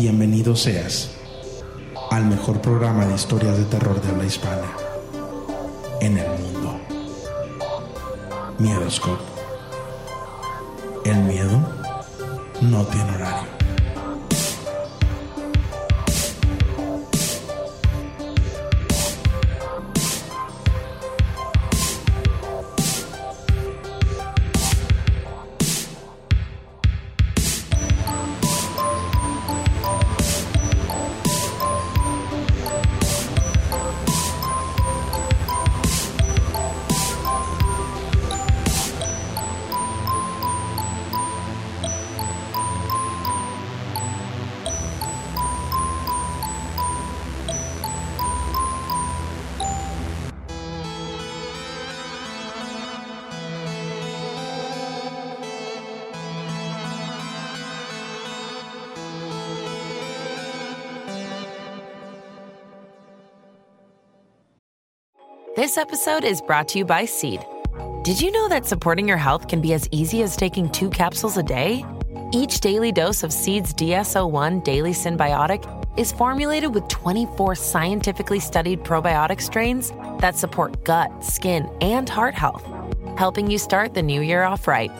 Bienvenido 0.00 0.54
seas 0.54 1.10
al 2.12 2.24
mejor 2.26 2.60
programa 2.60 3.04
de 3.04 3.16
historias 3.16 3.58
de 3.58 3.64
terror 3.64 4.00
de 4.00 4.08
habla 4.08 4.26
hispana 4.26 4.72
en 6.00 6.16
el 6.16 6.28
mundo. 6.38 6.78
Miedoscope. 8.58 9.24
El 11.04 11.16
miedo 11.24 11.58
no 12.60 12.86
tiene 12.86 13.10
horario. 13.10 13.57
This 65.68 65.76
episode 65.76 66.24
is 66.24 66.40
brought 66.40 66.66
to 66.68 66.78
you 66.78 66.86
by 66.86 67.04
Seed. 67.04 67.44
Did 68.02 68.22
you 68.22 68.32
know 68.32 68.48
that 68.48 68.64
supporting 68.64 69.06
your 69.06 69.18
health 69.18 69.48
can 69.48 69.60
be 69.60 69.74
as 69.74 69.86
easy 69.90 70.22
as 70.22 70.34
taking 70.34 70.70
two 70.70 70.88
capsules 70.88 71.36
a 71.36 71.42
day? 71.42 71.84
Each 72.32 72.60
daily 72.60 72.90
dose 72.90 73.22
of 73.22 73.34
Seed's 73.34 73.74
DSO1 73.74 74.64
Daily 74.64 74.92
Symbiotic 74.92 75.62
is 75.98 76.10
formulated 76.10 76.72
with 76.72 76.88
24 76.88 77.54
scientifically 77.54 78.40
studied 78.40 78.82
probiotic 78.82 79.42
strains 79.42 79.92
that 80.20 80.38
support 80.38 80.86
gut, 80.86 81.10
skin, 81.22 81.68
and 81.82 82.08
heart 82.08 82.34
health, 82.34 82.66
helping 83.18 83.50
you 83.50 83.58
start 83.58 83.92
the 83.92 84.02
new 84.02 84.22
year 84.22 84.44
off 84.44 84.66
right. 84.66 84.90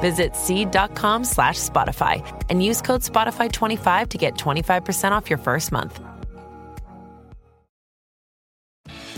Visit 0.00 0.34
seed.com 0.34 1.24
slash 1.24 1.56
Spotify 1.56 2.20
and 2.50 2.64
use 2.64 2.82
code 2.82 3.02
Spotify25 3.02 4.08
to 4.08 4.18
get 4.18 4.34
25% 4.34 5.12
off 5.12 5.30
your 5.30 5.38
first 5.38 5.70
month. 5.70 6.00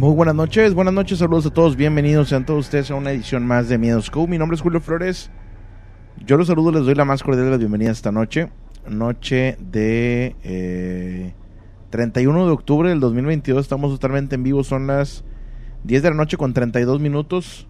Muy 0.00 0.14
buenas 0.14 0.34
noches, 0.34 0.72
buenas 0.72 0.94
noches, 0.94 1.18
saludos 1.18 1.44
a 1.44 1.50
todos, 1.50 1.76
bienvenidos 1.76 2.30
sean 2.30 2.46
todos 2.46 2.60
ustedes 2.60 2.90
a 2.90 2.94
una 2.94 3.10
edición 3.10 3.46
más 3.46 3.68
de 3.68 3.76
Miedos 3.76 4.10
Co. 4.10 4.26
Mi 4.26 4.38
nombre 4.38 4.54
es 4.54 4.62
Julio 4.62 4.80
Flores. 4.80 5.30
Yo 6.24 6.38
los 6.38 6.46
saludo, 6.46 6.72
les 6.72 6.86
doy 6.86 6.94
la 6.94 7.04
más 7.04 7.22
cordial 7.22 7.44
de 7.44 7.50
la 7.50 7.56
bienvenida 7.58 7.90
esta 7.90 8.10
noche. 8.10 8.48
Noche 8.88 9.58
de 9.60 10.36
eh, 10.42 11.34
31 11.90 12.46
de 12.46 12.50
octubre 12.50 12.88
del 12.88 12.98
2022, 12.98 13.60
estamos 13.60 13.92
totalmente 13.92 14.36
en 14.36 14.42
vivo, 14.42 14.64
son 14.64 14.86
las 14.86 15.22
10 15.84 16.02
de 16.02 16.08
la 16.08 16.16
noche 16.16 16.38
con 16.38 16.54
32 16.54 16.98
minutos. 16.98 17.68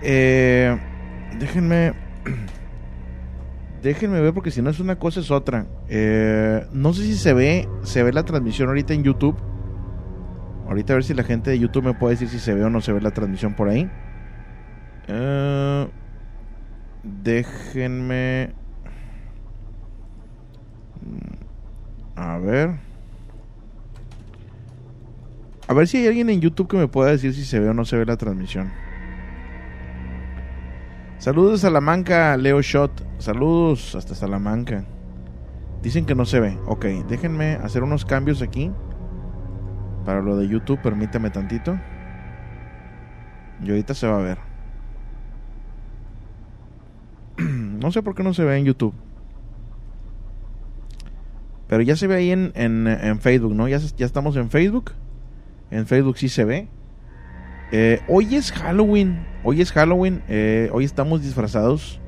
Eh, 0.00 0.78
déjenme... 1.38 1.92
Déjenme 3.82 4.20
ver 4.22 4.32
porque 4.32 4.50
si 4.50 4.60
no 4.62 4.70
es 4.70 4.80
una 4.80 4.98
cosa 4.98 5.20
es 5.20 5.30
otra. 5.30 5.66
Eh, 5.88 6.66
no 6.72 6.94
sé 6.94 7.02
si 7.02 7.14
se 7.14 7.32
ve, 7.34 7.68
se 7.82 8.02
ve 8.02 8.12
la 8.12 8.24
transmisión 8.24 8.68
ahorita 8.68 8.94
en 8.94 9.04
YouTube. 9.04 9.36
Ahorita 10.68 10.92
a 10.92 10.96
ver 10.96 11.04
si 11.04 11.14
la 11.14 11.24
gente 11.24 11.50
de 11.50 11.58
YouTube 11.58 11.84
me 11.84 11.94
puede 11.94 12.14
decir 12.14 12.28
si 12.28 12.38
se 12.38 12.52
ve 12.52 12.62
o 12.62 12.68
no 12.68 12.82
se 12.82 12.92
ve 12.92 13.00
la 13.00 13.10
transmisión 13.10 13.54
por 13.54 13.70
ahí. 13.70 13.90
Eh, 15.08 15.88
déjenme... 17.02 18.52
Mm, 21.00 22.18
a 22.20 22.38
ver. 22.38 22.78
A 25.68 25.72
ver 25.72 25.88
si 25.88 25.96
hay 25.96 26.08
alguien 26.08 26.28
en 26.28 26.42
YouTube 26.42 26.68
que 26.68 26.76
me 26.76 26.88
pueda 26.88 27.12
decir 27.12 27.32
si 27.32 27.46
se 27.46 27.60
ve 27.60 27.70
o 27.70 27.74
no 27.74 27.86
se 27.86 27.96
ve 27.96 28.04
la 28.04 28.18
transmisión. 28.18 28.70
Saludos 31.16 31.52
de 31.52 31.58
Salamanca, 31.58 32.36
Leo 32.36 32.60
Shot. 32.60 33.06
Saludos 33.18 33.94
hasta 33.94 34.14
Salamanca. 34.14 34.84
Dicen 35.82 36.04
que 36.04 36.14
no 36.14 36.26
se 36.26 36.40
ve. 36.40 36.58
Ok, 36.66 36.84
déjenme 37.08 37.54
hacer 37.54 37.82
unos 37.82 38.04
cambios 38.04 38.42
aquí. 38.42 38.70
Para 40.04 40.22
lo 40.22 40.36
de 40.36 40.48
YouTube, 40.48 40.80
permítame 40.80 41.30
tantito. 41.30 41.78
Y 43.62 43.70
ahorita 43.70 43.94
se 43.94 44.06
va 44.06 44.18
a 44.18 44.22
ver. 44.22 44.38
no 47.38 47.90
sé 47.92 48.02
por 48.02 48.14
qué 48.14 48.22
no 48.22 48.34
se 48.34 48.44
ve 48.44 48.56
en 48.56 48.64
YouTube. 48.64 48.94
Pero 51.66 51.82
ya 51.82 51.96
se 51.96 52.06
ve 52.06 52.16
ahí 52.16 52.30
en, 52.30 52.52
en, 52.54 52.86
en 52.86 53.20
Facebook, 53.20 53.54
¿no? 53.54 53.68
Ya, 53.68 53.78
ya 53.78 54.06
estamos 54.06 54.36
en 54.36 54.50
Facebook. 54.50 54.92
En 55.70 55.86
Facebook 55.86 56.16
sí 56.16 56.28
se 56.28 56.44
ve. 56.44 56.68
Eh, 57.70 58.00
hoy 58.08 58.34
es 58.34 58.52
Halloween. 58.52 59.26
Hoy 59.44 59.60
es 59.60 59.72
Halloween. 59.72 60.22
Eh, 60.28 60.70
hoy 60.72 60.84
estamos 60.84 61.22
disfrazados. 61.22 62.00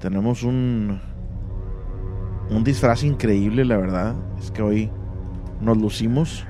Tenemos 0.00 0.42
un. 0.42 1.00
Un 2.50 2.64
disfraz 2.64 3.02
increíble, 3.02 3.64
la 3.64 3.78
verdad. 3.78 4.14
Es 4.38 4.50
que 4.50 4.60
hoy 4.60 4.90
nos 5.62 5.78
lucimos. 5.78 6.46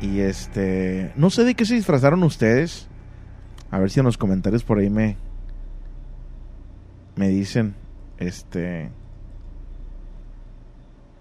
Y 0.00 0.20
este. 0.20 1.12
No 1.16 1.30
sé 1.30 1.44
de 1.44 1.54
qué 1.54 1.64
se 1.64 1.74
disfrazaron 1.74 2.22
ustedes. 2.22 2.88
A 3.70 3.78
ver 3.78 3.90
si 3.90 4.00
en 4.00 4.06
los 4.06 4.18
comentarios 4.18 4.64
por 4.64 4.78
ahí 4.78 4.90
me. 4.90 5.16
Me 7.16 7.28
dicen. 7.28 7.74
Este. 8.18 8.90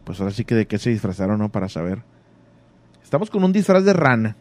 Pues 0.05 0.19
ahora 0.19 0.31
sí 0.31 0.45
que 0.45 0.55
de 0.55 0.67
qué 0.67 0.77
se 0.77 0.89
disfrazaron, 0.89 1.39
¿no? 1.39 1.49
Para 1.49 1.69
saber. 1.69 2.03
Estamos 3.03 3.29
con 3.29 3.43
un 3.43 3.51
disfraz 3.51 3.83
de 3.83 3.93
rana. 3.93 4.35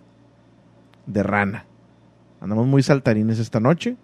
De 1.07 1.23
rana. 1.23 1.67
Andamos 2.41 2.67
muy 2.67 2.83
saltarines 2.83 3.39
esta 3.39 3.61
noche. 3.61 3.97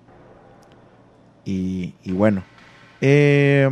Y, 1.44 1.94
y 2.02 2.12
bueno, 2.12 2.42
eh, 3.00 3.68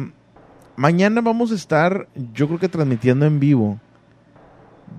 mañana 0.76 1.22
vamos 1.22 1.52
a 1.52 1.54
estar, 1.54 2.06
yo 2.34 2.46
creo 2.46 2.58
que 2.58 2.68
transmitiendo 2.68 3.24
en 3.24 3.40
vivo 3.40 3.80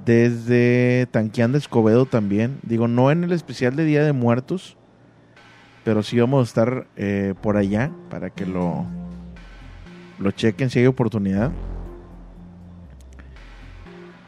desde 0.06 1.08
Tanqueán 1.12 1.52
de 1.52 1.58
Escobedo 1.60 2.06
también. 2.06 2.60
Digo, 2.64 2.88
no 2.88 3.12
en 3.12 3.24
el 3.24 3.32
especial 3.32 3.76
de 3.76 3.86
Día 3.86 4.04
de 4.04 4.14
Muertos, 4.14 4.78
pero 5.84 6.04
sí 6.04 6.20
vamos 6.20 6.42
a 6.42 6.44
estar 6.44 6.88
eh, 6.96 7.34
por 7.42 7.58
allá 7.58 7.92
para 8.10 8.30
que 8.30 8.46
lo, 8.46 8.86
lo 10.20 10.32
chequen 10.32 10.70
si 10.70 10.80
hay 10.80 10.88
oportunidad. 10.88 11.52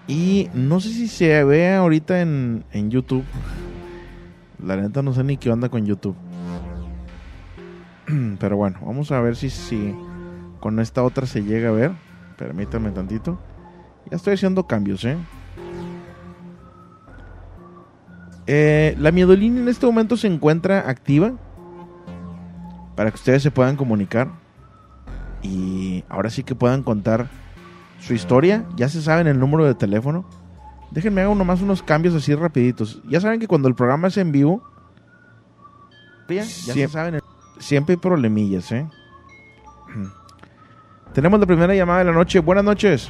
Y 0.08 0.50
no 0.54 0.80
sé 0.80 0.90
si 0.90 1.08
se 1.08 1.44
ve 1.44 1.74
ahorita 1.74 2.22
en, 2.22 2.64
en 2.72 2.92
YouTube. 2.92 3.26
La 4.64 4.76
neta 4.76 5.02
no 5.02 5.14
sé 5.14 5.24
ni 5.24 5.38
qué 5.38 5.52
onda 5.52 5.70
con 5.70 5.86
YouTube. 5.86 6.16
Pero 8.40 8.58
bueno, 8.58 8.80
vamos 8.86 9.12
a 9.12 9.20
ver 9.20 9.36
si, 9.36 9.50
si 9.50 9.96
con 10.60 10.80
esta 10.80 11.04
otra 11.04 11.26
se 11.26 11.44
llega 11.44 11.70
a 11.70 11.74
ver. 11.74 11.92
Permítanme 12.38 12.92
tantito. 12.92 13.40
Ya 14.12 14.18
estoy 14.18 14.34
haciendo 14.36 14.68
cambios, 14.68 15.04
¿eh? 15.06 15.18
Eh, 18.48 18.96
la 19.00 19.12
miedolina 19.12 19.60
en 19.60 19.68
este 19.68 19.86
momento 19.86 20.18
se 20.18 20.28
encuentra 20.28 20.88
activa 20.90 21.34
para 22.96 23.10
que 23.10 23.16
ustedes 23.16 23.42
se 23.42 23.52
puedan 23.52 23.76
comunicar 23.76 24.30
y 25.42 26.04
ahora 26.10 26.30
sí 26.30 26.44
que 26.44 26.56
puedan 26.56 26.84
contar 26.84 27.28
su 28.00 28.14
historia. 28.14 28.66
Ya 28.76 28.90
se 28.90 29.02
saben 29.02 29.28
el 29.28 29.40
número 29.40 29.66
de 29.66 29.76
teléfono. 29.76 30.26
Déjenme 30.92 31.22
hago 31.22 31.36
nomás 31.36 31.62
unos 31.62 31.82
cambios 31.84 32.14
así 32.14 32.34
rapiditos. 32.36 33.02
Ya 33.08 33.20
saben 33.20 33.40
que 33.40 33.48
cuando 33.48 33.68
el 33.68 33.76
programa 33.76 34.08
es 34.08 34.18
en 34.18 34.32
vivo, 34.32 34.64
ya, 36.30 36.44
se 36.44 36.88
saben, 36.88 37.20
siempre 37.60 37.94
hay 37.94 37.98
problemillas, 37.98 38.72
¿eh? 38.72 38.88
Tenemos 41.14 41.40
la 41.40 41.46
primera 41.46 41.74
llamada 41.74 42.00
de 42.00 42.06
la 42.06 42.12
noche. 42.12 42.40
Buenas 42.40 42.64
noches. 42.64 43.10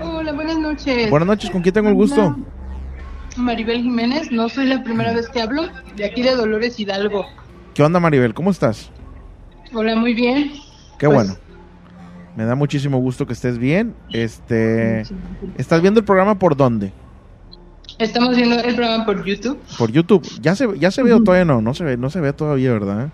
Hola, 0.00 0.32
buenas 0.32 0.58
noches. 0.58 1.10
Buenas 1.10 1.26
noches, 1.26 1.50
¿con 1.50 1.62
quién 1.62 1.74
tengo 1.74 1.88
el 1.88 1.94
gusto? 1.94 2.36
Maribel 3.38 3.82
Jiménez, 3.82 4.30
no 4.30 4.48
soy 4.48 4.66
la 4.66 4.82
primera 4.82 5.12
vez 5.12 5.28
que 5.28 5.40
hablo, 5.40 5.62
de 5.96 6.04
aquí 6.04 6.22
de 6.22 6.34
Dolores 6.34 6.78
Hidalgo. 6.78 7.24
¿Qué 7.74 7.82
onda, 7.82 8.00
Maribel? 8.00 8.34
¿Cómo 8.34 8.50
estás? 8.50 8.90
Hola, 9.74 9.94
muy 9.96 10.14
bien. 10.14 10.52
Qué 10.98 11.06
Pues- 11.06 11.14
bueno. 11.14 11.34
Me 12.36 12.44
da 12.44 12.54
muchísimo 12.54 12.98
gusto 12.98 13.26
que 13.26 13.32
estés 13.32 13.58
bien. 13.58 13.94
Este, 14.12 15.02
¿estás 15.56 15.82
viendo 15.82 15.98
el 15.98 16.06
programa 16.06 16.38
por 16.38 16.56
dónde? 16.56 16.92
Estamos 17.98 18.36
viendo 18.36 18.54
el 18.60 18.76
programa 18.76 19.04
por 19.04 19.24
YouTube. 19.24 19.58
Por 19.76 19.90
YouTube. 19.90 20.22
Ya 20.40 20.54
se 20.54 20.68
ya 20.78 20.92
se 20.92 21.02
ve 21.02 21.12
o 21.12 21.20
todavía 21.22 21.44
no, 21.44 21.60
no 21.60 21.74
se 21.74 21.82
ve, 21.82 21.96
no 21.96 22.10
se 22.10 22.20
ve 22.20 22.32
todavía, 22.32 22.72
¿verdad? 22.72 23.08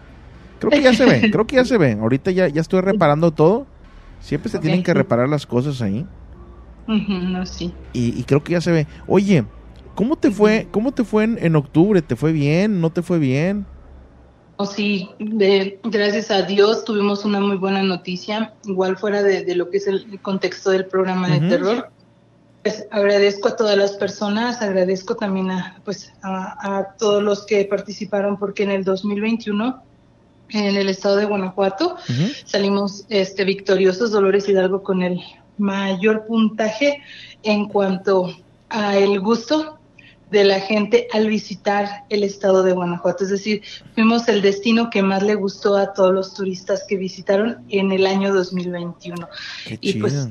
Creo 0.59 0.71
que 0.71 0.83
ya 0.83 0.93
se 0.93 1.07
ve, 1.07 1.31
creo 1.31 1.47
que 1.47 1.57
ya 1.57 1.65
se 1.65 1.79
ve. 1.79 1.93
Ahorita 1.93 2.33
ya 2.33 2.49
ya 2.49 2.61
estoy 2.61 2.83
reparando 2.83 3.31
todo. 3.31 3.67
Siempre 4.21 4.51
se 4.51 4.59
tienen 4.59 4.83
que 4.83 4.93
reparar 4.93 5.27
las 5.29 5.47
cosas 5.47 5.81
ahí 5.81 6.07
no, 6.87 7.45
sí. 7.47 7.73
y, 7.95 8.19
y 8.19 8.25
creo 8.25 8.45
que 8.45 8.53
ya 8.53 8.61
se 8.61 8.73
ve. 8.73 8.87
Oye, 9.07 9.45
¿cómo 9.95 10.17
te 10.17 10.31
fue? 10.31 10.69
¿Cómo 10.71 10.93
te 10.93 11.05
fue 11.05 11.25
en, 11.25 11.39
en 11.41 11.57
octubre? 11.57 12.03
¿Te 12.03 12.17
fue 12.17 12.33
bien? 12.33 12.81
¿No 12.81 12.91
te 12.91 13.03
fue 13.03 13.19
bien? 13.19 13.67
O 14.57 14.67
sí, 14.67 15.11
de- 15.19 15.81
gracias 15.83 16.31
a 16.31 16.43
Dios 16.43 16.85
tuvimos 16.85 17.25
una 17.25 17.41
muy 17.41 17.57
buena 17.57 17.83
noticia, 17.83 18.55
igual 18.65 18.97
fuera 18.97 19.23
de, 19.23 19.45
de 19.45 19.55
lo 19.57 19.69
que 19.71 19.79
es 19.79 19.87
el 19.89 20.21
contexto 20.23 20.71
del 20.71 20.87
programa 20.87 21.29
de 21.29 21.41
terror. 21.49 21.91
Pues 22.63 22.87
agradezco 22.91 23.49
a 23.49 23.57
todas 23.57 23.77
las 23.77 23.93
personas, 23.93 24.63
agradezco 24.63 25.17
también 25.17 25.51
a, 25.51 25.81
pues, 25.85 26.13
a, 26.23 26.79
a 26.79 26.95
todos 26.97 27.23
los 27.23 27.45
que 27.45 27.65
participaron, 27.65 28.39
porque 28.39 28.63
en 28.63 28.71
el 28.71 28.85
2021, 28.85 29.83
en 30.51 30.77
el 30.77 30.89
estado 30.89 31.17
de 31.17 31.25
Guanajuato, 31.27 31.97
salimos 32.47 33.05
este, 33.09 33.45
victoriosos, 33.45 34.13
Dolores 34.13 34.49
Hidalgo, 34.49 34.83
con 34.83 35.03
el 35.03 35.21
mayor 35.59 36.27
puntaje 36.27 37.03
en 37.43 37.69
cuanto 37.69 38.33
a 38.71 38.97
el 38.97 39.21
gusto 39.21 39.74
de 40.35 40.45
la 40.45 40.59
gente 40.59 41.07
al 41.13 41.29
visitar 41.29 42.05
el 42.11 42.25
estado 42.25 42.65
de 42.65 42.73
Guanajuato. 42.73 43.23
Es 43.23 43.31
decir, 43.31 43.63
fuimos 43.95 44.27
el 44.29 44.43
destino 44.43 44.91
que 44.91 45.01
más 45.01 45.23
le 45.23 45.37
gustó 45.37 45.77
a 45.77 45.93
todos 45.93 46.13
los 46.13 46.35
turistas 46.35 46.85
que 46.89 46.97
visitaron 46.97 47.65
en 47.69 47.93
el 47.93 48.05
año 48.05 48.35
2021. 48.35 49.29
Qué 49.65 49.79
Y 49.81 49.93
chido. 49.93 50.01
pues 50.01 50.29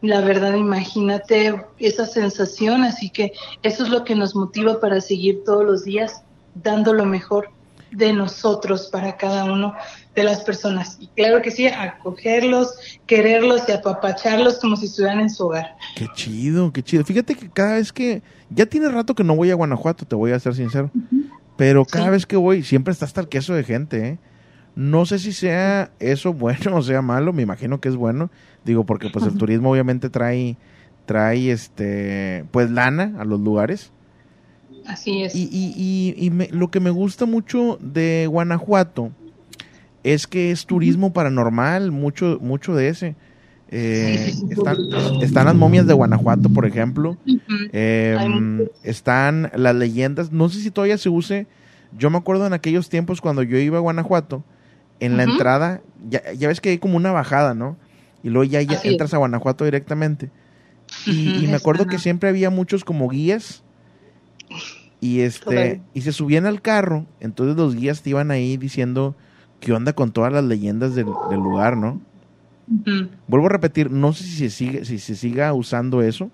la 0.00 0.22
verdad, 0.22 0.54
imagínate 0.54 1.62
esa 1.78 2.06
sensación, 2.06 2.84
así 2.84 3.10
que 3.10 3.34
eso 3.62 3.84
es 3.84 3.90
lo 3.90 4.02
que 4.02 4.14
nos 4.14 4.34
motiva 4.34 4.80
para 4.80 4.98
seguir 5.02 5.44
todos 5.44 5.62
los 5.62 5.84
días 5.84 6.22
dando 6.54 6.94
lo 6.94 7.04
mejor 7.04 7.50
de 7.90 8.14
nosotros 8.14 8.88
para 8.90 9.18
cada 9.18 9.44
uno 9.44 9.74
de 10.14 10.24
las 10.24 10.40
personas. 10.40 10.96
Y 11.00 11.08
claro 11.08 11.42
que 11.42 11.50
sí, 11.50 11.66
acogerlos, 11.66 12.72
quererlos 13.06 13.62
y 13.68 13.72
apapacharlos 13.72 14.58
como 14.58 14.76
si 14.76 14.86
estuvieran 14.86 15.20
en 15.20 15.28
su 15.28 15.44
hogar. 15.44 15.76
Qué 15.96 16.06
chido, 16.14 16.72
qué 16.72 16.82
chido. 16.82 17.04
Fíjate 17.04 17.34
que 17.34 17.50
cada 17.50 17.74
vez 17.74 17.92
que 17.92 18.22
ya 18.50 18.66
tiene 18.66 18.88
rato 18.88 19.14
que 19.14 19.24
no 19.24 19.34
voy 19.36 19.50
a 19.50 19.54
Guanajuato, 19.54 20.04
te 20.04 20.14
voy 20.16 20.32
a 20.32 20.38
ser 20.40 20.54
sincero. 20.54 20.90
Pero 21.56 21.84
cada 21.84 22.06
Sí. 22.06 22.10
vez 22.10 22.26
que 22.26 22.36
voy 22.36 22.62
siempre 22.62 22.92
está 22.92 23.04
hasta 23.04 23.20
el 23.20 23.28
queso 23.28 23.54
de 23.54 23.64
gente, 23.64 24.08
¿eh? 24.08 24.18
No 24.76 25.04
sé 25.04 25.18
si 25.18 25.32
sea 25.32 25.90
eso 25.98 26.32
bueno 26.32 26.76
o 26.76 26.82
sea 26.82 27.02
malo, 27.02 27.32
me 27.32 27.42
imagino 27.42 27.80
que 27.80 27.88
es 27.88 27.96
bueno. 27.96 28.30
Digo, 28.64 28.84
porque 28.84 29.10
pues 29.10 29.24
el 29.26 29.36
turismo 29.36 29.70
obviamente 29.72 30.10
trae, 30.10 30.56
trae 31.06 31.50
este, 31.50 32.44
pues 32.50 32.70
lana 32.70 33.14
a 33.18 33.24
los 33.24 33.40
lugares. 33.40 33.90
Así 34.86 35.22
es. 35.22 35.34
Y, 35.34 35.44
y, 35.52 35.74
y, 35.76 36.26
y 36.26 36.30
me- 36.30 36.48
lo 36.48 36.70
que 36.70 36.80
me 36.80 36.90
gusta 36.90 37.26
mucho 37.26 37.78
de 37.80 38.26
Guanajuato 38.30 39.10
es 40.02 40.26
que 40.26 40.50
es 40.50 40.64
turismo 40.66 41.12
paranormal, 41.12 41.90
mucho, 41.92 42.38
mucho 42.40 42.74
de 42.74 42.88
ese. 42.88 43.16
Eh, 43.72 44.34
están, 44.50 44.76
están 45.22 45.46
las 45.46 45.54
momias 45.54 45.86
de 45.86 45.94
Guanajuato, 45.94 46.48
por 46.48 46.66
ejemplo. 46.66 47.16
Eh, 47.72 48.16
muchos. 48.18 48.70
están 48.82 49.50
las 49.54 49.76
leyendas. 49.76 50.32
No 50.32 50.48
sé 50.48 50.60
si 50.60 50.70
todavía 50.70 50.98
se 50.98 51.08
use. 51.08 51.46
Yo 51.96 52.10
me 52.10 52.18
acuerdo 52.18 52.46
en 52.46 52.52
aquellos 52.52 52.88
tiempos 52.88 53.20
cuando 53.20 53.42
yo 53.42 53.58
iba 53.58 53.78
a 53.78 53.80
Guanajuato, 53.80 54.44
en 54.98 55.16
la 55.16 55.24
entrada, 55.24 55.80
ya, 56.08 56.32
ya 56.32 56.48
ves 56.48 56.60
que 56.60 56.70
hay 56.70 56.78
como 56.78 56.96
una 56.96 57.10
bajada, 57.10 57.54
¿no? 57.54 57.76
Y 58.22 58.28
luego 58.28 58.44
ya, 58.44 58.60
entras 58.84 59.14
a 59.14 59.18
Guanajuato 59.18 59.64
directamente. 59.64 60.30
Y, 61.06 61.46
me 61.46 61.54
acuerdo 61.54 61.86
que 61.86 61.98
siempre 61.98 62.28
había 62.28 62.50
muchos 62.50 62.84
como 62.84 63.08
guías. 63.08 63.62
Y 65.00 65.20
este, 65.20 65.80
y 65.94 66.02
se 66.02 66.12
subían 66.12 66.44
al 66.44 66.60
carro, 66.60 67.06
entonces 67.20 67.56
los 67.56 67.74
guías 67.74 68.02
te 68.02 68.10
iban 68.10 68.30
ahí 68.30 68.58
diciendo 68.58 69.16
qué 69.58 69.72
onda 69.72 69.94
con 69.94 70.12
todas 70.12 70.30
las 70.30 70.44
leyendas 70.44 70.94
del, 70.94 71.06
del 71.30 71.40
lugar, 71.40 71.78
¿no? 71.78 72.02
Vuelvo 73.26 73.46
a 73.46 73.50
repetir, 73.50 73.90
no 73.90 74.12
sé 74.12 74.24
si 74.24 74.36
se 74.36 74.50
sigue, 74.50 74.84
si 74.84 74.98
se 74.98 75.16
siga 75.16 75.52
usando 75.52 76.02
eso. 76.02 76.30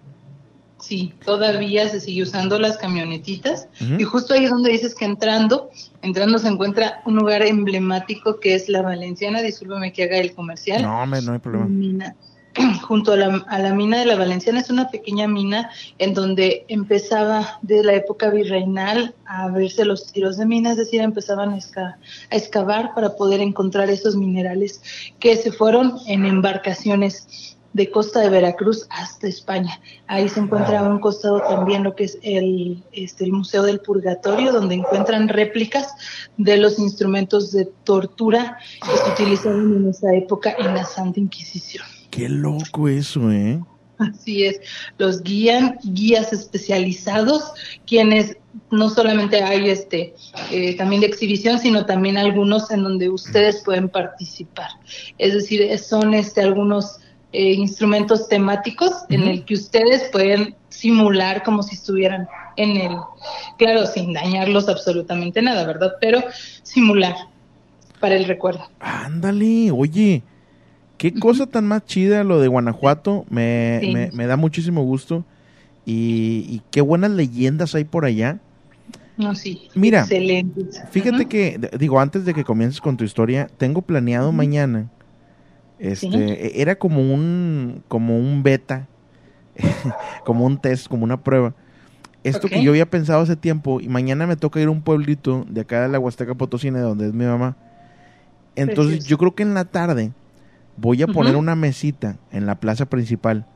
Sí, 0.79 1.15
todavía 1.25 1.89
se 1.89 2.01
sigue 2.01 2.23
usando 2.23 2.59
las 2.59 2.77
camionetitas. 2.77 3.69
Y 3.99 4.05
justo 4.05 4.35
ahí 4.35 4.45
es 4.45 4.51
donde 4.51 4.71
dices 4.71 4.95
que 4.95 5.07
entrando, 5.07 5.71
entrando 6.03 6.39
se 6.39 6.49
encuentra 6.49 7.01
un 7.07 7.17
lugar 7.17 7.43
emblemático 7.43 8.39
que 8.39 8.55
es 8.55 8.69
la 8.69 8.83
Valenciana. 8.83 9.41
Discúlpame 9.41 9.93
que 9.93 10.05
haga 10.05 10.19
el 10.19 10.35
comercial. 10.35 10.83
No, 10.83 11.07
no 11.07 11.33
hay 11.33 11.39
problema. 11.39 11.67
Mina. 11.67 12.15
Junto 12.83 13.13
a 13.13 13.17
la, 13.17 13.45
a 13.49 13.59
la 13.59 13.75
mina 13.75 13.99
de 13.99 14.07
la 14.07 14.17
Valenciana 14.17 14.61
es 14.61 14.71
una 14.71 14.89
pequeña 14.91 15.29
mina 15.29 15.71
en 15.99 16.15
donde 16.15 16.65
empezaba 16.69 17.59
de 17.63 17.83
la 17.85 17.95
época 17.95 18.31
virreinal 18.31 19.15
a 19.27 19.49
verse 19.49 19.85
los 19.85 20.13
tiros 20.13 20.37
de 20.39 20.47
mina, 20.47 20.71
es 20.71 20.77
decir, 20.77 21.01
empezaban 21.01 21.51
a, 21.51 21.57
esca- 21.57 21.97
a 22.31 22.37
excavar 22.37 22.95
para 22.95 23.17
poder 23.17 23.41
encontrar 23.41 23.91
esos 23.91 24.17
minerales 24.17 24.81
que 25.19 25.37
se 25.37 25.53
fueron 25.53 25.99
en 26.07 26.25
embarcaciones 26.25 27.57
de 27.73 27.91
costa 27.91 28.21
de 28.21 28.31
Veracruz 28.31 28.87
hasta 28.89 29.27
España. 29.29 29.79
Ahí 30.07 30.31
se 30.31 30.41
encuentra 30.41 30.81
a 30.81 30.83
un 30.85 30.99
costado 30.99 31.43
también 31.43 31.83
lo 31.83 31.95
que 31.95 32.05
es 32.05 32.19
el, 32.23 32.83
este, 32.93 33.25
el 33.25 33.33
Museo 33.33 33.65
del 33.65 33.81
Purgatorio, 33.81 34.51
donde 34.51 34.77
encuentran 34.77 35.29
réplicas 35.29 35.93
de 36.39 36.57
los 36.57 36.79
instrumentos 36.79 37.53
de 37.53 37.67
tortura 37.85 38.57
que 38.83 38.97
se 38.97 39.11
utilizaban 39.11 39.77
en 39.77 39.91
esa 39.91 40.15
época 40.15 40.55
en 40.59 40.75
la 40.75 40.87
Santa 40.87 41.21
Inquisición. 41.21 41.85
Qué 42.17 42.31
loco 42.31 42.89
eso, 42.89 43.31
¿eh? 43.31 43.61
Así 43.99 44.45
es, 44.45 44.59
los 44.97 45.23
guían 45.23 45.79
guías 45.85 46.33
especializados, 46.33 47.53
quienes 47.87 48.39
no 48.71 48.89
solamente 48.89 49.43
hay 49.43 49.69
este 49.69 50.15
eh, 50.51 50.75
también 50.79 51.03
de 51.03 51.09
exhibición, 51.09 51.59
sino 51.59 51.85
también 51.85 52.17
algunos 52.17 52.71
en 52.71 52.85
donde 52.85 53.11
ustedes 53.11 53.63
pueden 53.63 53.91
participar. 53.91 54.71
Es 55.19 55.35
decir, 55.35 55.79
son 55.79 56.15
este 56.15 56.41
algunos 56.41 57.01
eh, 57.35 57.53
instrumentos 57.53 58.31
temáticos 58.31 58.93
en 59.11 59.25
el 59.25 59.45
que 59.45 59.53
ustedes 59.53 60.09
pueden 60.11 60.55
simular 60.71 61.43
como 61.43 61.63
si 61.63 61.75
estuvieran 61.75 62.27
en 62.57 62.79
el, 62.79 62.97
claro, 63.59 63.85
sin 63.85 64.15
dañarlos 64.15 64.71
absolutamente 64.71 65.43
nada, 65.43 65.67
¿verdad? 65.67 65.93
Pero 66.01 66.25
simular 66.63 67.15
para 68.01 68.15
el 68.15 68.25
recuerdo. 68.25 68.67
Ándale, 68.81 69.71
oye, 69.71 70.23
qué 70.99 71.13
cosa 71.15 71.47
tan 71.47 71.67
más 71.67 71.85
chida 71.85 72.25
lo 72.25 72.41
de 72.41 72.49
Guanajuato, 72.49 73.25
me, 73.31 73.79
Sí. 73.83 73.93
me, 73.93 74.11
me 74.13 74.27
da 74.27 74.37
muchísimo 74.37 74.83
gusto 74.83 75.25
y, 75.85 76.45
y 76.49 76.63
qué 76.71 76.81
buenas 76.81 77.11
leyendas 77.13 77.75
hay 77.75 77.85
por 77.85 78.05
allá. 78.05 78.39
No, 79.17 79.35
sí. 79.35 79.69
Mira, 79.75 80.01
Excelente. 80.01 80.63
Fíjate 80.91 81.27
que, 81.27 81.59
digo, 81.79 82.01
antes 82.01 82.25
de 82.25 82.35
que 82.35 82.45
comiences 82.45 82.81
con 82.81 82.97
tu 82.97 83.05
historia, 83.05 83.49
tengo 83.57 83.81
planeado 83.83 84.31
mañana, 84.33 84.91
este, 85.79 86.09
Sí. 86.11 86.17
e- 86.17 86.53
era 86.61 86.77
como 86.77 87.01
un, 87.01 87.83
como 87.89 88.19
un 88.19 88.43
beta, 88.43 88.87
como 90.25 90.45
un 90.45 90.59
test, 90.59 90.87
como 90.89 91.05
una 91.05 91.23
prueba. 91.23 91.55
Esto 92.25 92.49
que 92.49 92.63
yo 92.63 92.73
había 92.73 92.91
pensado 92.91 93.23
hace 93.23 93.37
tiempo, 93.37 93.81
y 93.81 93.89
mañana 93.89 94.27
me 94.27 94.37
toca 94.37 94.61
ir 94.61 94.67
a 94.67 94.71
un 94.71 94.83
pueblito 94.83 95.47
de 95.49 95.61
acá 95.61 95.83
de 95.83 95.89
la 95.89 95.99
Huasteca 96.01 96.35
Potosina, 96.35 96.79
de 96.79 96.85
donde 96.85 97.07
es 97.07 97.13
mi 97.15 97.25
mamá. 97.25 97.57
Entonces, 98.57 98.97
Precioso. 98.97 99.09
yo 99.11 99.19
creo 99.19 99.35
que 99.37 99.43
en 99.45 99.55
la 99.55 99.65
tarde 99.67 100.11
voy 100.77 101.03
a 101.03 101.07
poner 101.07 101.37
una 101.37 101.55
mesita 101.57 102.17
en 102.33 102.47
la 102.47 102.57
plaza 102.57 102.87
principal 102.87 103.47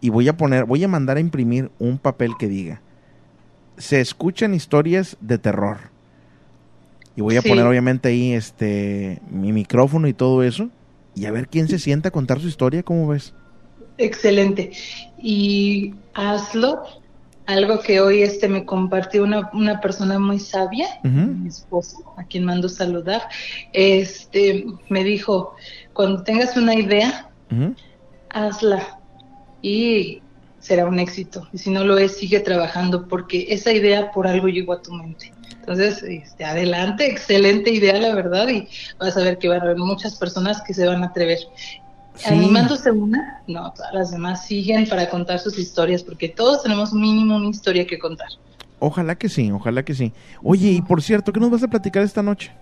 y 0.00 0.10
voy 0.10 0.28
a 0.28 0.36
poner, 0.36 0.64
voy 0.64 0.84
a 0.84 0.88
mandar 0.88 1.16
a 1.16 1.20
imprimir 1.20 1.70
un 1.78 1.98
papel 1.98 2.32
que 2.38 2.48
diga, 2.48 2.80
se 3.76 4.00
escuchan 4.00 4.54
historias 4.54 5.16
de 5.20 5.38
terror. 5.38 5.78
Y 7.16 7.20
voy 7.22 7.36
a 7.36 7.42
Sí. 7.42 7.48
poner 7.48 7.64
obviamente 7.66 8.08
ahí 8.08 8.32
este 8.32 9.20
mi 9.30 9.52
micrófono 9.52 10.08
y 10.08 10.14
todo 10.14 10.42
eso 10.42 10.68
y 11.14 11.26
a 11.26 11.30
ver 11.30 11.48
quién 11.48 11.68
se 11.68 11.78
sienta 11.78 12.08
a 12.08 12.12
contar 12.12 12.40
su 12.40 12.48
historia, 12.48 12.82
¿cómo 12.82 13.06
ves? 13.08 13.34
Excelente. 13.98 14.72
Y 15.18 15.94
hazlo. 16.14 16.82
Algo 17.46 17.80
que 17.80 18.00
hoy 18.00 18.22
este 18.22 18.48
me 18.48 18.64
compartió 18.64 19.22
una, 19.22 19.50
una 19.52 19.78
persona 19.82 20.18
muy 20.18 20.38
sabia, 20.40 20.86
mi 21.02 21.46
esposo, 21.46 21.98
a 22.16 22.24
quien 22.24 22.42
mando 22.46 22.70
saludar. 22.70 23.20
Este 23.74 24.64
me 24.88 25.04
dijo, 25.04 25.54
cuando 25.94 26.22
tengas 26.22 26.56
una 26.56 26.74
idea, 26.74 27.30
Ujú. 27.50 27.74
hazla 28.30 28.98
y 29.62 30.20
será 30.58 30.86
un 30.86 30.98
éxito. 30.98 31.48
Y 31.52 31.58
si 31.58 31.70
no 31.70 31.84
lo 31.84 31.96
es, 31.98 32.16
sigue 32.16 32.40
trabajando 32.40 33.06
porque 33.08 33.46
esa 33.50 33.72
idea 33.72 34.10
por 34.12 34.26
algo 34.26 34.48
llegó 34.48 34.72
a 34.74 34.82
tu 34.82 34.92
mente. 34.92 35.32
Entonces, 35.60 36.02
este, 36.02 36.44
adelante, 36.44 37.06
excelente 37.10 37.70
idea, 37.70 37.98
la 37.98 38.14
verdad, 38.14 38.48
y 38.48 38.68
vas 38.98 39.16
a 39.16 39.20
ver 39.22 39.38
que 39.38 39.48
van 39.48 39.60
a 39.60 39.64
haber 39.64 39.78
muchas 39.78 40.16
personas 40.16 40.60
que 40.62 40.74
se 40.74 40.86
van 40.86 41.02
a 41.02 41.06
atrever. 41.06 41.38
Sí. 42.16 42.26
Animándose 42.32 42.90
una, 42.90 43.42
no, 43.46 43.72
todas 43.72 43.92
las 43.94 44.10
demás 44.10 44.46
siguen 44.46 44.88
para 44.88 45.08
contar 45.08 45.38
sus 45.38 45.58
historias, 45.58 46.02
porque 46.02 46.28
todos 46.28 46.62
tenemos 46.62 46.92
mínimo 46.92 47.36
una 47.36 47.48
historia 47.48 47.86
que 47.86 47.98
contar. 47.98 48.28
Ojalá 48.78 49.16
que 49.16 49.28
sí, 49.28 49.50
ojalá 49.50 49.82
que 49.82 49.94
sí. 49.94 50.12
Oye, 50.42 50.68
y 50.68 50.82
por 50.82 51.02
cierto, 51.02 51.32
¿qué 51.32 51.40
nos 51.40 51.50
vas 51.50 51.62
a 51.62 51.68
platicar 51.68 52.02
esta 52.02 52.22
noche? 52.22 52.52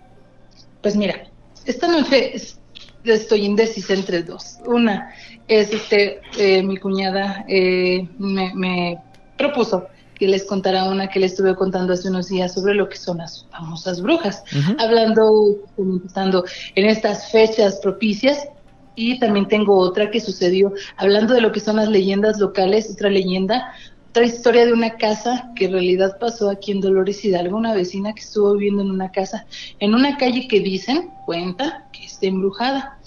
Pues 0.80 0.96
mira, 0.96 1.24
esta 1.64 1.88
noche 1.88 2.36
es- 2.36 2.58
estoy 3.04 3.44
indecisa 3.44 3.94
entre 3.94 4.22
dos. 4.22 4.58
Una 4.66 5.12
es 5.48 5.72
este, 5.72 6.20
eh, 6.38 6.62
mi 6.62 6.76
cuñada 6.76 7.44
eh, 7.48 8.08
me, 8.18 8.52
me 8.54 8.98
propuso 9.36 9.88
que 10.14 10.28
les 10.28 10.44
contara 10.44 10.84
una 10.84 11.08
que 11.08 11.18
le 11.18 11.26
estuve 11.26 11.54
contando 11.56 11.92
hace 11.92 12.08
unos 12.08 12.28
días 12.28 12.54
sobre 12.54 12.74
lo 12.74 12.88
que 12.88 12.96
son 12.96 13.18
las 13.18 13.48
famosas 13.50 14.00
brujas, 14.00 14.42
Ujú. 14.52 14.76
hablando, 14.78 15.56
empezando 15.76 16.44
en 16.76 16.86
estas 16.86 17.30
fechas 17.30 17.80
propicias. 17.82 18.46
Y 18.94 19.18
también 19.18 19.48
tengo 19.48 19.78
otra 19.78 20.10
que 20.10 20.20
sucedió, 20.20 20.70
hablando 20.98 21.32
de 21.32 21.40
lo 21.40 21.50
que 21.50 21.60
son 21.60 21.76
las 21.76 21.88
leyendas 21.88 22.38
locales, 22.38 22.90
otra 22.92 23.08
leyenda, 23.08 23.72
otra 24.12 24.26
historia 24.26 24.66
de 24.66 24.74
una 24.74 24.98
casa 24.98 25.50
que 25.56 25.64
en 25.64 25.72
realidad 25.72 26.18
pasó 26.20 26.50
aquí 26.50 26.70
en 26.70 26.82
Dolores 26.82 27.24
Hidalgo, 27.24 27.56
una 27.56 27.72
vecina 27.72 28.12
que 28.12 28.20
estuvo 28.20 28.52
viviendo 28.52 28.82
en 28.82 28.90
una 28.90 29.10
casa, 29.10 29.46
en 29.80 29.94
una 29.94 30.18
calle 30.18 30.46
que 30.48 30.60
dicen, 30.60 31.08
cuenta, 31.24 31.86
que 31.94 32.04
está 32.04 32.26
embrujada. 32.26 32.98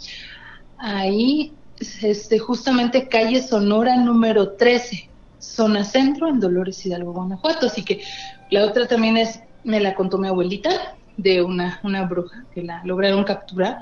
Ahí, 0.79 1.53
este, 2.01 2.39
justamente 2.39 3.07
calle 3.07 3.43
Sonora 3.43 3.97
número 3.97 4.53
13, 4.53 5.07
zona 5.37 5.83
centro, 5.83 6.27
en 6.27 6.39
Dolores 6.39 6.83
Hidalgo, 6.83 7.13
Guanajuato. 7.13 7.67
Así 7.67 7.83
que 7.83 8.01
la 8.49 8.65
otra 8.65 8.87
también 8.87 9.15
es, 9.15 9.41
me 9.63 9.79
la 9.79 9.93
contó 9.93 10.17
mi 10.17 10.27
abuelita, 10.27 10.95
de 11.17 11.43
una, 11.43 11.79
una 11.83 12.07
bruja 12.07 12.45
que 12.51 12.63
la 12.63 12.83
lograron 12.83 13.23
capturar, 13.25 13.77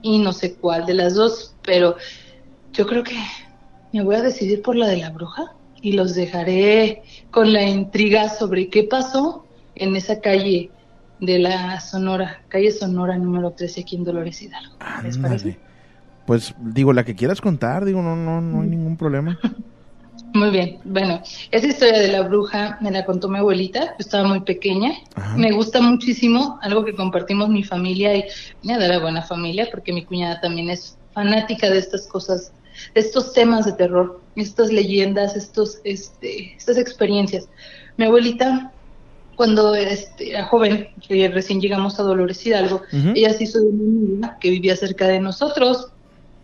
y 0.00 0.20
no 0.20 0.32
sé 0.32 0.54
cuál 0.54 0.86
de 0.86 0.94
las 0.94 1.16
dos, 1.16 1.54
pero 1.62 1.96
yo 2.72 2.86
creo 2.86 3.04
que 3.04 3.18
me 3.92 4.02
voy 4.02 4.16
a 4.16 4.22
decidir 4.22 4.62
por 4.62 4.74
la 4.74 4.86
de 4.86 4.96
la 4.96 5.10
bruja 5.10 5.52
y 5.82 5.92
los 5.92 6.14
dejaré 6.14 7.02
con 7.30 7.52
la 7.52 7.62
intriga 7.64 8.28
sobre 8.28 8.68
qué 8.68 8.84
pasó 8.84 9.44
en 9.74 9.96
esa 9.96 10.20
calle 10.20 10.70
de 11.20 11.38
la 11.38 11.80
Sonora, 11.80 12.42
calle 12.48 12.70
Sonora 12.70 13.18
número 13.18 13.50
13 13.50 13.82
aquí 13.82 13.96
en 13.96 14.04
Dolores 14.04 14.40
Hidalgo. 14.40 14.76
¿Les 15.02 15.16
Ándale. 15.16 15.28
parece? 15.28 15.58
Pues 16.26 16.54
digo, 16.58 16.92
la 16.92 17.04
que 17.04 17.14
quieras 17.16 17.40
contar, 17.40 17.84
digo, 17.84 18.00
no, 18.00 18.16
no, 18.16 18.40
no 18.40 18.62
hay 18.62 18.68
ningún 18.68 18.96
problema. 18.96 19.38
Muy 20.34 20.50
bien, 20.50 20.78
bueno, 20.84 21.20
esa 21.50 21.66
historia 21.66 21.98
de 21.98 22.08
la 22.08 22.22
bruja 22.22 22.78
me 22.80 22.90
la 22.90 23.04
contó 23.04 23.28
mi 23.28 23.38
abuelita, 23.38 23.80
yo 23.80 23.96
estaba 23.98 24.26
muy 24.26 24.40
pequeña, 24.40 24.92
Ajá. 25.14 25.36
me 25.36 25.52
gusta 25.52 25.82
muchísimo, 25.82 26.58
algo 26.62 26.84
que 26.86 26.94
compartimos 26.94 27.50
mi 27.50 27.64
familia 27.64 28.16
y 28.16 28.24
me 28.62 28.78
da 28.78 28.88
la 28.88 28.98
buena 28.98 29.20
familia, 29.22 29.68
porque 29.70 29.92
mi 29.92 30.04
cuñada 30.04 30.40
también 30.40 30.70
es 30.70 30.96
fanática 31.12 31.68
de 31.68 31.78
estas 31.78 32.06
cosas, 32.06 32.52
de 32.94 33.00
estos 33.00 33.32
temas 33.32 33.64
de 33.64 33.72
terror, 33.72 34.20
estas 34.36 34.72
leyendas, 34.72 35.36
estos, 35.36 35.78
este, 35.84 36.54
estas 36.56 36.78
experiencias. 36.78 37.48
Mi 37.96 38.06
abuelita, 38.06 38.72
cuando 39.36 39.74
este, 39.74 40.30
era 40.30 40.44
joven, 40.44 40.88
que 41.06 41.28
recién 41.28 41.60
llegamos 41.60 41.98
a 41.98 42.02
Dolores 42.02 42.44
Hidalgo, 42.46 42.82
ella 43.14 43.32
se 43.32 43.44
hizo 43.44 43.60
de 43.60 43.68
una 43.68 43.82
amiga 43.82 44.38
que 44.40 44.50
vivía 44.50 44.76
cerca 44.76 45.06
de 45.08 45.20
nosotros, 45.20 45.88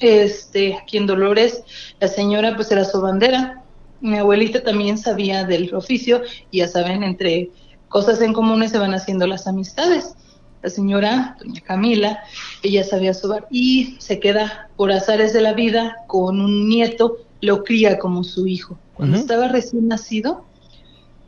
este, 0.01 0.75
aquí 0.75 0.97
en 0.97 1.07
Dolores, 1.07 1.63
la 2.01 2.09
señora 2.09 2.55
pues 2.57 2.71
era 2.71 2.85
su 2.85 3.01
bandera. 3.01 3.63
Mi 4.01 4.19
abuelita 4.19 4.63
también 4.63 4.97
sabía 4.97 5.45
del 5.45 5.75
oficio 5.75 6.23
y 6.51 6.59
ya 6.59 6.69
saben, 6.69 7.03
entre 7.03 7.51
cosas 7.89 8.21
en 8.21 8.33
comunes 8.33 8.71
se 8.71 8.79
van 8.79 8.95
haciendo 8.95 9.27
las 9.27 9.47
amistades. 9.47 10.15
La 10.63 10.71
señora, 10.71 11.37
doña 11.39 11.61
Camila, 11.61 12.21
ella 12.63 12.83
sabía 12.83 13.15
sobar 13.15 13.47
y 13.51 13.97
se 14.01 14.19
queda 14.19 14.69
por 14.77 14.91
azares 14.91 15.33
de 15.33 15.41
la 15.41 15.53
vida 15.53 15.99
con 16.09 16.41
un 16.41 16.69
nieto, 16.69 17.19
lo 17.41 17.63
cría 17.63 17.99
como 17.99 18.25
su 18.25 18.47
hijo. 18.49 18.77
Cuando 18.95 19.17
estaba 19.17 19.47
recién 19.47 19.87
nacido, 19.87 20.45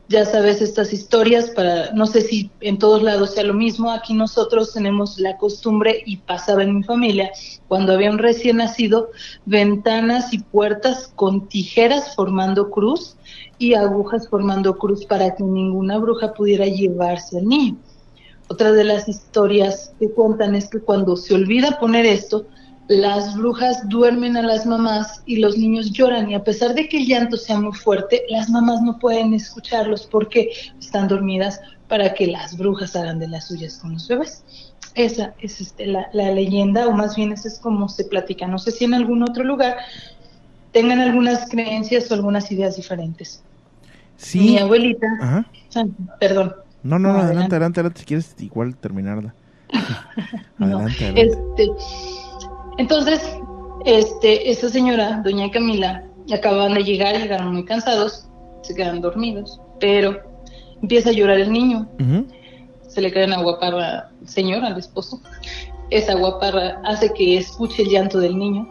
ya 0.09 0.25
sabes 0.25 0.61
estas 0.61 0.91
historias 0.91 1.51
para 1.51 1.93
no 1.93 2.05
sé 2.05 2.19
si 2.19 2.51
en 2.59 2.77
todos 2.77 3.01
lados 3.01 3.33
sea 3.33 3.45
lo 3.45 3.53
mismo 3.53 3.89
aquí 3.91 4.13
nosotros 4.13 4.73
tenemos 4.73 5.17
la 5.17 5.37
costumbre 5.37 6.03
y 6.05 6.17
pasaba 6.17 6.63
en 6.63 6.75
mi 6.75 6.83
familia 6.83 7.31
cuando 7.69 7.93
había 7.93 8.11
un 8.11 8.17
recién 8.17 8.57
nacido 8.57 9.11
ventanas 9.45 10.33
y 10.33 10.39
puertas 10.39 11.13
con 11.15 11.47
tijeras 11.47 12.13
formando 12.13 12.69
cruz 12.69 13.15
y 13.57 13.73
agujas 13.75 14.27
formando 14.27 14.77
cruz 14.77 15.05
para 15.05 15.33
que 15.33 15.43
ninguna 15.43 15.97
bruja 15.97 16.33
pudiera 16.33 16.65
llevarse 16.65 17.37
al 17.37 17.47
niño 17.47 17.77
otra 18.51 18.71
de 18.73 18.83
las 18.83 19.07
historias 19.07 19.93
que 19.97 20.11
cuentan 20.11 20.55
es 20.55 20.67
que 20.67 20.79
cuando 20.79 21.15
se 21.15 21.33
olvida 21.33 21.79
poner 21.79 22.05
esto 22.05 22.47
las 22.87 23.37
brujas 23.37 23.87
duermen 23.87 24.35
a 24.35 24.41
las 24.41 24.65
mamás 24.65 25.23
y 25.25 25.37
los 25.37 25.57
niños 25.57 25.91
lloran 25.91 26.29
y 26.29 26.35
a 26.35 26.43
pesar 26.43 26.73
de 26.73 26.89
que 26.89 26.97
el 26.97 27.07
llanto 27.07 27.37
sea 27.37 27.57
muy 27.57 27.71
fuerte, 27.71 28.23
las 28.29 28.49
mamás 28.49 28.81
no 28.81 28.99
pueden 28.99 29.33
escucharlos 29.33 30.05
porque 30.05 30.49
están 30.77 31.07
dormidas 31.07 31.61
para 31.87 32.13
que 32.13 32.27
las 32.27 32.57
brujas 32.57 32.93
hagan 32.97 33.19
de 33.19 33.29
las 33.29 33.47
suyas 33.47 33.77
con 33.77 33.93
los 33.93 34.09
bebés. 34.09 34.43
Esa 34.93 35.33
es 35.39 35.61
este, 35.61 35.85
la, 35.85 36.09
la 36.11 36.31
leyenda, 36.31 36.85
o 36.87 36.91
más 36.91 37.15
bien 37.15 37.31
esa 37.31 37.47
es 37.47 37.59
como 37.59 37.87
se 37.87 38.03
platica. 38.03 38.45
No 38.47 38.59
sé 38.59 38.71
si 38.71 38.83
en 38.83 38.93
algún 38.93 39.23
otro 39.23 39.45
lugar 39.45 39.77
tengan 40.73 40.99
algunas 40.99 41.49
creencias 41.49 42.11
o 42.11 42.13
algunas 42.13 42.51
ideas 42.51 42.75
diferentes. 42.75 43.41
Sí. 44.17 44.39
Mi 44.39 44.57
abuelita, 44.59 45.07
Ajá. 45.21 45.45
perdón, 46.19 46.55
No, 46.83 46.97
no, 46.99 47.09
no, 47.09 47.13
No, 47.13 47.19
adelante, 47.19 47.55
adelante. 47.55 47.79
adelante, 47.79 47.99
si 48.01 48.05
quieres 48.05 48.35
igual 48.39 48.75
terminarla. 48.75 49.33
Adelante, 50.59 51.05
adelante. 51.05 51.21
Este, 51.21 51.71
entonces, 52.77 53.21
este, 53.85 54.51
esa 54.51 54.69
señora, 54.69 55.21
doña 55.23 55.49
Camila, 55.51 56.03
acababan 56.33 56.73
de 56.73 56.83
llegar, 56.83 57.15
llegaron 57.17 57.53
muy 57.53 57.65
cansados, 57.65 58.27
se 58.63 58.75
quedan 58.75 59.01
dormidos, 59.01 59.59
pero 59.79 60.17
empieza 60.81 61.09
a 61.09 61.13
llorar 61.13 61.39
el 61.39 61.51
niño, 61.51 61.87
Ujú. 61.99 62.25
se 62.87 63.01
le 63.01 63.11
cae 63.11 63.25
una 63.25 63.41
guaparra 63.41 64.09
al 64.21 64.27
señor, 64.27 64.63
al 64.63 64.77
esposo. 64.77 65.21
Esa 65.89 66.15
guaparra 66.15 66.81
hace 66.85 67.11
que 67.13 67.37
escuche 67.37 67.83
el 67.83 67.89
llanto 67.89 68.19
del 68.19 68.37
niño. 68.37 68.67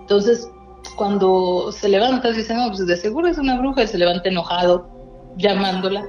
Entonces, 0.00 0.48
cuando 0.96 1.72
se 1.72 1.88
levanta, 1.88 2.30
dice, 2.32 2.54
no, 2.54 2.68
pues 2.68 2.86
de 2.86 2.96
seguro 2.96 3.28
es 3.28 3.38
una 3.38 3.58
bruja, 3.58 3.82
y 3.82 3.86
se 3.88 3.98
levanta 3.98 4.28
enojado, 4.28 4.88
llamándola. 5.36 6.04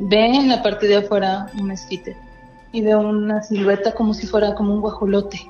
Ve 0.00 0.26
en 0.26 0.48
la 0.48 0.62
parte 0.62 0.86
de 0.86 0.96
afuera 0.96 1.46
un 1.58 1.68
mezquite 1.68 2.16
y 2.72 2.82
ve 2.82 2.96
una 2.96 3.42
silueta 3.42 3.92
como 3.92 4.14
si 4.14 4.26
fuera 4.26 4.54
como 4.54 4.74
un 4.74 4.80
guajolote. 4.80 5.40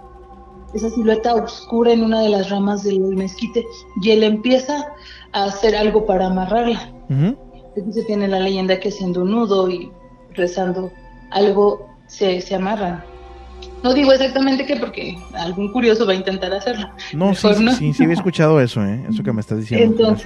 Esa 0.74 0.90
silueta 0.90 1.34
oscura 1.34 1.92
en 1.92 2.02
una 2.02 2.20
de 2.20 2.28
las 2.28 2.50
ramas 2.50 2.82
del 2.82 3.00
mezquite 3.00 3.64
y 4.02 4.10
él 4.10 4.22
empieza 4.24 4.86
a 5.32 5.44
hacer 5.44 5.74
algo 5.76 6.04
para 6.04 6.26
amarrarla. 6.26 6.90
Ujú. 7.08 7.36
Aquí 7.80 7.92
se 7.92 8.02
tiene 8.04 8.28
la 8.28 8.40
leyenda 8.40 8.78
que 8.78 8.88
haciendo 8.90 9.22
un 9.22 9.30
nudo 9.30 9.70
y 9.70 9.90
rezando 10.34 10.92
algo 11.30 11.88
se, 12.06 12.40
se 12.40 12.54
amarran. 12.54 13.02
No 13.82 13.92
digo 13.94 14.12
exactamente 14.12 14.66
qué 14.66 14.76
porque 14.76 15.16
algún 15.34 15.72
curioso 15.72 16.06
va 16.06 16.12
a 16.12 16.16
intentar 16.16 16.52
hacerlo. 16.52 16.88
No, 17.12 17.34
sí, 17.34 17.48
no. 17.60 17.72
sí, 17.74 17.92
sí 17.92 18.02
había 18.02 18.16
escuchado 18.16 18.60
eso, 18.60 18.84
¿eh? 18.84 19.04
Eso 19.08 19.22
que 19.22 19.32
me 19.32 19.40
estás 19.40 19.58
diciendo. 19.60 19.96
que 19.96 20.02
me 20.02 20.08
Entonces, 20.08 20.22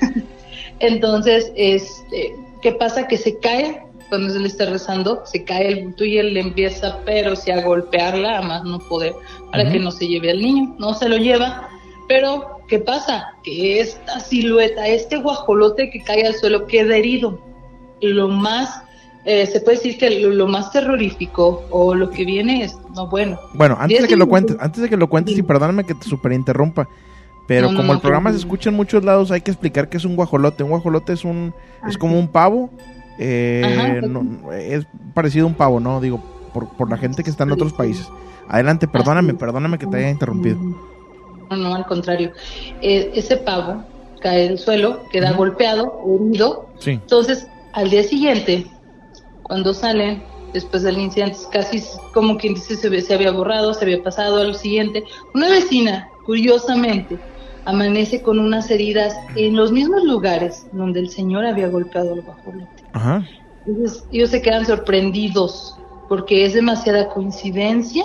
suena. 0.00 0.24
Entonces, 0.80 1.52
este, 1.56 2.36
¿qué 2.62 2.72
pasa? 2.72 3.06
Que 3.06 3.16
se 3.16 3.38
cae 3.38 3.82
cuando 4.08 4.34
él 4.34 4.46
está 4.46 4.66
rezando, 4.66 5.22
se 5.26 5.44
cae 5.44 5.68
el 5.68 5.84
bulto 5.84 6.04
y 6.04 6.18
él 6.18 6.34
le 6.34 6.40
empieza, 6.40 6.98
pero 7.04 7.36
sí 7.36 7.50
a 7.50 7.62
golpearla, 7.62 8.38
a 8.38 8.42
más 8.42 8.64
no 8.64 8.78
poder, 8.78 9.12
para 9.50 9.70
que 9.70 9.78
no 9.78 9.90
se 9.90 10.06
lleve 10.06 10.30
al 10.30 10.40
niño. 10.40 10.74
No 10.78 10.94
se 10.94 11.08
lo 11.08 11.18
lleva, 11.18 11.68
pero 12.08 12.62
¿qué 12.68 12.78
pasa? 12.78 13.34
Que 13.42 13.80
esta 13.80 14.20
silueta, 14.20 14.86
este 14.86 15.16
guajolote 15.16 15.90
que 15.90 16.02
cae 16.02 16.26
al 16.26 16.34
suelo 16.34 16.66
queda 16.66 16.96
herido. 16.96 17.38
Lo 18.00 18.28
más, 18.28 18.82
eh, 19.24 19.46
se 19.46 19.60
puede 19.60 19.76
decir 19.76 19.98
que 19.98 20.10
lo, 20.20 20.46
más 20.46 20.70
terrorífico 20.72 21.64
o 21.70 21.94
lo 21.94 22.10
que 22.10 22.24
viene 22.24 22.64
es, 22.64 22.78
no, 22.94 23.08
bueno. 23.08 23.38
Bueno, 23.54 23.76
antes 23.78 24.02
de 24.02 24.08
que 24.08 24.16
lo 24.16 24.28
cuentes, 24.28 24.56
antes 24.60 24.82
de 24.82 24.88
que 24.88 24.96
lo 24.96 25.08
cuentes 25.08 25.36
y 25.36 25.42
perdóname 25.42 25.84
que 25.84 25.94
te 25.94 26.04
super 26.04 26.32
interrumpa, 26.32 26.88
pero 27.48 27.74
como 27.74 27.94
el 27.94 28.00
programa 28.00 28.30
se 28.30 28.36
escucha 28.36 28.68
en 28.68 28.76
muchos 28.76 29.02
lados, 29.02 29.30
hay 29.30 29.40
que 29.40 29.50
explicar 29.50 29.88
que 29.88 29.96
es 29.96 30.04
un 30.04 30.16
guajolote. 30.16 30.62
Un 30.62 30.68
guajolote 30.68 31.14
es 31.14 31.24
un, 31.24 31.54
es 31.88 31.96
como 31.96 32.18
un 32.18 32.28
pavo, 32.28 32.68
eh, 33.18 34.02
es 34.60 34.86
parecido 35.14 35.46
a 35.46 35.48
un 35.48 35.54
pavo, 35.54 35.80
¿no? 35.80 35.98
Digo, 36.02 36.22
por, 36.52 36.68
por 36.76 36.90
la 36.90 36.98
gente 36.98 37.24
que 37.24 37.30
está 37.30 37.44
en 37.44 37.52
otros 37.52 37.72
países. 37.72 38.06
Adelante, 38.48 38.86
perdóname, 38.86 39.32
perdóname 39.32 39.78
que 39.78 39.86
te 39.86 39.96
haya 39.96 40.10
interrumpido. 40.10 40.58
No, 41.50 41.56
no, 41.56 41.74
al 41.74 41.86
contrario. 41.86 42.32
Eh, 42.82 43.12
ese 43.14 43.38
pavo 43.38 43.82
cae 44.20 44.48
del 44.48 44.58
suelo, 44.58 45.04
queda 45.10 45.32
golpeado, 45.32 46.02
herido. 46.06 46.68
Entonces, 46.84 47.46
al 47.72 47.88
día 47.88 48.02
siguiente, 48.02 48.66
cuando 49.42 49.72
salen, 49.72 50.22
después 50.52 50.82
del 50.82 50.98
incidente, 50.98 51.38
casi 51.50 51.82
como 52.12 52.36
quien 52.36 52.52
dice 52.52 52.76
se, 52.76 53.00
se 53.00 53.14
había 53.14 53.30
borrado, 53.30 53.72
se 53.72 53.86
había 53.86 54.02
pasado 54.02 54.38
al 54.38 54.54
siguiente, 54.54 55.04
una 55.34 55.48
vecina, 55.48 56.10
curiosamente, 56.26 57.18
amanece 57.68 58.22
con 58.22 58.38
unas 58.38 58.70
heridas 58.70 59.14
en 59.36 59.54
los 59.54 59.70
mismos 59.72 60.02
lugares 60.02 60.66
donde 60.72 61.00
el 61.00 61.10
señor 61.10 61.44
había 61.44 61.68
golpeado 61.68 62.14
al 62.14 62.22
guajolote. 62.22 62.82
Ajá. 62.94 63.28
Entonces, 63.66 64.04
ellos 64.10 64.30
se 64.30 64.40
quedan 64.40 64.64
sorprendidos 64.64 65.76
porque 66.08 66.46
es 66.46 66.54
demasiada 66.54 67.10
coincidencia 67.10 68.04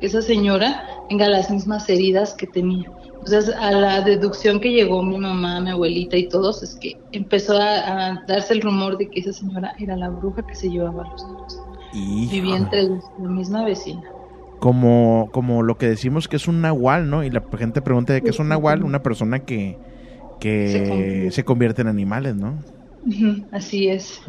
que 0.00 0.06
esa 0.06 0.22
señora 0.22 0.86
tenga 1.10 1.28
las 1.28 1.50
mismas 1.50 1.86
heridas 1.90 2.32
que 2.32 2.46
tenía. 2.46 2.90
Entonces, 3.18 3.54
a 3.54 3.72
la 3.72 4.00
deducción 4.00 4.58
que 4.58 4.72
llegó 4.72 5.02
mi 5.02 5.18
mamá, 5.18 5.60
mi 5.60 5.70
abuelita 5.70 6.16
y 6.16 6.26
todos, 6.30 6.62
es 6.62 6.74
que 6.76 6.96
empezó 7.12 7.58
a, 7.60 8.24
darse 8.26 8.54
el 8.54 8.62
rumor 8.62 8.96
de 8.96 9.10
que 9.10 9.20
esa 9.20 9.34
señora 9.34 9.74
era 9.78 9.98
la 9.98 10.08
bruja 10.08 10.46
que 10.46 10.54
se 10.54 10.70
llevaba 10.70 11.02
a 11.04 11.10
los 11.10 11.26
niños. 11.26 11.60
Vivía 11.92 12.56
entre 12.56 12.84
la 12.84 13.28
misma 13.28 13.66
vecina. 13.66 14.02
Como, 14.64 15.28
como 15.30 15.62
lo 15.62 15.76
que 15.76 15.86
decimos 15.86 16.26
que 16.26 16.36
es 16.36 16.48
un 16.48 16.62
nahual, 16.62 17.10
¿no? 17.10 17.22
Y 17.22 17.28
la 17.28 17.42
gente 17.58 17.82
pregunta 17.82 18.14
de 18.14 18.22
qué 18.22 18.30
es 18.30 18.38
un 18.38 18.48
nahual, 18.48 18.82
una 18.82 19.02
persona 19.02 19.40
que, 19.40 19.76
que 20.40 21.28
se, 21.30 21.44
convierte 21.44 21.82
en 21.82 21.88
animales, 21.88 22.34
¿no? 22.34 22.54
Así 23.52 23.88
es. 23.88 24.22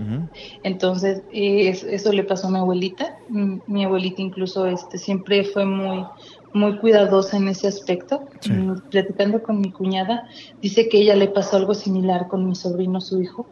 Entonces, 0.63 1.23
eso 1.31 2.11
le 2.11 2.25
pasó 2.25 2.49
a 2.49 2.51
mi 2.51 2.57
abuelita. 2.57 3.15
Mi 3.29 3.85
abuelita 3.85 4.21
incluso 4.21 4.65
este 4.65 4.97
siempre 4.97 5.45
fue 5.45 5.65
muy 5.65 6.03
muy 6.51 6.77
cuidadosa 6.79 7.37
en 7.37 7.47
ese 7.47 7.69
aspecto. 7.69 8.27
Mm, 8.49 8.89
platicando 8.89 9.41
con 9.41 9.61
mi 9.61 9.71
cuñada, 9.71 10.27
dice 10.61 10.89
que 10.89 10.99
ella 10.99 11.15
le 11.15 11.29
pasó 11.29 11.55
algo 11.55 11.73
similar 11.73 12.27
con 12.27 12.45
mi 12.45 12.55
sobrino, 12.55 12.99
su 12.99 13.21
hijo. 13.21 13.45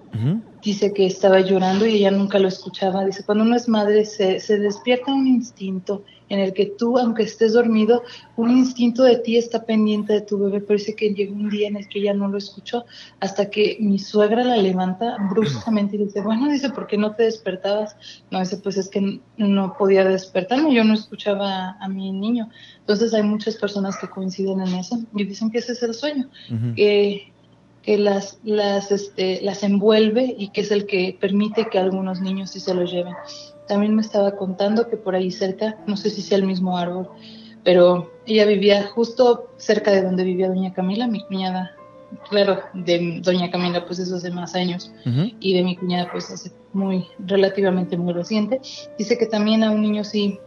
Dice 0.63 0.93
que 0.93 1.05
estaba 1.05 1.41
llorando 1.41 1.85
y 1.85 1.95
ella 1.95 2.11
nunca 2.11 2.39
lo 2.39 2.47
escuchaba. 2.47 3.05
Dice, 3.05 3.23
cuando 3.25 3.43
uno 3.43 3.55
es 3.55 3.67
madre 3.67 4.05
se, 4.05 4.39
se 4.39 4.59
despierta 4.59 5.13
un 5.13 5.27
instinto 5.27 6.03
en 6.29 6.39
el 6.39 6.53
que 6.53 6.65
tú, 6.65 6.97
aunque 6.97 7.23
estés 7.23 7.53
dormido, 7.53 8.03
un 8.37 8.49
instinto 8.49 9.03
de 9.03 9.17
ti 9.17 9.37
está 9.37 9.65
pendiente 9.65 10.13
de 10.13 10.21
tu 10.21 10.39
bebé, 10.39 10.61
pero 10.61 10.79
dice 10.79 10.95
que 10.95 11.13
llegó 11.13 11.35
un 11.35 11.49
día 11.49 11.67
en 11.67 11.75
el 11.75 11.87
que 11.87 11.99
ella 11.99 12.13
no 12.13 12.27
lo 12.27 12.37
escuchó, 12.37 12.85
hasta 13.19 13.49
que 13.49 13.77
mi 13.79 13.99
suegra 13.99 14.43
la 14.43 14.57
levanta 14.57 15.17
bruscamente 15.29 15.95
y 15.95 16.05
dice, 16.05 16.21
bueno, 16.21 16.49
dice, 16.49 16.69
¿por 16.69 16.87
qué 16.87 16.97
no 16.97 17.13
te 17.15 17.23
despertabas? 17.23 17.95
No, 18.31 18.39
dice, 18.39 18.57
pues 18.57 18.77
es 18.77 18.89
que 18.89 19.19
no 19.37 19.77
podía 19.77 20.05
despertarme, 20.05 20.73
yo 20.73 20.83
no 20.83 20.93
escuchaba 20.93 21.77
a 21.79 21.87
mi 21.87 22.11
niño. 22.11 22.49
Entonces 22.79 23.13
hay 23.13 23.23
muchas 23.23 23.55
personas 23.57 23.97
que 23.97 24.09
coinciden 24.09 24.61
en 24.61 24.75
eso 24.75 24.99
y 25.13 25.23
dicen 25.25 25.51
que 25.51 25.59
ese 25.59 25.73
es 25.73 25.83
el 25.83 25.93
sueño, 25.93 26.29
que 26.75 27.32
que 27.83 27.97
las, 27.97 28.39
las, 28.43 28.91
este, 28.91 29.41
las 29.41 29.61
envuelve 29.61 30.33
y 30.37 30.49
que 30.49 30.61
es 30.61 30.71
el 30.71 30.85
que 30.85 31.17
permite 31.19 31.67
que 31.69 31.77
algunos 31.77 32.21
niños 32.21 32.51
sí 32.51 32.59
se 32.59 32.73
los 32.73 32.91
lleven. 32.91 33.13
También 33.67 33.93
me 33.93 34.01
estaba 34.01 34.35
contando 34.35 34.89
que 34.89 34.97
por 34.97 35.15
ahí 35.15 35.29
cerca, 35.31 35.77
no 35.85 35.97
sé 35.97 36.09
si 36.09 36.21
sea 36.21 36.37
el 36.37 36.45
mismo 36.45 36.77
árbol, 36.77 37.09
pero 37.63 38.11
ella 38.25 38.45
vivía 38.45 38.87
justo 38.87 39.49
cerca 39.57 39.91
de 39.91 40.01
donde 40.01 40.23
vivía 40.23 40.47
doña 40.47 40.73
Camila, 40.73 41.07
mi 41.07 41.23
cuñada. 41.25 41.75
Claro, 42.29 42.59
de 42.73 43.19
doña 43.21 43.49
Camila 43.49 43.85
pues 43.85 43.99
eso 43.99 44.15
hace 44.15 44.29
más 44.29 44.53
años 44.53 44.93
y 45.39 45.55
de 45.55 45.63
mi 45.63 45.75
cuñada 45.75 46.09
pues 46.11 46.29
hace 46.29 46.51
muy, 46.71 47.07
relativamente 47.19 47.97
muy 47.97 48.13
reciente. 48.13 48.61
Dice 48.97 49.17
que 49.17 49.25
también 49.25 49.63
a 49.63 49.71
un 49.71 49.81
niño 49.81 50.03
sí 50.03 50.39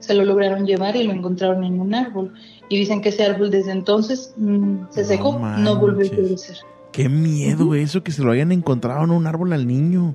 se 0.00 0.14
lo 0.14 0.24
lograron 0.24 0.66
llevar 0.66 0.96
y 0.96 1.04
lo 1.04 1.12
encontraron 1.12 1.64
en 1.64 1.80
un 1.80 1.94
árbol. 1.94 2.34
Y 2.68 2.78
dicen 2.78 3.00
que 3.00 3.08
ese 3.08 3.24
árbol 3.24 3.50
desde 3.50 3.72
entonces 3.72 4.34
mm, 4.36 4.90
se 4.90 5.04
secó, 5.04 5.38
no 5.38 5.76
volvió 5.76 6.06
a 6.06 6.10
crecer. 6.10 6.56
Qué 6.92 7.08
miedo 7.08 7.74
eso, 7.74 8.02
que 8.02 8.12
se 8.12 8.22
lo 8.22 8.30
hayan 8.30 8.52
encontrado 8.52 9.04
en 9.04 9.10
un 9.10 9.26
árbol 9.26 9.52
al 9.52 9.66
niño. 9.66 10.14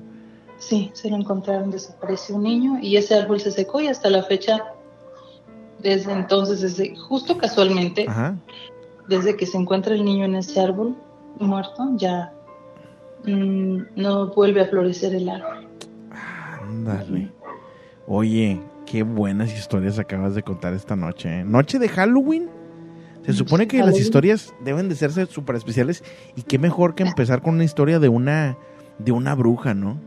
Sí, 0.58 0.90
se 0.94 1.10
lo 1.10 1.16
encontraron, 1.16 1.70
desapareció 1.70 2.36
un 2.36 2.44
niño 2.44 2.78
y 2.80 2.96
ese 2.96 3.14
árbol 3.14 3.40
se 3.40 3.50
secó 3.50 3.80
y 3.80 3.88
hasta 3.88 4.08
la 4.08 4.22
fecha, 4.22 4.64
desde 5.80 6.12
entonces, 6.12 6.60
desde, 6.60 6.96
justo 6.96 7.36
casualmente, 7.36 8.06
desde 9.08 9.36
que 9.36 9.46
se 9.46 9.58
encuentra 9.58 9.94
el 9.94 10.04
niño 10.04 10.24
en 10.24 10.36
ese 10.36 10.60
árbol 10.60 10.96
muerto, 11.38 11.90
ya 11.96 12.32
mm, 13.26 13.78
no 13.96 14.28
vuelve 14.28 14.62
a 14.62 14.66
florecer 14.66 15.14
el 15.14 15.28
árbol. 15.28 15.68
Ándale. 16.60 17.30
Oye, 18.06 18.60
qué 18.94 19.02
buenas 19.02 19.52
historias 19.52 19.98
acabas 19.98 20.36
de 20.36 20.44
contar 20.44 20.72
esta 20.72 20.94
noche. 20.94 21.40
¿eh? 21.40 21.44
Noche 21.44 21.80
de 21.80 21.88
Halloween. 21.88 22.48
Se 23.26 23.32
supone 23.32 23.66
que 23.66 23.82
las 23.82 23.98
historias 23.98 24.54
deben 24.64 24.88
de 24.88 24.94
serse 24.94 25.26
súper 25.26 25.56
especiales 25.56 26.04
y 26.36 26.42
qué 26.42 26.60
mejor 26.60 26.94
que 26.94 27.02
empezar 27.02 27.42
con 27.42 27.54
una 27.54 27.64
historia 27.64 27.98
de 27.98 28.08
una 28.08 28.56
de 29.00 29.10
una 29.10 29.34
bruja, 29.34 29.74
¿no? 29.74 30.00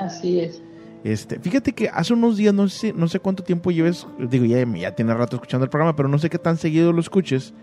Así 0.00 0.40
es. 0.40 0.60
Este, 1.04 1.38
fíjate 1.38 1.72
que 1.72 1.88
hace 1.88 2.14
unos 2.14 2.36
días, 2.36 2.52
no 2.52 2.68
sé, 2.68 2.92
no 2.92 3.06
sé 3.06 3.20
cuánto 3.20 3.44
tiempo 3.44 3.70
lleves, 3.70 4.08
digo, 4.18 4.44
ya, 4.44 4.66
ya 4.74 4.90
tiene 4.96 5.14
rato 5.14 5.36
escuchando 5.36 5.62
el 5.62 5.70
programa, 5.70 5.94
pero 5.94 6.08
no 6.08 6.18
sé 6.18 6.28
qué 6.28 6.38
tan 6.40 6.56
seguido 6.56 6.92
lo 6.92 6.98
escuches, 6.98 7.54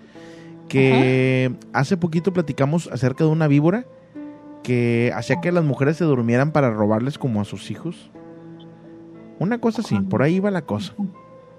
que 0.69 1.53
hace 1.73 1.97
poquito 1.97 2.31
platicamos 2.31 2.87
acerca 2.87 3.25
de 3.25 3.31
una 3.31 3.49
víbora 3.49 3.85
que 4.63 5.11
hacía 5.13 5.41
que 5.41 5.51
las 5.51 5.65
mujeres 5.65 5.97
se 5.97 6.05
durmieran 6.05 6.53
para 6.53 6.71
robarles 6.71 7.17
como 7.17 7.41
a 7.41 7.43
sus 7.43 7.69
hijos. 7.69 8.11
Una 9.43 9.59
cosa 9.59 9.81
así, 9.81 9.99
por 9.99 10.23
ahí 10.23 10.35
iba 10.35 10.49
la 10.51 10.63
cosa. 10.63 10.93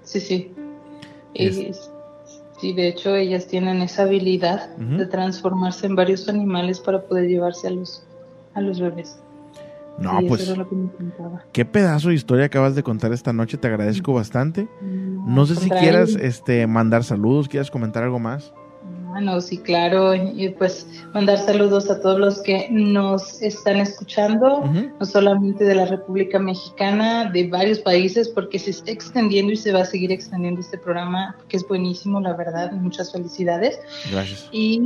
Sí, 0.03 0.19
sí. 0.19 0.51
sí, 2.59 2.73
de 2.73 2.87
hecho 2.87 3.15
ellas 3.15 3.47
tienen 3.47 3.81
esa 3.81 4.03
habilidad 4.03 4.75
de 4.77 5.05
transformarse 5.05 5.85
en 5.85 5.95
varios 5.95 6.27
animales 6.27 6.79
para 6.79 7.01
poder 7.01 7.27
llevarse 7.27 7.67
a 7.67 7.71
los, 7.71 8.05
a 8.53 8.61
los 8.61 8.79
bebés. 8.79 9.19
No, 9.97 10.19
pues. 10.27 10.53
Qué 11.53 11.63
pedazo 11.63 12.09
de 12.09 12.15
historia 12.15 12.45
acabas 12.45 12.75
de 12.75 12.83
contar 12.83 13.13
esta 13.13 13.31
noche. 13.31 13.57
Te 13.57 13.67
agradezco 13.67 14.13
bastante. 14.13 14.67
No, 14.81 15.45
sé 15.45 15.55
si 15.55 15.69
quieras 15.69 16.15
este, 16.15 16.67
mandar 16.67 17.03
saludos, 17.03 17.47
quieras 17.47 17.71
comentar 17.71 18.03
algo 18.03 18.19
más. 18.19 18.53
Bueno, 19.15 19.39
sí, 19.39 19.59
claro. 19.59 20.13
Y 20.13 20.49
pues 20.49 20.85
mandar 21.13 21.37
saludos 21.37 21.89
a 21.89 22.01
todos 22.01 22.19
los 22.19 22.41
que 22.41 22.67
nos 22.69 23.41
están 23.41 23.77
escuchando, 23.77 24.61
no 24.99 25.05
solamente 25.05 25.63
de 25.63 25.73
la 25.73 25.85
República 25.85 26.37
Mexicana, 26.37 27.31
de 27.31 27.47
varios 27.47 27.79
países, 27.79 28.27
porque 28.27 28.59
se 28.59 28.71
está 28.71 28.91
extendiendo 28.91 29.53
y 29.53 29.55
se 29.55 29.71
va 29.71 29.83
a 29.83 29.85
seguir 29.85 30.11
extendiendo 30.11 30.59
este 30.59 30.77
programa, 30.77 31.33
que 31.47 31.55
es 31.55 31.65
buenísimo, 31.65 32.19
la 32.19 32.33
verdad. 32.33 32.73
Muchas 32.73 33.13
felicidades. 33.13 33.79
Gracias. 34.11 34.49
Y 34.51 34.81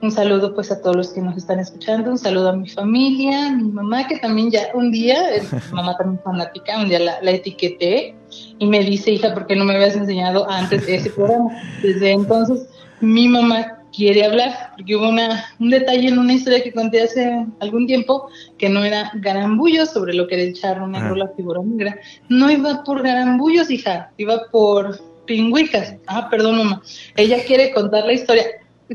un 0.00 0.10
saludo 0.10 0.54
pues 0.54 0.72
a 0.72 0.80
todos 0.80 0.96
los 0.96 1.10
que 1.10 1.20
nos 1.20 1.36
están 1.36 1.60
escuchando, 1.60 2.12
un 2.12 2.16
saludo 2.16 2.48
a 2.48 2.56
mi 2.56 2.70
familia, 2.70 3.50
mi 3.50 3.70
mamá 3.70 4.08
que 4.08 4.18
también 4.20 4.50
ya 4.50 4.68
un 4.72 4.90
día, 4.90 5.22
mamá 5.74 5.98
también 5.98 6.22
fanática, 6.24 6.80
un 6.80 6.88
día 6.88 6.98
la, 6.98 7.30
etiqueté 7.30 8.14
y 8.58 8.66
me 8.66 8.82
dice, 8.82 9.10
hija, 9.10 9.34
¿por 9.34 9.46
qué 9.46 9.54
no 9.54 9.66
me 9.66 9.74
habías 9.74 9.96
enseñado 9.96 10.48
antes 10.48 10.86
de 10.86 10.94
ese 10.94 11.10
programa? 11.10 11.50
Desde 11.82 12.12
entonces 12.12 12.66
mi 13.00 13.28
mamá 13.28 13.78
quiere 13.92 14.24
hablar, 14.24 14.72
porque 14.76 14.96
hubo 14.96 15.08
una, 15.08 15.44
un 15.58 15.70
detalle 15.70 16.08
en 16.08 16.18
una 16.18 16.32
historia 16.32 16.62
que 16.62 16.72
conté 16.72 17.02
hace 17.02 17.46
algún 17.60 17.86
tiempo 17.86 18.28
que 18.58 18.68
no 18.68 18.84
era 18.84 19.10
garambullos 19.14 19.90
sobre 19.90 20.14
lo 20.14 20.26
que 20.26 20.36
era 20.36 20.44
el 20.44 20.54
charro 20.54 20.86
negro, 20.86 21.16
la 21.16 21.28
figura 21.28 21.60
negra. 21.64 21.98
No 22.28 22.50
iba 22.50 22.84
por 22.84 23.02
garambullos, 23.02 23.70
hija, 23.70 24.10
iba 24.16 24.42
por 24.50 25.00
pingüicas. 25.26 25.96
Ah, 26.06 26.28
perdón, 26.30 26.58
mamá. 26.58 26.82
Ella 27.16 27.44
quiere 27.44 27.72
contar 27.72 28.04
la 28.04 28.12
historia 28.12 28.44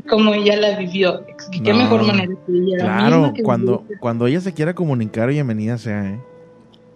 como 0.08 0.34
ella 0.34 0.56
la 0.56 0.78
vivió. 0.78 1.24
Qué 1.64 1.72
mejor 1.72 2.04
manera 2.04 2.32
que 2.46 2.52
ella. 2.52 2.78
Claro, 2.78 3.32
cuando, 3.42 3.84
cuando 4.00 4.26
ella 4.26 4.40
se 4.40 4.52
quiera 4.52 4.74
comunicar, 4.74 5.28
bienvenida 5.28 5.78
sea, 5.78 6.10
¿eh? 6.10 6.20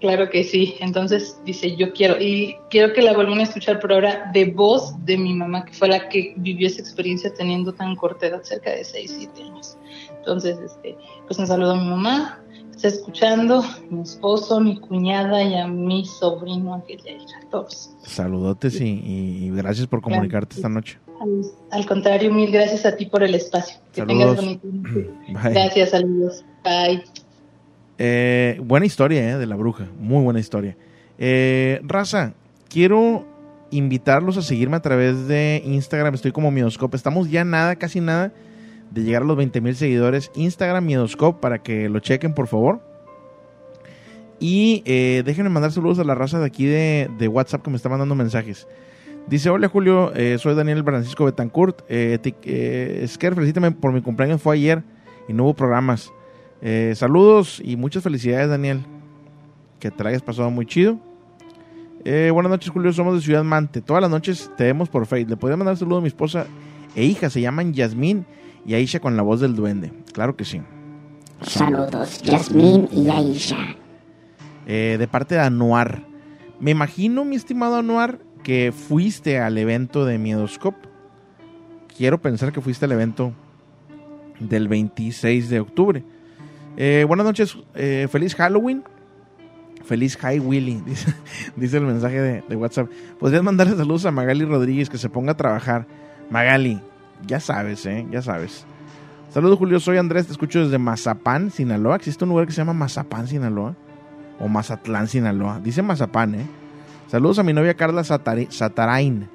Claro 0.01 0.31
que 0.31 0.43
sí. 0.45 0.77
Entonces 0.81 1.39
dice, 1.45 1.77
yo 1.77 1.93
quiero, 1.93 2.21
y 2.21 2.57
quiero 2.71 2.93
que 2.93 3.03
la 3.03 3.13
vuelvan 3.13 3.39
a 3.39 3.43
escuchar 3.43 3.79
por 3.81 3.93
ahora 3.93 4.31
de 4.33 4.47
voz 4.47 4.95
de 5.05 5.19
mi 5.19 5.35
mamá, 5.35 5.65
que 5.65 5.75
fue 5.75 5.89
la 5.89 6.09
que 6.09 6.35
vivió 6.39 6.67
esa 6.67 6.81
experiencia 6.81 7.33
teniendo 7.35 7.73
tan 7.73 7.95
corta 7.97 8.27
edad, 8.27 8.43
cerca 8.43 8.71
de 8.71 8.85
6, 8.85 9.15
7 9.19 9.43
años. 9.43 9.77
Entonces, 10.19 10.59
este, 10.59 10.97
pues 11.27 11.39
un 11.39 11.47
saludo 11.47 11.73
a 11.73 11.77
mi 11.77 11.89
mamá, 11.89 12.41
está 12.75 12.89
escuchando, 12.89 13.63
mi 13.91 14.01
esposo, 14.01 14.59
mi 14.59 14.79
cuñada 14.81 15.43
y 15.43 15.55
a 15.55 15.67
mi 15.67 16.07
sobrino 16.07 16.75
Ángel 16.75 17.01
a 17.01 17.51
todos. 17.51 17.91
Saludotes 18.03 18.81
y, 18.81 19.51
gracias 19.51 19.87
por 19.87 20.01
comunicarte 20.01 20.57
esta 20.57 20.71
noche. 20.71 20.99
Al, 21.71 21.85
contrario, 21.85 22.33
mil 22.33 22.51
gracias 22.51 22.87
a 22.87 22.97
ti 22.97 23.05
por 23.05 23.23
el 23.23 23.35
espacio. 23.35 23.79
Que 23.93 24.03
tengas 24.03 24.37
bonito. 24.37 24.67
Gracias, 25.29 25.91
saludos. 25.91 26.43
Bye. 26.65 27.05
Eh, 28.03 28.59
buena 28.65 28.87
historia 28.87 29.29
eh, 29.29 29.37
de 29.37 29.47
la 29.47 29.57
bruja, 29.57 29.87
muy 29.99 30.25
buena 30.25 30.41
historia. 30.41 30.75
Eh, 31.19 31.81
Raza, 31.83 32.33
quiero 32.71 33.27
invitarlos 33.71 34.39
a 34.39 34.43
seguirme 34.43 34.77
a 34.77 34.81
través 34.81 35.29
de 35.29 35.61
Instagram, 35.67 36.15
estoy 36.15 36.33
como 36.33 36.51
Miedoscope, 36.51 36.97
estamos 36.97 37.31
ya 37.31 37.45
nada, 37.45 37.77
casi 37.77 38.01
nada 38.01 38.33
de 38.91 39.03
llegar 39.03 39.21
a 39.21 39.27
los 39.27 39.37
20 39.37 39.61
mil 39.61 39.77
seguidores. 39.77 40.31
Instagram 40.35 40.83
Miedoscope 40.87 41.43
para 41.43 41.63
que 41.63 41.91
lo 41.91 42.01
chequen 42.01 42.33
por 42.33 42.47
favor. 42.47 42.81
Y 44.39 44.83
eh, 44.87 45.23
déjenme 45.27 45.51
mandar 45.51 45.71
saludos 45.71 45.99
a 45.99 46.05
la 46.05 46.15
raza 46.15 46.39
de 46.39 46.47
aquí 46.47 46.65
de, 46.65 47.29
WhatsApp 47.31 47.63
que 47.63 47.69
me 47.69 47.77
está 47.77 47.91
mandando 47.91 48.15
mensajes. 48.15 48.67
Dice, 49.27 49.51
hola 49.51 49.69
Julio, 49.69 50.15
eh, 50.15 50.39
soy 50.39 50.55
Daniel 50.55 50.83
Francisco 50.85 51.27
Betancourt. 51.27 51.83
Eh, 51.91 52.19
eh 52.45 53.07
felicítame 53.19 53.73
por 53.73 53.93
mi 53.93 54.01
cumpleaños, 54.01 54.41
fue 54.41 54.57
ayer 54.57 54.83
y 55.29 55.35
no 55.35 55.45
hubo 55.45 55.53
programas. 55.53 56.11
Eh, 56.63 56.93
saludos 56.97 57.61
y 57.65 57.77
muchas 57.77 58.03
felicidades 58.03 58.49
Daniel. 58.49 58.85
Que 59.79 59.91
te 59.91 60.05
la 60.05 60.11
hayas 60.11 60.23
pasado 60.23 60.51
muy 60.51 60.67
chido. 60.67 60.99
buenas 62.05 62.51
noches 62.51 62.71
Julio, 62.71 62.93
somos 62.93 63.15
de 63.15 63.21
Ciudad 63.21 63.45
Mante. 63.45 63.81
Todas 63.81 64.03
las 64.03 64.11
noches 64.11 64.51
te 64.57 64.65
vemos 64.65 64.89
por 64.89 65.07
Facebook. 65.07 65.31
Le 65.31 65.37
podría 65.37 65.57
mandar 65.57 65.77
saludos 65.77 65.99
a 65.99 66.03
mi 66.03 66.09
esposa 66.09 66.47
e 66.95 67.05
hija, 67.05 67.31
se 67.31 67.41
llaman 67.41 67.73
Yasmín 67.73 68.27
y 68.67 68.75
Aisha 68.75 69.01
con 69.01 69.17
la 69.17 69.23
voz 69.23 69.41
del 69.41 69.55
duende. 69.55 69.93
Claro 70.13 70.37
que 70.37 70.45
sí. 70.45 70.61
Saludos, 71.43 72.23
Yasmín 72.23 72.89
y 72.93 73.09
Aisha. 73.09 73.77
Eh, 74.67 74.97
de 74.99 75.09
parte 75.09 75.37
de 75.37 75.41
Anuar. 75.41 76.05
Me 76.59 76.71
imagino, 76.73 77.25
mi 77.25 77.37
estimado 77.37 77.77
Anuar, 77.77 78.21
que 78.43 78.73
fuiste 78.73 79.39
al 79.39 79.57
evento 79.57 80.05
de 80.05 80.19
Miedoscop. 80.19 80.75
Quiero 81.97 82.21
pensar 82.21 82.53
que 82.53 82.61
fuiste 82.61 82.85
al 82.85 82.93
evento 82.93 83.33
del 84.39 84.69
26 84.69 85.49
de 85.49 85.61
octubre. 85.61 86.05
Eh, 86.77 87.05
buenas 87.07 87.27
noches, 87.27 87.57
eh, 87.75 88.09
feliz 88.11 88.35
Halloween. 88.35 88.83
Feliz 89.85 90.17
High 90.19 90.39
Willy, 90.39 90.83
dice, 91.57 91.79
el 91.79 91.85
mensaje 91.85 92.21
de, 92.21 92.45
de, 92.49 92.57
WhatsApp. 92.57 92.89
Podrías 93.19 93.43
mandarle 93.43 93.77
saludos 93.77 94.07
a 94.07 94.13
Magali 94.13 94.45
Rodríguez 94.45 94.89
que 94.89 94.99
se 94.99 95.09
ponga 95.09 95.33
a 95.33 95.37
trabajar. 95.37 95.87
Magali, 96.31 96.81
ya 97.27 97.41
sabes, 97.41 97.85
¿eh? 97.87 98.07
Ya 98.11 98.23
sabes. 98.23 98.67
Saludos, 99.31 99.59
Julio. 99.59 99.79
Soy 99.79 99.97
Andrés. 99.97 100.27
Te 100.27 100.33
escucho 100.33 100.63
desde 100.63 100.79
Mazapán, 100.79 101.51
Sinaloa. 101.51 101.97
¿Existe 101.97 102.25
un 102.25 102.31
lugar 102.31 102.47
que 102.47 102.53
se 102.53 102.59
llama 102.59 102.73
Mazapán, 102.73 103.29
Sinaloa? 103.29 103.77
O 104.41 104.49
Mazatlán, 104.49 105.07
Sinaloa. 105.07 105.61
Dice 105.61 105.83
Mazapán, 105.83 106.35
¿eh? 106.35 106.47
Saludos 107.07 107.39
a 107.39 107.43
mi 107.43 107.53
novia 107.53 107.75
Carla 107.75 108.03
Satarain. 108.03 109.29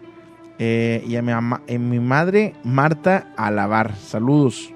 Eh, 0.60 1.04
y 1.08 1.16
a 1.16 1.22
mi, 1.22 1.32
eh, 1.68 1.80
mi, 1.80 2.00
madre 2.00 2.54
Marta 2.64 3.28
Alabar. 3.38 3.96
Saludos. 3.96 4.75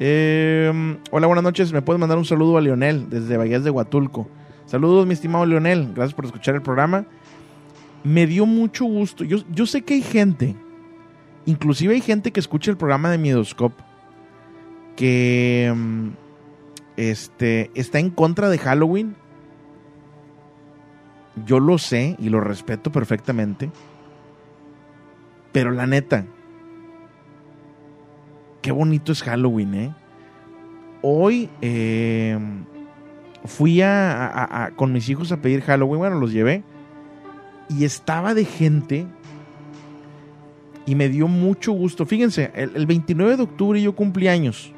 Eh, 0.00 0.98
hola, 1.10 1.26
buenas 1.26 1.44
noches. 1.44 1.72
¿Me 1.72 1.82
puedes 1.82 2.00
mandar 2.00 2.18
un 2.18 2.24
saludo 2.24 2.56
a 2.56 2.60
Leonel 2.60 3.10
desde 3.10 3.36
Bahías 3.36 3.64
de 3.64 3.70
Huatulco? 3.70 4.28
Saludos, 4.66 5.06
mi 5.06 5.14
estimado 5.14 5.46
Leonel. 5.46 5.92
Gracias 5.94 6.14
por 6.14 6.24
escuchar 6.24 6.54
el 6.54 6.62
programa. 6.62 7.06
Me 8.04 8.26
dio 8.26 8.46
mucho 8.46 8.84
gusto. 8.84 9.24
Yo, 9.24 9.38
yo 9.50 9.66
sé 9.66 9.82
que 9.82 9.94
hay 9.94 10.02
gente 10.02 10.54
Inclusive 11.48 11.94
hay 11.94 12.02
gente 12.02 12.30
que 12.30 12.40
escucha 12.40 12.70
el 12.70 12.76
programa 12.76 13.10
de 13.10 13.16
Miedoscope 13.16 13.82
que 14.96 15.72
mm, 15.74 16.08
este, 16.98 17.70
está 17.72 18.00
en 18.00 18.10
contra 18.10 18.50
de 18.50 18.58
Halloween. 18.58 19.16
Yo 21.46 21.58
lo 21.58 21.78
sé 21.78 22.16
y 22.18 22.28
lo 22.28 22.42
respeto 22.42 22.92
perfectamente. 22.92 23.70
Pero 25.50 25.70
la 25.70 25.86
neta, 25.86 26.26
qué 28.62 28.72
bonito 28.72 29.12
es 29.12 29.22
Halloween, 29.22 29.74
¿eh? 29.74 29.94
Hoy 31.02 31.48
em, 31.60 32.64
fui 33.44 33.80
a, 33.82 34.72
con 34.76 34.92
mis 34.92 35.08
hijos 35.08 35.30
a 35.32 35.36
pedir 35.40 35.62
Halloween, 35.62 35.98
bueno, 35.98 36.18
los 36.18 36.32
llevé. 36.32 36.64
Y 37.68 37.84
estaba 37.84 38.34
de 38.34 38.44
gente 38.44 39.06
y 40.86 40.94
me 40.94 41.08
dio 41.08 41.28
mucho 41.28 41.72
gusto. 41.72 42.06
Fíjense, 42.06 42.50
el, 42.54 42.86
29 42.86 43.36
de 43.36 43.42
octubre 43.42 43.80
yo 43.80 43.94
cumplí 43.94 44.26
años. 44.26 44.72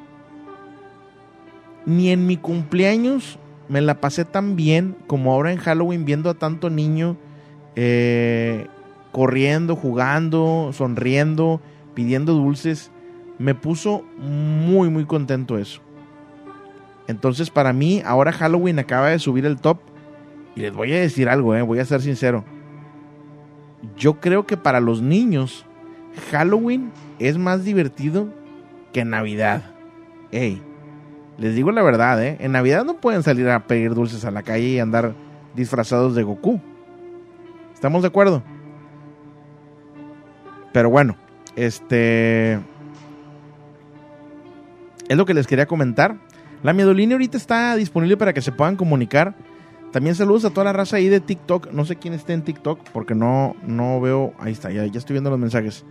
Ni 1.85 2.09
en 2.09 2.27
mi 2.27 2.37
cumpleaños 2.37 3.39
me 3.69 3.81
la 3.81 4.01
pasé 4.01 4.25
tan 4.25 4.55
bien 4.55 4.95
como 5.07 5.31
ahora 5.31 5.51
en 5.51 5.57
Halloween 5.57 6.05
viendo 6.05 6.29
a 6.29 6.33
tanto 6.33 6.69
niño 6.69 7.17
eh, 7.75 8.67
corriendo, 9.11 9.75
jugando, 9.75 10.71
sonriendo, 10.73 11.61
pidiendo 11.95 12.33
dulces. 12.33 12.91
Me 13.41 13.55
puso 13.55 14.03
muy, 14.17 14.89
muy 14.89 15.05
contento 15.05 15.57
eso. 15.57 15.81
Entonces 17.07 17.49
para 17.49 17.73
mí 17.73 18.03
ahora 18.05 18.31
Halloween 18.31 18.77
acaba 18.77 19.09
de 19.09 19.17
subir 19.17 19.45
el 19.47 19.59
top. 19.59 19.79
Y 20.55 20.59
les 20.61 20.73
voy 20.73 20.93
a 20.93 20.99
decir 20.99 21.27
algo, 21.27 21.55
eh, 21.55 21.61
voy 21.63 21.79
a 21.79 21.85
ser 21.85 22.01
sincero. 22.01 22.45
Yo 23.97 24.19
creo 24.19 24.45
que 24.45 24.57
para 24.57 24.79
los 24.79 25.01
niños 25.01 25.65
Halloween 26.29 26.91
es 27.17 27.37
más 27.39 27.63
divertido 27.63 28.27
que 28.93 29.05
Navidad. 29.05 29.63
Ey, 30.31 30.61
les 31.39 31.55
digo 31.55 31.71
la 31.71 31.81
verdad, 31.81 32.23
¿eh? 32.23 32.37
En 32.41 32.51
Navidad 32.51 32.85
no 32.85 32.97
pueden 32.97 33.23
salir 33.23 33.49
a 33.49 33.65
pedir 33.65 33.95
dulces 33.95 34.23
a 34.23 34.31
la 34.31 34.43
calle 34.43 34.67
y 34.67 34.79
andar 34.79 35.15
disfrazados 35.55 36.13
de 36.13 36.21
Goku. 36.21 36.61
¿Estamos 37.73 38.03
de 38.03 38.09
acuerdo? 38.09 38.43
Pero 40.73 40.91
bueno, 40.91 41.15
este... 41.55 42.59
Es 45.11 45.17
lo 45.17 45.25
que 45.25 45.33
les 45.33 45.45
quería 45.45 45.65
comentar. 45.65 46.15
La 46.63 46.71
miedolínea 46.71 47.15
ahorita 47.15 47.35
está 47.35 47.75
disponible 47.75 48.15
para 48.15 48.31
que 48.31 48.41
se 48.41 48.53
puedan 48.53 48.77
comunicar. 48.77 49.35
También 49.91 50.15
saludos 50.15 50.45
a 50.45 50.51
toda 50.51 50.63
la 50.63 50.71
raza 50.71 50.95
ahí 50.95 51.09
de 51.09 51.19
TikTok. 51.19 51.73
No 51.73 51.83
sé 51.83 51.97
quién 51.97 52.13
esté 52.13 52.31
en 52.31 52.43
TikTok 52.43 52.79
porque 52.93 53.13
no, 53.13 53.57
no 53.67 53.99
veo. 53.99 54.33
Ahí 54.39 54.53
está, 54.53 54.71
ya, 54.71 54.85
ya 54.85 54.99
estoy 54.99 55.15
viendo 55.15 55.29
los 55.29 55.37
mensajes. 55.37 55.83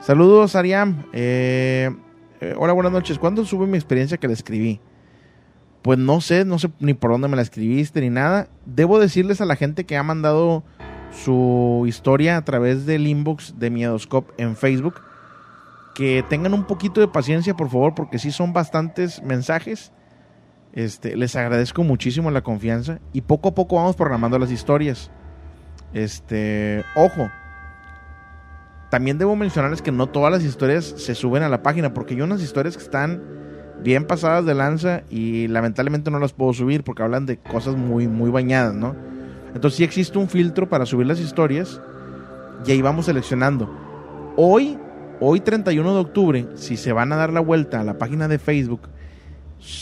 Saludos, 0.00 0.56
Ariam. 0.56 1.04
Eh, 1.12 1.94
eh, 2.40 2.54
hola, 2.56 2.72
buenas 2.72 2.90
noches. 2.90 3.18
¿Cuándo 3.18 3.44
sube 3.44 3.66
mi 3.66 3.76
experiencia 3.76 4.16
que 4.16 4.28
la 4.28 4.32
escribí? 4.32 4.80
Pues 5.82 5.98
no 5.98 6.22
sé, 6.22 6.46
no 6.46 6.58
sé 6.58 6.70
ni 6.80 6.94
por 6.94 7.10
dónde 7.10 7.28
me 7.28 7.36
la 7.36 7.42
escribiste 7.42 8.00
ni 8.00 8.08
nada. 8.08 8.48
Debo 8.64 8.98
decirles 8.98 9.42
a 9.42 9.44
la 9.44 9.56
gente 9.56 9.84
que 9.84 9.98
ha 9.98 10.02
mandado 10.02 10.64
su 11.12 11.84
historia 11.86 12.38
a 12.38 12.44
través 12.46 12.86
del 12.86 13.08
inbox 13.08 13.58
de 13.58 13.68
Miedoscope 13.68 14.32
en 14.42 14.56
Facebook 14.56 15.02
que 15.94 16.24
tengan 16.28 16.54
un 16.54 16.64
poquito 16.64 17.00
de 17.00 17.08
paciencia, 17.08 17.54
por 17.54 17.68
favor, 17.68 17.94
porque 17.94 18.18
sí 18.18 18.30
son 18.32 18.52
bastantes 18.52 19.22
mensajes 19.22 19.92
este, 20.74 21.16
les 21.16 21.36
agradezco 21.36 21.84
muchísimo 21.84 22.32
la 22.32 22.42
confianza 22.42 22.98
y 23.12 23.20
poco 23.20 23.50
a 23.50 23.54
poco 23.54 23.76
vamos 23.76 23.94
programando 23.94 24.40
las 24.40 24.50
historias. 24.50 25.08
Este, 25.92 26.84
ojo, 26.96 27.30
también 28.90 29.16
debo 29.16 29.36
mencionarles 29.36 29.82
que 29.82 29.92
no 29.92 30.08
todas 30.08 30.32
las 30.32 30.42
historias 30.42 30.84
se 30.84 31.14
suben 31.14 31.44
a 31.44 31.48
la 31.48 31.62
página 31.62 31.94
porque 31.94 32.14
hay 32.14 32.22
unas 32.22 32.42
historias 32.42 32.76
que 32.76 32.82
están 32.82 33.22
bien 33.84 34.04
pasadas 34.04 34.46
de 34.46 34.54
lanza 34.54 35.02
y 35.10 35.46
lamentablemente 35.46 36.10
no 36.10 36.18
las 36.18 36.32
puedo 36.32 36.52
subir 36.52 36.82
porque 36.82 37.04
hablan 37.04 37.24
de 37.24 37.38
cosas 37.38 37.76
muy 37.76 38.08
muy 38.08 38.30
bañadas, 38.30 38.74
¿no? 38.74 38.96
Entonces 39.54 39.76
sí 39.76 39.84
existe 39.84 40.18
un 40.18 40.28
filtro 40.28 40.68
para 40.68 40.86
subir 40.86 41.06
las 41.06 41.20
historias 41.20 41.80
y 42.66 42.72
ahí 42.72 42.82
vamos 42.82 43.06
seleccionando. 43.06 43.72
Hoy, 44.36 44.76
hoy 45.20 45.40
31 45.40 45.94
de 45.94 46.00
octubre, 46.00 46.46
si 46.54 46.76
se 46.76 46.92
van 46.92 47.12
a 47.12 47.16
dar 47.16 47.32
la 47.32 47.40
vuelta 47.40 47.80
a 47.80 47.84
la 47.84 47.98
página 47.98 48.28
de 48.28 48.38
Facebook, 48.38 48.88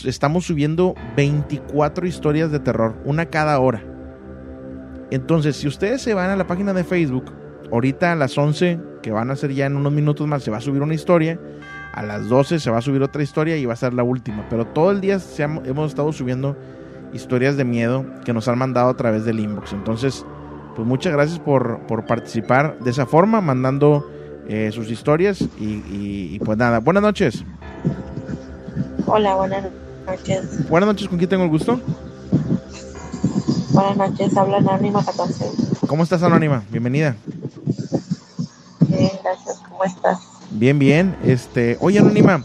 estamos 0.05 0.47
subiendo 0.47 0.95
24 1.17 2.07
historias 2.07 2.51
de 2.51 2.61
terror, 2.61 2.95
una 3.05 3.27
cada 3.27 3.59
hora. 3.61 3.83
Entonces, 5.11 5.57
si 5.57 5.69
ustedes 5.69 6.01
se 6.01 6.15
van 6.15 6.31
a 6.31 6.37
la 6.37 6.47
página 6.47 6.73
de 6.73 6.85
Facebook, 6.85 7.33
ahorita 7.71 8.13
a 8.13 8.17
las 8.17 8.37
11, 8.37 8.81
que 9.03 9.11
van 9.11 9.31
a 9.31 9.37
ser 9.37 9.53
ya 9.53 9.67
en 9.67 9.77
unos 9.77 9.93
minutos 9.93 10.27
más, 10.27 10.43
se 10.43 10.51
va 10.51 10.59
a 10.59 10.61
subir 10.61 10.83
una 10.83 10.95
historia. 10.95 11.39
A 11.93 12.03
las 12.03 12.29
12 12.29 12.61
se 12.61 12.71
va 12.71 12.79
a 12.79 12.83
subir 12.83 13.03
otra 13.03 13.23
historia 13.23 13.57
y 13.57 13.67
va 13.67 13.75
a 13.75 13.77
ser 13.77 13.93
la 13.93 14.03
última. 14.03 14.47
Pero 14.49 14.67
todo 14.67 14.91
el 14.91 15.01
día 15.01 15.19
hemos 15.39 15.89
estado 15.89 16.13
subiendo 16.13 16.57
historias 17.13 17.57
de 17.57 17.65
miedo 17.65 18.07
que 18.25 18.33
nos 18.33 18.49
han 18.49 18.59
mandado 18.59 18.89
a 18.89 18.97
través 18.97 19.25
del 19.25 19.41
inbox. 19.41 19.73
Entonces, 19.73 20.25
pues 20.75 20.89
muchas 20.89 21.13
gracias 21.13 21.39
por, 21.39 21.81
participar 22.07 22.79
de 22.79 22.91
esa 22.91 23.07
forma, 23.07 23.41
mandando 23.41 24.09
eh, 24.49 24.71
sus 24.73 24.91
historias. 24.91 25.41
y 25.59 26.39
pues 26.41 26.59
nada, 26.59 26.81
buenas 26.81 27.03
noches. 27.03 27.45
Hola, 29.07 29.35
buenas 29.35 29.65
noches. 30.07 30.69
Buenas 30.69 30.87
noches, 30.87 31.09
¿con 31.09 31.19
quién 31.19 31.29
tengo 31.29 31.45
el 31.45 31.51
gusto? 31.51 31.81
Buenas 33.73 33.97
noches, 33.97 34.37
habla 34.37 34.59
Anónima 34.59 35.05
14. 35.05 35.47
¿Cómo 35.87 36.03
estás, 36.03 36.23
Anónima? 36.23 36.63
Bienvenida. 36.71 37.17
Bien, 38.89 39.11
gracias, 39.23 39.61
¿cómo 39.69 39.85
estás? 39.85 40.19
Bien, 40.51 40.79
bien. 40.79 41.17
Este, 41.25 41.79
oye, 41.81 41.99
Anónima, 41.99 42.45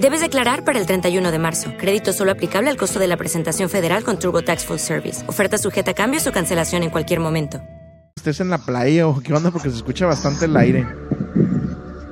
Debes 0.00 0.20
declarar 0.20 0.62
para 0.62 0.78
el 0.78 0.84
31 0.84 1.30
de 1.30 1.38
marzo. 1.38 1.72
Crédito 1.78 2.12
solo 2.12 2.32
aplicable 2.32 2.68
al 2.68 2.76
costo 2.76 2.98
de 2.98 3.06
la 3.06 3.16
presentación 3.16 3.70
federal 3.70 4.04
con 4.04 4.18
TurboTax 4.18 4.66
Full 4.66 4.76
Service. 4.76 5.24
Oferta 5.26 5.56
sujeta 5.56 5.92
a 5.92 5.94
cambios 5.94 6.26
o 6.26 6.32
cancelación 6.32 6.82
en 6.82 6.90
cualquier 6.90 7.20
momento. 7.20 7.62
Estés 8.16 8.40
en 8.40 8.50
la 8.50 8.58
playa 8.58 9.08
o 9.08 9.20
qué 9.20 9.32
onda 9.32 9.50
porque 9.50 9.70
se 9.70 9.76
escucha 9.76 10.04
bastante 10.04 10.44
el 10.44 10.56
aire. 10.56 10.86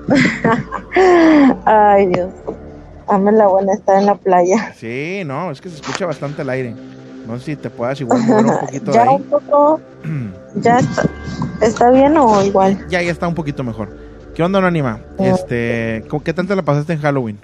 Ay, 1.66 2.06
Dios. 2.06 2.30
Dame 3.06 3.32
la 3.32 3.48
buena 3.48 3.74
estar 3.74 3.98
en 3.98 4.06
la 4.06 4.14
playa. 4.14 4.72
Sí, 4.76 5.22
no, 5.26 5.50
es 5.50 5.60
que 5.60 5.68
se 5.68 5.76
escucha 5.76 6.06
bastante 6.06 6.40
el 6.40 6.48
aire. 6.48 6.74
No 7.26 7.38
sé 7.38 7.44
si 7.44 7.56
te 7.56 7.68
puedas 7.68 8.00
igual 8.00 8.22
mover 8.22 8.46
un 8.46 8.60
poquito 8.60 8.90
de 8.92 8.96
ya 8.96 9.02
ahí. 9.02 9.08
un 9.16 9.22
poco. 9.24 9.80
¿Ya 10.56 10.78
está, 10.78 11.06
está 11.60 11.90
bien 11.90 12.16
o 12.16 12.42
igual? 12.42 12.86
Ya, 12.88 13.02
ya 13.02 13.10
está 13.12 13.28
un 13.28 13.34
poquito 13.34 13.62
mejor. 13.62 13.94
¿Qué 14.34 14.42
onda, 14.42 14.58
Anónima? 14.58 15.00
Este, 15.18 16.04
¿con 16.08 16.20
¿qué 16.20 16.32
tanto 16.32 16.54
la 16.54 16.62
pasaste 16.62 16.94
en 16.94 17.00
Halloween? 17.00 17.38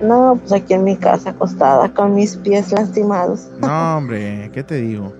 No, 0.00 0.36
pues 0.40 0.52
aquí 0.52 0.74
en 0.74 0.84
mi 0.84 0.96
casa 0.96 1.30
acostada 1.30 1.92
con 1.92 2.14
mis 2.14 2.36
pies 2.36 2.70
lastimados. 2.72 3.48
No, 3.60 3.96
hombre, 3.98 4.50
¿qué 4.54 4.62
te 4.62 4.76
digo? 4.76 5.12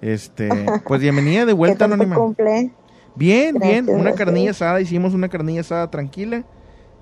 Este, 0.00 0.48
pues 0.86 1.00
bienvenida 1.00 1.44
de 1.44 1.52
vuelta, 1.54 1.74
¿Qué 1.74 1.90
tal 1.90 1.92
Anónima. 1.94 2.16
cumple? 2.16 2.70
Bien, 3.14 3.56
bien, 3.58 3.84
una 3.88 3.98
gracias. 4.04 4.16
carnilla 4.18 4.50
asada, 4.52 4.80
hicimos 4.80 5.12
una 5.14 5.28
carnilla 5.28 5.60
asada 5.60 5.90
tranquila. 5.90 6.44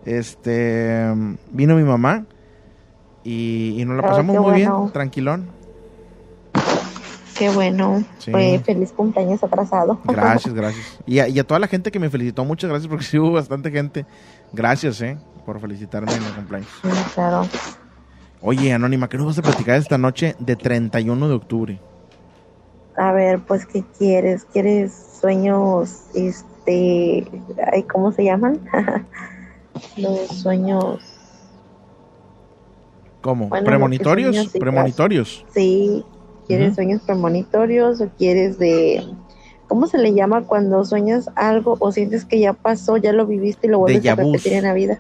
Este, 0.05 1.07
vino 1.50 1.77
mi 1.77 1.83
mamá 1.83 2.27
y, 3.22 3.77
y 3.81 3.85
nos 3.85 3.96
la 3.96 4.03
Ah, 4.03 4.07
pasamos 4.11 4.35
muy 4.37 4.44
bueno. 4.44 4.81
bien, 4.83 4.92
tranquilón. 4.92 5.46
Qué 7.38 7.48
bueno. 7.50 8.05
Sí. 8.18 8.31
Fue 8.31 8.61
feliz 8.64 8.92
cumpleaños 8.92 9.42
atrasado. 9.42 9.98
Gracias, 10.05 10.53
gracias. 10.55 11.00
Y 11.07 11.18
a, 11.20 11.29
y 11.29 11.38
a 11.38 11.44
toda 11.44 11.59
la 11.59 11.66
gente 11.68 11.90
que 11.90 11.98
me 11.98 12.11
felicitó, 12.11 12.44
muchas 12.44 12.70
gracias 12.70 12.88
porque 12.88 13.05
sí 13.05 13.18
hubo 13.18 13.33
bastante 13.33 13.70
gente. 13.72 14.05
Gracias, 14.53 15.00
eh, 15.00 15.16
por 15.44 15.61
felicitarme 15.61 16.12
en 16.12 16.22
el 16.22 16.33
cumpleaños. 16.33 16.68
Claro. 17.14 17.46
Oye, 18.40 18.72
Anónima, 18.72 19.09
¿qué 19.09 19.16
nos 19.16 19.26
vas 19.26 19.38
a 19.38 19.42
platicar 19.42 19.76
esta 19.76 19.98
noche 19.98 20.37
de 20.38 20.57
31 20.57 21.28
de 21.28 21.35
octubre? 21.35 21.80
A 22.96 23.12
ver, 23.12 23.40
pues, 23.40 23.66
¿qué 23.66 23.83
quieres? 23.98 24.44
¿Quieres 24.52 24.92
sueños, 25.20 26.04
este, 26.14 27.26
ay, 27.72 27.83
¿cómo 27.85 28.12
se 28.12 28.24
llaman? 28.24 28.61
Los 29.96 30.28
sueños, 30.28 31.00
¿Cómo? 33.24 33.48
Bueno, 33.48 33.64
¿Premonitorios? 33.64 34.37
sí, 34.52 34.59
¿Premonitorios? 34.59 35.46
sí. 35.54 36.04
¿Quieres 36.46 36.74
sueños 36.74 37.00
premonitorios 37.00 38.02
o 38.02 38.11
quieres 38.18 38.59
de, 38.59 39.02
¿cómo 39.66 39.87
se 39.87 39.96
le 39.96 40.12
llama 40.12 40.42
cuando 40.42 40.85
sueñas 40.85 41.30
algo 41.37 41.78
o 41.80 41.90
sientes 41.90 42.26
que 42.26 42.38
ya 42.38 42.52
pasó, 42.52 42.98
ya 42.98 43.14
lo 43.14 43.24
viviste 43.24 43.66
y 43.66 43.70
lo 43.70 43.78
vuelves 43.78 44.07
a 44.07 44.14
repetir 44.14 44.52
en 44.52 44.64
la 44.64 44.74
vida? 44.74 44.98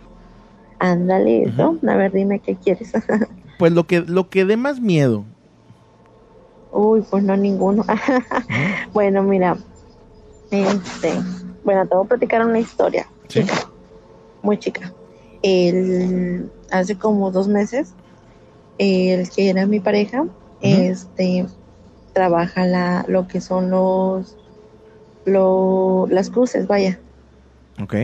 Ándale, 0.84 1.44
eso. 1.44 1.78
A 1.88 1.96
ver, 1.96 2.12
dime 2.12 2.40
qué 2.40 2.56
quieres. 2.56 2.92
Pues 3.56 3.72
lo 3.72 3.86
que, 3.86 4.00
lo 4.00 4.28
que 4.28 4.44
dé 4.44 4.56
más 4.56 4.80
miedo. 4.80 5.24
Uy, 6.72 7.04
pues 7.08 7.22
no 7.22 7.36
ninguno. 7.36 7.84
bueno, 8.92 9.22
mira, 9.22 9.56
este, 10.50 11.12
bueno, 11.62 11.86
te 11.86 11.94
voy 11.94 12.04
a 12.04 12.08
platicar 12.08 12.44
una 12.44 12.58
historia. 12.58 13.06
Sí. 13.28 13.42
chica, 13.42 13.70
muy 14.42 14.58
chica. 14.58 14.92
El, 15.42 16.50
hace 16.72 16.98
como 16.98 17.30
dos 17.30 17.46
meses, 17.46 17.94
el 18.78 19.30
que 19.30 19.50
era 19.50 19.66
mi 19.66 19.78
pareja, 19.78 20.26
este, 20.60 21.46
trabaja 22.12 22.66
la, 22.66 23.04
lo 23.06 23.28
que 23.28 23.40
son 23.40 23.70
los, 23.70 24.36
lo, 25.24 26.08
las 26.10 26.28
cruces, 26.28 26.66
vaya. 26.66 26.98
Ok. 27.80 27.94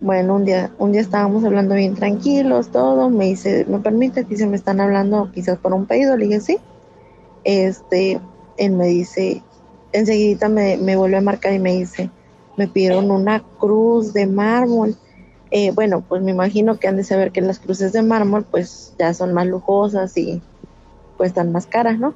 Bueno, 0.00 0.34
un 0.34 0.44
día, 0.44 0.70
un 0.78 0.92
día 0.92 1.00
estábamos 1.00 1.44
hablando 1.44 1.74
bien 1.74 1.94
tranquilos, 1.94 2.68
todo, 2.70 3.08
me 3.10 3.26
dice, 3.26 3.64
¿me 3.68 3.78
permite? 3.78 4.24
Dice, 4.24 4.46
me 4.46 4.56
están 4.56 4.80
hablando 4.80 5.30
quizás 5.32 5.58
por 5.58 5.72
un 5.72 5.86
pedido, 5.86 6.16
le 6.16 6.26
dije, 6.26 6.40
sí. 6.40 6.58
Este, 7.44 8.20
él 8.56 8.72
me 8.72 8.86
dice, 8.86 9.42
enseguida 9.92 10.48
me, 10.48 10.76
me 10.76 10.96
vuelve 10.96 11.16
a 11.16 11.22
marcar 11.22 11.52
y 11.52 11.58
me 11.58 11.74
dice, 11.74 12.10
me 12.56 12.68
pidieron 12.68 13.10
una 13.10 13.42
cruz 13.58 14.12
de 14.12 14.26
mármol. 14.26 14.96
Eh, 15.50 15.70
bueno, 15.72 16.02
pues 16.06 16.22
me 16.22 16.32
imagino 16.32 16.78
que 16.78 16.88
han 16.88 16.96
de 16.96 17.04
saber 17.04 17.30
que 17.30 17.40
las 17.40 17.58
cruces 17.58 17.92
de 17.92 18.02
mármol 18.02 18.44
pues 18.44 18.94
ya 18.98 19.14
son 19.14 19.32
más 19.32 19.46
lujosas 19.46 20.16
y 20.16 20.42
cuestan 21.16 21.52
más 21.52 21.66
caras, 21.66 21.98
¿no? 21.98 22.14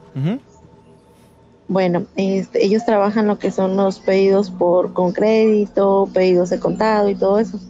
Bueno, 1.68 2.06
este, 2.16 2.64
ellos 2.64 2.84
trabajan 2.86 3.26
lo 3.26 3.38
que 3.38 3.50
son 3.50 3.76
los 3.76 3.98
pedidos 4.00 4.50
por 4.50 4.94
con 4.94 5.12
crédito, 5.12 6.08
pedidos 6.14 6.48
de 6.50 6.58
contado 6.58 7.10
y 7.10 7.14
todo 7.14 7.38
eso. 7.38 7.60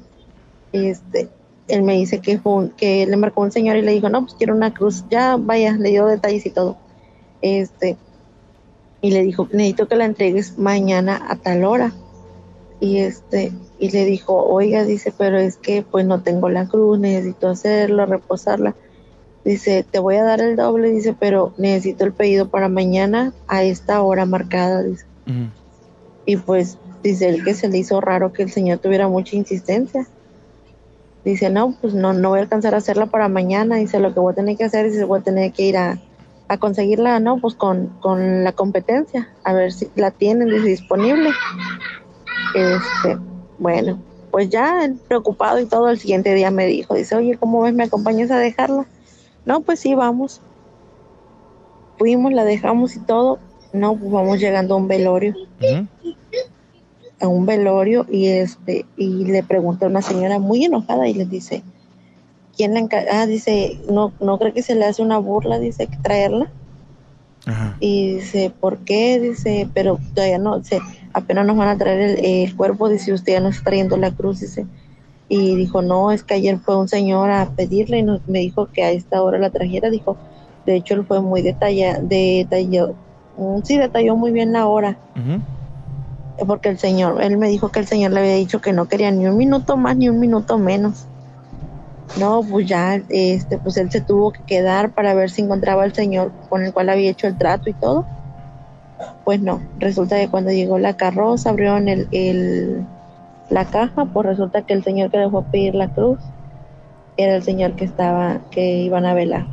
Este, 0.72 1.28
él 1.66 1.82
me 1.82 1.94
dice 1.94 2.20
que 2.20 2.38
fue 2.38 2.52
un- 2.54 2.70
que 2.70 3.06
le 3.06 3.16
marcó 3.16 3.42
un 3.42 3.50
señor 3.52 3.76
y 3.76 3.82
le 3.82 3.92
dijo, 3.92 4.08
no, 4.08 4.22
pues 4.22 4.34
quiero 4.34 4.54
una 4.54 4.72
cruz, 4.72 5.04
ya 5.11 5.37
vaya, 5.37 5.72
le 5.72 5.90
dio 5.90 6.06
detalles 6.06 6.46
y 6.46 6.50
todo. 6.50 6.76
Este, 7.42 7.96
y 9.00 9.11
le 9.11 9.22
dijo, 9.22 9.48
necesito 9.52 9.88
que 9.88 9.96
la 9.96 10.04
entregues 10.04 10.58
mañana 10.58 11.20
a 11.28 11.37
tal 11.37 11.64
hora. 11.64 11.92
Y 12.80 12.98
este, 12.98 13.52
y 13.80 13.90
le 13.90 14.04
dijo, 14.04 14.37
oiga, 14.44 14.84
dice, 14.84 15.12
pero 15.16 15.38
es 15.38 15.56
que 15.56 15.82
pues 15.82 16.06
no 16.06 16.22
tengo 16.22 16.48
la 16.48 16.68
cruz, 16.68 16.98
necesito 17.00 17.48
hacerlo, 17.48 18.06
reposarla. 18.06 18.76
Dice, 19.48 19.82
te 19.82 19.98
voy 19.98 20.16
a 20.16 20.24
dar 20.24 20.42
el 20.42 20.56
doble, 20.56 20.90
dice, 20.90 21.16
pero 21.18 21.54
necesito 21.56 22.04
el 22.04 22.12
pedido 22.12 22.50
para 22.50 22.68
mañana 22.68 23.32
a 23.46 23.62
esta 23.62 24.02
hora 24.02 24.26
marcada, 24.26 24.82
dice. 24.82 25.06
Y 26.26 26.37
pues 26.37 26.76
dice 27.02 27.30
él 27.30 27.42
que 27.42 27.54
se 27.54 27.70
le 27.70 27.78
hizo 27.78 27.98
raro 28.02 28.30
que 28.30 28.42
el 28.42 28.50
señor 28.50 28.76
tuviera 28.76 29.08
mucha 29.08 29.37
insistencia. 29.37 30.06
Dice, 31.24 31.48
no, 31.48 31.74
pues 31.80 31.94
no, 31.94 32.12
no 32.12 32.28
voy 32.28 32.40
a 32.40 32.42
alcanzar 32.42 32.74
a 32.74 32.76
hacerla 32.76 33.06
para 33.06 33.28
mañana. 33.28 33.76
Dice, 33.76 34.00
lo 34.00 34.12
que 34.12 34.20
voy 34.20 34.32
a 34.34 34.37
tener 34.37 34.58
que 34.58 34.64
hacer 34.64 34.84
es 34.84 35.06
voy 35.06 35.20
a 35.20 35.22
tener 35.22 35.50
que 35.52 35.62
ir 35.62 35.78
a, 35.78 35.98
a 36.48 36.58
conseguirla, 36.58 37.18
no, 37.18 37.38
pues 37.38 37.54
con, 37.54 37.87
con 38.00 38.44
la 38.44 38.52
competencia, 38.52 39.30
a 39.44 39.54
ver 39.54 39.72
si 39.72 39.88
la 39.96 40.11
tienen 40.11 40.50
dice, 40.50 40.66
disponible. 40.66 41.30
Este, 42.54 43.16
bueno, 43.58 43.98
pues 44.30 44.50
ya 44.50 44.90
preocupado 45.08 45.58
y 45.58 45.64
todo, 45.64 45.88
el 45.88 45.98
siguiente 45.98 46.34
día 46.34 46.50
me 46.50 46.66
dijo, 46.66 46.92
dice, 46.92 47.16
oye, 47.16 47.38
¿cómo 47.38 47.62
ves? 47.62 47.72
¿Me 47.72 47.84
acompañas 47.84 48.30
a 48.30 48.37
dejarla? 48.37 48.87
No, 49.48 49.62
pues 49.62 49.80
sí, 49.80 49.94
vamos. 49.94 50.42
Fuimos, 51.96 52.32
la 52.34 52.44
dejamos 52.44 52.94
y 52.96 53.00
todo. 53.00 53.38
No, 53.72 53.96
pues 53.96 54.12
vamos 54.12 54.38
llegando 54.38 54.74
a 54.74 54.76
un 54.76 54.88
velorio 54.88 55.34
a 57.20 57.26
un 57.26 57.46
velorio 57.46 58.06
y 58.11 58.26
este 58.26 58.87
y 58.96 59.24
le 59.24 59.42
pregunta 59.42 59.87
a 59.87 59.88
una 59.88 60.02
señora 60.02 60.38
muy 60.38 60.64
enojada 60.64 61.08
y 61.08 61.14
le 61.14 61.24
dice 61.24 61.62
quién 62.56 62.74
la 62.74 62.80
encarga 62.80 63.22
ah 63.22 63.26
dice 63.26 63.80
no 63.90 64.12
no 64.20 64.38
cree 64.38 64.52
que 64.52 64.62
se 64.62 64.76
le 64.76 64.84
hace 64.84 65.02
una 65.02 65.18
burla 65.18 65.58
dice 65.58 65.88
traerla 66.02 66.48
Ajá. 67.46 67.76
y 67.80 68.14
dice 68.14 68.52
por 68.61 68.78
qué 68.78 69.18
dice 69.18 69.68
pero 69.74 69.98
todavía 70.14 70.38
no 70.38 70.61
dice 70.61 70.80
apenas 71.12 71.44
nos 71.44 71.56
van 71.56 71.68
a 71.68 71.76
traer 71.76 72.18
el, 72.18 72.24
el 72.24 72.56
cuerpo 72.56 72.88
dice 72.88 73.12
usted 73.12 73.32
ya 73.32 73.40
no 73.40 73.48
está 73.48 73.64
trayendo 73.64 73.96
la 73.96 74.12
cruz 74.12 74.38
dice 74.38 74.66
y 75.28 75.56
dijo 75.56 75.82
no 75.82 76.10
es 76.10 76.22
que 76.22 76.34
ayer 76.34 76.58
fue 76.58 76.76
un 76.76 76.88
señor 76.88 77.30
a 77.30 77.50
pedirle 77.50 77.98
y 77.98 78.02
nos, 78.02 78.26
me 78.28 78.40
dijo 78.40 78.66
que 78.66 78.82
a 78.82 78.90
esta 78.90 79.22
hora 79.22 79.38
la 79.38 79.50
trajera 79.50 79.90
dijo 79.90 80.16
de 80.66 80.76
hecho 80.76 80.94
él 80.94 81.04
fue 81.04 81.20
muy 81.20 81.42
detallado 81.42 82.00
detalló 82.02 82.94
mm, 83.36 83.60
sí 83.62 83.76
detalló 83.76 84.16
muy 84.16 84.32
bien 84.32 84.52
la 84.52 84.66
hora 84.66 84.98
porque 86.46 86.68
el 86.68 86.78
señor, 86.78 87.22
él 87.22 87.36
me 87.36 87.48
dijo 87.48 87.70
que 87.70 87.80
el 87.80 87.86
señor 87.86 88.12
le 88.12 88.20
había 88.20 88.34
dicho 88.34 88.60
que 88.60 88.72
no 88.72 88.86
quería 88.86 89.10
ni 89.10 89.26
un 89.26 89.36
minuto 89.36 89.76
más 89.76 89.96
ni 89.96 90.08
un 90.08 90.20
minuto 90.20 90.58
menos. 90.58 91.06
No, 92.18 92.42
pues 92.42 92.66
ya, 92.66 93.02
este, 93.08 93.58
pues 93.58 93.76
él 93.76 93.90
se 93.90 94.00
tuvo 94.00 94.32
que 94.32 94.42
quedar 94.44 94.92
para 94.92 95.14
ver 95.14 95.30
si 95.30 95.42
encontraba 95.42 95.82
al 95.82 95.94
señor 95.94 96.32
con 96.48 96.64
el 96.64 96.72
cual 96.72 96.88
había 96.88 97.10
hecho 97.10 97.26
el 97.26 97.36
trato 97.36 97.68
y 97.68 97.74
todo. 97.74 98.06
Pues 99.24 99.40
no, 99.40 99.60
resulta 99.78 100.16
que 100.16 100.28
cuando 100.28 100.50
llegó 100.50 100.78
la 100.78 100.96
carroza, 100.96 101.50
abrieron 101.50 101.88
el, 101.88 102.08
el, 102.12 102.86
la 103.50 103.64
caja, 103.64 104.04
pues 104.06 104.26
resulta 104.26 104.62
que 104.62 104.74
el 104.74 104.84
señor 104.84 105.11
que 105.11 105.18
dejó 105.18 105.42
pedir 105.42 105.74
la 105.74 105.88
cruz 105.88 106.18
era 107.16 107.34
el 107.37 107.42
señor 107.42 107.74
que 107.76 107.84
estaba, 107.84 108.40
que 108.50 108.76
iban 108.82 109.06
a 109.06 109.14
velar. 109.14 109.46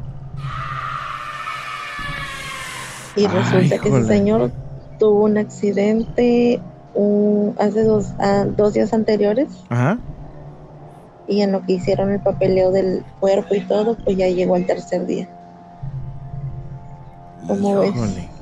Y 3.16 3.26
Ay, 3.26 3.32
resulta 3.34 3.80
que 3.80 3.90
ese 3.90 4.04
señor 4.06 4.52
tuvo 5.00 5.24
un 5.24 5.38
accidente 5.38 6.60
un- 6.94 7.56
hace 7.60 7.84
dos, 7.84 8.14
ah, 8.20 8.46
dos 8.56 8.74
días 8.74 8.94
anteriores 8.94 9.48
Ajá. 9.70 9.98
y 11.28 11.42
en 11.42 11.52
lo 11.52 11.62
que 11.62 11.74
hicieron 11.74 12.12
el 12.12 12.20
papeleo 12.20 12.72
del 12.72 13.04
cuerpo 13.20 13.56
y 13.56 13.62
todo, 13.62 13.98
pues 14.04 14.18
ya 14.18 14.28
llegó 14.28 14.56
el 14.56 14.66
tercer 14.66 15.06
día. 15.06 15.28
¿Cómo 17.48 17.80
ves? 17.80 17.94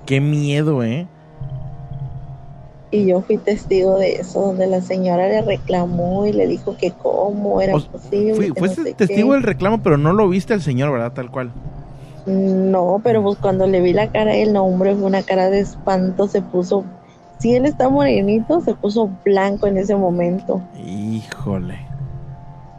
Qué 0.06 0.20
miedo, 0.22 0.84
¿eh? 0.84 1.08
Y 2.94 3.08
yo 3.08 3.22
fui 3.22 3.38
testigo 3.38 3.98
de 3.98 4.18
eso, 4.18 4.40
donde 4.40 4.68
la 4.68 4.80
señora 4.80 5.28
le 5.28 5.42
reclamó 5.42 6.28
y 6.28 6.32
le 6.32 6.46
dijo 6.46 6.78
que 6.78 6.92
cómo 6.92 7.60
era 7.60 7.76
O- 7.76 7.82
posible. 7.82 8.36
Fui- 8.36 8.50
fuiste 8.56 8.82
no 8.82 8.88
sé 8.88 8.94
testigo 8.94 9.30
qué. 9.30 9.34
del 9.34 9.42
reclamo, 9.44 9.82
pero 9.82 9.98
no 9.98 10.14
lo 10.14 10.30
viste 10.30 10.54
al 10.54 10.62
señor, 10.62 10.92
¿verdad? 10.92 11.12
Tal 11.12 11.32
cual. 11.32 11.52
No, 12.28 13.02
pero 13.04 13.24
pues 13.24 13.40
cuando 13.40 13.66
le 13.66 13.82
vi 13.82 13.94
la 13.94 14.12
cara 14.12 14.34
no, 14.52 14.64
hombre, 14.66 14.94
fue 14.96 15.06
una 15.06 15.24
cara 15.24 15.50
de 15.50 15.62
espanto, 15.62 16.28
se 16.28 16.44
puso... 16.44 16.84
Si 17.40 17.56
él 17.56 17.66
está 17.66 17.90
morenito, 17.90 18.62
se 18.62 18.76
puso 18.76 19.10
blanco 19.26 19.66
en 19.66 19.78
ese 19.78 19.96
momento. 19.96 20.62
Híjole. 20.88 21.80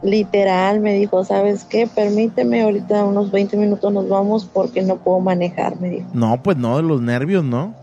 Literal, 0.03 0.79
me 0.81 0.95
dijo, 0.95 1.25
¿sabes 1.25 1.65
qué? 1.65 1.87
Permíteme, 1.87 2.63
ahorita 2.63 3.05
unos 3.05 3.33
20 3.33 3.57
minutos 3.57 3.93
nos 3.93 4.09
vamos 4.09 4.45
porque 4.45 4.81
no 4.83 4.97
puedo 4.97 5.19
manejar, 5.19 5.81
me 5.81 5.89
dijo. 5.91 6.07
No, 6.15 6.41
pues 6.43 6.57
no, 6.57 6.77
de 6.77 6.83
los 6.85 7.03
nervios, 7.03 7.43
¿no? 7.43 7.75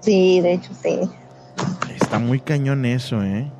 Sí, 0.00 0.40
de 0.40 0.54
hecho, 0.54 0.72
sí. 0.74 0.98
Está 1.94 2.18
muy 2.18 2.40
cañón 2.40 2.84
eso, 2.84 3.22
¿eh? 3.22 3.50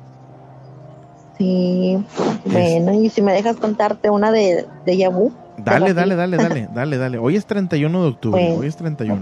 Sí. 1.37 2.03
Bueno, 2.45 2.93
y 2.93 3.09
si 3.09 3.21
me 3.21 3.33
dejas 3.33 3.57
contarte 3.57 4.09
una 4.09 4.31
de, 4.31 4.65
de 4.85 4.97
Yabu. 4.97 5.31
Dale, 5.57 5.93
dale, 5.93 6.15
dale, 6.15 6.37
dale, 6.37 6.67
dale, 6.73 6.97
dale. 6.97 7.17
Hoy 7.17 7.35
es 7.35 7.45
31 7.45 8.01
de 8.03 8.07
octubre, 8.09 8.55
hoy 8.57 8.67
es 8.67 8.75
31. 8.75 9.21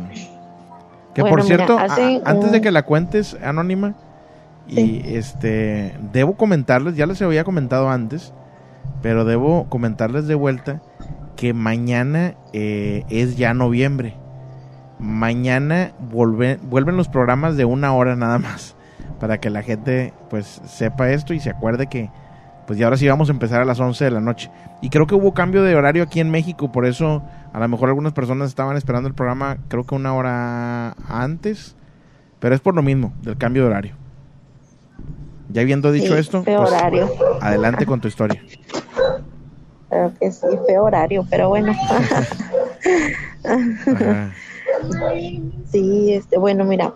Que 1.13 1.21
Bueno, 1.21 1.35
por 1.37 1.43
mira, 1.43 1.55
cierto, 1.65 1.79
hace 1.79 2.21
a- 2.23 2.29
antes 2.29 2.51
de 2.51 2.61
que 2.61 2.71
la 2.71 2.83
cuentes, 2.83 3.35
Anónima, 3.43 3.95
y 4.67 5.01
este, 5.15 5.95
debo 6.13 6.35
comentarles, 6.35 6.95
ya 6.95 7.07
les 7.07 7.21
había 7.21 7.43
comentado 7.43 7.89
antes, 7.89 8.33
pero 9.01 9.25
debo 9.25 9.65
comentarles 9.69 10.27
de 10.27 10.35
vuelta 10.35 10.81
que 11.35 11.53
mañana 11.53 12.35
eh, 12.53 13.03
es 13.09 13.35
ya 13.37 13.53
noviembre. 13.53 14.13
Mañana 14.99 15.91
volve- 16.11 16.59
vuelven 16.61 16.97
los 16.97 17.07
programas 17.07 17.55
de 17.57 17.65
una 17.65 17.93
hora 17.93 18.15
nada 18.15 18.37
más, 18.37 18.75
para 19.19 19.39
que 19.39 19.49
la 19.49 19.61
gente 19.63 20.13
pues 20.29 20.61
sepa 20.65 21.09
esto 21.11 21.33
y 21.33 21.39
se 21.39 21.49
acuerde 21.49 21.87
que 21.87 22.09
pues 22.67 22.77
ya 22.77 22.85
ahora 22.85 22.97
sí 22.97 23.07
vamos 23.07 23.29
a 23.29 23.31
empezar 23.31 23.61
a 23.61 23.65
las 23.65 23.79
11 23.79 24.03
de 24.05 24.11
la 24.11 24.19
noche. 24.21 24.51
Y 24.81 24.89
creo 24.89 25.07
que 25.07 25.15
hubo 25.15 25.33
cambio 25.33 25.63
de 25.63 25.75
horario 25.75 26.03
aquí 26.03 26.19
en 26.19 26.29
México, 26.29 26.71
por 26.71 26.85
eso 26.85 27.23
a 27.51 27.59
lo 27.59 27.67
mejor 27.67 27.89
algunas 27.89 28.13
personas 28.13 28.49
estaban 28.49 28.77
esperando 28.77 29.07
el 29.07 29.15
programa 29.15 29.57
creo 29.69 29.85
que 29.85 29.95
una 29.95 30.13
hora 30.13 30.91
antes, 31.07 31.75
pero 32.39 32.53
es 32.53 32.61
por 32.61 32.75
lo 32.75 32.83
mismo, 32.83 33.11
del 33.23 33.37
cambio 33.37 33.63
de 33.63 33.69
horario. 33.69 33.95
Ya 35.51 35.61
habiendo 35.63 35.91
dicho 35.91 36.13
Sí, 36.13 36.19
esto, 36.19 36.43
pues, 36.43 36.57
horario. 36.59 37.09
adelante 37.41 37.85
con 37.87 38.01
tu 38.01 38.07
historia. 38.07 38.43
Creo 39.89 40.13
que 40.19 40.31
sí, 40.31 40.45
feo 40.67 40.83
horario, 40.83 41.25
pero 41.27 41.49
bueno. 41.49 41.73
Ajá. 43.43 44.31
Sí, 45.71 46.13
este, 46.13 46.37
bueno, 46.37 46.65
mira. 46.65 46.93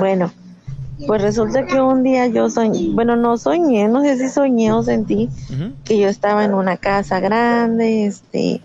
Bueno, 0.00 0.32
pues 1.06 1.22
resulta 1.22 1.66
que 1.66 1.80
un 1.80 2.02
día 2.02 2.26
yo 2.28 2.48
soñé, 2.50 2.90
bueno, 2.94 3.16
no 3.16 3.36
soñé, 3.36 3.88
no 3.88 4.02
sé 4.02 4.16
si 4.16 4.28
soñé 4.28 4.72
o 4.72 4.82
sentí 4.82 5.30
que 5.84 5.98
yo 5.98 6.08
estaba 6.08 6.44
en 6.44 6.54
una 6.54 6.76
casa 6.78 7.20
grande, 7.20 8.06
este, 8.06 8.62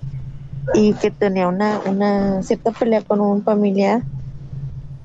y 0.74 0.94
que 0.94 1.12
tenía 1.12 1.48
una, 1.48 1.82
una 1.86 2.44
cierta 2.44 2.72
pelea 2.72 3.02
con 3.02 3.20
un 3.22 3.44
familiar. 3.44 4.06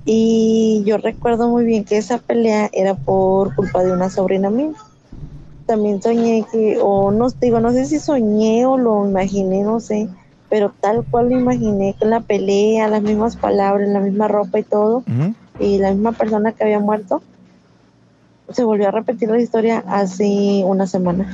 Y 0.05 0.83
yo 0.85 0.99
recuerdo 0.99 1.49
muy 1.49 1.65
bien 1.65 1.85
que 1.85 1.97
esa 1.97 2.19
pelea 2.19 2.69
era 2.73 2.95
por 2.95 3.55
culpa 3.55 3.83
de 3.83 3.93
una 3.93 4.11
sobrina 4.11 4.51
mía. 4.51 4.73
También 5.67 6.03
soñé 6.03 6.45
que, 6.53 6.79
o 6.81 7.11
no 7.11 7.29
digo, 7.41 7.59
no 7.59 7.73
sé 7.73 7.87
si 7.87 7.99
soñé 7.99 8.67
o 8.67 8.77
lo 8.77 9.07
imaginé, 9.09 9.63
no 9.63 9.81
sé, 9.81 10.09
pero 10.55 10.73
tal 10.81 11.05
cual 11.11 11.31
lo 11.31 11.37
imaginé 11.37 11.97
con 11.99 12.11
la 12.11 12.21
pelea, 12.21 12.87
las 12.87 13.03
mismas 13.03 13.35
palabras, 13.37 13.89
la 13.89 13.99
misma 13.99 14.29
ropa 14.29 14.61
y 14.61 14.63
todo, 14.63 15.03
y 15.59 15.79
la 15.79 15.91
misma 15.91 16.13
persona 16.13 16.53
que 16.53 16.63
había 16.63 16.79
muerto. 16.79 17.25
Se 18.53 18.63
volvió 18.63 18.87
a 18.87 18.93
repetir 18.93 19.29
la 19.29 19.41
historia 19.41 19.83
hace 19.89 20.63
una 20.65 20.87
semana. 20.87 21.27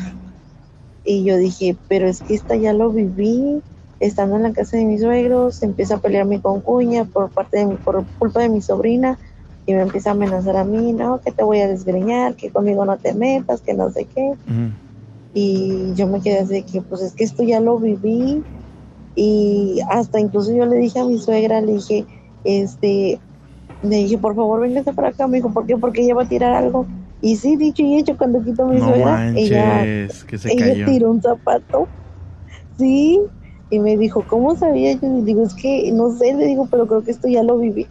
Y 1.04 1.22
yo 1.22 1.36
dije, 1.36 1.76
pero 1.86 2.08
es 2.08 2.22
que 2.22 2.34
esta 2.34 2.56
ya 2.56 2.72
lo 2.72 2.90
viví, 2.92 3.62
estando 3.98 4.36
en 4.36 4.44
la 4.44 4.54
casa 4.54 4.78
de 4.78 4.86
mis 4.86 5.02
suegros, 5.02 5.56
se 5.56 5.66
empieza 5.66 5.96
a 5.96 5.98
pelear 6.00 6.24
mi 6.24 6.40
concuña 6.40 7.04
por 7.04 7.28
parte 7.30 7.58
de 7.58 7.66
mi- 7.66 7.76
por 7.76 8.06
culpa 8.18 8.40
de 8.40 8.48
mi 8.48 8.62
sobrina 8.62 9.18
y 9.66 9.74
me 9.74 9.82
empieza 9.82 10.08
a 10.08 10.12
amenazar 10.14 10.56
a 10.56 10.64
mí, 10.64 10.94
no, 10.94 11.20
que 11.20 11.30
te 11.30 11.44
voy 11.44 11.60
a 11.60 11.68
desgreñar, 11.68 12.36
que 12.36 12.48
conmigo 12.50 12.86
no 12.86 12.96
te 12.96 13.12
metas, 13.12 13.60
que 13.60 13.74
no 13.74 13.90
sé 13.90 14.06
qué. 14.06 14.32
Y 15.34 15.92
yo 15.94 16.06
me 16.06 16.22
quedé 16.22 16.38
así 16.38 16.54
de 16.54 16.62
que, 16.62 16.80
pues 16.80 17.02
es 17.02 17.12
que 17.12 17.24
esto 17.24 17.42
ya 17.42 17.60
lo 17.60 17.78
viví. 17.78 18.42
Y 19.14 19.80
hasta 19.90 20.20
incluso 20.20 20.54
yo 20.54 20.66
le 20.66 20.76
dije 20.76 20.98
a 21.00 21.04
mi 21.04 21.18
suegra, 21.18 21.60
le 21.60 21.74
dije, 21.74 22.06
este, 22.44 23.18
le 23.82 23.96
dije, 23.96 24.18
por 24.18 24.34
favor, 24.34 24.60
véngase 24.60 24.92
para 24.92 25.08
acá. 25.08 25.26
Me 25.26 25.38
dijo, 25.38 25.52
¿por 25.52 25.66
qué? 25.66 25.76
Porque 25.76 26.02
ella 26.02 26.14
va 26.14 26.22
a 26.22 26.28
tirar 26.28 26.54
algo. 26.54 26.86
Y 27.22 27.36
sí, 27.36 27.56
dicho 27.56 27.82
y 27.82 27.96
hecho, 27.98 28.16
cuando 28.16 28.42
quito 28.42 28.66
mi 28.66 28.78
No 28.78 28.88
suegra, 28.88 29.28
ella, 29.36 29.82
que 30.26 30.38
se 30.38 30.52
ella 30.52 30.66
cayó. 30.68 30.86
tiró 30.86 31.10
un 31.10 31.20
zapato. 31.20 31.86
Sí. 32.78 33.20
Y 33.68 33.78
me 33.78 33.96
dijo, 33.96 34.24
¿cómo 34.26 34.56
sabía? 34.56 34.92
Yo 34.94 35.08
le 35.08 35.22
digo, 35.22 35.42
es 35.42 35.54
que 35.54 35.92
no 35.92 36.10
sé, 36.10 36.34
le 36.34 36.46
digo, 36.46 36.66
pero 36.70 36.86
creo 36.86 37.04
que 37.04 37.10
esto 37.10 37.28
ya 37.28 37.42
lo 37.42 37.58
viví. 37.58 37.86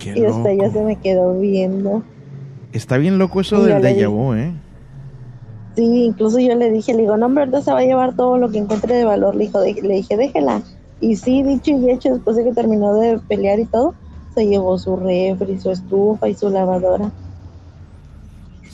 Qué 0.00 0.18
y 0.18 0.24
hasta 0.24 0.50
ella 0.50 0.64
loco. 0.66 0.78
se 0.78 0.84
me 0.84 0.96
quedó 0.96 1.38
viendo. 1.38 2.02
Está 2.72 2.96
bien 2.98 3.18
loco 3.18 3.40
eso 3.40 3.62
Y 3.62 3.68
del 3.68 3.82
déjà 3.82 4.08
vu, 4.08 4.34
¿eh? 4.34 4.52
Sí, 5.76 6.04
incluso 6.04 6.38
yo 6.40 6.54
le 6.56 6.70
dije, 6.70 6.94
le 6.94 7.02
digo, 7.02 7.16
no, 7.16 7.26
hombre, 7.26 7.42
ahorita 7.44 7.62
se 7.62 7.72
va 7.72 7.80
a 7.80 7.84
llevar 7.84 8.16
todo 8.16 8.38
lo 8.38 8.50
que 8.50 8.58
encuentre 8.58 8.94
de 8.96 9.04
valor. 9.04 9.34
Le, 9.34 9.44
dijo, 9.46 9.60
de- 9.60 9.74
le 9.82 9.94
dije, 9.94 10.16
déjela. 10.16 10.62
Y 11.00 11.16
sí, 11.16 11.42
dicho 11.42 11.70
y 11.72 11.90
hecho, 11.90 12.14
después 12.14 12.36
de 12.36 12.44
que 12.44 12.52
terminó 12.54 12.94
de 12.94 13.18
pelear 13.20 13.58
y 13.60 13.66
todo, 13.66 13.94
se 14.34 14.46
llevó 14.46 14.78
su 14.78 14.96
refri, 14.96 15.60
su 15.60 15.70
estufa 15.70 16.28
y 16.28 16.34
su 16.34 16.48
lavadora. 16.50 17.12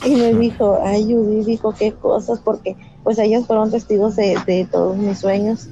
Y 0.05 0.15
me 0.15 0.33
dijo, 0.33 0.79
ay, 0.83 1.13
Judy, 1.13 1.43
dijo, 1.43 1.73
qué 1.73 1.93
cosas, 1.93 2.41
porque 2.41 2.77
pues 3.03 3.17
ellas 3.19 3.45
fueron 3.47 3.71
testigos 3.71 4.15
de, 4.15 4.37
de 4.45 4.67
todos 4.71 4.97
mis 4.97 5.19
sueños. 5.19 5.69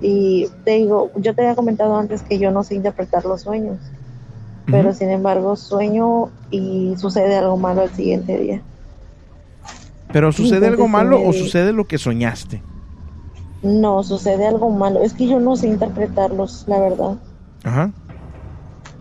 Y 0.00 0.48
te 0.64 0.72
digo, 0.72 1.12
yo 1.16 1.34
te 1.34 1.42
había 1.42 1.56
comentado 1.56 1.96
antes 1.96 2.22
que 2.22 2.38
yo 2.38 2.50
no 2.50 2.64
sé 2.64 2.74
interpretar 2.76 3.24
los 3.24 3.42
sueños, 3.42 3.80
pero 4.70 4.94
sin 4.94 5.10
embargo 5.10 5.56
sueño 5.56 6.32
y 6.50 6.96
sucede 6.98 7.36
algo 7.36 7.56
malo 7.58 7.82
al 7.82 7.92
siguiente 7.92 8.38
día. 8.38 8.64
Pero 10.12 10.32
¿sucede 10.32 10.66
algo 10.66 10.88
malo 10.88 11.16
me- 11.16 11.28
o 11.28 11.32
sucede 11.32 11.72
lo 11.72 11.86
que 11.86 11.98
soñaste? 11.98 12.62
No, 13.62 14.02
sucede 14.02 14.46
algo 14.46 14.68
malo. 14.68 15.00
Es 15.00 15.14
que 15.14 15.26
yo 15.26 15.40
no 15.40 15.56
sé 15.56 15.66
interpretarlos, 15.68 16.64
la 16.66 16.78
verdad. 16.80 17.16
Ajá. 17.64 17.92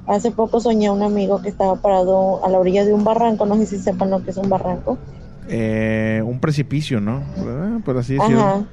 Hace 0.06 0.30
poco 0.32 0.60
soñé 0.60 0.88
a 0.88 0.91
un 0.91 1.02
amigo 1.02 1.41
que 1.41 1.50
estaba 1.50 1.76
parado 1.76 2.43
a 2.45 2.50
la 2.50 2.60
orilla 2.60 2.86
de 2.86 2.93
un 2.93 3.04
barranco. 3.04 3.45
No 3.45 3.56
sé 3.58 3.65
si 3.65 3.80
sepan 3.80 4.12
lo 4.12 4.24
que 4.24 4.32
es 4.32 4.38
un 4.38 4.50
barranco. 4.50 5.00
Eh, 5.47 6.21
un 6.24 6.39
precipicio, 6.39 7.02
¿no? 7.02 7.26
¿Verdad? 7.36 7.82
Por 7.84 7.97
así 7.97 8.13
decirlo. 8.15 8.41
Ajá. 8.41 8.67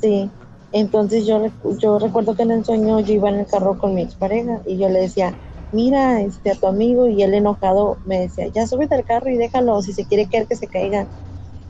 Sí. 0.00 0.30
Entonces 0.72 1.26
yo, 1.26 1.42
yo 1.78 1.98
recuerdo 1.98 2.34
que 2.36 2.42
en 2.42 2.50
el 2.50 2.64
sueño 2.64 3.00
yo 3.00 3.14
iba 3.14 3.28
en 3.30 3.36
el 3.36 3.46
carro 3.46 3.78
con 3.78 3.94
mi 3.94 4.02
expareja 4.02 4.60
y 4.66 4.78
yo 4.78 4.88
le 4.88 5.00
decía, 5.00 5.36
mira 5.72 6.20
este, 6.22 6.50
a 6.50 6.54
tu 6.54 6.66
amigo 6.66 7.08
y 7.08 7.22
él 7.22 7.34
enojado 7.34 7.98
me 8.04 8.20
decía, 8.20 8.48
ya 8.48 8.66
súbete 8.66 8.94
al 8.94 9.04
carro 9.04 9.30
y 9.30 9.36
déjalo, 9.36 9.80
si 9.82 9.92
se 9.92 10.06
quiere 10.06 10.28
caer 10.28 10.46
que 10.46 10.56
se 10.56 10.68
caiga. 10.68 11.08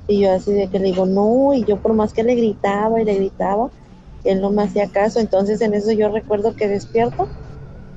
Y 0.09 0.21
yo 0.21 0.33
así 0.33 0.53
de 0.53 0.69
que 0.71 0.79
le 0.79 0.87
digo, 0.87 1.07
no, 1.07 1.53
y 1.55 1.65
yo 1.65 1.79
por 1.79 1.95
más 1.95 2.13
que 2.13 2.23
le 2.23 2.35
gritaba 2.35 3.01
y 3.01 3.05
le 3.05 3.15
gritaba, 3.17 3.71
él 4.25 4.41
no 4.41 4.51
me 4.51 4.63
hacía 4.63 4.89
caso. 4.91 5.21
Entonces 5.21 5.61
en 5.61 5.75
eso 5.75 5.93
yo 5.93 6.09
recuerdo 6.11 6.55
que 6.55 6.69
despierto, 6.69 7.29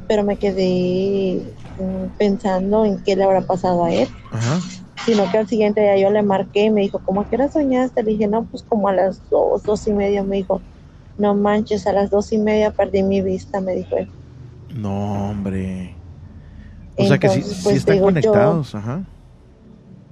pero 0.07 0.24
me 0.24 0.38
quedé 0.38 1.55
mm, 1.78 2.07
pensando 2.18 2.86
en 2.86 3.03
qué 3.03 3.16
le 3.16 3.24
habrá 3.24 3.41
pasado 3.41 3.86
a 3.86 3.93
él 3.93 4.07
Ajá. 4.32 4.60
sino 5.05 5.30
que 5.32 5.38
al 5.38 5.47
siguiente 5.47 5.82
día 5.82 5.97
yo 5.97 6.10
le 6.12 6.22
marqué 6.22 6.66
y 6.66 6.70
me 6.72 6.82
dijo, 6.82 6.99
¿cómo 6.99 7.22
a 7.22 7.26
qué 7.26 7.36
hora 7.36 7.49
soñaste? 7.49 8.03
Le 8.03 8.12
dije, 8.12 8.28
no, 8.28 8.45
pues 8.45 8.64
como 8.64 8.88
a 8.89 8.93
las 8.93 9.28
dos, 9.30 9.64
dos 9.66 9.88
y 9.88 9.93
media. 9.93 10.24
Me 10.24 10.38
dijo, 10.38 10.62
no 11.18 11.36
manches, 11.36 11.88
a 11.88 11.93
las 11.93 12.10
dos 12.10 12.32
y 12.34 12.38
media 12.38 12.72
perdí 12.72 13.01
mi 13.03 13.22
vista, 13.22 13.62
me 13.62 13.74
dijo 13.76 13.95
él. 13.97 14.10
No, 14.70 15.30
hombre. 15.32 15.97
O 16.97 17.05
sea 17.05 17.18
que 17.18 17.30
sí, 17.30 17.41
pues, 17.64 17.78
están 17.78 17.95
digo, 17.95 18.05
yo- 18.07 18.12
conectados, 18.12 18.76
ajá. 18.76 19.05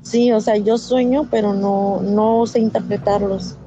Sí, 0.08 0.32
o 0.32 0.40
sea, 0.40 0.56
yo 0.56 0.78
sueño, 0.78 1.28
pero 1.30 1.54
no, 1.54 2.00
no 2.02 2.46
sé 2.48 2.60
interpretarlos. 2.60 3.58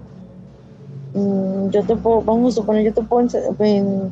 Mm, 1.13 1.69
yo 1.69 1.83
te 1.85 1.97
puedo, 1.97 2.23
vamos 2.23 2.55
a 2.55 2.61
suponer, 2.61 2.83
yo 2.83 2.95
te 2.95 3.03
puedo 3.03 3.29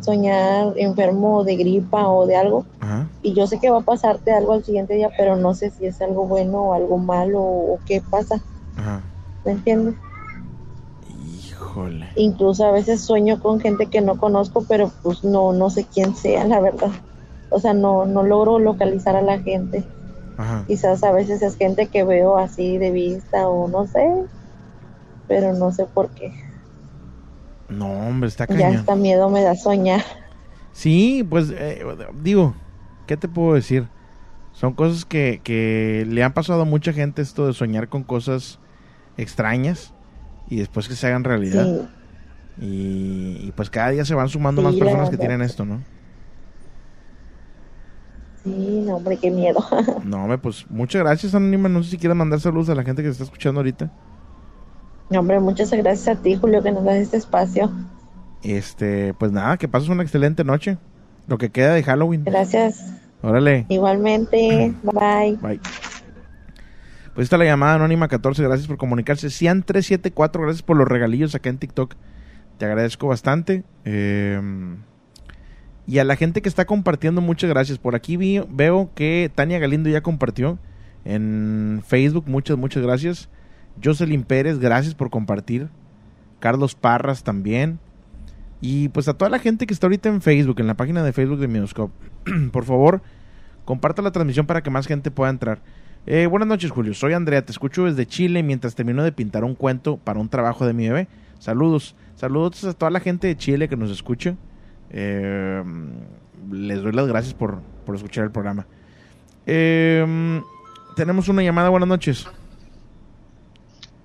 soñar 0.03 0.74
enfermo 0.76 1.43
de 1.43 1.57
gripa 1.57 2.07
o 2.07 2.26
de 2.26 2.37
algo, 2.37 2.66
Ajá. 2.81 3.09
Y 3.22 3.33
yo 3.33 3.47
sé 3.47 3.59
que 3.59 3.70
va 3.70 3.79
a 3.79 3.83
pasarte 3.83 4.31
algo 4.31 4.53
al 4.53 4.62
siguiente 4.62 4.95
día, 4.95 5.11
pero 5.16 5.37
no 5.37 5.55
sé 5.55 5.70
si 5.70 5.87
es 5.87 6.03
algo 6.03 6.26
bueno 6.26 6.64
o 6.64 6.74
algo 6.74 6.99
malo 6.99 7.41
o 7.41 7.81
qué 7.87 8.03
pasa. 8.03 8.43
Ajá. 8.76 9.01
¿Me 9.47 9.53
entiendes? 9.53 9.95
Híjole. 11.35 12.09
Incluso 12.14 12.66
a 12.66 12.72
veces 12.72 13.01
sueño 13.01 13.41
con 13.41 13.59
gente 13.59 13.87
que 13.87 14.03
no 14.03 14.18
conozco, 14.18 14.66
pero 14.68 14.93
pues 15.03 15.24
no, 15.24 15.55
no 15.55 15.70
sé 15.70 15.87
quién 15.87 16.14
sea, 16.14 16.45
la 16.45 16.61
verdad. 16.61 16.91
O 17.49 17.59
sea, 17.59 17.72
no, 17.72 18.05
no 18.05 18.22
logro 18.22 18.59
localizar 18.59 19.16
a 19.16 19.22
la 19.22 19.39
gente. 19.39 19.83
Ajá. 20.39 20.64
Quizás 20.66 21.03
a 21.05 21.12
veces 21.12 21.43
es 21.43 21.57
gente 21.57 21.89
que 21.89 22.05
veo 22.05 22.39
así 22.39 22.78
de 22.78 22.91
vista 22.93 23.47
o 23.49 23.68
no 23.68 23.86
sé, 23.86 24.09
pero 25.26 25.53
no 25.53 25.70
sé 25.72 25.84
por 25.84 26.09
qué. 26.11 26.32
No, 27.68 27.91
hombre, 28.09 28.28
está 28.28 28.47
Ya 28.47 28.55
cañón. 28.57 28.76
hasta 28.76 28.97
miedo 28.97 29.28
me 29.28 29.43
da 29.43 29.55
soñar. 29.55 30.03
Sí, 30.72 31.26
pues 31.28 31.51
eh, 31.55 31.84
digo, 32.22 32.55
¿qué 33.07 33.16
te 33.16 33.28
puedo 33.28 33.55
decir? 33.55 33.89
Son 34.53 34.72
cosas 34.72 35.05
que, 35.05 35.41
que 35.45 36.07
le 36.09 36.22
han 36.22 36.32
pasado 36.32 36.62
a 36.62 36.64
mucha 36.64 36.93
gente 36.93 37.20
esto 37.20 37.47
de 37.47 37.53
soñar 37.53 37.89
con 37.89 38.03
cosas 38.05 38.59
extrañas 39.16 39.93
y 40.49 40.57
después 40.57 40.89
que 40.89 40.95
se 40.95 41.07
hagan 41.09 41.24
realidad. 41.24 41.66
Sí. 41.66 41.89
Y, 42.64 43.47
y, 43.49 43.53
pues 43.55 43.70
cada 43.70 43.91
día 43.91 44.05
se 44.05 44.14
van 44.14 44.28
sumando 44.28 44.62
Sí, 44.62 44.66
más 44.66 44.76
personas 44.76 45.11
que 45.11 45.16
tienen 45.16 45.43
esto, 45.43 45.64
¿no? 45.64 45.80
Sí, 48.45 48.82
no, 48.86 48.97
hombre, 48.97 49.16
qué 49.16 49.30
miedo. 49.30 49.64
No, 50.05 50.22
hombre, 50.22 50.39
pues 50.39 50.66
muchas 50.70 51.03
gracias, 51.03 51.34
Anónima. 51.34 51.68
No 51.68 51.82
sé 51.82 51.91
si 51.91 51.99
quieres 51.99 52.16
mandar 52.16 52.41
saludos 52.41 52.68
a 52.70 52.74
la 52.74 52.82
gente 52.82 53.03
que 53.03 53.09
se 53.09 53.12
está 53.12 53.24
escuchando 53.24 53.61
ahorita. 53.61 53.91
No, 55.11 55.20
hombre, 55.20 55.41
muchas 55.41 55.70
gracias 55.70 56.16
a 56.16 56.20
ti, 56.20 56.36
Julio, 56.36 56.62
que 56.62 56.70
nos 56.72 56.84
das 56.84 56.97
este 56.97 57.16
espacio. 57.16 57.70
Este, 58.43 59.14
pues 59.14 59.32
nada, 59.32 59.57
que 59.57 59.68
pases 59.68 59.89
una 59.89 60.03
excelente 60.03 60.45
noche. 60.45 60.78
Lo 61.26 61.39
que 61.39 61.51
queda 61.51 61.74
de 61.74 61.82
Halloween. 61.82 62.24
Gracias. 62.24 62.93
Órale. 63.22 63.66
Igualmente. 63.68 64.74
Bye. 64.82 65.36
Bye. 65.41 65.61
Pues 67.14 67.24
está 67.24 67.36
la 67.36 67.45
llamada 67.45 67.74
anónima 67.74 68.07
14, 68.07 68.43
gracias 68.45 68.68
por 68.68 68.76
comunicarse. 68.76 69.28
Cian 69.28 69.64
374, 69.64 70.43
gracias 70.43 70.62
por 70.62 70.76
los 70.76 70.86
regalillos 70.86 71.34
acá 71.34 71.51
en 71.51 71.59
TikTok. 71.59 71.97
Te 72.59 72.64
agradezco 72.64 73.09
bastante. 73.09 73.64
Eh, 73.84 74.41
y 75.89 76.01
a 76.01 76.05
la 76.05 76.16
gente 76.16 76.43
que 76.43 76.51
está 76.51 76.66
compartiendo, 76.66 77.22
muchas 77.22 77.49
gracias. 77.49 77.78
Por 77.78 77.95
aquí 77.95 78.18
veo 78.51 78.91
que 78.95 79.32
Tania 79.34 79.59
Galindo 79.59 79.89
ya 79.89 80.03
compartió 80.03 80.59
en 81.07 81.82
Facebook, 81.86 82.24
muchas, 82.26 82.59
muchas 82.59 82.82
gracias. 82.82 83.30
Jocelyn 83.82 84.22
Pérez, 84.22 84.59
gracias 84.59 84.95
por 84.95 85.09
compartir. 85.09 85.70
Carlos 86.41 86.74
Parras 86.74 87.24
también. 87.24 87.78
Y 88.61 88.91
pues 88.91 89.09
a 89.09 89.14
toda 89.14 89.30
la 89.30 89.39
gente 89.39 89.66
que 89.66 89.72
está 89.72 89.86
ahorita 89.86 90.11
en 90.11 90.20
Facebook, 90.20 90.61
en 90.61 90.66
la 90.66 90.76
página 90.76 91.03
de 91.03 91.14
Facebook 91.14 91.39
de 91.39 91.49
Minoscope, 91.49 91.95
por 92.53 92.66
favor, 92.66 93.01
comparta 93.64 94.03
la 94.03 94.12
transmisión 94.12 94.45
para 94.45 94.62
que 94.62 94.68
más 94.68 94.86
gente 94.86 95.11
pueda 95.11 95.30
entrar. 95.30 95.62
Eh, 96.05 96.26
buenas 96.26 96.49
noches, 96.49 96.70
Julio. 96.70 96.93
Soy 96.93 97.14
Andrea, 97.14 97.47
te 97.47 97.53
escucho 97.53 97.86
desde 97.86 98.05
Chile 98.05 98.43
mientras 98.43 98.74
termino 98.74 99.03
de 99.03 99.12
pintar 99.12 99.43
un 99.43 99.55
cuento 99.55 99.97
para 99.97 100.20
un 100.20 100.28
trabajo 100.28 100.66
de 100.66 100.74
mi 100.74 100.86
bebé. 100.86 101.09
Saludos. 101.39 101.97
Saludos 102.14 102.62
a 102.64 102.74
toda 102.74 102.91
la 102.91 103.01
gente 103.01 103.26
de 103.26 103.39
Chile 103.39 103.70
que 103.70 103.76
nos 103.78 103.91
escucha. 103.91 104.36
Eh, 104.91 105.62
les 106.51 106.82
doy 106.82 106.93
las 106.93 107.07
gracias 107.07 107.34
por, 107.34 107.61
por 107.84 107.95
escuchar 107.95 108.24
el 108.24 108.30
programa. 108.30 108.66
Eh, 109.47 110.43
tenemos 110.97 111.28
una 111.28 111.43
llamada, 111.43 111.68
buenas 111.68 111.89
noches. 111.89 112.26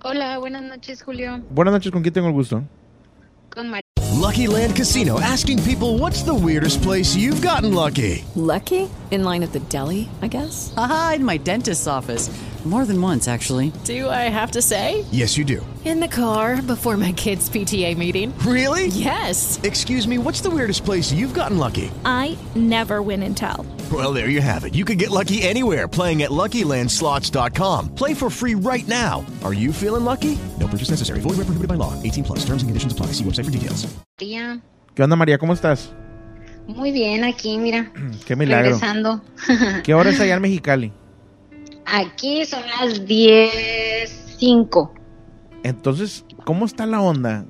Hola, 0.03 0.37
buenas 0.37 0.63
noches, 0.63 1.01
Julio. 1.01 1.41
Buenas 1.49 1.73
noches, 1.73 1.91
¿con 1.91 2.01
quién 2.01 2.13
tengo 2.13 2.27
el 2.27 2.33
gusto? 2.33 2.63
Con 3.49 3.69
María. 3.69 3.83
Lucky 4.19 4.47
Land 4.47 4.75
Casino 4.75 5.19
asking 5.19 5.61
people 5.63 5.97
what's 5.97 6.23
the 6.23 6.33
weirdest 6.33 6.81
place 6.81 7.15
you've 7.15 7.41
gotten 7.41 7.73
lucky? 7.73 8.23
Lucky? 8.35 8.89
In 9.11 9.23
line 9.23 9.43
at 9.43 9.51
the 9.51 9.59
deli, 9.69 10.07
I 10.21 10.27
guess? 10.27 10.73
Aha, 10.77 11.13
in 11.17 11.25
my 11.25 11.37
dentist's 11.37 11.87
office. 11.87 12.29
More 12.65 12.85
than 12.85 13.01
once, 13.01 13.27
actually. 13.27 13.73
Do 13.83 14.09
I 14.09 14.29
have 14.31 14.51
to 14.51 14.61
say? 14.61 15.03
Yes, 15.11 15.37
you 15.37 15.43
do. 15.43 15.65
In 15.83 15.99
the 15.99 16.07
car 16.07 16.61
before 16.61 16.95
my 16.95 17.11
kids' 17.11 17.49
PTA 17.49 17.97
meeting. 17.97 18.33
Really? 18.47 18.87
Yes. 18.87 19.59
Excuse 19.63 20.07
me, 20.07 20.17
what's 20.17 20.39
the 20.39 20.49
weirdest 20.49 20.85
place 20.85 21.11
you've 21.11 21.33
gotten 21.33 21.57
lucky? 21.57 21.91
I 22.05 22.37
never 22.55 23.01
win 23.01 23.21
and 23.23 23.35
tell. 23.35 23.65
Well, 23.91 24.13
there 24.13 24.29
you 24.29 24.39
have 24.39 24.63
it. 24.63 24.73
You 24.75 24.85
can 24.85 24.97
get 24.97 25.11
lucky 25.11 25.43
anywhere 25.43 25.89
playing 25.89 26.23
at 26.23 26.31
LuckyLandSlots.com. 26.31 27.95
Play 27.95 28.13
for 28.13 28.29
free 28.29 28.55
right 28.55 28.87
now. 28.87 29.25
Are 29.43 29.53
you 29.53 29.73
feeling 29.73 30.05
lucky? 30.05 30.39
No 30.57 30.67
purchase 30.69 30.89
necessary. 30.89 31.19
Void 31.19 31.35
where 31.35 31.45
prohibited 31.45 31.67
by 31.67 31.75
law. 31.75 31.91
18 32.01 32.23
plus. 32.23 32.39
Terms 32.45 32.63
and 32.63 32.69
conditions 32.69 32.93
apply. 32.93 33.07
See 33.07 33.25
website 33.25 33.43
for 33.43 33.51
details. 33.51 33.85
María. 34.17 34.61
¿Qué 34.95 35.03
onda, 35.03 35.17
María? 35.17 35.37
¿Cómo 35.37 35.51
estás? 35.53 35.89
Muy 36.65 36.93
bien, 36.93 37.25
aquí, 37.25 37.57
mira. 37.57 37.91
Qué 38.25 38.37
milagro. 38.37 38.79
Regresando. 38.79 39.21
¿Qué 39.83 39.93
hora 39.93 40.11
es 40.11 40.19
allá 40.21 40.35
en 40.35 40.41
Mexicali? 40.41 40.93
Aquí 41.85 42.45
son 42.45 42.61
las 42.67 43.05
10.05. 43.05 44.91
Entonces, 45.63 46.25
¿cómo 46.45 46.65
está 46.65 46.85
la 46.85 47.01
onda? 47.01 47.45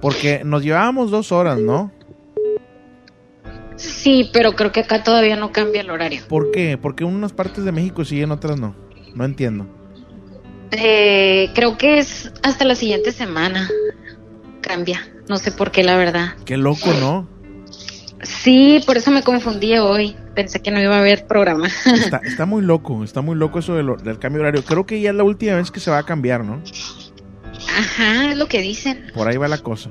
Porque 0.00 0.42
nos 0.44 0.62
llevábamos 0.62 1.10
dos 1.10 1.32
horas, 1.32 1.58
¿no? 1.58 1.92
Sí, 3.76 4.30
pero 4.32 4.52
creo 4.52 4.72
que 4.72 4.80
acá 4.80 5.02
todavía 5.02 5.36
no 5.36 5.52
cambia 5.52 5.82
el 5.82 5.90
horario. 5.90 6.22
¿Por 6.28 6.50
qué? 6.50 6.78
Porque 6.78 7.04
unas 7.04 7.32
partes 7.32 7.64
de 7.64 7.72
México 7.72 8.04
sí 8.04 8.16
y 8.16 8.22
en 8.22 8.32
otras 8.32 8.58
no. 8.58 8.74
No 9.14 9.24
entiendo. 9.24 9.66
Eh, 10.72 11.50
creo 11.54 11.76
que 11.76 11.98
es 11.98 12.32
hasta 12.42 12.64
la 12.64 12.74
siguiente 12.74 13.12
semana. 13.12 13.68
Cambia. 14.60 15.00
No 15.28 15.36
sé 15.38 15.52
por 15.52 15.70
qué, 15.70 15.82
la 15.82 15.96
verdad. 15.96 16.34
Qué 16.44 16.56
loco, 16.56 16.92
¿no? 17.00 17.28
Sí, 18.22 18.80
por 18.86 18.96
eso 18.96 19.10
me 19.10 19.22
confundí 19.22 19.76
hoy. 19.78 20.16
Pensé 20.34 20.60
que 20.60 20.70
no 20.70 20.80
iba 20.80 20.96
a 20.96 21.00
haber 21.00 21.26
programa. 21.26 21.68
Está, 21.86 22.20
está 22.24 22.46
muy 22.46 22.62
loco, 22.62 23.04
está 23.04 23.20
muy 23.20 23.36
loco 23.36 23.58
eso 23.58 23.74
del, 23.74 23.96
del 24.02 24.18
cambio 24.18 24.42
de 24.42 24.48
horario. 24.48 24.64
Creo 24.64 24.86
que 24.86 25.00
ya 25.00 25.10
es 25.10 25.16
la 25.16 25.24
última 25.24 25.56
vez 25.56 25.70
que 25.70 25.80
se 25.80 25.90
va 25.90 25.98
a 25.98 26.02
cambiar, 26.04 26.44
¿no? 26.44 26.62
Ajá, 27.78 28.30
es 28.32 28.36
lo 28.36 28.46
que 28.46 28.60
dicen. 28.60 29.06
Por 29.14 29.28
ahí 29.28 29.36
va 29.36 29.48
la 29.48 29.58
cosa. 29.58 29.90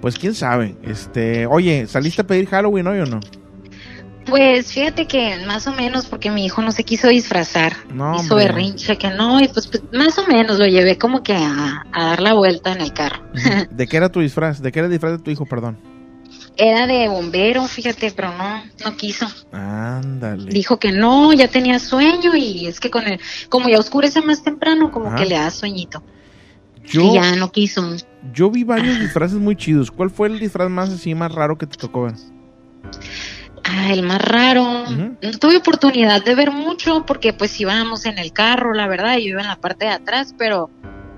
Pues 0.00 0.18
quién 0.18 0.34
sabe. 0.34 0.76
Este, 0.82 1.46
oye, 1.46 1.86
¿saliste 1.86 2.22
a 2.22 2.26
pedir 2.26 2.46
Halloween 2.48 2.86
hoy 2.86 3.00
o 3.00 3.06
no? 3.06 3.20
Pues 4.26 4.72
fíjate 4.72 5.06
que 5.06 5.36
más 5.46 5.66
o 5.66 5.72
menos 5.72 6.06
porque 6.06 6.30
mi 6.30 6.44
hijo 6.44 6.60
no 6.60 6.70
se 6.70 6.84
quiso 6.84 7.08
disfrazar. 7.08 7.72
No, 7.92 8.14
hizo 8.14 8.34
hombre. 8.34 8.48
berrinche 8.48 8.98
que 8.98 9.10
no, 9.10 9.40
y 9.40 9.48
pues, 9.48 9.66
pues, 9.66 9.82
más 9.92 10.18
o 10.18 10.26
menos 10.26 10.58
lo 10.58 10.66
llevé 10.66 10.98
como 10.98 11.22
que 11.22 11.34
a, 11.34 11.86
a 11.92 12.04
dar 12.04 12.20
la 12.20 12.34
vuelta 12.34 12.72
en 12.72 12.82
el 12.82 12.92
carro. 12.92 13.22
¿De 13.70 13.86
qué 13.86 13.96
era 13.96 14.10
tu 14.10 14.20
disfraz? 14.20 14.60
¿De 14.60 14.70
qué 14.70 14.80
era 14.80 14.86
el 14.86 14.92
disfraz 14.92 15.12
de 15.12 15.18
tu 15.18 15.30
hijo, 15.30 15.46
perdón? 15.46 15.78
Era 16.60 16.88
de 16.88 17.08
bombero, 17.08 17.64
fíjate, 17.66 18.10
pero 18.10 18.36
no, 18.36 18.64
no 18.84 18.96
quiso. 18.96 19.26
Ándale. 19.52 20.50
Dijo 20.52 20.78
que 20.80 20.90
no, 20.90 21.32
ya 21.32 21.46
tenía 21.48 21.78
sueño 21.78 22.34
y 22.34 22.66
es 22.66 22.80
que 22.80 22.90
con 22.90 23.06
el, 23.06 23.20
como 23.48 23.68
ya 23.68 23.78
oscurece 23.78 24.20
más 24.22 24.42
temprano, 24.42 24.90
como 24.90 25.06
Ajá. 25.06 25.16
que 25.16 25.26
le 25.26 25.36
da 25.36 25.50
sueñito. 25.52 26.02
Yo, 26.84 27.02
Y 27.02 27.14
ya 27.14 27.36
no 27.36 27.52
quiso. 27.52 27.94
yo 28.34 28.50
vi 28.50 28.64
varios 28.64 28.98
disfraces 28.98 29.38
muy 29.38 29.54
chidos. 29.54 29.90
¿Cuál 29.92 30.10
fue 30.10 30.26
el 30.28 30.40
disfraz 30.40 30.68
más 30.68 30.90
así, 30.90 31.14
más 31.14 31.30
raro 31.32 31.56
que 31.58 31.66
te 31.66 31.76
tocó 31.76 32.02
ver? 32.04 32.14
Ah, 33.64 33.92
el 33.92 34.02
más 34.02 34.20
raro. 34.22 34.84
No 34.88 35.16
tuve 35.38 35.58
oportunidad 35.58 36.24
de 36.24 36.34
ver 36.34 36.50
mucho 36.50 37.04
porque 37.04 37.32
pues 37.32 37.58
íbamos 37.60 38.06
en 38.06 38.18
el 38.18 38.32
carro, 38.32 38.72
la 38.72 38.88
verdad, 38.88 39.14
yo 39.18 39.28
iba 39.28 39.42
en 39.42 39.48
la 39.48 39.56
parte 39.60 39.84
de 39.84 39.90
atrás, 39.92 40.34
pero 40.38 40.70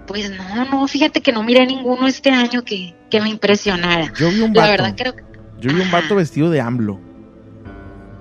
pues 0.07 0.31
no, 0.31 0.65
no, 0.65 0.89
fíjate 0.89 1.21
que 1.23 1.33
no 1.33 1.45
miré 1.45 1.65
ninguno 1.67 2.09
este 2.09 2.31
año 2.31 2.63
que, 2.65 2.97
que 3.09 3.21
me 3.21 3.29
impresionara. 3.31 4.13
Yo 4.19 4.29
vi 4.31 4.41
un 4.41 4.53
La 4.53 4.63
vato. 4.63 4.71
verdad 4.73 4.95
creo 4.97 5.15
que, 5.15 5.23
Yo 5.61 5.73
vi 5.75 5.81
un 5.81 5.91
vato 5.91 6.15
vestido 6.17 6.51
de 6.51 6.61
AMLO. 6.61 6.99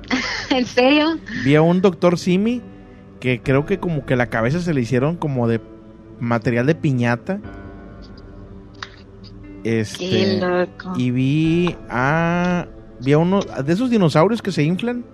¿en 0.49 0.65
serio? 0.65 1.17
Vi 1.43 1.55
a 1.55 1.61
un 1.61 1.81
doctor 1.81 2.17
Simi 2.17 2.61
que 3.19 3.41
creo 3.41 3.65
que 3.65 3.79
como 3.79 4.05
que 4.05 4.15
la 4.15 4.27
cabeza 4.27 4.59
se 4.61 4.73
le 4.73 4.81
hicieron 4.81 5.15
como 5.17 5.47
de 5.47 5.61
material 6.19 6.65
de 6.65 6.75
piñata. 6.75 7.39
Este, 9.63 10.09
Qué 10.09 10.37
loco. 10.39 10.93
Y 10.97 11.11
vi 11.11 11.75
a 11.89 12.67
vi 13.01 13.13
a 13.13 13.17
uno 13.17 13.41
de 13.41 13.73
esos 13.73 13.89
dinosaurios 13.89 14.41
que 14.41 14.51
se 14.51 14.63
inflan. 14.63 15.05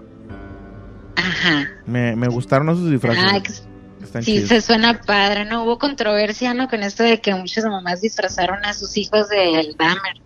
Ajá. 1.15 1.67
Me, 1.86 2.15
me 2.15 2.28
gustaron 2.28 2.69
esos 2.69 2.89
disfraces. 2.89 3.41
Que- 3.41 4.03
Están 4.05 4.23
sí, 4.23 4.34
chidos. 4.36 4.49
se 4.49 4.61
suena 4.61 5.01
padre, 5.01 5.45
¿no? 5.45 5.63
Hubo 5.63 5.80
controversia, 5.80 6.53
¿no? 6.53 6.67
Con 6.67 6.84
esto 6.84 7.03
de 7.03 7.19
que 7.21 7.34
muchas 7.34 7.65
mamás 7.65 8.01
disfrazaron 8.01 8.63
a 8.65 8.73
sus 8.73 8.95
hijos 8.97 9.30
del 9.30 9.76
Dahmer. 9.78 10.21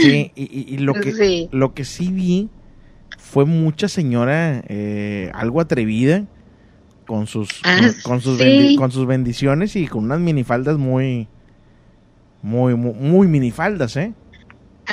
Sí, 0.00 0.32
y, 0.36 0.42
y- 0.42 0.74
y 0.74 0.78
lo 0.78 0.94
que 0.94 1.12
Sí. 1.12 1.48
lo 1.52 1.74
que 1.74 1.84
sí 1.84 2.08
vi 2.10 2.48
fue 3.18 3.44
mucha 3.44 3.88
señora 3.88 4.62
eh, 4.68 5.30
algo 5.34 5.60
atrevida 5.60 6.24
con 7.06 7.26
sus 7.26 7.48
Ah, 7.64 7.80
con, 8.02 8.20
sus 8.20 8.38
sí. 8.38 8.74
con 8.76 8.90
sus 8.92 9.06
bendiciones 9.06 9.76
y 9.76 9.86
con 9.86 10.04
unas 10.04 10.20
minifaldas 10.20 10.76
muy 10.78 11.26
muy 12.42 12.74
muy, 12.74 12.94
muy 12.94 13.26
minifaldas, 13.26 13.96
¿eh? 13.96 14.12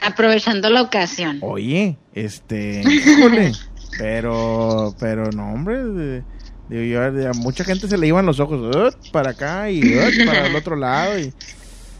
Aprovechando 0.01 0.69
la 0.69 0.81
ocasión. 0.81 1.37
Oye, 1.41 1.97
este, 2.13 2.81
híjole, 2.89 3.51
pero 3.97 4.93
pero 4.99 5.29
no, 5.31 5.53
hombre, 5.53 6.23
digo 6.69 6.83
yo, 6.83 7.29
a 7.29 7.33
mucha 7.33 7.63
gente 7.63 7.87
se 7.87 7.97
le 7.97 8.07
iban 8.07 8.25
los 8.25 8.39
ojos 8.39 8.97
para 9.13 9.31
acá 9.31 9.69
y 9.69 9.81
para 10.25 10.47
el 10.47 10.55
otro 10.55 10.75
lado 10.75 11.17
y 11.19 11.31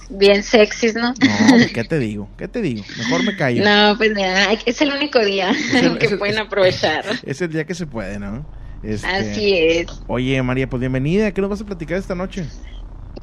bien 0.10 0.43
sexys, 0.43 0.95
¿no? 0.95 1.14
No, 1.22 1.74
¿qué 1.74 1.84
te 1.84 1.99
digo? 1.99 2.30
¿Qué 2.38 2.47
te 2.47 2.62
digo? 2.62 2.84
Mejor 2.97 3.24
me 3.24 3.36
callo. 3.36 3.64
No, 3.64 3.97
pues 3.97 4.14
ya, 4.16 4.53
es 4.66 4.82
el 4.82 4.91
único 4.93 5.20
día 5.20 5.51
el- 5.51 5.97
que 5.99 6.06
es 6.08 6.14
pueden 6.14 6.38
aprovechar. 6.39 7.06
Es 7.24 7.41
el 7.41 7.51
día 7.51 7.66
que 7.66 7.76
se 7.76 7.88
puede, 7.88 8.20
¿no? 8.20 8.45
Este, 8.82 9.08
Así 9.08 9.58
es. 9.58 9.88
Oye, 10.08 10.41
María, 10.43 10.70
pues 10.70 10.80
bienvenida. 10.80 11.32
¿Qué 11.32 11.41
nos 11.41 11.49
vas 11.49 11.62
a 11.62 11.66
platicar 11.66 11.97
esta 11.97 12.16
noche? 12.16 12.45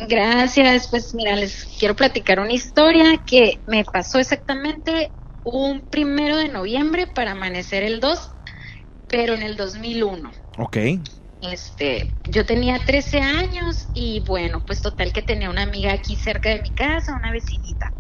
Gracias, 0.08 0.88
pues 0.88 1.14
mira, 1.14 1.36
les 1.36 1.76
quiero 1.78 1.94
platicar 1.94 2.40
una 2.40 2.52
historia 2.52 3.22
que 3.26 3.60
me 3.66 3.84
pasó 3.84 4.18
exactamente 4.18 5.12
un 5.44 5.88
primero 5.88 6.36
de 6.38 6.48
noviembre 6.48 7.06
para 7.06 7.32
amanecer 7.32 7.82
el 7.84 8.00
2, 8.00 8.30
pero 9.06 9.34
en 9.34 9.42
el 9.42 9.56
2001. 9.56 10.32
Ok. 10.58 10.76
Este, 11.42 12.14
yo 12.24 12.46
tenía 12.46 12.78
13 12.84 13.20
años 13.20 13.88
y 13.92 14.20
bueno, 14.20 14.62
pues 14.64 14.80
total 14.80 15.12
que 15.12 15.22
tenía 15.22 15.50
una 15.50 15.62
amiga 15.62 15.92
aquí 15.92 16.14
cerca 16.14 16.50
de 16.50 16.62
mi 16.62 16.70
casa, 16.70 17.16
una 17.16 17.32
vecinita. 17.32 17.92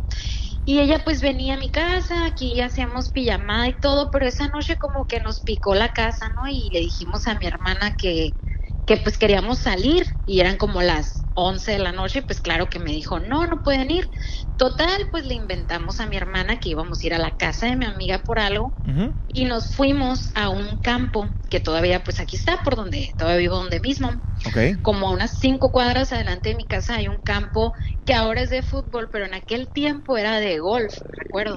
Y 0.64 0.80
ella 0.80 1.02
pues 1.04 1.22
venía 1.22 1.54
a 1.54 1.58
mi 1.58 1.70
casa, 1.70 2.26
aquí 2.26 2.60
hacíamos 2.60 3.10
pijamada 3.10 3.68
y 3.68 3.78
todo, 3.80 4.10
pero 4.12 4.26
esa 4.26 4.48
noche 4.48 4.76
como 4.78 5.06
que 5.06 5.20
nos 5.20 5.42
picó 5.42 5.74
la 5.74 5.88
casa, 5.92 6.28
¿no? 6.30 6.48
Y 6.48 6.70
le 6.70 6.80
dijimos 6.80 7.26
a 7.26 7.36
mi 7.38 7.46
hermana 7.46 7.96
que, 7.98 8.36
que 8.86 8.96
pues 8.98 9.18
queríamos 9.18 9.58
salir 9.58 10.06
y 10.24 10.40
eran 10.40 10.56
como 10.56 10.80
las 10.82 11.21
11 11.34 11.72
de 11.72 11.78
la 11.78 11.92
noche, 11.92 12.22
pues 12.22 12.40
claro 12.40 12.68
que 12.68 12.78
me 12.78 12.92
dijo, 12.92 13.20
no, 13.20 13.46
no 13.46 13.62
pueden 13.62 13.90
ir. 13.90 14.10
Total, 14.56 15.08
pues 15.10 15.24
le 15.24 15.34
inventamos 15.34 16.00
a 16.00 16.06
mi 16.06 16.16
hermana 16.16 16.60
que 16.60 16.68
íbamos 16.68 17.02
a 17.02 17.06
ir 17.06 17.14
a 17.14 17.18
la 17.18 17.36
casa 17.36 17.66
de 17.66 17.76
mi 17.76 17.84
amiga 17.86 18.18
por 18.18 18.38
algo 18.38 18.74
y 19.26 19.44
nos 19.44 19.74
fuimos 19.74 20.30
a 20.34 20.50
un 20.50 20.78
campo 20.78 21.28
que 21.48 21.60
todavía 21.60 22.04
pues 22.04 22.20
aquí 22.20 22.36
está, 22.36 22.62
por 22.62 22.76
donde 22.76 23.14
todavía 23.16 23.38
vivo 23.38 23.56
donde 23.56 23.80
mismo. 23.80 24.10
Como 24.82 25.08
a 25.08 25.12
unas 25.12 25.38
cinco 25.38 25.70
cuadras 25.72 26.12
adelante 26.12 26.50
de 26.50 26.56
mi 26.56 26.66
casa 26.66 26.96
hay 26.96 27.08
un 27.08 27.18
campo 27.22 27.72
que 28.04 28.14
ahora 28.14 28.42
es 28.42 28.50
de 28.50 28.62
fútbol, 28.62 29.08
pero 29.10 29.24
en 29.24 29.34
aquel 29.34 29.68
tiempo 29.72 30.16
era 30.18 30.38
de 30.38 30.58
golf, 30.58 30.94
recuerdo. 31.16 31.56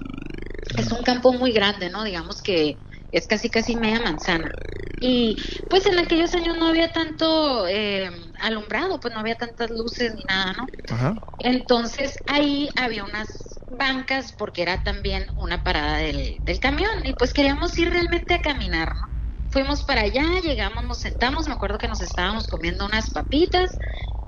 Es 0.77 0.91
un 0.91 1.03
campo 1.03 1.33
muy 1.33 1.51
grande, 1.51 1.89
¿no? 1.89 2.03
Digamos 2.03 2.41
que 2.41 2.79
es 3.11 3.27
casi 3.27 3.49
casi 3.49 3.75
media 3.75 4.01
manzana. 4.01 4.51
Y 4.99 5.37
pues 5.69 5.85
en 5.85 5.99
aquellos 5.99 6.33
años 6.35 6.57
no 6.57 6.67
había 6.67 6.91
tanto 6.91 7.67
eh, 7.67 8.09
alumbrado, 8.39 8.99
pues 8.99 9.13
no 9.13 9.19
había 9.19 9.35
tantas 9.35 9.69
luces 9.69 10.13
ni 10.15 10.23
nada, 10.23 10.53
¿no? 10.53 10.67
Ajá. 10.89 11.15
Entonces 11.39 12.15
ahí 12.27 12.69
había 12.75 13.03
unas 13.03 13.61
bancas 13.67 14.33
porque 14.37 14.61
era 14.61 14.83
también 14.83 15.25
una 15.35 15.63
parada 15.63 15.97
del, 15.97 16.39
del 16.43 16.59
camión 16.59 16.91
y 17.03 17.13
pues 17.13 17.33
queríamos 17.33 17.77
ir 17.77 17.89
realmente 17.89 18.33
a 18.35 18.41
caminar, 18.41 18.89
¿no? 18.95 19.07
Fuimos 19.49 19.83
para 19.83 20.01
allá, 20.01 20.23
llegamos, 20.43 20.83
nos 20.83 20.99
sentamos, 20.99 21.47
me 21.47 21.53
acuerdo 21.53 21.77
que 21.77 21.87
nos 21.87 22.01
estábamos 22.01 22.47
comiendo 22.47 22.85
unas 22.85 23.09
papitas 23.11 23.77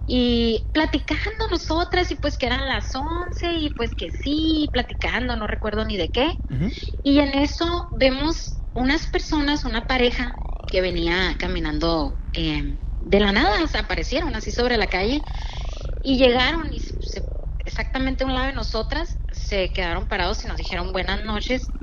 y 0.05 0.69
platicando 0.71 1.49
nosotras 1.51 2.11
y 2.11 2.15
pues 2.15 2.37
que 2.37 2.45
eran 2.45 2.65
las 2.67 2.95
11 2.95 3.53
y 3.59 3.69
pues 3.71 3.91
que 3.93 4.09
sí, 4.09 4.69
platicando, 4.71 5.35
no 5.35 5.45
recuerdo 5.47 5.83
ni 5.83 5.97
de 5.97 6.09
qué. 6.09 6.33
Y 7.03 7.19
en 7.19 7.37
eso 7.37 7.89
vemos 7.97 8.56
unas 8.77 9.07
personas, 9.07 9.65
una 9.65 9.87
pareja 9.87 10.41
que 10.65 10.81
venía 10.81 11.35
caminando 11.39 12.21
eh, 12.33 12.79
de 12.99 13.19
la 13.19 13.31
nada, 13.31 13.63
o 13.63 13.67
sea, 13.67 13.81
aparecieron 13.81 14.35
así 14.35 14.51
sobre 14.51 14.77
la 14.77 14.87
calle 14.87 15.23
y 16.01 16.17
llegaron 16.17 16.73
y 16.73 16.79
se- 16.79 17.29
exactamente 17.59 18.23
a 18.23 18.27
un 18.27 18.33
lado 18.35 18.47
de 18.47 18.53
nosotras, 18.53 19.19
se 19.31 19.71
quedaron 19.73 20.07
parados 20.07 20.43
y 20.45 20.47
nos 20.47 20.57
dijeron 20.57 20.91
buenas 20.93 21.23
noches. 21.25 21.73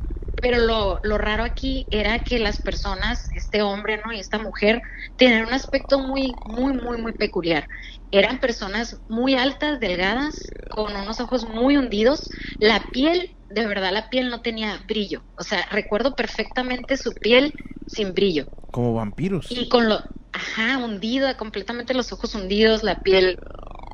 Pero 0.40 0.58
lo, 0.58 1.00
lo 1.04 1.18
raro 1.18 1.44
aquí 1.44 1.88
era 1.90 2.18
que 2.24 2.38
las 2.38 2.60
personas, 2.60 3.28
este 3.34 3.62
hombre 3.62 4.02
¿no? 4.04 4.12
y 4.12 4.20
esta 4.20 4.38
mujer, 4.38 4.82
tenían 5.16 5.46
un 5.46 5.54
aspecto 5.54 5.98
muy, 6.00 6.40
muy, 6.44 6.74
muy, 6.74 6.98
muy 7.00 7.12
peculiar. 7.12 7.68
Eran 8.10 8.40
personas 8.40 9.00
muy 9.08 9.34
altas, 9.34 9.80
delgadas, 9.80 10.54
con 10.68 10.94
unos 10.96 11.20
ojos 11.20 11.48
muy 11.48 11.76
hundidos. 11.76 12.30
La 12.58 12.90
piel, 12.92 13.36
de 13.54 13.66
verdad, 13.66 13.92
la 13.92 14.10
piel 14.10 14.28
no 14.28 14.42
tenía 14.42 14.82
brillo. 14.86 15.22
O 15.36 15.44
sea, 15.44 15.66
recuerdo 15.70 16.14
perfectamente 16.14 16.96
su 16.96 17.12
piel 17.14 17.54
sin 17.86 18.12
brillo. 18.12 18.46
Como 18.70 18.94
vampiros. 18.94 19.50
Y 19.50 19.68
con 19.68 19.88
lo, 19.88 20.02
ajá, 20.32 20.78
hundida, 20.78 21.36
completamente 21.36 21.94
los 21.94 22.12
ojos 22.12 22.34
hundidos, 22.34 22.82
la 22.82 23.02
piel 23.02 23.38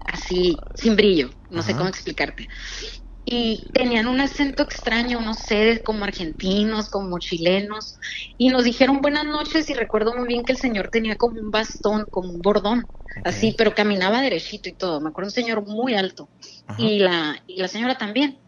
así, 0.06 0.56
sin 0.74 0.96
brillo, 0.96 1.30
no 1.50 1.62
sé 1.62 1.74
cómo 1.74 1.88
explicarte. 1.88 2.48
Y 3.24 3.68
tenían 3.74 4.08
un 4.08 4.20
acento 4.20 4.62
extraño, 4.62 5.20
no 5.20 5.34
sé, 5.34 5.82
como 5.84 6.04
argentinos, 6.04 6.88
como 6.88 7.18
chilenos, 7.18 7.96
y 8.38 8.48
nos 8.48 8.64
dijeron 8.64 9.02
buenas 9.02 9.26
noches 9.26 9.68
y 9.70 9.74
recuerdo 9.74 10.14
muy 10.14 10.26
bien 10.26 10.44
que 10.44 10.52
el 10.52 10.58
señor 10.58 10.88
tenía 10.88 11.16
como 11.16 11.38
un 11.38 11.50
bastón, 11.50 12.06
como 12.10 12.30
un 12.30 12.40
bordón, 12.40 12.88
así, 13.22 13.54
pero 13.56 13.74
caminaba 13.74 14.22
derechito 14.22 14.68
y 14.68 14.72
todo, 14.72 15.00
me 15.00 15.10
acuerdo 15.10 15.28
un 15.28 15.32
señor 15.32 15.64
muy 15.66 15.94
alto, 15.94 16.28
y 16.78 16.98
la, 16.98 17.42
y 17.46 17.60
la 17.60 17.68
señora 17.68 17.98
también. 17.98 18.40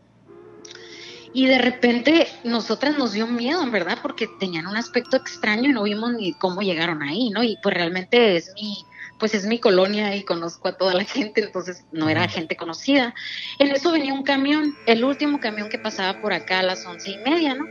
Y 1.35 1.47
de 1.47 1.59
repente 1.59 2.27
nosotras 2.45 2.99
nos 2.99 3.13
dio 3.13 3.27
miedo, 3.27 3.63
en 3.63 3.71
verdad, 3.71 3.99
porque 4.03 4.29
tenían 4.39 4.67
un 4.67 4.77
aspecto 4.77 5.17
extraño 5.17 5.71
y 5.71 5.73
no 5.73 5.83
vimos 5.85 6.13
ni 6.13 6.35
cómo 6.35 6.61
llegaron 6.61 7.03
ahí, 7.03 7.31
¿no? 7.31 7.43
Y 7.43 7.59
pues 7.63 7.75
realmente 7.75 8.37
es 8.37 8.53
mi, 8.55 8.85
pues 9.19 9.35
es 9.35 9.47
mi 9.47 9.59
colonia 9.59 10.15
y 10.15 10.25
conozco 10.25 10.69
a 10.69 10.77
toda 10.77 10.95
la 10.95 11.05
gente, 11.05 11.43
entonces 11.43 11.85
no 11.91 12.09
era 12.09 12.29
gente 12.29 12.57
conocida. 12.57 13.15
En 13.59 13.71
eso 13.71 13.93
venía 13.93 14.13
un 14.13 14.25
camión, 14.25 14.75
el 14.87 15.05
último 15.05 15.41
camión 15.41 15.69
que 15.69 15.79
pasaba 15.79 16.21
por 16.21 16.33
acá 16.33 16.59
a 16.59 16.63
las 16.63 16.85
once 16.85 17.13
y 17.13 17.19
media, 17.19 17.55
¿no? 17.55 17.65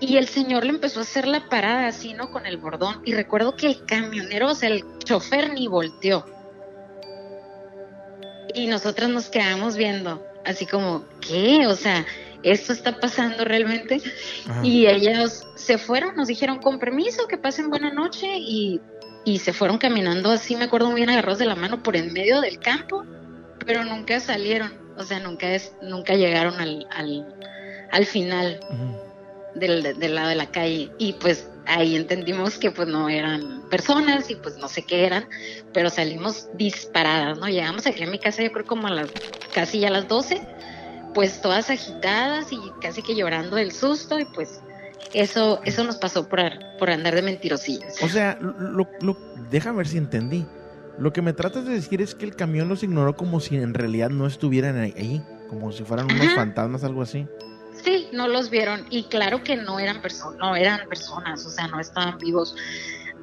Y 0.00 0.16
el 0.16 0.26
señor 0.26 0.64
le 0.64 0.70
empezó 0.70 1.00
a 1.00 1.02
hacer 1.02 1.28
la 1.28 1.48
parada 1.48 1.86
así, 1.86 2.14
¿no? 2.14 2.30
Con 2.30 2.46
el 2.46 2.56
bordón. 2.56 3.02
Y 3.04 3.12
recuerdo 3.12 3.56
que 3.56 3.66
el 3.66 3.84
camionero, 3.84 4.48
o 4.48 4.54
sea, 4.54 4.70
el 4.70 4.84
chofer 5.04 5.52
ni 5.52 5.68
volteó. 5.68 6.24
Y 8.54 8.66
nosotras 8.66 9.10
nos 9.10 9.28
quedamos 9.28 9.76
viendo, 9.76 10.24
así 10.46 10.66
como, 10.66 11.04
¿qué? 11.20 11.66
O 11.66 11.76
sea, 11.76 12.06
¿esto 12.42 12.72
está 12.72 12.98
pasando 12.98 13.44
realmente? 13.44 14.00
Ajá. 14.48 14.64
Y 14.64 14.86
ellos 14.86 15.46
se 15.54 15.78
fueron, 15.78 16.16
nos 16.16 16.28
dijeron, 16.28 16.58
con 16.58 16.78
permiso, 16.78 17.26
que 17.26 17.38
pasen 17.38 17.70
buena 17.70 17.92
noche. 17.92 18.26
Y, 18.38 18.80
y 19.24 19.38
se 19.38 19.52
fueron 19.52 19.78
caminando 19.78 20.30
así, 20.30 20.56
me 20.56 20.64
acuerdo 20.64 20.86
muy 20.86 20.96
bien, 20.96 21.10
agarrados 21.10 21.38
de 21.38 21.46
la 21.46 21.54
mano 21.54 21.82
por 21.82 21.96
en 21.96 22.12
medio 22.12 22.40
del 22.40 22.58
campo, 22.58 23.04
pero 23.66 23.84
nunca 23.84 24.18
salieron, 24.20 24.72
o 24.96 25.02
sea, 25.04 25.20
nunca, 25.20 25.52
es, 25.54 25.74
nunca 25.82 26.14
llegaron 26.14 26.58
al, 26.58 26.86
al, 26.90 27.34
al 27.90 28.06
final 28.06 28.58
del, 29.54 29.82
del 29.82 30.14
lado 30.14 30.28
de 30.28 30.34
la 30.36 30.46
calle 30.46 30.90
y 30.98 31.12
pues 31.14 31.48
ahí 31.66 31.96
entendimos 31.96 32.58
que 32.58 32.70
pues 32.70 32.88
no 32.88 33.08
eran 33.08 33.62
personas 33.68 34.30
y 34.30 34.34
pues 34.36 34.56
no 34.56 34.68
sé 34.68 34.82
qué 34.82 35.04
eran, 35.04 35.28
pero 35.72 35.90
salimos 35.90 36.48
disparadas, 36.54 37.38
¿no? 37.38 37.46
Llegamos 37.48 37.86
aquí 37.86 38.02
a 38.02 38.06
mi 38.06 38.18
casa 38.18 38.42
yo 38.42 38.50
creo 38.52 38.64
como 38.64 38.88
a 38.88 38.90
las 38.90 39.10
casi 39.54 39.80
ya 39.80 39.88
a 39.88 39.92
las 39.92 40.08
12, 40.08 40.40
pues 41.14 41.40
todas 41.40 41.70
agitadas 41.70 42.52
y 42.52 42.58
casi 42.80 43.02
que 43.02 43.14
llorando 43.14 43.56
del 43.56 43.72
susto 43.72 44.18
y 44.18 44.24
pues 44.26 44.60
eso 45.12 45.60
eso 45.64 45.82
nos 45.84 45.96
pasó 45.96 46.28
por, 46.28 46.40
por 46.78 46.90
andar 46.90 47.14
de 47.14 47.22
mentirosillas. 47.22 48.02
O 48.02 48.08
sea, 48.08 48.38
lo, 48.40 48.88
lo- 49.00 49.18
déjame 49.50 49.78
ver 49.78 49.88
si 49.88 49.98
entendí. 49.98 50.46
Lo 50.98 51.12
que 51.12 51.22
me 51.22 51.32
tratas 51.32 51.64
de 51.64 51.72
decir 51.72 52.02
es 52.02 52.14
que 52.14 52.26
el 52.26 52.36
camión 52.36 52.68
los 52.68 52.82
ignoró 52.82 53.16
como 53.16 53.40
si 53.40 53.56
en 53.56 53.72
realidad 53.74 54.10
no 54.10 54.26
estuvieran 54.26 54.78
ahí, 54.78 55.22
como 55.48 55.72
si 55.72 55.82
fueran 55.82 56.06
unos 56.12 56.34
fantasmas, 56.34 56.84
algo 56.84 57.00
así. 57.02 57.26
Sí, 57.82 58.08
no 58.12 58.28
los 58.28 58.50
vieron 58.50 58.84
y 58.90 59.04
claro 59.04 59.42
que 59.42 59.56
no 59.56 59.78
eran 59.78 60.02
personas, 60.02 60.38
no 60.38 60.54
eran 60.54 60.86
personas, 60.88 61.46
o 61.46 61.50
sea, 61.50 61.68
no 61.68 61.80
estaban 61.80 62.18
vivos. 62.18 62.54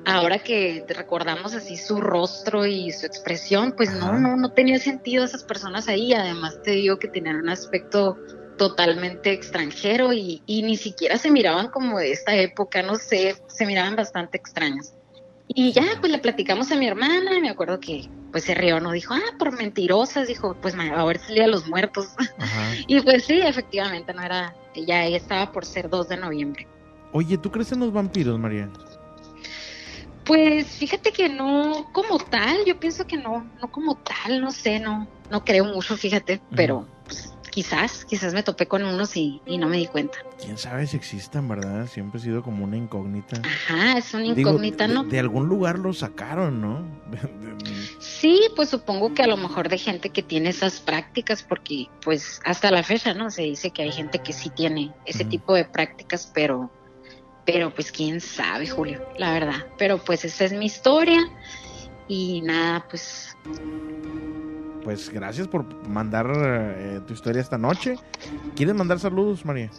Ahora 0.05 0.39
que 0.39 0.85
recordamos 0.87 1.53
así 1.53 1.75
su 1.77 1.99
rostro 1.99 2.65
y 2.65 2.91
su 2.91 3.05
expresión, 3.05 3.73
pues 3.75 3.91
no, 3.91 4.13
no, 4.19 4.37
no 4.37 4.51
tenía 4.51 4.79
sentido 4.79 5.25
esas 5.25 5.43
personas 5.43 5.87
ahí. 5.89 6.13
Además 6.13 6.59
te 6.61 6.71
digo 6.71 6.97
que 6.97 7.09
tenían 7.09 7.35
un 7.35 7.49
aspecto 7.49 8.17
totalmente 8.55 9.31
extranjero 9.31 10.13
y, 10.13 10.43
y 10.45 10.63
ni 10.63 10.77
siquiera 10.77 11.17
se 11.17 11.29
miraban 11.29 11.67
como 11.69 11.99
de 11.99 12.11
esta 12.11 12.35
época, 12.35 12.81
no 12.81 12.95
sé, 12.95 13.35
se 13.47 13.65
miraban 13.65 13.95
bastante 13.95 14.37
extraños. 14.37 14.93
Y 15.47 15.71
ya, 15.71 15.85
pues 15.99 16.11
le 16.11 16.19
platicamos 16.19 16.71
a 16.71 16.75
mi 16.75 16.87
hermana, 16.87 17.37
y 17.37 17.41
me 17.41 17.49
acuerdo 17.49 17.79
que 17.79 18.09
pues 18.31 18.43
se 18.43 18.53
rió, 18.53 18.79
no 18.79 18.91
dijo, 18.91 19.13
ah, 19.13 19.21
por 19.39 19.53
mentirosas, 19.57 20.27
dijo, 20.27 20.57
pues 20.61 20.75
ma- 20.75 20.89
a 20.99 21.05
ver 21.05 21.19
si 21.19 21.39
a 21.39 21.47
los 21.47 21.67
muertos. 21.67 22.07
y 22.87 22.99
pues 23.01 23.25
sí, 23.25 23.39
efectivamente, 23.41 24.13
no 24.13 24.21
era, 24.21 24.53
ya 24.75 25.05
estaba 25.07 25.51
por 25.51 25.65
ser 25.65 25.89
2 25.89 26.09
de 26.09 26.17
noviembre. 26.17 26.67
Oye, 27.13 27.37
¿tú 27.37 27.49
crees 27.51 27.71
en 27.71 27.79
los 27.79 27.93
vampiros, 27.93 28.37
María? 28.37 28.69
Pues 30.27 30.67
fíjate 30.67 31.11
que 31.11 31.29
no 31.29 31.89
como 31.93 32.19
tal, 32.19 32.57
yo 32.65 32.79
pienso 32.79 33.07
que 33.07 33.17
no, 33.17 33.49
no 33.61 33.71
como 33.71 33.95
tal, 33.95 34.41
no 34.41 34.51
sé, 34.51 34.79
no, 34.79 35.07
no 35.31 35.45
creo 35.45 35.65
mucho, 35.65 35.95
fíjate, 35.95 36.41
pero 36.53 36.85
pues, 37.05 37.33
quizás, 37.49 38.05
quizás 38.05 38.33
me 38.33 38.43
topé 38.43 38.67
con 38.67 38.83
unos 38.83 39.15
y, 39.15 39.41
y 39.45 39.57
no 39.57 39.67
me 39.67 39.77
di 39.77 39.87
cuenta. 39.87 40.19
¿Quién 40.39 40.57
sabe 40.57 40.85
si 40.85 40.97
existan, 40.97 41.47
verdad? 41.47 41.87
Siempre 41.87 42.19
ha 42.19 42.23
sido 42.23 42.43
como 42.43 42.65
una 42.65 42.77
incógnita. 42.77 43.41
Ajá, 43.43 43.97
es 43.97 44.13
una 44.13 44.25
incógnita, 44.25 44.87
¿no? 44.87 45.03
De 45.05 45.17
algún 45.17 45.47
lugar 45.47 45.79
lo 45.79 45.93
sacaron, 45.93 46.61
¿no? 46.61 46.85
Sí, 47.99 48.41
pues 48.55 48.69
supongo 48.69 49.13
que 49.13 49.23
a 49.23 49.27
lo 49.27 49.37
mejor 49.37 49.69
de 49.69 49.77
gente 49.77 50.09
que 50.09 50.21
tiene 50.21 50.49
esas 50.49 50.79
prácticas, 50.79 51.43
porque 51.43 51.87
pues 52.03 52.41
hasta 52.45 52.71
la 52.71 52.83
fecha, 52.83 53.13
¿no? 53.13 53.31
Se 53.31 53.43
dice 53.43 53.71
que 53.71 53.83
hay 53.83 53.91
gente 53.91 54.19
que 54.19 54.33
sí 54.33 54.49
tiene 54.49 54.91
ese 55.05 55.25
tipo 55.25 55.53
de 55.53 55.65
prácticas, 55.65 56.31
pero, 56.33 56.71
pero 57.47 57.73
pues 57.73 57.93
quién 57.93 58.19
sabe, 58.19 58.67
Julio, 58.67 59.01
la 59.17 59.31
verdad. 59.31 59.65
Pero 59.77 59.97
pues 59.97 60.25
esa 60.25 60.43
es 60.43 60.51
mi 60.51 60.65
historia 60.65 61.27
y 62.09 62.41
nada, 62.41 62.85
pues 62.89 63.35
pues 64.83 65.09
gracias 65.09 65.47
por 65.47 65.65
mandar 65.87 66.27
eh, 66.35 67.01
tu 67.07 67.13
historia 67.13 67.41
esta 67.41 67.57
noche. 67.57 67.95
¿Quieres 68.55 68.75
mandar 68.75 68.99
saludos, 68.99 69.43
María? 69.45 69.69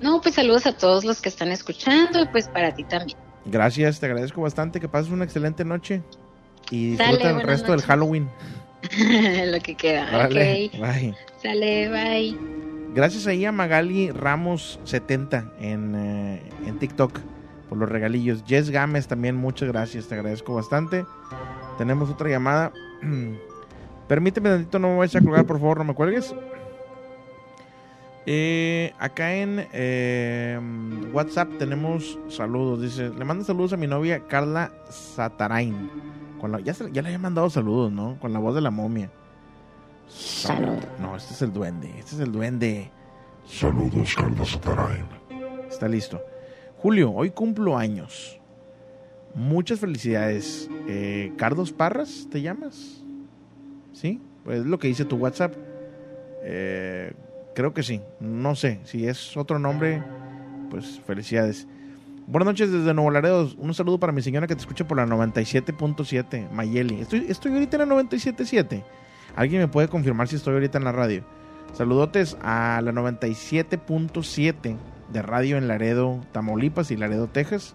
No, 0.00 0.20
pues 0.20 0.36
saludos 0.36 0.66
a 0.66 0.76
todos 0.76 1.04
los 1.04 1.20
que 1.20 1.28
están 1.28 1.50
escuchando 1.52 2.20
y 2.20 2.26
pues 2.26 2.48
para 2.48 2.72
ti 2.74 2.84
también. 2.84 3.18
Gracias, 3.44 4.00
te 4.00 4.06
agradezco 4.06 4.40
bastante. 4.40 4.80
Que 4.80 4.88
pases 4.88 5.12
una 5.12 5.24
excelente 5.24 5.64
noche 5.64 6.02
y 6.70 6.96
Dale, 6.96 7.10
disfruta 7.10 7.28
el 7.28 7.34
buenas 7.34 7.46
resto 7.46 7.72
del. 7.72 7.82
Halloween. 7.82 8.28
Lo 9.52 9.60
que 9.60 9.74
queda. 9.76 10.10
Vale, 10.10 10.70
bye. 10.72 11.14
Sale, 11.42 11.88
bye. 11.88 12.63
Gracias 12.94 13.26
ahí 13.26 13.44
a 13.44 13.50
Magali 13.50 14.12
Ramos 14.12 14.78
70 14.84 15.52
en, 15.58 15.94
eh, 15.96 16.42
en 16.64 16.78
TikTok 16.78 17.18
por 17.68 17.76
los 17.76 17.88
regalillos. 17.88 18.44
Jess 18.46 18.70
Gámez 18.70 19.08
también, 19.08 19.34
muchas 19.34 19.68
gracias, 19.68 20.06
te 20.06 20.14
agradezco 20.14 20.54
bastante. 20.54 21.04
Tenemos 21.76 22.08
otra 22.08 22.28
llamada. 22.30 22.72
Permíteme 24.08 24.50
tantito, 24.50 24.78
no 24.78 24.90
me 24.90 24.98
vayas 24.98 25.16
a 25.16 25.24
colgar, 25.24 25.44
por 25.44 25.58
favor, 25.58 25.78
no 25.78 25.84
me 25.84 25.94
cuelgues. 25.94 26.32
Eh, 28.26 28.92
acá 29.00 29.34
en 29.34 29.66
eh, 29.72 30.60
WhatsApp 31.12 31.48
tenemos 31.58 32.16
saludos. 32.28 32.80
Dice, 32.80 33.10
le 33.10 33.24
mando 33.24 33.42
saludos 33.42 33.72
a 33.72 33.76
mi 33.76 33.88
novia 33.88 34.20
Carla 34.28 34.70
Satarain. 34.88 35.90
Ya 36.62 36.74
le 37.02 37.08
había 37.08 37.18
mandado 37.18 37.50
saludos, 37.50 37.90
¿no? 37.90 38.18
Con 38.20 38.32
la 38.32 38.38
voz 38.38 38.54
de 38.54 38.60
la 38.60 38.70
momia. 38.70 39.10
Salud. 40.08 40.78
No, 41.00 41.16
este 41.16 41.34
es 41.34 41.42
el 41.42 41.52
duende. 41.52 41.88
Este 41.98 42.16
es 42.16 42.20
el 42.20 42.32
duende. 42.32 42.90
Saludos, 43.46 44.14
Carlos 44.14 44.50
Satarain. 44.50 45.06
Está 45.68 45.88
listo. 45.88 46.22
Julio, 46.78 47.12
hoy 47.12 47.30
cumplo 47.30 47.76
años. 47.76 48.40
Muchas 49.34 49.80
felicidades. 49.80 50.70
Eh, 50.86 51.32
Carlos 51.36 51.72
Parras, 51.72 52.28
¿te 52.30 52.40
llamas? 52.40 53.02
¿Sí? 53.92 54.20
Pues 54.44 54.60
es 54.60 54.66
lo 54.66 54.78
que 54.78 54.88
dice 54.88 55.04
tu 55.04 55.16
WhatsApp. 55.16 55.54
Eh, 56.42 57.12
creo 57.54 57.74
que 57.74 57.82
sí. 57.82 58.00
No 58.20 58.54
sé. 58.54 58.80
Si 58.84 59.06
es 59.06 59.36
otro 59.36 59.58
nombre, 59.58 60.02
pues 60.70 61.00
felicidades. 61.06 61.66
Buenas 62.26 62.46
noches 62.46 62.70
desde 62.70 62.94
Nuevo 62.94 63.10
Laredo. 63.10 63.50
Un 63.58 63.74
saludo 63.74 63.98
para 63.98 64.12
mi 64.12 64.22
señora 64.22 64.46
que 64.46 64.54
te 64.54 64.60
escucha 64.60 64.86
por 64.86 64.96
la 64.96 65.06
97.7, 65.06 66.50
Mayeli. 66.50 67.00
Estoy, 67.00 67.26
estoy 67.28 67.52
ahorita 67.52 67.82
en 67.82 67.88
la 67.88 67.94
97.7. 67.96 68.82
¿Alguien 69.36 69.60
me 69.62 69.68
puede 69.68 69.88
confirmar 69.88 70.28
si 70.28 70.36
estoy 70.36 70.54
ahorita 70.54 70.78
en 70.78 70.84
la 70.84 70.92
radio? 70.92 71.24
Saludotes 71.72 72.36
a 72.40 72.80
la 72.84 72.92
97.7 72.92 74.76
de 75.12 75.22
radio 75.22 75.56
en 75.56 75.66
Laredo, 75.66 76.20
Tamaulipas 76.30 76.92
y 76.92 76.96
Laredo, 76.96 77.26
Texas. 77.26 77.74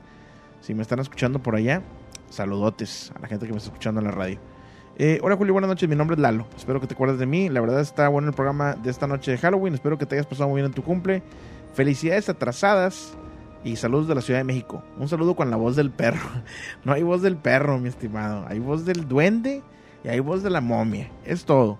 Si 0.62 0.74
me 0.74 0.82
están 0.82 1.00
escuchando 1.00 1.40
por 1.40 1.56
allá, 1.56 1.82
saludotes 2.30 3.12
a 3.14 3.20
la 3.20 3.28
gente 3.28 3.46
que 3.46 3.52
me 3.52 3.58
está 3.58 3.72
escuchando 3.72 4.00
en 4.00 4.06
la 4.06 4.12
radio. 4.12 4.40
Eh, 4.98 5.20
hola 5.22 5.36
Julio, 5.36 5.54
buenas 5.54 5.68
noches, 5.68 5.90
mi 5.90 5.98
nombre 5.98 6.16
es 6.16 6.22
Lalo. 6.22 6.48
Espero 6.56 6.80
que 6.80 6.88
te 6.88 6.94
acuerdes 6.94 7.20
de 7.20 7.26
mí. 7.26 7.50
La 7.50 7.60
verdad 7.60 7.82
está 7.82 8.08
bueno 8.08 8.30
el 8.30 8.34
programa 8.34 8.76
de 8.76 8.90
esta 8.90 9.06
noche 9.06 9.32
de 9.32 9.38
Halloween. 9.38 9.74
Espero 9.74 9.98
que 9.98 10.06
te 10.06 10.16
hayas 10.16 10.28
pasado 10.28 10.48
muy 10.48 10.62
bien 10.62 10.68
en 10.68 10.74
tu 10.74 10.84
cumple. 10.84 11.24
Felicidades 11.74 12.30
atrasadas 12.30 13.18
y 13.66 13.76
saludos 13.76 14.08
de 14.08 14.16
la 14.16 14.22
Ciudad 14.22 14.40
de 14.40 14.46
México. 14.46 14.82
Un 14.98 15.10
saludo 15.10 15.36
con 15.36 15.50
la 15.50 15.58
voz 15.58 15.76
del 15.76 15.92
perro. 15.92 16.22
No 16.86 16.94
hay 16.94 17.04
voz 17.04 17.22
del 17.22 17.36
perro, 17.36 17.80
mi 17.80 17.90
estimado. 17.90 18.46
Hay 18.48 18.60
voz 18.60 18.86
del 18.86 19.10
duende 19.10 19.62
y 20.04 20.08
hay 20.10 20.20
voz 20.20 20.44
de 20.44 20.50
la 20.50 20.62
momia. 20.62 21.10
Es 21.26 21.46
todo. 21.46 21.78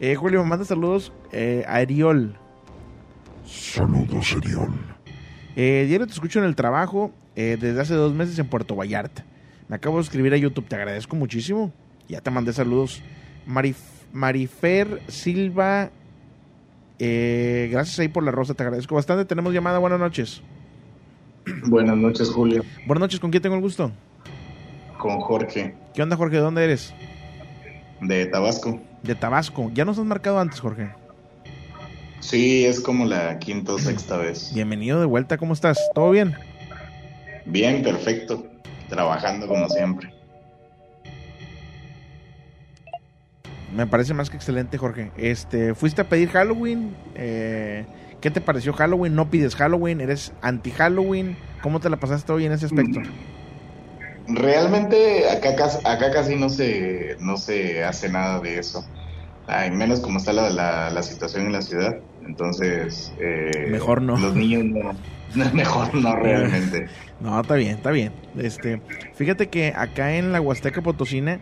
Eh, 0.00 0.14
Julio, 0.16 0.42
me 0.42 0.48
manda 0.50 0.64
saludos 0.64 1.12
eh, 1.32 1.64
a 1.66 1.76
Ariol. 1.76 2.36
Saludos, 3.46 4.32
Eriol. 4.32 4.70
Eh, 5.56 5.84
diario 5.86 6.06
te 6.06 6.12
escucho 6.12 6.38
en 6.40 6.46
el 6.46 6.56
trabajo 6.56 7.12
eh, 7.36 7.56
desde 7.60 7.80
hace 7.80 7.94
dos 7.94 8.12
meses 8.14 8.38
en 8.38 8.46
Puerto 8.48 8.74
Vallarta. 8.74 9.24
Me 9.68 9.76
acabo 9.76 9.96
de 9.96 10.02
escribir 10.02 10.32
a 10.34 10.36
YouTube, 10.36 10.66
te 10.66 10.76
agradezco 10.76 11.16
muchísimo. 11.16 11.72
Ya 12.08 12.20
te 12.20 12.30
mandé 12.30 12.52
saludos. 12.52 13.02
Marif- 13.46 13.76
Marifer 14.12 15.00
Silva, 15.08 15.90
eh, 16.98 17.68
gracias 17.72 17.98
ahí 17.98 18.08
por 18.08 18.22
la 18.24 18.30
rosa, 18.30 18.54
te 18.54 18.62
agradezco 18.62 18.94
bastante. 18.94 19.24
Tenemos 19.24 19.52
llamada, 19.52 19.78
buenas 19.78 19.98
noches. 20.00 20.42
Buenas 21.66 21.96
noches, 21.98 22.30
Julio. 22.30 22.62
Buenas 22.86 23.00
noches, 23.00 23.20
¿con 23.20 23.30
quién 23.30 23.42
tengo 23.42 23.56
el 23.56 23.60
gusto? 23.60 23.92
Con 24.98 25.20
Jorge, 25.20 25.74
¿Qué 25.92 26.02
onda, 26.02 26.16
Jorge? 26.16 26.36
¿De 26.36 26.42
dónde 26.42 26.64
eres? 26.64 26.94
De 28.06 28.26
Tabasco. 28.26 28.80
De 29.02 29.14
Tabasco. 29.14 29.70
¿Ya 29.74 29.84
nos 29.84 29.98
has 29.98 30.04
marcado 30.04 30.38
antes, 30.38 30.60
Jorge? 30.60 30.90
Sí, 32.20 32.64
es 32.64 32.80
como 32.80 33.04
la 33.04 33.38
quinta 33.38 33.74
o 33.74 33.78
sexta 33.78 34.16
vez. 34.16 34.52
Bienvenido 34.54 34.98
de 35.00 35.06
vuelta, 35.06 35.36
¿cómo 35.36 35.52
estás? 35.52 35.78
¿Todo 35.94 36.10
bien? 36.10 36.34
Bien, 37.44 37.82
perfecto. 37.82 38.46
Trabajando 38.88 39.46
como 39.46 39.68
siempre. 39.68 40.12
Me 43.74 43.86
parece 43.86 44.14
más 44.14 44.30
que 44.30 44.36
excelente, 44.36 44.78
Jorge. 44.78 45.10
Este, 45.16 45.74
¿fuiste 45.74 46.00
a 46.00 46.08
pedir 46.08 46.30
Halloween? 46.30 46.94
Eh, 47.14 47.84
¿Qué 48.20 48.30
te 48.30 48.40
pareció 48.40 48.72
Halloween? 48.72 49.14
¿No 49.14 49.28
pides 49.28 49.56
Halloween? 49.56 50.00
¿Eres 50.00 50.32
anti-Halloween? 50.40 51.36
¿Cómo 51.62 51.80
te 51.80 51.90
la 51.90 51.98
pasaste 51.98 52.32
hoy 52.32 52.46
en 52.46 52.52
ese 52.52 52.66
aspecto? 52.66 53.00
Realmente 54.26 55.28
acá, 55.30 55.68
acá 55.84 56.10
casi 56.10 56.36
no 56.36 56.48
se, 56.48 57.16
no 57.20 57.36
se 57.36 57.84
hace 57.84 58.08
nada 58.08 58.40
de 58.40 58.58
eso. 58.58 58.84
Ay, 59.46 59.70
menos 59.70 60.00
como 60.00 60.18
está 60.18 60.32
la, 60.32 60.48
la, 60.50 60.90
la 60.90 61.02
situación 61.02 61.46
en 61.46 61.52
la 61.52 61.62
ciudad. 61.62 61.98
Entonces, 62.26 63.12
eh, 63.18 63.68
Mejor 63.70 64.00
no. 64.00 64.16
Los 64.16 64.34
niños 64.34 64.64
no. 64.64 64.94
Mejor 65.52 65.94
no 65.94 66.16
realmente. 66.22 66.86
No, 67.20 67.40
está 67.40 67.54
bien, 67.54 67.76
está 67.76 67.90
bien. 67.90 68.12
Este, 68.38 68.80
fíjate 69.14 69.48
que 69.48 69.72
acá 69.76 70.16
en 70.16 70.32
la 70.32 70.40
Huasteca 70.40 70.82
Potosina 70.82 71.40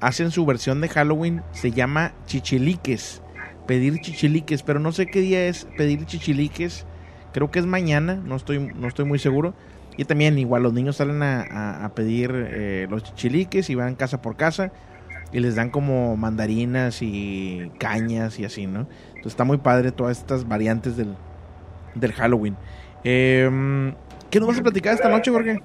hacen 0.00 0.30
su 0.30 0.44
versión 0.44 0.80
de 0.80 0.88
Halloween, 0.88 1.42
se 1.52 1.70
llama 1.70 2.12
chichiliques. 2.26 3.22
Pedir 3.66 4.00
chichiliques, 4.00 4.62
pero 4.62 4.80
no 4.80 4.92
sé 4.92 5.06
qué 5.06 5.20
día 5.20 5.46
es 5.46 5.66
pedir 5.76 6.04
chichiliques. 6.04 6.84
Creo 7.32 7.50
que 7.50 7.60
es 7.60 7.66
mañana, 7.66 8.16
no 8.16 8.36
estoy, 8.36 8.58
no 8.58 8.88
estoy 8.88 9.06
muy 9.06 9.18
seguro. 9.18 9.54
Y 9.96 10.04
también 10.06 10.38
igual 10.38 10.62
los 10.62 10.72
niños 10.72 10.96
salen 10.96 11.22
a, 11.22 11.84
a- 11.84 11.94
pedir 11.94 12.32
eh, 12.34 12.86
los 12.90 13.02
chichiliques 13.02 13.68
y 13.70 13.74
van 13.74 13.96
casa 13.96 14.20
por 14.22 14.36
casa 14.36 14.72
y 15.32 15.40
les 15.40 15.54
dan 15.56 15.70
como 15.70 16.16
mandarinas 16.16 17.02
y 17.02 17.74
cañas 17.78 18.38
y 18.38 18.44
así, 18.44 18.66
¿no? 18.66 18.88
Entonces 19.14 19.32
está 19.32 19.44
muy 19.44 19.58
padre 19.58 19.92
todas 19.92 20.18
estas 20.18 20.46
variantes 20.48 20.96
del, 20.96 21.18
del 21.94 22.12
Halloween. 22.14 22.60
Em, 23.04 23.96
¿Qué 24.30 24.40
nos 24.40 24.48
vas 24.48 24.58
a 24.58 24.62
platicar 24.62 24.94
esta 24.94 25.08
noche, 25.08 25.30
Jorge? 25.30 25.64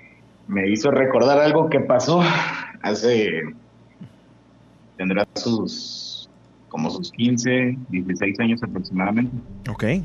me 0.51 0.69
hizo 0.69 0.91
recordar 0.91 1.39
algo 1.39 1.69
que 1.69 1.79
pasó 1.79 2.21
hace, 2.83 3.41
tendrá 4.97 5.25
sus, 5.35 6.29
como 6.67 6.89
sus 6.89 7.09
15, 7.11 7.77
16 7.89 8.39
años 8.41 8.61
aproximadamente. 8.61 9.31
Ok. 9.69 9.83
Eh, 9.83 10.03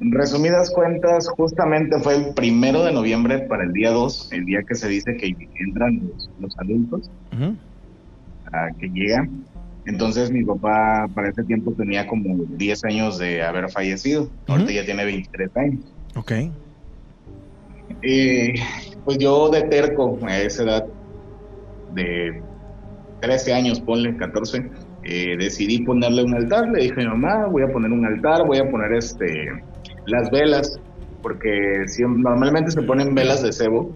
en 0.00 0.12
resumidas 0.12 0.70
cuentas, 0.70 1.28
justamente 1.28 1.98
fue 2.00 2.16
el 2.16 2.34
primero 2.34 2.84
de 2.84 2.92
noviembre 2.92 3.38
para 3.38 3.62
el 3.62 3.72
día 3.72 3.90
2, 3.92 4.32
el 4.32 4.44
día 4.44 4.62
que 4.64 4.74
se 4.74 4.88
dice 4.88 5.16
que 5.16 5.36
entran 5.60 6.00
los, 6.08 6.28
los 6.40 6.58
adultos, 6.58 7.10
a 8.52 8.70
que 8.78 8.88
llegan. 8.88 9.44
Entonces 9.86 10.32
mi 10.32 10.44
papá 10.44 11.08
para 11.14 11.28
ese 11.28 11.44
tiempo 11.44 11.72
tenía 11.72 12.06
como 12.08 12.44
10 12.44 12.84
años 12.84 13.18
de 13.18 13.42
haber 13.42 13.70
fallecido. 13.70 14.28
Ahorita 14.48 14.72
ya 14.72 14.84
tiene 14.84 15.04
23 15.04 15.56
años. 15.56 15.80
Ok. 16.16 16.32
Eh, 18.02 18.54
pues 19.04 19.18
yo 19.18 19.48
de 19.48 19.62
terco 19.62 20.18
a 20.22 20.38
esa 20.38 20.62
edad 20.62 20.86
de 21.94 22.42
13 23.20 23.54
años, 23.54 23.80
ponle 23.80 24.16
14, 24.16 24.70
eh, 25.04 25.36
decidí 25.38 25.82
ponerle 25.82 26.24
un 26.24 26.34
altar. 26.34 26.68
Le 26.68 26.82
dije 26.82 26.94
a 27.00 27.04
mi 27.04 27.06
mamá, 27.06 27.46
voy 27.46 27.62
a 27.62 27.68
poner 27.68 27.90
un 27.90 28.04
altar, 28.04 28.46
voy 28.46 28.58
a 28.58 28.70
poner 28.70 28.92
este 28.92 29.48
las 30.06 30.30
velas, 30.30 30.80
porque 31.22 31.84
siempre, 31.86 32.22
normalmente 32.22 32.70
se 32.70 32.82
ponen 32.82 33.14
velas 33.14 33.42
de 33.42 33.52
cebo 33.52 33.94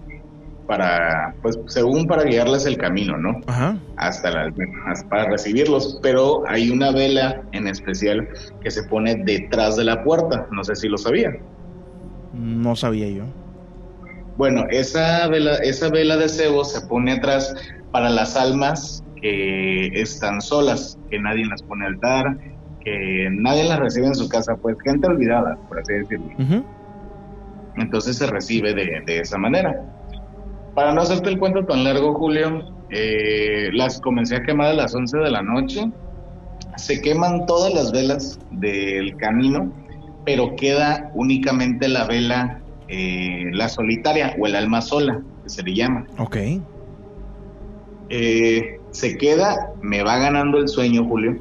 para, 0.67 1.35
pues 1.41 1.59
según 1.67 2.07
para 2.07 2.23
guiarles 2.23 2.65
el 2.65 2.77
camino, 2.77 3.17
¿no? 3.17 3.41
Ajá. 3.47 3.77
Hasta, 3.97 4.31
la, 4.31 4.53
hasta 4.87 5.09
para 5.09 5.29
recibirlos, 5.29 5.99
pero 6.01 6.43
hay 6.47 6.69
una 6.69 6.91
vela 6.91 7.41
en 7.51 7.67
especial 7.67 8.27
que 8.61 8.71
se 8.71 8.83
pone 8.83 9.15
detrás 9.15 9.75
de 9.75 9.83
la 9.83 10.03
puerta, 10.03 10.47
no 10.51 10.63
sé 10.63 10.75
si 10.75 10.87
lo 10.87 10.97
sabían. 10.97 11.39
No 12.33 12.75
sabía 12.75 13.09
yo. 13.09 13.25
Bueno, 14.37 14.65
esa 14.69 15.27
vela, 15.27 15.55
esa 15.57 15.89
vela 15.89 16.17
de 16.17 16.27
cebo 16.27 16.63
se 16.63 16.85
pone 16.87 17.13
atrás 17.13 17.53
para 17.91 18.09
las 18.09 18.35
almas 18.35 19.03
que 19.21 19.87
están 19.93 20.41
solas, 20.41 20.97
que 21.09 21.19
nadie 21.19 21.45
las 21.45 21.61
pone 21.61 21.85
al 21.85 21.93
altar, 21.93 22.37
que 22.83 23.29
nadie 23.31 23.63
las 23.63 23.79
recibe 23.79 24.07
en 24.07 24.15
su 24.15 24.27
casa, 24.27 24.55
pues 24.55 24.75
gente 24.83 25.07
olvidada, 25.07 25.57
por 25.67 25.79
así 25.79 25.93
decirlo. 25.93 26.27
Entonces 27.77 28.17
se 28.17 28.27
recibe 28.27 28.73
de, 28.73 29.01
de, 29.05 29.19
esa 29.19 29.37
manera. 29.37 29.81
Para 30.75 30.93
no 30.93 31.01
hacerte 31.01 31.29
el 31.29 31.39
cuento 31.39 31.65
tan 31.65 31.83
largo, 31.83 32.13
Julio, 32.15 32.73
eh, 32.89 33.69
las 33.73 33.99
comencé 34.01 34.35
a 34.35 34.43
quemar 34.43 34.67
a 34.67 34.73
las 34.73 34.93
11 34.93 35.17
de 35.19 35.31
la 35.31 35.41
noche. 35.41 35.91
Se 36.77 37.01
queman 37.01 37.45
todas 37.45 37.73
las 37.73 37.91
velas 37.91 38.39
del 38.51 39.15
camino, 39.17 39.71
pero 40.25 40.55
queda 40.55 41.11
únicamente 41.13 41.87
la 41.87 42.05
vela, 42.05 42.61
eh, 42.95 43.49
la 43.53 43.69
solitaria 43.69 44.35
o 44.37 44.45
el 44.45 44.55
alma 44.55 44.79
sola, 44.79 45.19
que 45.41 45.49
se 45.49 45.63
le 45.63 45.73
llama. 45.73 46.07
Ok. 46.19 46.37
Eh, 48.09 48.61
se 48.91 49.17
queda, 49.17 49.57
me 49.81 50.03
va 50.03 50.19
ganando 50.19 50.59
el 50.59 50.67
sueño, 50.67 51.03
Julio. 51.05 51.35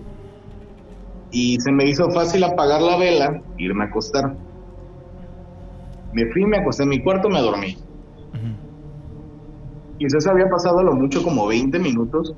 Y 1.31 1.59
se 1.61 1.71
me 1.71 1.85
hizo 1.85 2.11
fácil 2.11 2.45
apagar 2.45 2.81
la 2.81 2.97
vela, 2.97 3.43
irme 3.59 3.85
a 3.85 3.89
acostar. 3.89 4.35
Me 6.13 6.25
fui, 6.33 6.47
me 6.47 6.57
acosté 6.57 6.85
en 6.85 6.89
mi 6.89 7.03
cuarto, 7.03 7.29
me 7.29 7.41
dormí. 7.43 7.77
Quizás 9.99 10.27
había 10.27 10.49
pasado 10.49 10.83
lo 10.83 10.95
mucho 10.95 11.23
como 11.23 11.47
20 11.47 11.79
minutos 11.79 12.35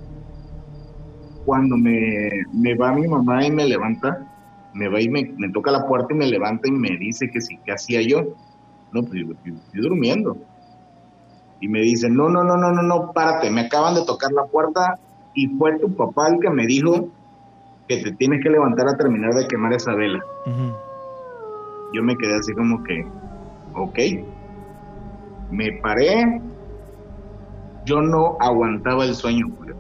cuando 1.45 1.77
me, 1.77 2.31
me 2.53 2.75
va 2.75 2.93
mi 2.93 3.07
mamá 3.07 3.47
y 3.47 3.53
me 3.53 3.65
levanta, 3.65 4.27
me 4.73 4.89
va 4.89 5.01
y 5.01 5.09
me, 5.09 5.33
me, 5.37 5.51
toca 5.51 5.71
la 5.71 5.87
puerta 5.87 6.13
y 6.13 6.17
me 6.17 6.27
levanta 6.27 6.67
y 6.67 6.73
me 6.73 6.97
dice 6.97 7.31
que 7.33 7.41
sí, 7.41 7.61
¿qué 7.65 7.73
hacía 7.73 8.03
yo? 8.03 8.25
No, 8.95 9.03
pues 9.03 9.15
yo, 9.15 9.35
yo 9.45 9.55
estoy 9.55 9.81
durmiendo. 9.81 10.37
Y 11.61 11.69
me 11.69 11.81
dice, 11.81 12.09
no, 12.09 12.29
no, 12.29 12.45
no, 12.45 12.57
no, 12.57 12.71
no, 12.71 12.83
no, 12.83 13.13
párate, 13.13 13.51
me 13.51 13.63
acaban 13.63 13.97
de 13.97 14.05
tocar 14.05 14.31
la 14.33 14.45
puerta 14.45 14.99
y 15.35 15.49
fue 15.49 15.79
tu 15.81 15.93
papá 15.97 16.29
el 16.29 16.39
que 16.39 16.49
me 16.49 16.65
dijo 16.67 17.09
que 17.89 18.03
te 18.03 18.13
tienes 18.13 18.41
que 18.43 18.51
levantar 18.51 18.87
a 18.89 18.97
terminar 18.97 19.35
de 19.35 19.49
quemar 19.49 19.73
esa 19.73 19.95
vela. 19.95 20.23
Uh 20.47 20.51
-huh. 20.51 20.75
Yo 21.93 22.03
me 22.05 22.17
quedé 22.17 22.37
así 22.37 22.53
como 22.55 22.83
que, 22.85 23.05
ok. 23.75 23.99
Me 25.51 25.73
paré, 25.83 26.41
yo 27.85 28.01
no 28.01 28.37
aguantaba 28.41 29.05
el 29.05 29.15
sueño, 29.15 29.49
Julio. 29.59 29.75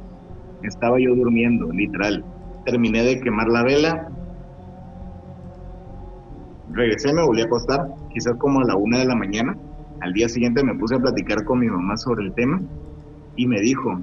Estaba 0.62 0.98
yo 0.98 1.14
durmiendo, 1.14 1.70
literal. 1.72 2.24
Terminé 2.64 3.02
de 3.04 3.20
quemar 3.20 3.46
la 3.48 3.62
vela. 3.62 4.08
Regresé, 6.72 7.12
me 7.12 7.24
volví 7.24 7.42
a 7.42 7.44
acostar, 7.44 7.86
quizás 8.14 8.36
como 8.38 8.60
a 8.60 8.64
la 8.64 8.76
una 8.76 8.98
de 8.98 9.04
la 9.04 9.14
mañana. 9.14 9.56
Al 10.00 10.12
día 10.12 10.28
siguiente 10.28 10.62
me 10.64 10.74
puse 10.74 10.94
a 10.94 10.98
platicar 10.98 11.44
con 11.44 11.58
mi 11.58 11.66
mamá 11.66 11.96
sobre 11.96 12.24
el 12.24 12.32
tema 12.34 12.60
y 13.36 13.46
me 13.46 13.60
dijo 13.60 14.00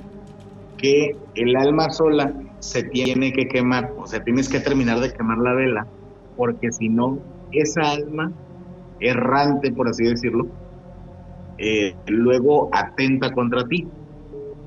que 0.78 1.16
el 1.36 1.55
alma 1.55 1.89
sola 1.89 2.34
se 2.59 2.84
tiene 2.84 3.32
que 3.34 3.47
quemar, 3.47 3.91
o 3.97 4.05
sea, 4.05 4.24
tienes 4.24 4.49
que 4.49 4.59
terminar 4.59 4.99
de 4.99 5.14
quemar 5.14 5.38
la 5.38 5.53
vela, 5.53 5.88
porque 6.36 6.72
si 6.72 6.89
no, 6.89 7.20
esa 7.51 7.82
alma 7.91 8.32
errante, 8.99 9.72
por 9.72 9.88
así 9.88 10.03
decirlo, 10.03 10.47
eh, 11.57 11.95
luego 12.07 12.70
atenta 12.74 13.32
contra 13.32 13.68
ti, 13.68 13.88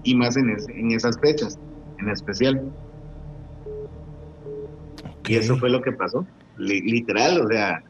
y 0.02 0.14
más 0.14 0.36
en, 0.36 0.50
es, 0.50 0.68
en 0.68 0.92
esas 0.92 1.18
fechas, 1.18 1.58
en 1.98 2.08
especial. 2.08 2.62
Okay. 5.20 5.36
Y 5.36 5.38
eso 5.38 5.56
fue 5.56 5.70
lo 5.70 5.82
que 5.82 5.92
pasó, 5.92 6.26
literal, 6.58 7.40
o 7.40 7.48
sea, 7.48 7.82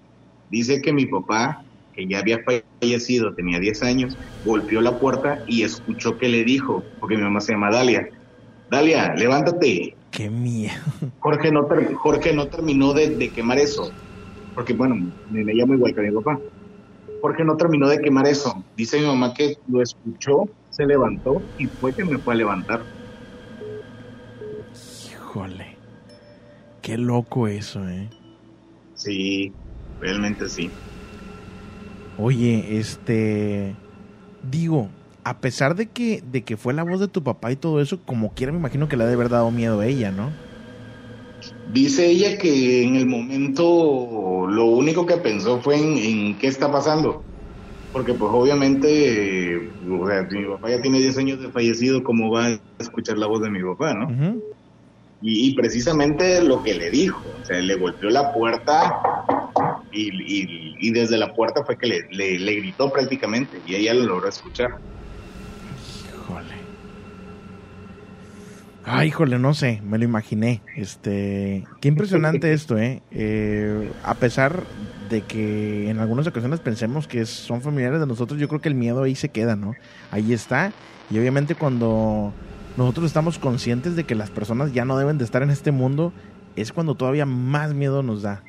dice 0.54 0.80
que 0.80 0.92
mi 0.92 1.06
papá, 1.06 1.64
que 1.94 2.06
ya 2.06 2.20
había 2.20 2.38
fallecido, 2.80 3.34
tenía 3.34 3.58
10 3.58 3.82
años, 3.82 4.16
golpeó 4.44 4.80
la 4.80 4.98
puerta 4.98 5.42
y 5.48 5.64
escuchó 5.64 6.16
que 6.16 6.28
le 6.28 6.44
dijo, 6.44 6.84
porque 7.00 7.16
mi 7.16 7.22
mamá 7.22 7.40
se 7.40 7.52
llama 7.52 7.70
Dalia, 7.70 8.08
Dalia, 8.70 9.14
levántate. 9.14 9.96
Qué 10.12 10.30
miedo. 10.30 10.74
Jorge 11.18 11.50
no, 11.50 11.66
Jorge 11.96 12.32
no 12.32 12.46
terminó 12.46 12.92
de, 12.92 13.10
de, 13.16 13.30
quemar 13.30 13.58
eso, 13.58 13.90
porque 14.54 14.72
bueno, 14.72 14.94
me, 15.30 15.42
me 15.42 15.54
llamo 15.54 15.74
igual 15.74 15.92
que 15.92 16.02
mi 16.02 16.12
papá. 16.12 16.38
Jorge 17.20 17.44
no 17.44 17.56
terminó 17.56 17.88
de 17.88 18.00
quemar 18.00 18.28
eso. 18.28 18.62
Dice 18.76 19.00
mi 19.00 19.06
mamá 19.06 19.34
que 19.34 19.56
lo 19.66 19.82
escuchó, 19.82 20.48
se 20.70 20.86
levantó 20.86 21.42
y 21.58 21.66
fue 21.66 21.92
que 21.92 22.04
me 22.04 22.18
fue 22.18 22.34
a 22.34 22.36
levantar. 22.36 22.82
Híjole. 25.10 25.76
Qué 26.80 26.96
loco 26.96 27.48
eso, 27.48 27.88
¿eh? 27.88 28.08
Sí, 28.94 29.52
realmente 30.04 30.48
sí. 30.48 30.70
Oye, 32.18 32.78
este... 32.78 33.74
Digo, 34.48 34.90
a 35.24 35.38
pesar 35.38 35.74
de 35.74 35.86
que, 35.86 36.22
de 36.30 36.42
que 36.42 36.58
fue 36.58 36.74
la 36.74 36.84
voz 36.84 37.00
de 37.00 37.08
tu 37.08 37.22
papá 37.22 37.50
y 37.50 37.56
todo 37.56 37.80
eso, 37.80 37.98
como 38.04 38.34
quiera 38.34 38.52
me 38.52 38.58
imagino 38.58 38.88
que 38.88 38.96
le 38.96 39.04
ha 39.04 39.06
de 39.06 39.14
haber 39.14 39.30
dado 39.30 39.50
miedo 39.50 39.80
a 39.80 39.86
ella, 39.86 40.10
¿no? 40.10 40.30
Dice 41.72 42.06
ella 42.06 42.36
que 42.36 42.84
en 42.84 42.96
el 42.96 43.06
momento 43.06 44.46
lo 44.48 44.66
único 44.66 45.06
que 45.06 45.16
pensó 45.16 45.60
fue 45.60 45.76
en, 45.76 45.96
en 45.96 46.38
qué 46.38 46.46
está 46.46 46.70
pasando. 46.70 47.24
Porque 47.92 48.12
pues 48.12 48.30
obviamente, 48.34 49.70
o 49.88 50.06
sea, 50.06 50.26
mi 50.30 50.44
papá 50.44 50.68
ya 50.68 50.82
tiene 50.82 50.98
10 50.98 51.16
años 51.18 51.40
de 51.40 51.48
fallecido, 51.48 52.02
¿cómo 52.02 52.30
va 52.30 52.46
a 52.46 52.58
escuchar 52.78 53.16
la 53.16 53.26
voz 53.26 53.40
de 53.40 53.50
mi 53.50 53.62
papá, 53.62 53.94
no? 53.94 54.06
Uh 54.06 54.10
-huh. 54.10 54.42
y, 55.22 55.48
y, 55.48 55.54
precisamente 55.54 56.42
lo 56.42 56.62
que 56.62 56.74
le 56.74 56.90
dijo, 56.90 57.22
o 57.40 57.46
sea, 57.46 57.60
le 57.60 57.76
golpeó 57.76 58.10
la 58.10 58.34
puerta 58.34 59.00
y, 59.94 60.08
y, 60.08 60.76
y 60.78 60.90
desde 60.92 61.16
la 61.16 61.32
puerta 61.32 61.64
fue 61.64 61.78
que 61.78 61.86
le, 61.86 62.08
le, 62.10 62.38
le 62.38 62.54
gritó 62.56 62.92
prácticamente 62.92 63.60
y 63.66 63.76
ella 63.76 63.94
lo 63.94 64.04
logró 64.04 64.28
escuchar. 64.28 64.78
Ay, 68.86 69.08
híjole, 69.08 69.38
no 69.38 69.54
sé, 69.54 69.80
me 69.82 69.96
lo 69.96 70.04
imaginé. 70.04 70.60
Este, 70.76 71.64
qué 71.80 71.88
impresionante 71.88 72.52
esto, 72.52 72.76
¿eh? 72.76 73.02
¿eh? 73.10 73.90
A 74.04 74.14
pesar 74.14 74.62
de 75.08 75.22
que 75.22 75.88
en 75.88 76.00
algunas 76.00 76.26
ocasiones 76.26 76.60
pensemos 76.60 77.08
que 77.08 77.24
son 77.24 77.62
familiares 77.62 78.00
de 78.00 78.06
nosotros, 78.06 78.38
yo 78.38 78.48
creo 78.48 78.60
que 78.60 78.68
el 78.68 78.74
miedo 78.74 79.02
ahí 79.02 79.14
se 79.14 79.30
queda, 79.30 79.56
¿no? 79.56 79.74
Ahí 80.10 80.34
está. 80.34 80.72
Y 81.10 81.18
obviamente 81.18 81.54
cuando 81.54 82.34
nosotros 82.76 83.06
estamos 83.06 83.38
conscientes 83.38 83.96
de 83.96 84.04
que 84.04 84.14
las 84.14 84.30
personas 84.30 84.74
ya 84.74 84.84
no 84.84 84.98
deben 84.98 85.16
de 85.16 85.24
estar 85.24 85.42
en 85.42 85.50
este 85.50 85.70
mundo, 85.70 86.12
es 86.54 86.72
cuando 86.72 86.94
todavía 86.94 87.24
más 87.24 87.72
miedo 87.72 88.02
nos 88.02 88.22
da, 88.22 88.42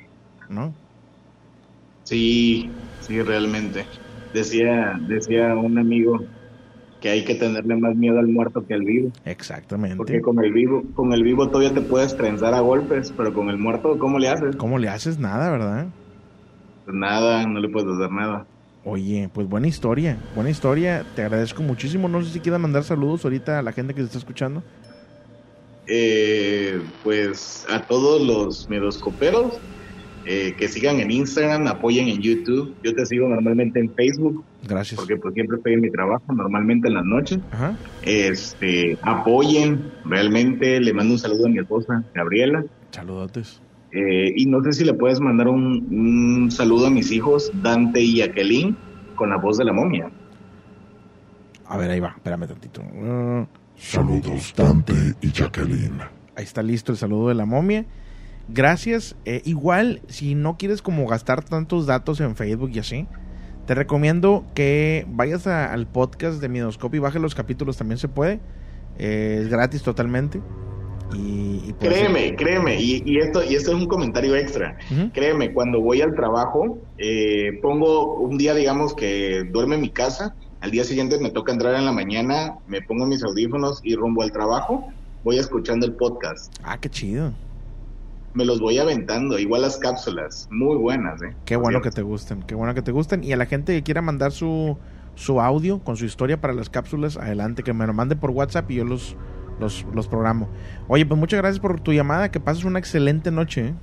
¿no? 0.50 0.74
Sí, 2.06 2.70
sí, 3.02 3.22
realmente. 3.22 3.86
Decía, 4.34 4.98
decía 5.08 5.56
un 5.56 5.78
amigo 5.78 6.24
que 7.02 7.10
hay 7.10 7.26
que 7.26 7.36
tenerle 7.36 7.76
más 7.76 7.96
miedo 7.96 8.20
al 8.20 8.28
muerto 8.28 8.66
que 8.66 8.74
al 8.74 8.84
vivo. 8.84 9.12
Exactamente. 9.26 9.98
Porque 9.98 10.22
con 10.22 10.44
el 10.44 10.54
vivo, 10.54 10.84
con 10.94 11.14
el 11.14 11.24
vivo 11.24 11.50
todavía 11.50 11.74
te 11.74 11.82
puedes 11.82 12.16
trenzar 12.16 12.54
a 12.54 12.62
golpes, 12.62 13.14
pero 13.16 13.34
con 13.34 13.50
el 13.50 13.58
muerto, 13.58 14.00
¿cómo 14.00 14.20
le 14.20 14.30
haces? 14.30 14.56
¿Cómo 14.56 14.78
le 14.78 14.88
haces? 14.90 15.20
Nada, 15.20 15.52
¿verdad? 15.52 15.88
Pues 16.86 16.96
nada, 16.96 17.46
no 17.46 17.60
le 17.60 17.70
puedes 17.70 17.90
hacer 17.90 18.12
nada. 18.12 18.46
Oye, 18.84 19.30
pues 19.34 19.48
buena 19.48 19.68
historia, 19.68 20.18
buena 20.36 20.52
historia. 20.52 21.04
Te 21.16 21.24
agradezco 21.24 21.64
muchísimo. 21.64 22.08
No 22.08 22.24
sé 22.24 22.32
si 22.32 22.40
quieras 22.40 22.62
mandar 22.62 22.84
saludos 22.84 23.24
ahorita 23.24 23.60
a 23.60 23.62
la 23.64 23.72
gente 23.72 23.96
que 23.96 24.02
se 24.02 24.06
está 24.06 24.20
escuchando. 24.20 24.62
Eh, 25.88 26.82
pues 27.04 27.66
a 27.70 27.82
todos 27.82 28.22
los 28.22 28.70
medoscoperos 28.70 29.60
eh, 30.26 30.54
que 30.58 30.68
sigan 30.68 31.00
en 31.00 31.12
Instagram, 31.12 31.68
apoyen 31.68 32.08
en 32.08 32.22
YouTube. 32.22 32.76
Yo 32.84 32.94
te 32.94 33.06
sigo 33.06 33.28
normalmente 33.28 33.80
en 33.80 33.94
Facebook. 33.94 34.44
Gracias. 34.68 35.00
Porque 35.00 35.18
pues 35.18 35.34
siempre 35.34 35.58
estoy 35.58 35.74
en 35.74 35.82
mi 35.82 35.92
trabajo, 35.92 36.34
normalmente 36.34 36.88
en 36.88 36.96
las 36.96 37.06
noches. 37.06 37.40
Ajá. 37.52 37.78
Este, 38.04 38.98
apoyen, 39.02 39.92
realmente 40.06 40.80
le 40.80 40.94
mando 40.94 41.14
un 41.14 41.20
saludo 41.20 41.46
a 41.46 41.50
mi 41.50 41.60
esposa, 41.60 42.04
Gabriela. 42.14 42.64
Saludotes. 42.92 43.62
Eh, 43.92 44.34
y 44.36 44.46
no 44.48 44.64
sé 44.64 44.74
si 44.74 44.84
le 44.84 44.94
puedes 44.94 45.20
mandar 45.20 45.48
un, 45.48 45.88
un, 45.90 46.52
saludo 46.52 46.88
a 46.88 46.90
mis 46.90 47.12
hijos, 47.12 47.52
Dante 47.62 48.02
y 48.02 48.18
Jacqueline, 48.18 48.76
con 49.16 49.30
la 49.30 49.38
voz 49.38 49.58
de 49.58 49.66
la 49.66 49.74
momia. 49.74 50.10
A 51.68 51.78
ver, 51.78 51.90
ahí 51.90 52.00
va, 52.00 52.10
espérame 52.10 52.48
tantito. 52.48 52.82
Uh... 52.82 53.46
Saludos, 53.78 54.54
Dante 54.56 54.94
y 55.22 55.32
Jacqueline. 55.32 56.00
Ahí 56.36 56.44
está 56.44 56.64
listo 56.64 56.92
el 56.92 56.98
saludo 56.98 57.30
de 57.30 57.36
la 57.36 57.46
momia. 57.46 57.86
Gracias. 58.48 59.16
Eh, 59.26 59.42
igual, 59.46 60.02
si 60.08 60.36
no 60.36 60.58
quieres 60.58 60.82
como 60.82 61.08
gastar 61.08 61.44
tantos 61.44 61.86
datos 61.88 62.20
en 62.22 62.36
Facebook 62.36 62.72
y 62.74 62.80
así, 62.80 63.08
te 63.66 63.74
recomiendo 63.74 64.46
que 64.54 65.06
vayas 65.10 65.48
a- 65.48 65.74
al 65.74 65.88
podcast 65.88 66.40
de 66.42 66.50
Midoscopio 66.50 66.98
y 66.98 67.02
bajes 67.02 67.22
los 67.22 67.34
capítulos, 67.36 67.78
también 67.78 67.98
se 67.98 68.08
puede. 68.08 68.40
Eh, 69.00 69.40
es 69.42 69.50
gratis 69.50 69.82
totalmente. 69.82 70.42
Y, 71.14 71.62
y 71.68 71.74
puedes- 71.80 71.98
Créeme, 72.00 72.36
créeme, 72.36 72.82
y, 72.82 73.02
y 73.06 73.18
esto 73.20 73.44
y 73.44 73.56
esto 73.56 73.72
es 73.72 73.78
un 73.78 73.88
comentario 73.88 74.36
extra. 74.36 74.78
Créeme, 75.14 75.54
cuando 75.54 75.80
voy 75.82 76.02
al 76.02 76.16
trabajo, 76.16 76.80
eh, 76.98 77.60
pongo 77.62 78.16
un 78.16 78.38
día, 78.38 78.54
digamos, 78.56 78.94
que 78.96 79.44
duerme 79.52 79.76
en 79.76 79.82
mi 79.82 79.90
casa, 79.90 80.36
al 80.62 80.72
día 80.72 80.84
siguiente 80.84 81.20
me 81.20 81.30
toca 81.30 81.52
entrar 81.52 81.76
en 81.76 81.86
la 81.86 81.92
mañana, 81.92 82.56
me 82.68 82.82
pongo 82.82 83.06
mis 83.06 83.24
audífonos 83.24 83.82
y 83.84 83.96
rumbo 83.96 84.24
al 84.24 84.32
trabajo, 84.32 84.88
voy 85.24 85.38
escuchando 85.38 85.86
el 85.86 85.94
podcast. 85.94 86.54
Ah, 86.64 86.78
qué 86.80 86.90
chido. 86.90 87.34
Me 88.36 88.44
los 88.44 88.60
voy 88.60 88.78
aventando, 88.78 89.40
igual 89.40 89.62
las 89.62 89.78
cápsulas, 89.78 90.50
muy 90.52 90.76
buenas, 90.76 91.22
¿eh? 91.22 91.34
Qué 91.46 91.56
bueno 91.56 91.82
que 91.82 91.90
te 91.90 92.02
gusten, 92.02 92.44
qué 92.44 92.54
bueno 92.54 92.76
que 92.76 92.82
te 92.82 92.92
gusten. 92.92 93.24
Y 93.24 93.32
a 93.32 93.38
la 93.38 93.46
gente 93.46 93.74
que 93.74 93.82
quiera 93.82 94.02
mandar 94.02 94.34
su, 94.34 94.78
su 95.16 95.40
audio 95.40 95.80
con 95.80 95.96
su 95.96 96.04
historia 96.04 96.42
para 96.42 96.54
las 96.54 96.70
cápsulas, 96.70 97.16
adelante, 97.16 97.64
que 97.64 97.72
me 97.72 97.88
lo 97.88 97.94
mande 97.94 98.18
por 98.18 98.32
WhatsApp 98.32 98.70
y 98.72 98.76
yo 98.76 98.84
los, 98.84 99.16
los, 99.60 99.86
los 99.94 100.10
programo. 100.10 100.50
Oye, 100.90 101.06
pues 101.06 101.18
muchas 101.18 101.40
gracias 101.40 101.62
por 101.62 101.80
tu 101.80 101.94
llamada, 101.94 102.30
que 102.30 102.42
pases 102.42 102.66
una 102.66 102.78
excelente 102.78 103.32
noche. 103.32 103.70
¿eh? 103.70 103.74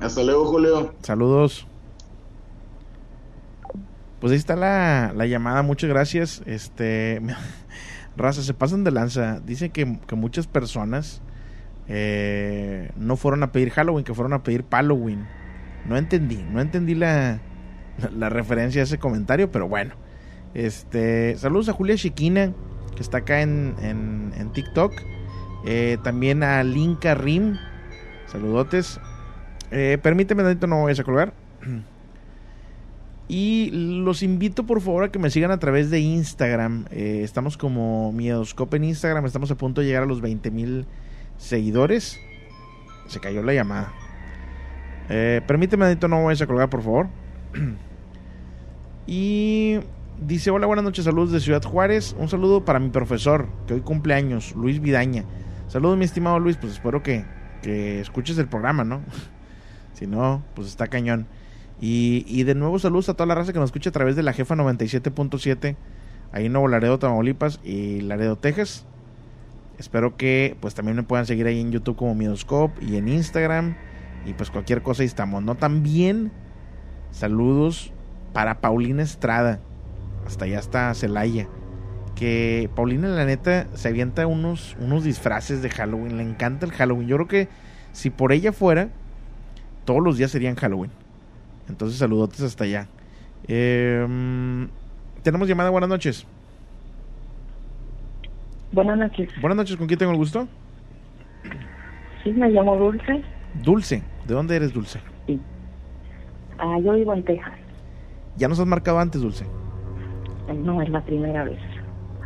Hasta 0.00 0.22
luego, 0.22 0.46
Julio. 0.46 0.94
Saludos. 1.02 1.66
Pues 4.18 4.32
ahí 4.32 4.38
está 4.38 4.56
la, 4.56 5.12
la 5.14 5.26
llamada, 5.26 5.62
muchas 5.62 5.90
gracias. 5.90 6.42
Este, 6.46 7.20
raza, 8.16 8.42
se 8.42 8.54
pasan 8.54 8.82
de 8.82 8.92
lanza. 8.92 9.40
Dicen 9.40 9.70
que, 9.70 9.98
que 10.06 10.14
muchas 10.14 10.46
personas 10.46 11.20
eh, 11.88 12.90
no 12.96 13.16
fueron 13.16 13.42
a 13.42 13.52
pedir 13.52 13.70
Halloween, 13.70 14.04
que 14.04 14.14
fueron 14.14 14.32
a 14.32 14.42
pedir 14.42 14.64
Halloween. 14.70 15.26
No 15.86 15.96
entendí, 15.96 16.44
no 16.50 16.60
entendí 16.60 16.94
la, 16.94 17.40
la, 18.16 18.28
referencia 18.28 18.82
a 18.82 18.84
ese 18.84 18.98
comentario, 18.98 19.50
pero 19.50 19.68
bueno. 19.68 19.94
Este, 20.54 21.36
saludos 21.36 21.68
a 21.68 21.72
Julia 21.72 21.96
Chiquina, 21.96 22.52
que 22.94 23.02
está 23.02 23.18
acá 23.18 23.40
en, 23.42 23.74
en, 23.82 24.52
TikTok. 24.52 24.92
Eh, 25.64 25.98
también 26.02 26.42
a 26.42 26.62
Linka 26.62 27.14
Rim. 27.14 27.56
Saludotes. 28.26 29.00
Eh, 29.70 29.98
permíteme, 30.02 30.42
tantito, 30.42 30.66
no 30.66 30.82
voy 30.82 30.92
a 30.92 31.04
colgar. 31.04 31.32
Y 33.28 33.70
los 33.72 34.22
invito 34.22 34.66
por 34.66 34.80
favor 34.80 35.04
a 35.04 35.10
que 35.10 35.18
me 35.18 35.30
sigan 35.30 35.50
a 35.50 35.58
través 35.58 35.90
de 35.90 36.00
Instagram. 36.00 36.86
Eh, 36.90 37.20
estamos 37.24 37.56
como 37.56 38.12
Miedoscope 38.12 38.76
en 38.76 38.84
Instagram. 38.84 39.24
Estamos 39.24 39.50
a 39.50 39.54
punto 39.56 39.80
de 39.80 39.86
llegar 39.86 40.02
a 40.02 40.06
los 40.06 40.20
20 40.20 40.50
mil 40.50 40.86
seguidores. 41.42 42.20
Se 43.08 43.20
cayó 43.20 43.42
la 43.42 43.52
llamada. 43.52 43.92
Eh, 45.08 45.42
permíteme, 45.46 45.84
tantito, 45.84 46.08
no 46.08 46.22
voy 46.22 46.34
a 46.40 46.46
colgar, 46.46 46.70
por 46.70 46.82
favor. 46.82 47.08
y 49.06 49.80
dice: 50.20 50.50
Hola, 50.50 50.66
buenas 50.66 50.84
noches, 50.84 51.04
saludos 51.04 51.32
de 51.32 51.40
Ciudad 51.40 51.62
Juárez. 51.62 52.14
Un 52.18 52.28
saludo 52.28 52.64
para 52.64 52.78
mi 52.78 52.88
profesor, 52.88 53.48
que 53.66 53.74
hoy 53.74 53.80
cumple 53.80 54.14
años, 54.14 54.54
Luis 54.54 54.80
Vidaña. 54.80 55.24
Saludos, 55.68 55.98
mi 55.98 56.04
estimado 56.04 56.38
Luis. 56.38 56.56
Pues 56.56 56.74
espero 56.74 57.02
que, 57.02 57.24
que 57.62 58.00
escuches 58.00 58.38
el 58.38 58.48
programa, 58.48 58.84
¿no? 58.84 59.02
si 59.94 60.06
no, 60.06 60.42
pues 60.54 60.68
está 60.68 60.86
cañón. 60.86 61.26
Y, 61.80 62.24
y 62.28 62.44
de 62.44 62.54
nuevo 62.54 62.78
saludos 62.78 63.08
a 63.08 63.14
toda 63.14 63.26
la 63.26 63.34
raza 63.34 63.52
que 63.52 63.58
nos 63.58 63.68
escucha 63.68 63.90
a 63.90 63.92
través 63.92 64.14
de 64.14 64.22
la 64.22 64.32
jefa 64.32 64.54
97.7 64.54 65.76
ahí 66.30 66.46
en 66.46 66.52
Nuevo 66.52 66.68
Laredo, 66.68 66.98
Tamaulipas 66.98 67.58
y 67.64 68.00
Laredo, 68.02 68.36
Texas. 68.36 68.86
Espero 69.82 70.16
que 70.16 70.56
pues 70.60 70.76
también 70.76 70.96
me 70.96 71.02
puedan 71.02 71.26
seguir 71.26 71.44
ahí 71.44 71.60
en 71.60 71.72
YouTube 71.72 71.96
como 71.96 72.14
Midoscope 72.14 72.84
y 72.84 72.98
en 72.98 73.08
Instagram 73.08 73.74
y 74.24 74.32
pues 74.32 74.48
cualquier 74.48 74.80
cosa 74.80 75.02
ahí 75.02 75.08
estamos, 75.08 75.42
¿no? 75.42 75.56
También 75.56 76.30
saludos 77.10 77.92
para 78.32 78.60
Paulina 78.60 79.02
Estrada, 79.02 79.58
hasta 80.24 80.44
allá 80.44 80.60
está 80.60 80.94
Celaya. 80.94 81.48
Que 82.14 82.70
Paulina 82.76 83.08
la 83.08 83.24
neta 83.24 83.66
se 83.74 83.88
avienta 83.88 84.24
unos, 84.28 84.76
unos 84.78 85.02
disfraces 85.02 85.62
de 85.62 85.70
Halloween, 85.70 86.16
le 86.16 86.22
encanta 86.22 86.64
el 86.64 86.70
Halloween. 86.70 87.08
Yo 87.08 87.16
creo 87.16 87.26
que 87.26 87.48
si 87.90 88.10
por 88.10 88.30
ella 88.30 88.52
fuera, 88.52 88.88
todos 89.84 90.00
los 90.00 90.16
días 90.16 90.30
serían 90.30 90.54
Halloween. 90.54 90.92
Entonces, 91.68 91.98
saludotes 91.98 92.40
hasta 92.42 92.62
allá. 92.62 92.86
Eh, 93.48 94.06
Tenemos 95.24 95.48
llamada, 95.48 95.70
buenas 95.70 95.90
noches. 95.90 96.24
Buenas 98.72 98.98
noches. 98.98 99.28
Buenas 99.40 99.56
noches, 99.56 99.76
¿con 99.76 99.86
quién 99.86 99.98
tengo 99.98 100.12
el 100.12 100.18
gusto? 100.18 100.48
Sí, 102.24 102.30
me 102.32 102.48
llamo 102.50 102.76
Dulce. 102.76 103.22
Dulce, 103.62 104.02
¿de 104.26 104.34
dónde 104.34 104.56
eres, 104.56 104.72
Dulce? 104.72 105.00
Ah, 106.58 106.78
yo 106.82 106.92
vivo 106.92 107.12
en 107.14 107.24
Texas. 107.24 107.52
¿Ya 108.36 108.48
nos 108.48 108.58
has 108.60 108.66
marcado 108.66 108.98
antes, 108.98 109.20
Dulce? 109.20 109.44
No, 110.54 110.80
es 110.80 110.88
la 110.88 111.00
primera 111.02 111.44
vez. 111.44 111.58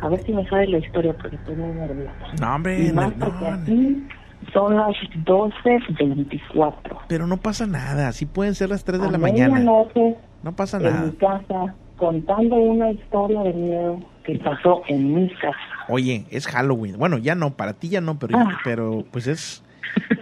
A 0.01 0.09
ver 0.09 0.21
si 0.23 0.31
me 0.31 0.47
sabes 0.47 0.69
la 0.69 0.77
historia 0.77 1.13
porque 1.17 1.35
estoy 1.37 1.55
muy 1.55 1.73
nerviosa. 1.73 2.13
No, 2.39 2.55
hombre, 2.55 2.85
Y 2.87 2.91
más 2.93 3.15
no, 3.17 3.25
porque 3.25 3.45
aquí 3.47 4.07
son 4.53 4.75
las 4.77 4.95
12.24. 5.25 6.73
pero 7.07 7.25
no 7.27 7.37
pasa 7.37 7.65
nada, 7.65 8.07
así 8.09 8.25
pueden 8.27 8.53
ser 8.53 8.69
las 8.69 8.83
3 8.83 9.01
de 9.01 9.07
A 9.07 9.11
la 9.11 9.17
mañana. 9.17 9.55
medianoche, 9.55 10.15
No 10.43 10.55
pasa 10.55 10.77
en 10.77 10.83
nada. 10.83 11.01
mi 11.01 11.11
casa, 11.13 11.73
contando 11.97 12.55
una 12.55 12.91
historia 12.91 13.41
de 13.41 13.53
miedo 13.53 13.99
que 14.23 14.37
pasó 14.39 14.83
en 14.87 15.15
mi 15.15 15.29
casa. 15.35 15.57
Oye, 15.89 16.25
es 16.31 16.47
Halloween. 16.47 16.97
Bueno, 16.97 17.17
ya 17.17 17.35
no, 17.35 17.55
para 17.55 17.73
ti 17.73 17.89
ya 17.89 18.01
no, 18.01 18.19
pero, 18.19 18.37
Ah. 18.39 18.57
pero 18.63 19.05
pues 19.11 19.27
es, 19.27 19.63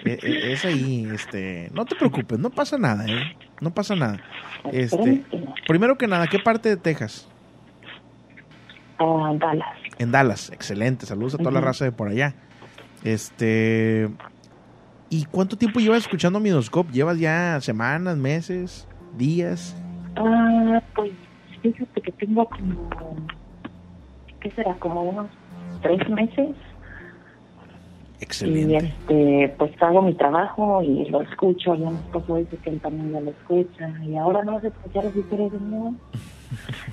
e- 0.06 0.20
e- 0.22 0.54
es 0.54 0.64
ahí, 0.66 1.08
este, 1.14 1.70
no 1.74 1.86
te 1.86 1.96
preocupes, 1.96 2.38
no 2.40 2.50
pasa 2.52 2.78
nada, 2.78 3.06
¿eh? 3.08 3.36
No 3.62 3.74
pasa 3.74 3.96
nada. 3.96 4.20
Este, 4.72 5.24
primero 5.68 5.98
que 5.98 6.08
nada, 6.08 6.28
¿qué 6.28 6.40
parte 6.40 6.70
de 6.70 6.78
Texas? 6.78 7.28
Ah, 9.00 9.34
Dallas. 9.40 9.68
En 9.98 10.12
Dallas, 10.12 10.52
excelente. 10.52 11.06
Saludos 11.06 11.36
a 11.36 11.38
toda 11.38 11.52
la 11.52 11.62
raza 11.62 11.84
de 11.86 11.92
por 11.92 12.08
allá. 12.10 12.34
Este, 13.04 14.10
¿y 15.10 15.26
cuánto 15.26 15.58
tiempo 15.58 15.80
llevas 15.80 16.00
escuchando 16.04 16.40
Midoscope? 16.40 16.92
¿Llevas 16.92 17.20
ya 17.20 17.60
semanas, 17.62 18.18
meses, 18.18 18.88
días? 19.18 19.76
Ah, 20.16 20.82
pues 20.96 21.12
fíjate 21.62 22.02
que 22.02 22.12
tengo 22.14 22.48
como, 22.48 22.90
¿qué 24.40 24.52
será? 24.52 24.74
Como 24.76 25.04
unos 25.04 25.28
tres 25.86 26.10
meses. 26.10 26.56
Excelente. 28.20 28.74
Y 28.74 28.76
este, 28.76 29.56
pues 29.58 29.72
hago 29.82 30.02
mi 30.02 30.14
trabajo 30.16 30.82
y 30.82 31.06
lo 31.10 31.22
escucho. 31.22 31.76
Ya 31.76 31.90
mi 31.90 31.98
esposo 31.98 32.38
dice 32.38 32.58
que 32.58 32.72
él 32.72 32.80
también 32.80 33.12
ya 33.12 33.22
lo 33.22 33.32
escucha. 33.32 33.90
Y 34.04 34.16
ahora 34.16 34.44
no 34.44 34.54
vas 34.54 34.64
a 34.64 34.68
escuchar 34.68 35.04
las 35.06 35.16
historias 35.16 35.52
de 35.52 35.60
miedo. 35.60 35.94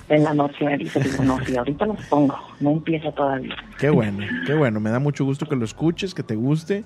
En 0.09 0.23
la 0.23 0.33
noche 0.33 0.65
me 0.65 0.77
dice, 0.77 0.99
digo, 0.99 1.23
no, 1.23 1.39
sí, 1.45 1.55
ahorita 1.55 1.85
los 1.85 2.03
pongo. 2.05 2.37
No 2.59 2.71
empieza 2.71 3.11
todavía. 3.11 3.55
Qué 3.79 3.89
bueno, 3.89 4.25
qué 4.45 4.53
bueno. 4.53 4.79
Me 4.79 4.89
da 4.89 4.99
mucho 4.99 5.25
gusto 5.25 5.47
que 5.47 5.55
lo 5.55 5.65
escuches, 5.65 6.13
que 6.13 6.23
te 6.23 6.35
guste. 6.35 6.83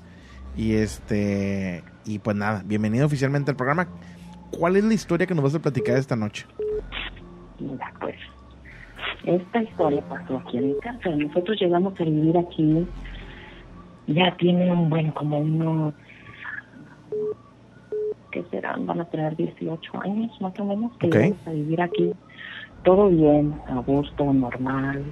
Y 0.55 0.73
este, 0.73 1.83
y 2.05 2.19
pues 2.19 2.35
nada, 2.37 2.63
bienvenido 2.65 3.05
oficialmente 3.05 3.51
al 3.51 3.57
programa. 3.57 3.87
¿Cuál 4.51 4.77
es 4.77 4.83
la 4.83 4.93
historia 4.93 5.27
que 5.27 5.35
nos 5.35 5.43
vas 5.43 5.55
a 5.55 5.59
platicar 5.59 5.97
esta 5.97 6.15
noche? 6.15 6.45
Mira, 7.59 7.91
pues, 7.99 8.15
esta 9.23 9.61
historia 9.61 10.01
pasó 10.07 10.37
aquí 10.37 10.57
en 10.57 10.69
mi 10.69 10.79
casa. 10.79 11.09
Nosotros 11.09 11.59
llegamos 11.59 11.99
a 11.99 12.03
vivir 12.03 12.37
aquí, 12.37 12.87
ya 14.07 14.35
tiene 14.37 14.71
un 14.71 14.89
buen, 14.89 15.11
como 15.11 15.39
unos, 15.39 15.93
¿qué 18.31 18.43
serán? 18.51 18.85
Van 18.85 19.01
a 19.01 19.05
tener 19.05 19.35
18 19.35 20.01
años 20.01 20.31
más 20.41 20.57
o 20.59 20.65
menos 20.65 20.95
que 20.97 21.07
Ok. 21.07 21.13
llegamos 21.13 21.47
a 21.47 21.51
vivir 21.51 21.81
aquí. 21.81 22.11
Todo 22.83 23.09
bien, 23.09 23.59
a 23.67 23.75
gusto, 23.79 24.31
normal, 24.31 25.03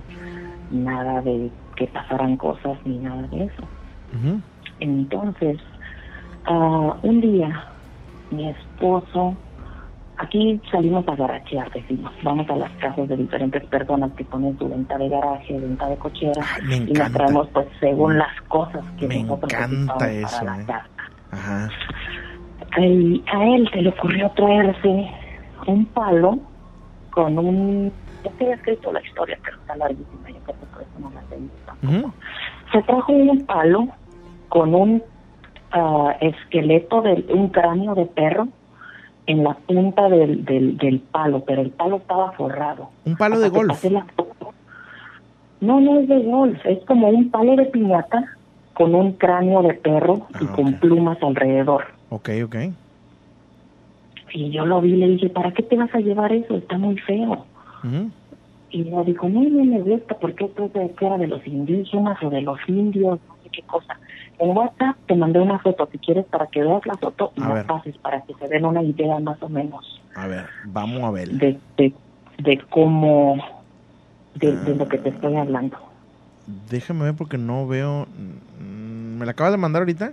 nada 0.69 1.21
de 1.21 1.51
que 1.75 1.87
pasaran 1.87 2.37
cosas 2.37 2.77
ni 2.85 2.99
nada 2.99 3.23
de 3.23 3.45
eso. 3.45 3.67
Entonces, 4.79 5.59
ah, 6.45 6.97
un 7.01 7.21
día, 7.21 7.65
mi 8.31 8.49
esposo, 8.49 9.35
aquí 10.25 10.59
salimos 10.71 11.07
a 11.07 11.15
garachear, 11.15 11.71
decimos, 11.71 12.11
vamos 12.23 12.49
a 12.49 12.55
las 12.55 12.71
casas 12.73 13.07
de 13.07 13.15
diferentes 13.15 13.63
personas 13.65 14.11
que 14.13 14.25
ponen 14.25 14.57
su 14.57 14.67
venta 14.67 14.97
de 14.97 15.09
garaje, 15.09 15.59
venta 15.59 15.87
de 15.87 15.97
cochera, 15.97 16.41
me 16.63 16.77
y 16.77 16.93
nos 16.93 17.11
traemos 17.11 17.47
pues 17.53 17.67
según 17.79 18.17
las 18.17 18.41
cosas 18.47 18.83
que 18.99 19.07
Me 19.07 19.23
nosotros 19.23 19.53
encanta 19.53 20.11
eso, 20.11 20.39
para 20.39 20.57
la 20.57 20.61
eh. 20.61 20.65
casa. 20.65 20.89
Ajá. 21.31 21.69
Y 22.77 23.23
a 23.31 23.43
él 23.55 23.69
se 23.71 23.81
le 23.81 23.89
ocurrió 23.89 24.29
traerse 24.31 25.09
un 25.67 25.85
palo 25.85 26.39
con 27.11 27.37
un... 27.37 27.91
Ya 28.23 28.31
te 28.31 28.43
había 28.43 28.55
escrito 28.55 28.91
la 28.91 29.01
historia, 29.01 29.37
pero 29.43 29.57
está 29.57 29.75
larguísima, 29.77 30.29
yo 30.29 30.39
creo 30.43 30.59
que 30.59 30.65
por 30.65 30.81
eso 30.81 30.99
no 30.99 31.11
la 31.11 31.21
tengo. 31.21 32.13
Se 32.71 32.81
trajo 32.83 33.13
un 33.13 33.45
palo 33.45 33.87
con 34.49 34.75
un 34.75 35.03
ah, 35.71 36.15
esqueleto 36.19 37.01
de 37.01 37.25
un 37.29 37.49
cráneo 37.49 37.95
de 37.95 38.05
perro 38.07 38.47
en 39.27 39.43
la 39.43 39.53
punta 39.55 40.07
del, 40.09 40.45
del, 40.45 40.77
del 40.77 40.99
palo, 40.99 41.43
pero 41.45 41.61
el 41.61 41.71
palo 41.71 41.97
estaba 41.97 42.31
forrado. 42.33 42.89
Un 43.05 43.15
palo 43.15 43.39
de 43.39 43.49
golf. 43.49 43.83
la. 43.85 44.05
No, 45.61 45.79
no 45.79 45.99
es 45.99 46.07
de 46.07 46.19
golf, 46.23 46.63
es 46.65 46.83
como 46.85 47.09
un 47.09 47.31
palo 47.31 47.55
de 47.55 47.65
piñata 47.65 48.23
con 48.73 48.93
un 48.93 49.13
cráneo 49.13 49.61
de 49.63 49.73
perro 49.73 50.27
y 50.39 50.45
Ah, 50.45 50.51
con 50.55 50.73
plumas 50.75 51.17
alrededor. 51.23 51.85
Ok, 52.09 52.29
ok. 52.43 52.55
Y 54.33 54.49
yo 54.51 54.65
lo 54.65 54.81
vi 54.81 54.93
y 54.93 54.97
le 54.97 55.07
dije, 55.07 55.29
¿para 55.29 55.51
qué 55.53 55.63
te 55.63 55.77
vas 55.77 55.93
a 55.95 55.99
llevar 55.99 56.33
eso? 56.33 56.55
Está 56.55 56.77
muy 56.77 56.97
feo. 56.99 57.45
Y 58.69 58.81
ella 58.81 59.03
dijo, 59.03 59.29
no, 59.29 59.43
no 59.43 59.63
me 59.63 59.79
gusta 59.79 60.17
porque 60.19 60.45
esto 60.45 60.69
que 60.73 61.05
era 61.05 61.17
de 61.17 61.27
los 61.27 61.45
indígenas 61.47 62.21
o 62.21 62.29
de 62.29 62.41
los 62.41 62.59
indios, 62.67 63.19
no 63.27 63.35
sé 63.43 63.49
qué 63.51 63.61
cosa. 63.61 63.97
En 64.39 64.49
WhatsApp 64.57 64.97
te 65.07 65.15
mandé 65.15 65.39
una 65.39 65.59
foto, 65.59 65.87
si 65.91 65.97
quieres, 65.99 66.25
para 66.25 66.47
que 66.47 66.61
veas 66.61 66.85
la 66.85 66.97
foto 66.97 67.31
y 67.35 67.41
A 67.41 67.47
la 67.49 67.53
ver. 67.55 67.65
pases 67.65 67.97
para 67.99 68.21
que 68.21 68.33
se 68.35 68.47
den 68.47 68.65
una 68.65 68.83
idea 68.83 69.19
más 69.19 69.41
o 69.41 69.49
menos 69.49 70.01
A 70.15 70.27
ver, 70.27 70.45
vamos 70.65 71.03
a 71.03 71.11
ver. 71.11 71.29
de, 71.29 71.59
de, 71.77 71.93
de 72.39 72.57
cómo, 72.69 73.37
de, 74.35 74.51
de 74.57 74.75
lo 74.75 74.87
que 74.87 74.97
te 74.97 75.09
estoy 75.09 75.35
hablando. 75.35 75.77
Déjame 76.69 77.05
ver 77.05 77.15
porque 77.15 77.37
no 77.37 77.67
veo. 77.67 78.05
mm, 78.59 79.17
¿Me 79.17 79.25
la 79.25 79.31
acabas 79.31 79.53
de 79.53 79.57
mandar 79.57 79.81
ahorita? 79.81 80.11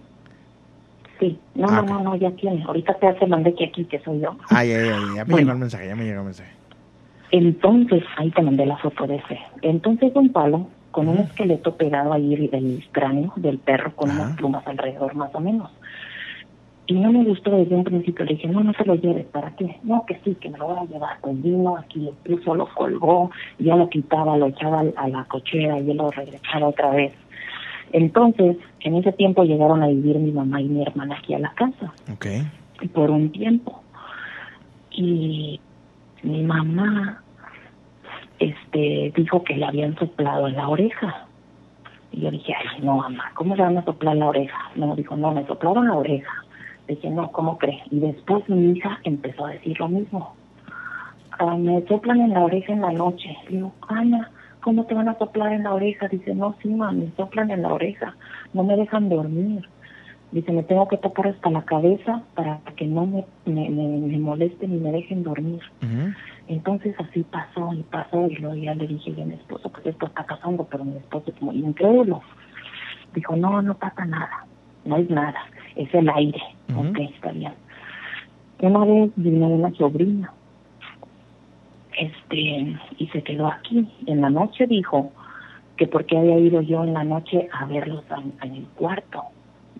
Sí, 1.18 1.38
no, 1.54 1.68
Ah, 1.68 1.82
no, 1.82 1.82
no, 1.82 2.00
no, 2.04 2.16
ya 2.16 2.30
tiene. 2.32 2.62
Ahorita 2.64 2.94
te 2.94 3.06
hace 3.08 3.26
mandé 3.26 3.54
que 3.54 3.66
aquí, 3.66 3.84
que 3.84 3.98
soy 4.00 4.20
yo. 4.20 4.36
Ay, 4.48 4.70
ay, 4.72 4.88
ay, 4.90 5.14
ya 5.14 5.24
me 5.24 5.32
Bueno. 5.32 5.38
llegó 5.46 5.52
el 5.52 5.58
mensaje, 5.58 5.86
ya 5.88 5.96
me 5.96 6.04
llegó 6.04 6.20
el 6.20 6.26
mensaje. 6.26 6.50
Entonces, 7.32 8.02
ahí 8.16 8.30
te 8.30 8.42
mandé 8.42 8.66
la 8.66 8.76
foto 8.78 9.06
de 9.06 9.16
ese. 9.16 9.38
Entonces, 9.62 10.12
un 10.14 10.32
palo 10.32 10.68
con 10.92 11.08
un 11.08 11.18
esqueleto 11.18 11.74
pegado 11.76 12.12
ahí 12.12 12.34
el, 12.34 12.50
el 12.52 12.84
cráneo 12.92 13.32
del 13.36 13.58
perro 13.58 13.96
con 13.96 14.10
unas 14.10 14.36
plumas 14.36 14.64
alrededor 14.66 15.14
más 15.14 15.34
o 15.34 15.40
menos. 15.40 15.70
Y 16.86 16.94
no 16.94 17.10
me 17.12 17.24
gustó 17.24 17.50
desde 17.50 17.74
un 17.74 17.84
principio. 17.84 18.24
Le 18.24 18.34
dije, 18.34 18.48
no, 18.48 18.62
no 18.62 18.72
se 18.74 18.84
lo 18.84 18.94
lleves, 18.94 19.24
¿para 19.26 19.54
qué? 19.56 19.78
No, 19.82 20.04
que 20.04 20.20
sí, 20.24 20.34
que 20.34 20.50
me 20.50 20.58
lo 20.58 20.66
voy 20.66 20.78
a 20.78 20.84
llevar. 20.84 21.16
Pues 21.20 21.40
vino, 21.42 21.76
aquí 21.76 22.00
lo 22.00 22.12
puso, 22.12 22.54
lo 22.54 22.66
colgó, 22.74 23.30
ya 23.58 23.76
lo 23.76 23.88
quitaba, 23.88 24.36
lo 24.36 24.48
echaba 24.48 24.84
a 24.96 25.08
la 25.08 25.24
cochera 25.24 25.78
y 25.78 25.86
yo 25.86 25.94
lo 25.94 26.10
regresaba 26.10 26.68
otra 26.68 26.90
vez. 26.90 27.14
Entonces, 27.92 28.56
en 28.80 28.96
ese 28.96 29.12
tiempo 29.12 29.44
llegaron 29.44 29.82
a 29.82 29.86
vivir 29.86 30.18
mi 30.18 30.32
mamá 30.32 30.60
y 30.60 30.68
mi 30.68 30.82
hermana 30.82 31.16
aquí 31.18 31.34
a 31.34 31.38
la 31.38 31.52
casa 31.54 31.92
Ok. 32.12 32.26
por 32.92 33.10
un 33.10 33.30
tiempo. 33.30 33.80
Y 34.90 35.60
mi 36.22 36.42
mamá 36.42 37.21
este 38.50 39.12
dijo 39.14 39.42
que 39.44 39.56
le 39.56 39.64
habían 39.66 39.96
soplado 39.96 40.48
en 40.48 40.56
la 40.56 40.68
oreja. 40.68 41.26
Y 42.12 42.20
yo 42.20 42.30
dije, 42.30 42.52
ay, 42.54 42.82
no, 42.82 42.96
mamá, 42.98 43.30
¿cómo 43.34 43.56
le 43.56 43.62
van 43.62 43.78
a 43.78 43.84
soplar 43.84 44.16
la 44.16 44.26
oreja? 44.26 44.58
No, 44.76 44.94
dijo, 44.94 45.16
no, 45.16 45.32
me 45.32 45.46
soplaron 45.46 45.86
la 45.88 45.94
oreja. 45.94 46.30
Dije, 46.86 47.08
no, 47.10 47.30
¿cómo 47.32 47.56
cree? 47.58 47.82
Y 47.90 48.00
después 48.00 48.46
mi 48.48 48.72
hija 48.72 48.98
empezó 49.04 49.46
a 49.46 49.50
decir 49.52 49.78
lo 49.80 49.88
mismo. 49.88 50.34
"Ah, 51.38 51.56
me 51.56 51.80
soplan 51.86 52.20
en 52.20 52.34
la 52.34 52.40
oreja 52.44 52.72
en 52.72 52.82
la 52.82 52.92
noche. 52.92 53.34
Digo, 53.48 53.72
Ana, 53.88 54.30
¿cómo 54.60 54.84
te 54.84 54.94
van 54.94 55.08
a 55.08 55.16
soplar 55.18 55.52
en 55.52 55.62
la 55.62 55.72
oreja? 55.72 56.08
Dice, 56.08 56.34
no, 56.34 56.54
sí, 56.60 56.68
mamá, 56.68 56.92
me 56.92 57.10
soplan 57.16 57.50
en 57.50 57.62
la 57.62 57.72
oreja. 57.72 58.14
No 58.52 58.62
me 58.64 58.76
dejan 58.76 59.08
dormir. 59.08 59.66
Dice, 60.32 60.52
me 60.52 60.62
tengo 60.62 60.88
que 60.88 60.96
tocar 60.98 61.28
hasta 61.28 61.50
la 61.50 61.62
cabeza 61.62 62.22
para 62.34 62.58
que 62.76 62.86
no 62.86 63.06
me, 63.06 63.24
me, 63.46 63.70
me, 63.70 63.86
me 63.88 64.18
molesten 64.18 64.74
y 64.74 64.76
me 64.78 64.90
dejen 64.92 65.22
dormir. 65.22 65.60
Entonces 66.48 66.94
así 66.98 67.22
pasó 67.24 67.72
y 67.72 67.82
pasó 67.84 68.26
y 68.28 68.36
luego 68.36 68.56
ya 68.56 68.74
le 68.74 68.86
dije 68.86 69.14
yo 69.14 69.22
a 69.22 69.26
mi 69.26 69.34
esposo, 69.34 69.70
pues 69.70 69.86
esto 69.86 70.06
está 70.06 70.24
pasando, 70.24 70.66
pero 70.70 70.84
mi 70.84 70.96
esposo 70.96 71.32
como 71.38 71.52
incrédulo. 71.52 72.20
Dijo, 73.14 73.36
no, 73.36 73.62
no 73.62 73.74
pasa 73.74 74.04
nada, 74.04 74.46
no 74.84 74.96
es 74.96 75.08
nada, 75.10 75.40
es 75.76 75.92
el 75.94 76.08
aire. 76.08 76.42
Ok, 76.74 76.98
está 76.98 77.32
bien. 77.32 77.52
Una 78.60 78.84
vez 78.84 79.10
vino 79.16 79.48
una 79.48 79.70
sobrina, 79.74 80.32
este, 81.98 82.76
y 82.98 83.06
se 83.12 83.22
quedó 83.22 83.46
aquí. 83.48 83.88
En 84.06 84.20
la 84.20 84.30
noche 84.30 84.66
dijo 84.66 85.12
que 85.76 85.86
porque 85.86 86.16
había 86.16 86.38
ido 86.38 86.60
yo 86.62 86.84
en 86.84 86.94
la 86.94 87.04
noche 87.04 87.48
a 87.52 87.66
verlos 87.66 88.04
en, 88.10 88.32
en 88.42 88.56
el 88.56 88.66
cuarto. 88.68 89.22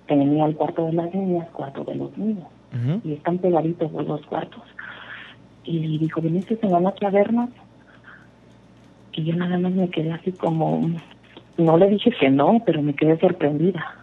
Tenía 0.06 0.46
el 0.46 0.56
cuarto 0.56 0.86
de 0.86 0.92
las 0.92 1.14
niñas, 1.14 1.48
cuarto 1.52 1.84
de 1.84 1.94
los 1.94 2.16
niños, 2.18 2.46
y 3.04 3.12
están 3.12 3.38
pegaditos 3.38 3.92
los 3.92 4.06
dos 4.06 4.26
cuartos. 4.26 4.62
Y 5.64 5.98
dijo, 5.98 6.20
¿viniste 6.20 6.58
en 6.62 6.72
la 6.72 6.80
noche 6.80 7.06
a 7.06 7.10
vernos? 7.10 7.50
Y 9.12 9.24
yo 9.24 9.36
nada 9.36 9.58
más 9.58 9.72
me 9.72 9.90
quedé 9.90 10.12
así 10.12 10.32
como, 10.32 10.90
no 11.58 11.76
le 11.76 11.88
dije 11.88 12.10
que 12.18 12.30
no, 12.30 12.62
pero 12.64 12.82
me 12.82 12.94
quedé 12.94 13.18
sorprendida. 13.18 14.02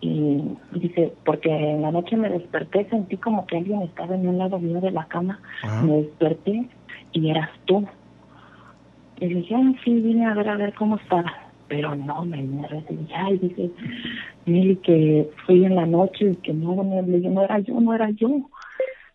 Y 0.00 0.42
dice, 0.72 1.12
porque 1.24 1.48
en 1.48 1.82
la 1.82 1.92
noche 1.92 2.16
me 2.16 2.28
desperté, 2.28 2.88
sentí 2.90 3.16
como 3.16 3.46
que 3.46 3.58
alguien 3.58 3.82
estaba 3.82 4.16
en 4.16 4.26
un 4.26 4.38
lado 4.38 4.58
mío 4.58 4.80
de 4.80 4.90
la 4.90 5.04
cama. 5.04 5.38
Me 5.84 5.98
desperté 5.98 6.68
y 7.12 7.30
eras 7.30 7.50
tú. 7.66 7.86
Y 9.20 9.28
le 9.28 9.34
dije, 9.36 9.54
ah, 9.54 9.72
sí, 9.84 10.00
vine 10.00 10.26
a 10.26 10.34
ver 10.34 10.48
a 10.48 10.56
ver 10.56 10.74
cómo 10.74 10.96
estaba. 10.96 11.32
Pero 11.68 11.94
no, 11.94 12.24
me, 12.24 12.42
me 12.42 12.66
recibí, 12.66 13.06
ay, 13.14 13.38
dice, 13.38 13.70
Mili, 14.44 14.76
que 14.76 15.30
fui 15.46 15.64
en 15.64 15.76
la 15.76 15.86
noche 15.86 16.32
y 16.32 16.36
que 16.36 16.52
no, 16.52 16.74
no, 16.82 17.02
no 17.02 17.42
era 17.44 17.60
yo, 17.60 17.80
no 17.80 17.94
era 17.94 18.10
yo. 18.10 18.28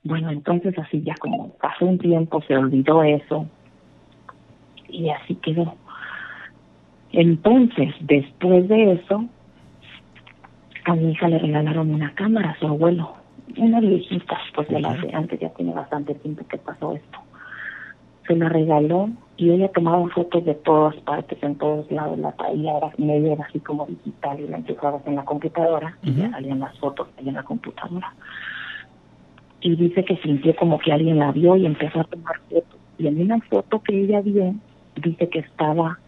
Bueno, 0.07 0.31
entonces 0.31 0.73
así 0.79 1.01
ya 1.01 1.15
como 1.15 1.49
pasó 1.61 1.85
un 1.85 1.99
tiempo, 1.99 2.41
se 2.47 2.55
olvidó 2.55 3.03
eso. 3.03 3.45
Y 4.87 5.09
así 5.09 5.35
quedó. 5.35 5.75
Entonces, 7.11 7.93
después 7.99 8.69
de 8.69 8.93
eso, 8.93 9.25
a 10.85 10.95
mi 10.95 11.11
hija 11.11 11.27
le 11.27 11.39
regalaron 11.39 11.93
una 11.93 12.13
cámara 12.15 12.51
a 12.51 12.59
su 12.59 12.67
abuelo, 12.67 13.15
una 13.57 13.81
viejita, 13.81 14.37
pues 14.55 14.69
de 14.69 14.79
las 14.79 15.01
de 15.01 15.13
antes, 15.13 15.41
ya 15.41 15.49
tiene 15.49 15.73
bastante 15.73 16.15
tiempo 16.15 16.45
que 16.47 16.57
pasó 16.57 16.93
esto. 16.93 17.19
Se 18.25 18.35
la 18.37 18.47
regaló 18.47 19.09
y 19.35 19.51
ella 19.51 19.69
tomaba 19.73 20.07
fotos 20.09 20.45
de 20.45 20.55
todas 20.55 20.95
partes, 21.01 21.37
en 21.43 21.55
todos 21.55 21.91
lados, 21.91 22.17
la 22.17 22.31
traía, 22.31 22.77
era 22.77 22.91
medio 22.97 23.33
era 23.33 23.43
así 23.43 23.59
como 23.59 23.85
digital 23.87 24.39
y 24.39 24.47
la 24.47 24.57
empezabas 24.57 25.05
en 25.05 25.15
la 25.15 25.25
computadora 25.25 25.97
y 26.01 26.13
ya 26.13 26.31
salían 26.31 26.59
las 26.61 26.77
fotos 26.79 27.09
ahí 27.17 27.27
en 27.27 27.35
la 27.35 27.43
computadora 27.43 28.13
y 29.61 29.75
dice 29.75 30.03
que 30.05 30.17
sintió 30.17 30.55
como 30.55 30.77
que 30.79 30.91
alguien 30.91 31.19
la 31.19 31.31
vio 31.31 31.55
y 31.55 31.65
empezó 31.65 32.01
a 32.01 32.03
tomar 32.05 32.39
fotos. 32.49 32.79
Y 32.97 33.07
en 33.07 33.21
una 33.21 33.39
foto 33.41 33.81
que 33.81 34.03
ella 34.03 34.21
vio, 34.21 34.55
dice 34.95 35.29
que 35.29 35.39
estaba 35.39 35.99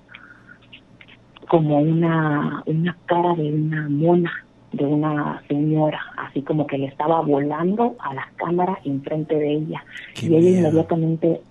como 1.47 1.80
una, 1.80 2.64
una 2.66 2.97
cara 3.06 3.34
de 3.36 3.52
una 3.52 3.89
mona, 3.89 4.32
de 4.72 4.86
una 4.86 5.41
señora, 5.47 6.00
así 6.18 6.41
como 6.43 6.68
que 6.68 6.78
le 6.78 6.86
estaba 6.86 7.22
volando 7.22 7.95
a 8.00 8.14
la 8.14 8.28
cámara 8.36 8.78
enfrente 8.86 9.36
de 9.36 9.54
ella. 9.54 9.84
y 10.22 10.36
ella 10.36 10.60
inmediatamente 10.60 11.41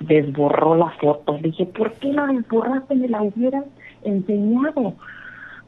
desborró 0.00 0.76
la 0.76 0.90
foto. 1.00 1.34
Le 1.34 1.50
dije, 1.50 1.66
¿por 1.66 1.92
qué 1.94 2.12
la 2.12 2.26
desborraste? 2.26 2.94
Me 2.96 3.08
la 3.08 3.22
hubieras 3.22 3.64
enseñado. 4.02 4.94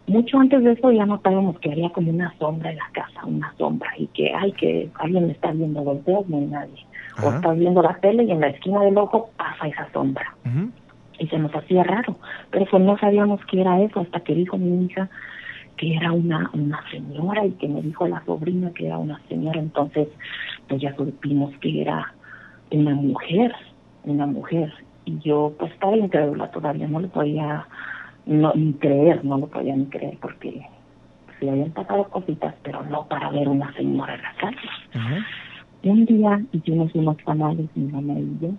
Mucho 0.07 0.39
antes 0.39 0.63
de 0.63 0.73
eso 0.73 0.93
ya 0.93 1.05
notábamos 1.05 1.59
que 1.59 1.73
había 1.73 1.91
como 1.91 2.11
una 2.11 2.33
sombra 2.39 2.71
en 2.71 2.77
la 2.77 2.89
casa, 2.93 3.25
una 3.25 3.53
sombra, 3.59 3.91
y 3.99 4.07
que, 4.09 4.33
ay, 4.33 4.53
que 4.53 4.89
alguien 4.95 5.27
me 5.27 5.33
está 5.33 5.51
viendo, 5.51 5.83
volteas, 5.83 6.29
no 6.29 6.39
hay 6.39 6.47
nadie. 6.47 6.87
O 7.23 7.31
estás 7.31 7.59
viendo 7.59 7.83
la 7.83 7.95
tele 7.99 8.25
y 8.25 8.31
en 8.31 8.41
la 8.41 8.49
esquina 8.49 8.83
del 8.83 8.99
ojo 8.99 9.31
pasa 9.37 9.67
esa 9.67 9.91
sombra. 9.93 10.37
Y 11.19 11.27
se 11.27 11.39
nos 11.39 11.55
hacía 11.55 11.83
raro, 11.83 12.17
pero 12.51 12.67
pues 12.71 12.83
no 12.83 12.97
sabíamos 12.99 13.41
qué 13.47 13.63
era 13.63 13.81
eso 13.81 14.01
hasta 14.01 14.21
que 14.21 14.35
dijo 14.35 14.59
mi 14.59 14.85
hija 14.85 15.09
que 15.77 15.95
era 15.95 16.13
una, 16.13 16.51
una 16.55 16.83
señora 16.91 17.45
y 17.45 17.53
que 17.53 17.69
me 17.69 17.83
dijo 17.83 18.07
la 18.07 18.25
sobrina 18.25 18.71
que 18.73 18.87
era 18.87 18.99
una 18.99 19.21
señora, 19.29 19.61
entonces 19.61 20.09
pues 20.69 20.81
ya 20.81 20.95
supimos 20.97 21.53
que 21.59 21.83
era 21.83 22.13
una 22.71 22.95
mujer, 22.95 23.55
una 24.05 24.27
mujer. 24.27 24.73
Y 25.05 25.19
yo 25.21 25.53
pues 25.59 25.73
estaba 25.73 25.97
incrédula 25.97 26.51
todavía, 26.51 26.89
no 26.89 27.01
le 27.01 27.09
podía 27.09 27.67
no, 28.27 28.53
ni 28.55 28.73
creer, 28.75 29.25
no 29.25 29.39
lo 29.39 29.47
podía 29.47 29.77
ni 29.77 29.87
creer 29.87 30.19
porque 30.21 30.67
se 31.39 31.49
habían 31.49 31.71
pasado 31.71 32.05
cositas, 32.05 32.55
pero 32.63 32.83
no 32.85 33.07
para 33.07 33.31
ver 33.31 33.49
una 33.49 33.73
señora 33.75 34.15
en 34.15 34.23
la 34.23 34.35
casa. 34.35 34.57
Un 35.85 36.05
día 36.05 36.43
hicimos 36.53 36.95
unos 36.95 37.17
canales, 37.19 37.69
mi 37.77 37.91
mamá 37.93 38.15
y 38.15 38.37
yo, 38.41 38.51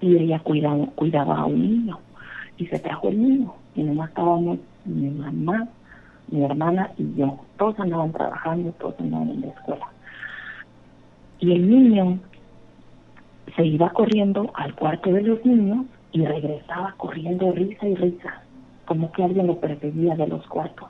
y 0.00 0.16
ella 0.16 0.38
cuidaba, 0.38 0.86
cuidaba 0.94 1.38
a 1.38 1.46
un 1.46 1.60
niño, 1.60 1.98
y 2.56 2.66
se 2.66 2.78
trajo 2.78 3.08
el 3.08 3.20
niño, 3.20 3.54
y 3.74 3.82
nomás 3.82 4.10
estábamos 4.10 4.58
mi 4.84 5.10
mamá, 5.10 5.66
mi 6.30 6.44
hermana 6.44 6.92
y 6.96 7.14
yo. 7.16 7.40
Todos 7.56 7.80
andaban 7.80 8.12
trabajando, 8.12 8.70
todos 8.78 8.94
andaban 9.00 9.30
en 9.30 9.40
la 9.40 9.48
escuela. 9.48 9.86
Y 11.40 11.52
el 11.52 11.68
niño 11.68 12.18
se 13.56 13.64
iba 13.64 13.90
corriendo 13.90 14.52
al 14.54 14.74
cuarto 14.74 15.10
de 15.10 15.22
los 15.22 15.44
niños 15.44 15.86
y 16.18 16.24
regresaba 16.24 16.94
corriendo 16.96 17.52
risa 17.52 17.86
y 17.86 17.94
risa, 17.94 18.42
como 18.86 19.12
que 19.12 19.22
alguien 19.22 19.46
lo 19.46 19.60
perseguía 19.60 20.16
de 20.16 20.26
los 20.26 20.44
cuartos. 20.48 20.88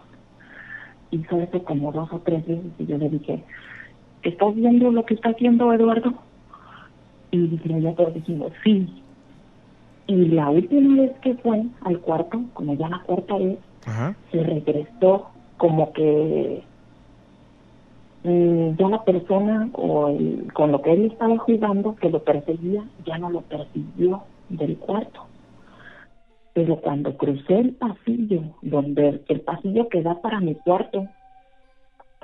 Hizo 1.11 1.39
eso 1.39 1.63
como 1.65 1.93
dos 1.93 2.11
o 2.13 2.21
tres 2.21 2.47
veces 2.47 2.73
y 2.79 2.87
yo 2.87 2.97
le 2.97 3.11
dije, 3.11 3.45
¿estás 4.23 4.55
viendo 4.55 4.91
lo 4.91 5.05
que 5.05 5.15
está 5.15 5.31
haciendo 5.31 5.71
Eduardo? 5.73 6.15
Y 7.31 7.59
ya 7.59 7.95
todos 7.95 8.15
dijimos, 8.15 8.53
sí. 8.65 9.03
Y 10.07 10.17
la 10.29 10.49
última 10.49 11.03
vez 11.03 11.13
que 11.21 11.35
fue 11.35 11.63
al 11.83 11.99
cuarto, 12.01 12.41
como 12.55 12.73
ya 12.75 12.89
la 12.89 13.03
cuarta 13.03 13.37
vez, 13.37 13.59
se 14.33 14.43
regresó 14.43 15.29
como 15.59 15.93
que 15.93 16.63
mm, 18.25 18.77
ya 18.79 18.89
la 18.89 19.05
persona 19.05 19.69
o 19.75 20.09
el, 20.09 20.51
con 20.55 20.73
lo 20.73 20.81
que 20.81 20.93
él 20.93 21.05
estaba 21.07 21.37
jugando, 21.37 21.97
que 21.97 22.09
lo 22.09 22.23
perseguía, 22.23 22.83
ya 23.05 23.19
no 23.19 23.29
lo 23.29 23.43
persiguió 23.43 24.23
del 24.49 24.77
cuarto. 24.79 25.27
Pero 26.55 26.77
cuando 26.77 27.17
crucé 27.17 27.59
el 27.59 27.75
pasillo, 27.75 28.43
donde 28.63 29.23
el 29.29 29.41
pasillo 29.43 29.89
que 29.89 30.03
da 30.03 30.21
para 30.21 30.41
mi 30.41 30.55
cuarto, 30.57 31.07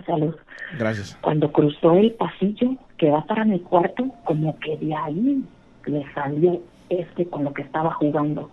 salud, 0.07 0.35
Gracias. 0.79 1.17
cuando 1.21 1.53
cruzó 1.53 1.95
el 1.95 2.13
pasillo 2.13 2.77
que 2.99 3.09
da 3.09 3.25
para 3.25 3.45
mi 3.45 3.61
cuarto, 3.61 4.11
como 4.25 4.59
que 4.59 4.77
de 4.77 4.95
ahí 4.95 5.45
le 5.87 6.05
salió 6.13 6.61
este 6.89 7.27
con 7.27 7.45
lo 7.45 7.55
que 7.55 7.63
estaba 7.63 7.93
jugando. 7.95 8.51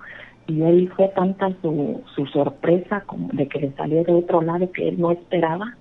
Y 0.48 0.62
él 0.64 0.92
fue 0.96 1.08
tanta 1.10 1.50
su, 1.62 2.02
su 2.16 2.26
sorpresa 2.28 3.02
como 3.06 3.30
de 3.30 3.48
que 3.48 3.60
le 3.60 3.72
salió 3.74 4.04
de 4.04 4.14
otro 4.14 4.42
lado 4.42 4.72
que 4.72 4.90
él 4.90 5.00
no 5.00 5.12
esperaba. 5.12 5.76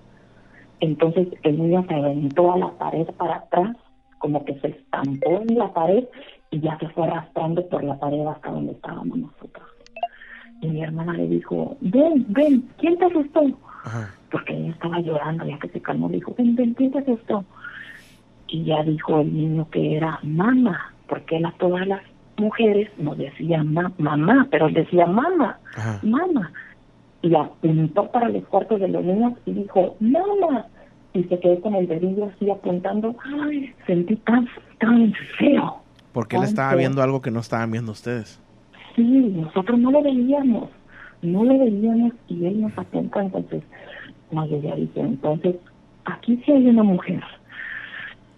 Entonces 0.79 1.27
el 1.43 1.59
niño 1.59 1.85
se 1.87 1.93
aventó 1.93 2.53
a 2.53 2.57
la 2.57 2.71
pared 2.71 3.05
para 3.17 3.35
atrás, 3.35 3.75
como 4.17 4.45
que 4.45 4.59
se 4.59 4.67
estampó 4.67 5.41
en 5.47 5.57
la 5.57 5.73
pared 5.73 6.05
y 6.51 6.59
ya 6.59 6.77
se 6.79 6.87
fue 6.89 7.05
arrastrando 7.07 7.65
por 7.67 7.83
la 7.83 7.97
pared 7.97 8.25
hasta 8.27 8.51
donde 8.51 8.73
estábamos 8.73 9.17
nosotros. 9.17 9.67
Y 10.61 10.67
mi 10.67 10.83
hermana 10.83 11.13
le 11.13 11.27
dijo, 11.27 11.75
ven, 11.81 12.25
ven, 12.29 12.69
¿quién 12.77 12.97
te 12.97 13.05
asustó? 13.05 13.41
Porque 14.29 14.53
ella 14.55 14.69
estaba 14.71 14.99
llorando, 14.99 15.45
ya 15.45 15.57
que 15.59 15.69
se 15.69 15.81
calmó, 15.81 16.07
le 16.09 16.15
dijo, 16.17 16.35
ven, 16.37 16.55
ven, 16.55 16.73
¿quién 16.75 16.91
te 16.91 16.99
asustó? 16.99 17.43
Y 18.47 18.63
ya 18.65 18.83
dijo 18.83 19.21
el 19.21 19.33
niño 19.33 19.67
que 19.71 19.95
era 19.95 20.19
mamá, 20.23 20.93
porque 21.07 21.37
él 21.37 21.45
a 21.45 21.51
todas 21.53 21.87
las 21.87 22.01
mujeres 22.37 22.89
nos 22.97 23.17
decía 23.17 23.63
ma- 23.63 23.91
mamá, 23.97 24.47
pero 24.51 24.67
él 24.67 24.73
decía 24.73 25.05
mamá, 25.05 25.57
mamá. 26.03 26.51
Y 27.23 27.33
apuntó 27.35 28.11
para 28.11 28.29
los 28.29 28.43
cuartos 28.47 28.79
de 28.81 28.87
los 28.87 29.03
niños 29.03 29.33
y 29.45 29.53
dijo, 29.53 29.95
mamá. 29.99 30.65
Y 31.13 31.23
se 31.25 31.39
quedó 31.39 31.59
con 31.61 31.75
el 31.75 31.87
dedillo 31.87 32.25
así 32.33 32.49
apuntando, 32.49 33.15
ay, 33.43 33.73
sentí 33.85 34.15
tan, 34.17 34.47
tan 34.79 35.13
feo. 35.37 35.80
Porque 36.13 36.37
él 36.37 36.43
estaba 36.43 36.69
feo". 36.69 36.79
viendo 36.79 37.01
algo 37.01 37.21
que 37.21 37.31
no 37.31 37.39
estaban 37.39 37.71
viendo 37.71 37.91
ustedes. 37.91 38.39
Sí, 38.95 39.03
nosotros 39.03 39.79
no 39.79 39.91
lo 39.91 40.01
veíamos, 40.01 40.69
no 41.21 41.43
lo 41.43 41.57
veíamos 41.57 42.13
y 42.27 42.45
él 42.45 42.61
nos 42.61 42.77
apuntó, 42.77 43.21
entonces, 43.21 43.63
no, 44.31 44.45
yo 44.47 44.61
ya 44.61 44.75
dije, 44.75 44.99
entonces, 44.99 45.55
aquí 46.05 46.41
sí 46.45 46.51
hay 46.51 46.67
una 46.67 46.83
mujer 46.83 47.23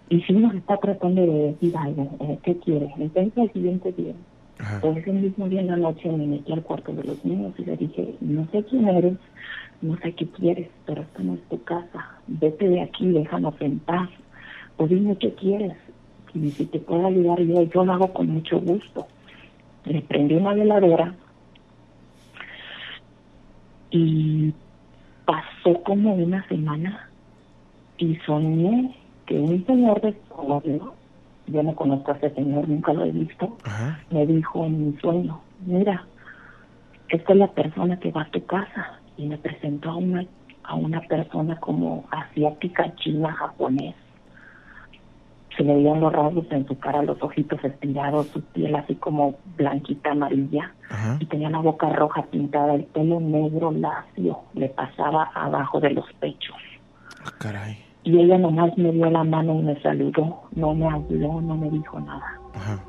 y 0.08 0.20
sí 0.22 0.32
nos 0.34 0.54
está 0.54 0.76
tratando 0.76 1.22
de 1.22 1.52
decir 1.52 1.76
algo, 1.76 2.08
eh, 2.20 2.38
¿qué 2.42 2.56
quiere? 2.58 2.92
Entonces, 2.98 3.36
al 3.36 3.52
siguiente 3.52 3.92
día, 3.92 4.14
pues 4.80 4.98
ese 4.98 5.12
mismo 5.12 5.48
día 5.48 5.60
en 5.60 5.66
la 5.68 5.76
noche 5.76 6.08
me 6.08 6.26
metí 6.26 6.52
al 6.52 6.62
cuarto 6.62 6.92
de 6.92 7.04
los 7.04 7.24
niños 7.24 7.52
y 7.58 7.64
le 7.64 7.76
dije, 7.76 8.14
no 8.20 8.46
sé 8.52 8.62
quién 8.64 8.86
eres, 8.88 9.16
no 9.82 9.96
sé 9.98 10.12
qué 10.12 10.26
quieres, 10.28 10.68
pero 10.86 11.02
esta 11.02 11.22
no 11.22 11.34
es 11.34 11.42
tu 11.48 11.62
casa, 11.64 12.18
vete 12.28 12.68
de 12.68 12.82
aquí, 12.82 13.08
déjanos 13.08 13.54
en 13.60 13.80
paz, 13.80 14.08
o 14.76 14.86
dime 14.86 15.16
qué 15.18 15.34
quieres, 15.34 15.74
y 16.34 16.50
si 16.50 16.66
te 16.66 16.78
puedo 16.80 17.06
ayudar 17.06 17.40
yo, 17.40 17.62
yo 17.62 17.84
lo 17.84 17.92
hago 17.92 18.12
con 18.12 18.28
mucho 18.28 18.60
gusto. 18.60 19.06
Le 19.84 20.00
prendí 20.02 20.34
una 20.34 20.54
veladora 20.54 21.14
y 23.90 24.52
pasó 25.24 25.82
como 25.84 26.14
una 26.14 26.46
semana 26.48 27.08
y 27.98 28.16
soñé 28.26 28.94
que 29.26 29.38
un 29.38 29.64
señor 29.66 30.00
desconocido, 30.00 30.94
yo 31.46 31.62
no 31.62 31.74
conozco 31.74 32.12
a 32.12 32.16
ese 32.16 32.30
señor, 32.34 32.68
nunca 32.68 32.92
lo 32.92 33.04
he 33.04 33.12
visto, 33.12 33.56
me 34.10 34.26
dijo 34.26 34.66
en 34.66 34.86
mi 34.86 34.96
sueño, 34.98 35.40
mira, 35.64 36.04
esta 37.08 37.32
es 37.32 37.38
la 37.38 37.48
persona 37.48 37.98
que 38.00 38.10
va 38.10 38.22
a 38.22 38.30
tu 38.30 38.44
casa 38.44 38.98
y 39.16 39.26
me 39.26 39.38
presentó 39.38 39.90
a 39.90 39.96
una 39.96 40.26
a 40.64 40.74
una 40.74 41.00
persona 41.02 41.56
como 41.60 42.04
asiática, 42.10 42.94
china, 42.96 43.32
japonés. 43.32 43.94
Se 45.56 45.62
le 45.62 45.74
veían 45.74 46.00
los 46.00 46.12
rasgos 46.12 46.46
en 46.50 46.66
su 46.66 46.76
cara, 46.78 47.02
los 47.02 47.22
ojitos 47.22 47.62
estirados, 47.64 48.26
su 48.28 48.42
piel 48.42 48.74
así 48.74 48.94
como 48.96 49.36
blanquita, 49.56 50.10
amarilla, 50.10 50.72
y 51.20 51.26
tenía 51.26 51.50
la 51.50 51.58
boca 51.58 51.88
roja 51.90 52.22
pintada, 52.22 52.74
el 52.74 52.84
pelo 52.84 53.20
negro 53.20 53.70
lacio, 53.70 54.40
le 54.54 54.68
pasaba 54.68 55.30
abajo 55.34 55.80
de 55.80 55.90
los 55.90 56.06
pechos. 56.14 56.56
Caray. 57.38 57.78
Y 58.02 58.18
ella 58.18 58.36
nomás 58.36 58.76
me 58.76 58.92
dio 58.92 59.08
la 59.08 59.24
mano 59.24 59.60
y 59.60 59.62
me 59.62 59.80
saludó, 59.80 60.42
no 60.54 60.74
me 60.74 60.86
habló, 60.86 61.40
no 61.40 61.56
me 61.56 61.70
dijo 61.70 61.98
nada. 62.00 62.38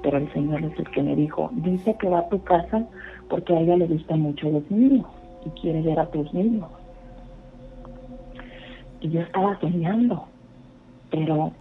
Pero 0.03 0.17
el 0.17 0.31
Señor 0.33 0.63
es 0.63 0.77
el 0.77 0.89
que 0.91 1.01
me 1.01 1.15
dijo, 1.15 1.49
dice 1.53 1.95
que 1.99 2.09
va 2.09 2.19
a 2.19 2.29
tu 2.29 2.43
casa 2.43 2.85
porque 3.29 3.55
a 3.55 3.59
ella 3.59 3.77
le 3.77 3.87
gustan 3.87 4.21
mucho 4.21 4.49
los 4.49 4.69
niños 4.69 5.05
y 5.45 5.49
quiere 5.61 5.81
ver 5.81 5.99
a 5.99 6.05
tus 6.07 6.31
niños. 6.33 6.69
Y 9.01 9.09
yo 9.09 9.21
estaba 9.21 9.59
soñando, 9.59 10.25
pero 11.09 11.51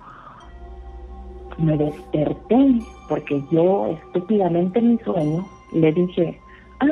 me 1.58 1.76
desperté 1.76 2.78
porque 3.08 3.42
yo 3.50 3.86
estúpidamente 3.88 4.78
en 4.78 4.92
mi 4.92 4.98
sueño 4.98 5.46
le 5.72 5.92
dije, 5.92 6.38
ah, 6.80 6.86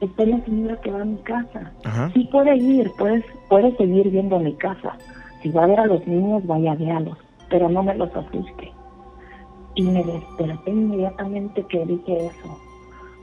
esta 0.00 0.22
es 0.22 0.28
la 0.28 0.44
señora 0.44 0.80
que 0.80 0.90
va 0.90 1.02
a 1.02 1.04
mi 1.04 1.16
casa. 1.18 1.72
Sí 2.12 2.28
puede 2.30 2.56
ir, 2.56 2.90
puedes, 2.98 3.24
puede 3.48 3.76
seguir 3.76 4.10
viendo 4.10 4.38
mi 4.38 4.54
casa. 4.54 4.96
Si 5.42 5.50
va 5.50 5.64
a 5.64 5.66
ver 5.66 5.80
a 5.80 5.86
los 5.86 6.06
niños, 6.06 6.46
vaya 6.46 6.72
a 6.72 6.76
verlos, 6.76 7.18
pero 7.48 7.68
no 7.68 7.82
me 7.82 7.94
los 7.94 8.14
asuste. 8.14 8.72
Y 9.74 9.82
me 9.82 10.02
desperté 10.04 10.70
inmediatamente 10.70 11.64
que 11.68 11.84
dije 11.86 12.26
eso. 12.26 12.58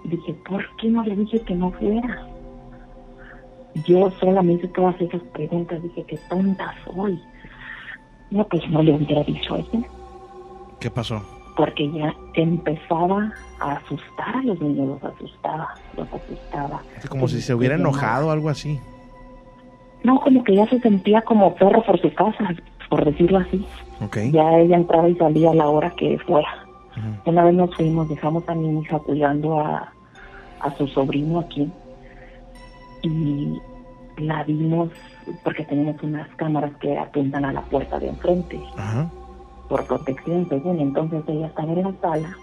Dije, 0.03 0.33
¿por 0.47 0.63
qué 0.77 0.89
no 0.89 1.03
le 1.03 1.15
dije 1.15 1.39
que 1.41 1.55
no 1.55 1.71
fuera? 1.71 2.27
Yo 3.85 4.09
sola 4.19 4.41
me 4.41 4.53
hice 4.53 4.67
todas 4.69 4.99
esas 4.99 5.21
preguntas, 5.33 5.81
dije, 5.81 6.03
qué 6.07 6.19
tonta 6.29 6.73
soy. 6.85 7.19
No, 8.31 8.45
pues 8.47 8.67
no 8.69 8.81
le 8.81 8.93
hubiera 8.93 9.23
dicho 9.23 9.55
eso, 9.55 9.83
¿Qué 10.81 10.89
pasó? 10.89 11.23
porque 11.55 11.91
ya 11.91 12.15
empezaba 12.33 13.31
a 13.59 13.73
asustar 13.73 14.35
a 14.35 14.41
los 14.41 14.59
niños, 14.59 14.87
los 14.87 15.13
asustaba, 15.13 15.75
los 15.95 16.07
asustaba. 16.11 16.81
Como 17.09 17.27
si 17.27 17.41
se 17.41 17.53
hubiera 17.53 17.75
enojado 17.75 18.29
o 18.29 18.31
algo 18.31 18.49
así. 18.49 18.79
No, 20.03 20.19
como 20.21 20.43
que 20.43 20.55
ya 20.55 20.67
se 20.67 20.79
sentía 20.79 21.21
como 21.21 21.53
perro 21.55 21.83
por 21.83 22.01
su 22.01 22.11
casa, 22.13 22.55
por 22.89 23.05
decirlo 23.05 23.39
así. 23.39 23.63
Ok. 24.03 24.17
Ya 24.31 24.57
ella 24.57 24.77
entraba 24.77 25.07
y 25.07 25.15
salía 25.15 25.51
a 25.51 25.53
la 25.53 25.69
hora 25.69 25.91
que 25.91 26.17
fuera. 26.19 26.65
Una 27.25 27.45
vez 27.45 27.53
nos 27.53 27.75
fuimos, 27.75 28.09
dejamos 28.09 28.47
a 28.49 28.55
mi 28.55 28.81
hija 28.81 28.99
cuidando 28.99 29.59
a, 29.59 29.93
a 30.61 30.77
su 30.77 30.87
sobrino 30.87 31.39
aquí 31.39 31.71
y 33.03 33.59
la 34.17 34.43
vimos 34.43 34.89
porque 35.43 35.63
tenemos 35.63 36.01
unas 36.03 36.27
cámaras 36.35 36.71
que 36.81 36.97
apuntan 36.97 37.45
a 37.45 37.53
la 37.53 37.61
puerta 37.61 37.99
de 37.99 38.09
enfrente 38.09 38.59
por 39.71 39.85
protección 39.85 40.47
según. 40.49 40.79
Entonces 40.81 41.23
ella 41.27 41.47
estaba 41.47 41.71
en 41.71 41.83
la 41.83 41.93
sala 42.01 42.37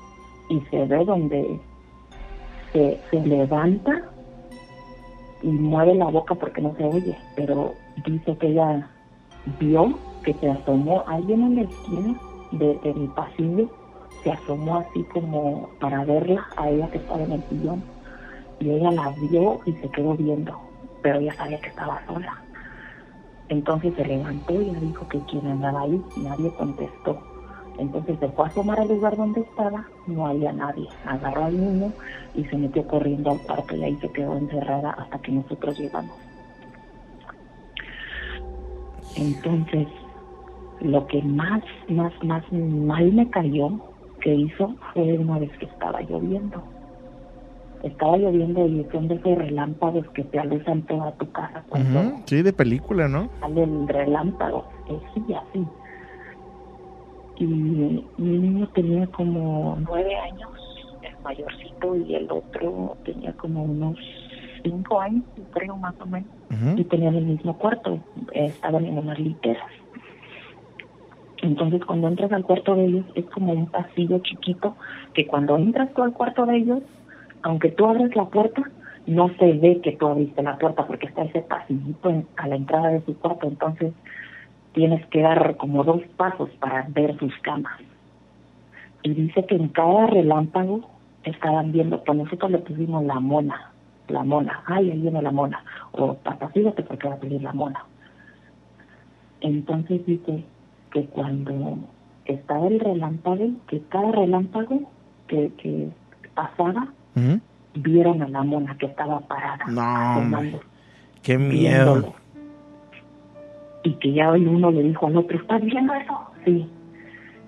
y 0.48 0.60
se 0.70 0.86
ve 0.86 1.04
donde 1.04 1.60
se, 2.72 2.98
levanta 3.12 4.02
y 5.42 5.48
mueve 5.48 5.94
la 5.94 6.06
boca 6.06 6.34
porque 6.34 6.62
no 6.62 6.74
se 6.76 6.84
oye 6.84 7.16
pero 7.36 7.74
dice 8.04 8.36
que 8.38 8.48
ella 8.48 8.90
vio 9.60 9.96
que 10.24 10.34
se 10.34 10.50
asomó 10.50 11.04
alguien 11.06 11.42
en 11.42 11.56
la 11.56 11.62
esquina 11.62 12.18
de, 12.52 12.74
del 12.82 13.08
pasillo 13.14 13.68
se 14.24 14.32
asomó 14.32 14.78
así 14.78 15.04
como 15.12 15.68
para 15.80 16.04
verla 16.04 16.44
a 16.56 16.70
ella 16.70 16.90
que 16.90 16.98
estaba 16.98 17.22
en 17.22 17.32
el 17.32 17.42
sillón 17.44 17.82
y 18.58 18.70
ella 18.70 18.90
la 18.90 19.14
vio 19.30 19.60
y 19.64 19.72
se 19.72 19.88
quedó 19.90 20.14
viendo 20.14 20.58
pero 21.02 21.20
ella 21.20 21.34
sabía 21.34 21.60
que 21.60 21.68
estaba 21.68 22.04
sola 22.06 22.42
entonces 23.48 23.94
se 23.94 24.04
levantó 24.04 24.60
y 24.60 24.70
le 24.70 24.80
dijo 24.80 25.08
que 25.08 25.20
quién 25.20 25.46
andaba 25.46 25.82
ahí 25.82 26.02
nadie 26.16 26.50
contestó. 26.52 27.18
Entonces 27.78 28.18
se 28.18 28.28
fue 28.30 28.44
a 28.44 28.48
asomar 28.48 28.80
al 28.80 28.88
lugar 28.88 29.16
donde 29.16 29.40
estaba 29.40 29.86
no 30.06 30.26
había 30.26 30.52
nadie. 30.52 30.88
Agarró 31.06 31.44
al 31.44 31.58
niño 31.58 31.92
y 32.34 32.44
se 32.44 32.56
metió 32.56 32.86
corriendo 32.86 33.30
al 33.30 33.38
cuarto 33.38 33.76
y 33.76 33.84
ahí 33.84 33.96
se 34.00 34.10
quedó 34.10 34.36
encerrada 34.36 34.90
hasta 34.90 35.18
que 35.20 35.32
nosotros 35.32 35.78
llegamos. 35.78 36.16
Entonces 39.14 39.86
lo 40.80 41.06
que 41.06 41.22
más, 41.22 41.62
más, 41.88 42.12
más 42.22 42.44
mal 42.52 43.12
me 43.12 43.28
cayó 43.30 43.70
que 44.20 44.34
hizo 44.34 44.74
fue 44.92 45.18
una 45.18 45.38
vez 45.38 45.56
que 45.58 45.66
estaba 45.66 46.00
lloviendo. 46.02 46.62
Estaba 47.82 48.16
lloviendo 48.16 48.66
y 48.66 48.84
son 48.90 49.06
de 49.08 49.14
esos 49.16 49.38
relámpagos 49.38 50.08
que 50.10 50.24
te 50.24 50.38
alusan 50.38 50.82
toda 50.82 51.12
tu 51.12 51.30
casa 51.30 51.64
cuando 51.68 52.16
Sí, 52.26 52.42
de 52.42 52.52
película, 52.52 53.06
¿no? 53.08 53.28
sale 53.40 53.62
el 53.62 53.86
relámpago. 53.86 54.66
Sí, 55.14 55.34
así. 55.34 55.66
Y 57.36 57.44
mi 57.46 58.08
niño 58.38 58.68
tenía 58.74 59.06
como 59.08 59.78
nueve 59.86 60.16
años, 60.16 60.50
el 61.02 61.22
mayorcito, 61.22 61.94
y 61.96 62.16
el 62.16 62.28
otro 62.32 62.96
tenía 63.04 63.32
como 63.34 63.62
unos 63.62 63.96
cinco 64.64 65.00
años, 65.00 65.22
creo 65.50 65.76
más 65.76 65.94
o 66.00 66.06
menos. 66.06 66.28
Y 66.76 66.82
tenían 66.84 67.14
el 67.14 67.26
mismo 67.26 67.56
cuarto, 67.58 68.00
estaban 68.32 68.84
en 68.86 68.98
unas 68.98 69.18
literas. 69.20 69.70
Entonces, 71.42 71.84
cuando 71.84 72.08
entras 72.08 72.32
al 72.32 72.42
cuarto 72.42 72.74
de 72.74 72.86
ellos, 72.86 73.06
es 73.14 73.24
como 73.26 73.52
un 73.52 73.66
pasillo 73.70 74.18
chiquito 74.18 74.76
que 75.14 75.26
cuando 75.28 75.56
entras 75.56 75.92
tú 75.94 76.02
al 76.02 76.12
cuarto 76.12 76.44
de 76.46 76.56
ellos, 76.56 76.82
aunque 77.42 77.70
tú 77.70 77.86
abres 77.86 78.14
la 78.16 78.26
puerta, 78.26 78.62
no 79.06 79.28
se 79.38 79.52
ve 79.54 79.80
que 79.82 79.92
tú 79.92 80.06
abriste 80.06 80.42
la 80.42 80.58
puerta 80.58 80.86
porque 80.86 81.06
está 81.06 81.22
ese 81.22 81.40
pasillito 81.42 82.10
en- 82.10 82.26
a 82.36 82.46
la 82.48 82.56
entrada 82.56 82.88
de 82.88 83.00
su 83.02 83.18
cuarto. 83.18 83.46
Entonces, 83.46 83.92
tienes 84.72 85.04
que 85.06 85.22
dar 85.22 85.56
como 85.56 85.82
dos 85.84 86.02
pasos 86.16 86.50
para 86.60 86.86
ver 86.88 87.18
sus 87.18 87.34
camas. 87.38 87.80
Y 89.02 89.14
dice 89.14 89.44
que 89.46 89.54
en 89.54 89.68
cada 89.68 90.06
relámpago 90.06 90.80
estaban 91.24 91.72
viendo, 91.72 92.02
pues 92.04 92.18
nosotros 92.18 92.50
le 92.50 92.58
pusimos 92.58 93.04
la 93.04 93.20
mona, 93.20 93.72
la 94.08 94.24
mona, 94.24 94.62
ay, 94.66 94.90
ahí 94.90 95.00
viene 95.00 95.22
la 95.22 95.30
mona, 95.30 95.62
o 95.92 96.14
papá, 96.14 96.48
fíjate 96.48 96.82
porque 96.82 97.08
va 97.08 97.14
a 97.14 97.18
venir 97.18 97.42
la 97.42 97.52
mona. 97.52 97.84
Entonces 99.40 100.04
dice 100.06 100.44
que 100.90 101.04
cuando 101.06 101.78
estaba 102.24 102.66
el 102.66 102.80
relámpago, 102.80 103.50
que 103.68 103.80
cada 103.88 104.12
relámpago 104.12 104.90
que, 105.28 105.52
que 105.58 105.88
pasaba, 106.34 106.88
Vieron 107.74 108.22
a 108.22 108.28
la 108.28 108.42
mona 108.42 108.76
que 108.78 108.86
estaba 108.86 109.20
parada. 109.20 109.64
No. 109.68 110.60
Qué 111.22 111.38
miedo. 111.38 111.94
viéndolo. 111.94 112.14
Y 113.84 113.92
que 113.94 114.12
ya 114.12 114.30
hoy 114.30 114.46
uno 114.46 114.70
le 114.70 114.82
dijo 114.82 115.06
al 115.06 115.16
otro, 115.16 115.38
¿estás 115.38 115.62
viendo 115.62 115.94
eso? 115.94 116.18
Sí. 116.44 116.68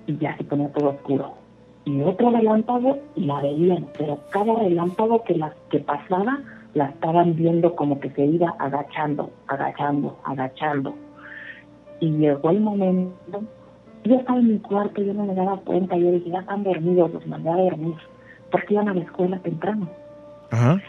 Y 0.07 0.17
ya 0.19 0.37
se 0.37 0.45
ponía 0.45 0.73
todo 0.73 0.91
oscuro. 0.91 1.35
Y 1.85 2.01
otro 2.03 2.31
relámpago 2.31 2.99
y 3.17 3.25
la 3.25 3.41
veían, 3.41 3.87
pero 3.97 4.19
cada 4.31 4.55
relámpago 4.55 5.25
que, 5.25 5.35
la, 5.35 5.53
que 5.71 5.81
pasaba 5.81 6.39
la 6.75 6.87
estaban 6.87 7.35
viendo 7.35 7.75
como 7.75 7.99
que 8.01 8.11
se 8.11 8.27
iba 8.27 8.55
agachando, 8.59 9.31
agachando, 9.49 10.17
agachando. 10.25 10.95
Y 12.01 12.11
llegó 12.13 12.51
el 12.51 12.61
momento, 12.61 13.43
yo 14.05 14.17
estaba 14.17 14.39
en 14.39 14.49
mi 14.49 14.59
cuarto, 14.59 15.03
yo 15.03 15.13
no 15.15 15.25
me 15.25 15.35
daba 15.35 15.57
cuenta, 15.59 15.97
yo 15.97 16.13
dije, 16.13 16.31
ya 16.31 16.41
están 16.41 16.63
dormidos, 16.63 17.13
los 17.13 17.27
mandé 17.27 17.51
a 17.51 17.57
dormir, 17.57 17.97
porque 18.51 18.75
iban 18.75 18.89
a 18.89 18.95
la 18.95 19.03
escuela 19.03 19.39
temprano. 19.41 19.89
Ajá. 20.51 20.81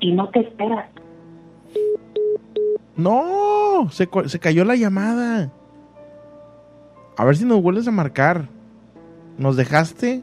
Y 0.00 0.12
no 0.12 0.28
te 0.30 0.40
esperas, 0.40 0.86
No, 2.96 3.88
se, 3.90 4.08
se 4.26 4.38
cayó 4.38 4.64
la 4.64 4.76
llamada. 4.76 5.50
A 7.16 7.24
ver 7.24 7.36
si 7.36 7.44
nos 7.44 7.62
vuelves 7.62 7.86
a 7.88 7.90
marcar. 7.90 8.46
Nos 9.38 9.56
dejaste, 9.56 10.22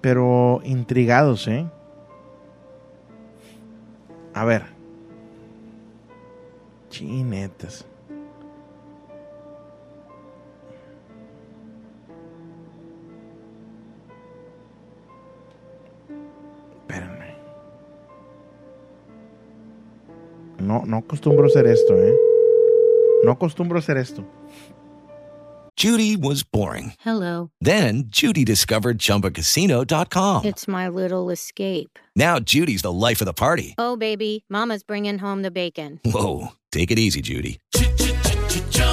pero 0.00 0.60
intrigados, 0.64 1.48
¿eh? 1.48 1.66
A 4.34 4.44
ver. 4.44 4.62
Chinetas. 6.90 7.86
Espérenme. 16.80 17.34
No, 20.60 20.84
no 20.84 20.98
acostumbro 20.98 21.46
hacer 21.46 21.66
esto, 21.66 21.94
¿eh? 21.98 22.14
No 23.24 23.32
acostumbro 23.32 23.78
hacer 23.78 23.96
esto. 23.96 24.24
Judy 25.76 26.16
was 26.16 26.44
boring. 26.44 26.92
Hello. 27.00 27.50
Then 27.60 28.04
Judy 28.06 28.44
discovered 28.44 28.98
ChumbaCasino.com. 28.98 30.44
It's 30.44 30.68
my 30.68 30.88
little 30.88 31.30
escape. 31.30 31.98
Now 32.14 32.38
Judy's 32.38 32.82
the 32.82 32.92
life 32.92 33.20
of 33.20 33.26
the 33.26 33.32
party. 33.34 33.74
Oh, 33.76 33.96
baby, 33.96 34.44
Mama's 34.48 34.84
bringing 34.84 35.18
home 35.18 35.42
the 35.42 35.50
bacon. 35.50 36.00
Whoa, 36.04 36.52
take 36.70 36.90
it 36.92 36.98
easy, 36.98 37.20
Judy. 37.20 37.58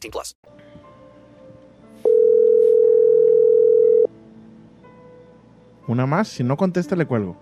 18 0.00 0.10
plus. 0.10 0.36
Una 5.86 6.06
más, 6.06 6.28
si 6.28 6.44
no 6.44 6.56
contesta 6.56 6.94
le 6.96 7.06
cuelgo. 7.06 7.36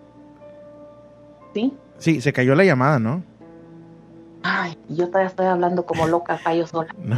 ¿sí? 1.52 1.72
Sí, 1.98 2.20
se 2.20 2.32
cayó 2.32 2.54
la 2.54 2.64
llamada, 2.64 2.98
¿no? 2.98 3.22
Ay, 4.42 4.78
yo 4.88 5.08
todavía 5.08 5.28
estoy 5.28 5.46
hablando 5.46 5.84
como 5.84 6.06
loca 6.06 6.38
yo 6.54 6.66
sola. 6.66 6.94
No. 7.02 7.16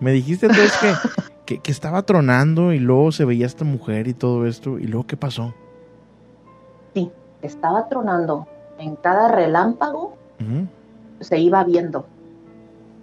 Me 0.00 0.12
dijiste 0.12 0.46
entonces 0.46 0.76
que, 0.76 0.92
que, 1.46 1.58
que 1.60 1.70
estaba 1.70 2.02
tronando 2.02 2.72
y 2.72 2.78
luego 2.78 3.12
se 3.12 3.24
veía 3.24 3.46
esta 3.46 3.64
mujer 3.64 4.08
y 4.08 4.14
todo 4.14 4.46
esto. 4.46 4.78
¿Y 4.78 4.86
luego 4.86 5.06
qué 5.06 5.16
pasó? 5.16 5.54
Sí, 6.92 7.10
estaba 7.40 7.88
tronando. 7.88 8.46
En 8.78 8.96
cada 8.96 9.28
relámpago 9.28 10.16
se 11.20 11.38
iba 11.38 11.62
viendo 11.62 12.04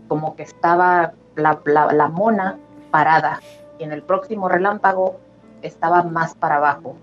como 0.09 0.35
que 0.35 0.43
estaba 0.43 1.13
la, 1.39 1.59
la, 1.65 1.91
la 1.91 2.07
mona 2.07 2.57
parada. 2.91 3.39
Y 3.79 3.83
en 3.83 3.91
el 3.91 4.03
próximo 4.03 4.49
relámpago 4.49 5.19
estaba 5.61 6.03
más 6.03 6.35
para 6.35 6.57
abajo. 6.57 6.95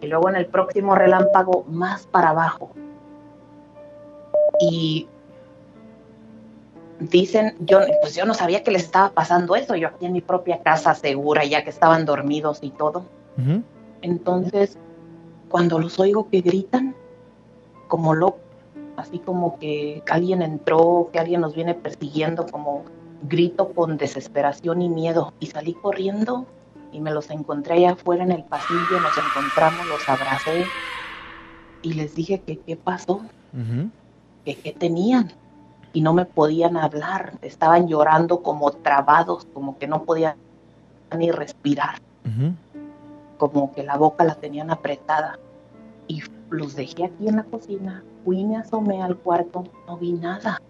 Y 0.00 0.06
luego 0.06 0.30
en 0.30 0.36
el 0.36 0.46
próximo 0.46 0.94
relámpago 0.94 1.64
más 1.68 2.06
para 2.06 2.30
abajo. 2.30 2.70
Y 4.60 5.08
dicen, 6.98 7.54
yo 7.60 7.80
pues 8.00 8.14
yo 8.14 8.24
no 8.24 8.34
sabía 8.34 8.62
que 8.62 8.70
les 8.70 8.84
estaba 8.84 9.10
pasando 9.10 9.56
eso, 9.56 9.74
yo 9.76 9.88
aquí 9.88 10.06
en 10.06 10.12
mi 10.12 10.20
propia 10.20 10.62
casa 10.62 10.94
segura, 10.94 11.44
ya 11.44 11.64
que 11.64 11.70
estaban 11.70 12.04
dormidos 12.04 12.60
y 12.62 12.70
todo. 12.70 13.04
Entonces, 14.02 14.78
cuando 15.48 15.78
los 15.78 15.98
oigo 15.98 16.28
que 16.28 16.40
gritan, 16.40 16.94
como 17.88 18.14
loco, 18.14 18.38
así 18.96 19.18
como 19.18 19.58
que 19.58 20.02
alguien 20.10 20.42
entró, 20.42 21.10
que 21.12 21.18
alguien 21.18 21.40
nos 21.40 21.54
viene 21.54 21.74
persiguiendo, 21.74 22.46
como 22.46 22.84
grito 23.22 23.72
con 23.72 23.96
desesperación 23.96 24.82
y 24.82 24.88
miedo. 24.88 25.32
Y 25.40 25.46
salí 25.46 25.74
corriendo 25.74 26.46
y 26.92 27.00
me 27.00 27.10
los 27.10 27.30
encontré 27.30 27.74
allá 27.74 27.92
afuera 27.92 28.24
en 28.24 28.32
el 28.32 28.44
pasillo, 28.44 29.00
nos 29.00 29.16
encontramos, 29.16 29.86
los 29.86 30.08
abracé 30.08 30.66
y 31.82 31.94
les 31.94 32.14
dije 32.14 32.40
que 32.40 32.58
qué 32.58 32.76
pasó, 32.76 33.22
Ujú. 33.52 33.90
que 34.44 34.54
qué 34.56 34.72
tenían. 34.72 35.32
Y 35.94 36.00
no 36.00 36.14
me 36.14 36.24
podían 36.24 36.76
hablar, 36.76 37.34
estaban 37.42 37.86
llorando 37.86 38.42
como 38.42 38.70
trabados, 38.70 39.46
como 39.52 39.78
que 39.78 39.86
no 39.86 40.04
podían 40.04 40.36
ni 41.16 41.30
respirar 41.30 41.96
como 43.42 43.72
que 43.74 43.82
la 43.82 43.96
boca 43.96 44.22
la 44.22 44.36
tenían 44.36 44.70
apretada. 44.70 45.36
Y 46.06 46.22
los 46.48 46.76
dejé 46.76 47.06
aquí 47.06 47.26
en 47.28 47.36
la 47.36 47.42
cocina. 47.42 48.04
Fui 48.24 48.38
y 48.38 48.44
me 48.44 48.56
asomé 48.56 49.02
al 49.02 49.16
cuarto, 49.16 49.64
no 49.88 49.96
vi 49.96 50.12
nada. 50.12 50.62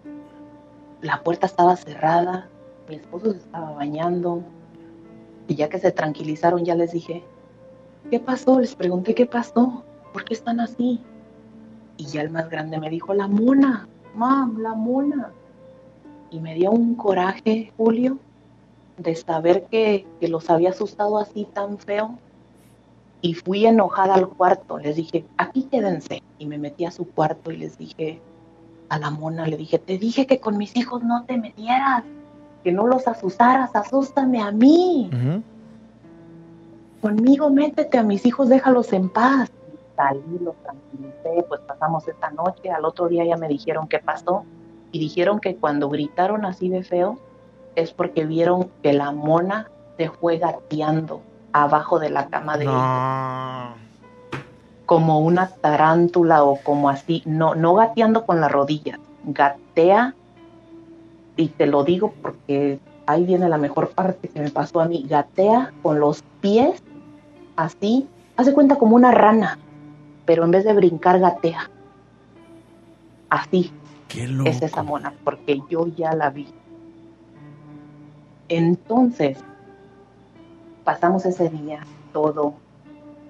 La 1.03 1.21
puerta 1.21 1.47
estaba 1.47 1.75
cerrada, 1.75 2.47
mi 2.87 2.95
esposo 2.95 3.33
se 3.33 3.39
estaba 3.39 3.71
bañando. 3.71 4.41
Y 5.49 5.55
ya 5.55 5.67
que 5.67 5.77
se 5.77 5.91
tranquilizaron, 5.91 6.63
ya 6.63 6.75
les 6.75 6.93
dije, 6.93 7.25
¿qué 8.09 8.21
pasó? 8.21 8.61
Les 8.61 8.73
pregunté, 8.73 9.13
¿qué 9.13 9.25
pasó? 9.25 9.83
¿Por 10.13 10.23
qué 10.23 10.33
están 10.33 10.61
así? 10.61 11.01
Y 11.97 12.05
ya 12.05 12.21
el 12.21 12.29
más 12.29 12.49
grande 12.49 12.79
me 12.79 12.89
dijo, 12.89 13.13
la 13.13 13.27
mona, 13.27 13.85
mam, 14.15 14.61
la 14.61 14.75
mona. 14.75 15.33
Y 16.31 16.39
me 16.39 16.55
dio 16.55 16.71
un 16.71 16.95
coraje, 16.95 17.73
Julio, 17.75 18.17
de 18.95 19.13
saber 19.15 19.65
que, 19.65 20.07
que 20.21 20.29
los 20.29 20.49
había 20.49 20.69
asustado 20.69 21.17
así 21.17 21.45
tan 21.53 21.79
feo 21.79 22.17
y 23.21 23.33
fui 23.33 23.65
enojada 23.65 24.13
al 24.15 24.29
cuarto. 24.29 24.79
Les 24.79 24.95
dije, 24.95 25.25
aquí 25.35 25.63
quédense. 25.63 26.23
Y 26.39 26.45
me 26.45 26.57
metí 26.57 26.85
a 26.85 26.91
su 26.91 27.05
cuarto 27.05 27.51
y 27.51 27.57
les 27.57 27.77
dije 27.77 28.21
a 28.93 28.99
la 28.99 29.09
mona, 29.09 29.47
le 29.47 29.57
dije, 29.57 29.79
te 29.79 29.97
dije 29.97 30.27
que 30.27 30.39
con 30.39 30.57
mis 30.57 30.75
hijos 30.75 31.03
no 31.03 31.23
te 31.25 31.37
metieras, 31.37 32.03
que 32.63 32.71
no 32.71 32.85
los 32.85 33.07
asustaras, 33.07 33.75
asústame 33.75 34.39
a 34.39 34.51
mí. 34.51 35.09
Conmigo 37.01 37.49
métete 37.49 37.97
a 37.97 38.03
mis 38.03 38.25
hijos, 38.25 38.49
déjalos 38.49 38.93
en 38.93 39.09
paz. 39.09 39.51
Salí, 39.95 40.39
los 40.41 40.55
tranquilicé, 40.57 41.43
pues 41.47 41.59
pasamos 41.61 42.07
esta 42.07 42.29
noche. 42.31 42.69
Al 42.71 42.85
otro 42.85 43.07
día 43.07 43.25
ya 43.25 43.35
me 43.35 43.47
dijeron 43.47 43.87
qué 43.87 43.99
pasó. 43.99 44.45
Y 44.91 44.99
dijeron 44.99 45.39
que 45.39 45.55
cuando 45.55 45.89
gritaron 45.89 46.45
así 46.45 46.69
de 46.69 46.83
feo 46.83 47.17
es 47.75 47.91
porque 47.91 48.25
vieron 48.25 48.69
que 48.83 48.93
la 48.93 49.11
mona 49.11 49.71
se 49.97 50.09
fue 50.09 50.37
gateando 50.37 51.21
abajo 51.51 51.99
de 51.99 52.11
la 52.11 52.27
cama 52.27 52.57
de 52.57 52.65
ellos. 52.65 53.82
Como 54.85 55.19
una 55.19 55.47
tarántula 55.47 56.43
o 56.43 56.57
como 56.57 56.89
así, 56.89 57.23
no, 57.25 57.55
no 57.55 57.73
gateando 57.75 58.25
con 58.25 58.41
las 58.41 58.51
rodillas, 58.51 58.99
gatea, 59.23 60.13
y 61.35 61.47
te 61.47 61.65
lo 61.65 61.83
digo 61.83 62.13
porque 62.21 62.79
ahí 63.05 63.25
viene 63.25 63.49
la 63.49 63.57
mejor 63.57 63.89
parte 63.89 64.27
que 64.27 64.39
me 64.39 64.51
pasó 64.51 64.81
a 64.81 64.85
mí, 64.85 65.05
gatea 65.07 65.73
con 65.81 65.99
los 65.99 66.23
pies 66.41 66.83
así 67.55 68.07
hace 68.35 68.53
cuenta 68.53 68.77
como 68.77 68.95
una 68.95 69.11
rana, 69.11 69.57
pero 70.25 70.43
en 70.43 70.51
vez 70.51 70.65
de 70.65 70.73
brincar 70.73 71.19
gatea. 71.19 71.69
Así 73.29 73.71
Qué 74.07 74.27
loco. 74.27 74.49
es 74.49 74.61
esa 74.61 74.83
mona, 74.83 75.13
porque 75.23 75.61
yo 75.69 75.87
ya 75.87 76.13
la 76.13 76.29
vi. 76.29 76.47
Entonces, 78.49 79.39
pasamos 80.83 81.25
ese 81.25 81.49
día, 81.49 81.79
todo. 82.11 82.53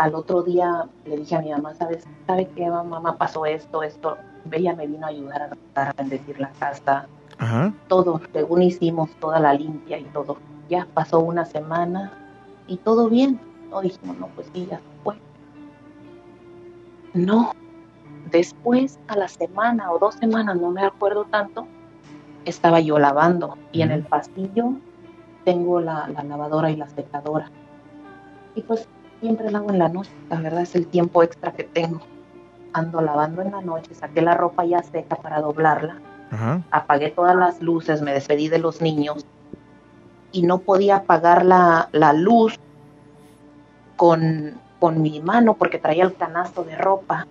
Al 0.03 0.15
otro 0.15 0.43
día 0.43 0.89
le 1.05 1.15
dije 1.15 1.33
a 1.33 1.39
mi 1.39 1.49
mamá, 1.49 1.73
¿sabes? 1.75 2.05
¿Sabe 2.27 2.49
qué, 2.49 2.69
mamá? 2.69 3.17
Pasó 3.17 3.45
esto, 3.45 3.83
esto. 3.83 4.17
Ella 4.51 4.75
me 4.75 4.85
vino 4.85 5.05
a 5.05 5.09
ayudar 5.09 5.55
a, 5.75 5.81
a 5.81 5.93
bendecir 5.93 6.37
la 6.41 6.49
casa. 6.59 7.07
Ajá. 7.37 7.73
Todo, 7.87 8.19
según 8.33 8.63
hicimos 8.63 9.09
toda 9.21 9.39
la 9.39 9.53
limpia 9.53 9.97
y 9.97 10.03
todo. 10.03 10.39
Ya 10.67 10.85
pasó 10.93 11.21
una 11.21 11.45
semana 11.45 12.11
y 12.67 12.75
todo 12.75 13.07
bien. 13.07 13.39
No 13.69 13.79
dijimos, 13.79 14.17
no, 14.17 14.27
pues 14.35 14.51
sí, 14.53 14.67
ya 14.69 14.81
fue. 15.05 15.15
No. 17.13 17.53
Después, 18.29 18.99
a 19.07 19.15
la 19.15 19.29
semana 19.29 19.89
o 19.89 19.99
dos 19.99 20.15
semanas, 20.15 20.57
no 20.57 20.69
me 20.71 20.83
acuerdo 20.83 21.23
tanto, 21.31 21.65
estaba 22.43 22.81
yo 22.81 22.99
lavando 22.99 23.57
y 23.71 23.83
en 23.83 23.91
el 23.91 24.03
pasillo 24.03 24.73
tengo 25.45 25.79
la, 25.79 26.09
la 26.09 26.23
lavadora 26.23 26.71
y 26.71 26.75
la 26.75 26.89
secadora. 26.89 27.49
Y 28.53 28.63
pues 28.63 28.85
siempre 29.23 29.49
lavo 29.49 29.69
en 29.69 29.79
la 29.79 29.87
noche, 29.87 30.11
la 30.29 30.41
verdad 30.41 30.63
es 30.63 30.75
el 30.75 30.85
tiempo 30.85 31.23
extra 31.23 31.53
que 31.53 31.63
tengo. 31.63 32.01
Ando 32.73 32.99
lavando 32.99 33.41
en 33.41 33.51
la 33.51 33.61
noche, 33.61 33.95
saqué 33.95 34.21
la 34.21 34.35
ropa 34.35 34.65
ya 34.65 34.83
seca 34.83 35.15
para 35.15 35.39
doblarla, 35.39 35.95
Ajá. 36.29 36.61
apagué 36.71 37.09
todas 37.09 37.33
las 37.33 37.61
luces, 37.61 38.01
me 38.01 38.11
despedí 38.11 38.49
de 38.49 38.57
los 38.57 38.81
niños 38.81 39.25
y 40.33 40.41
no 40.41 40.57
podía 40.57 40.97
apagar 40.97 41.45
la, 41.45 41.87
la 41.93 42.11
luz 42.11 42.59
con, 43.95 44.59
con 44.81 45.01
mi 45.01 45.21
mano 45.21 45.53
porque 45.53 45.79
traía 45.79 46.03
el 46.03 46.15
canasto 46.15 46.65
de 46.65 46.75
ropa 46.75 47.25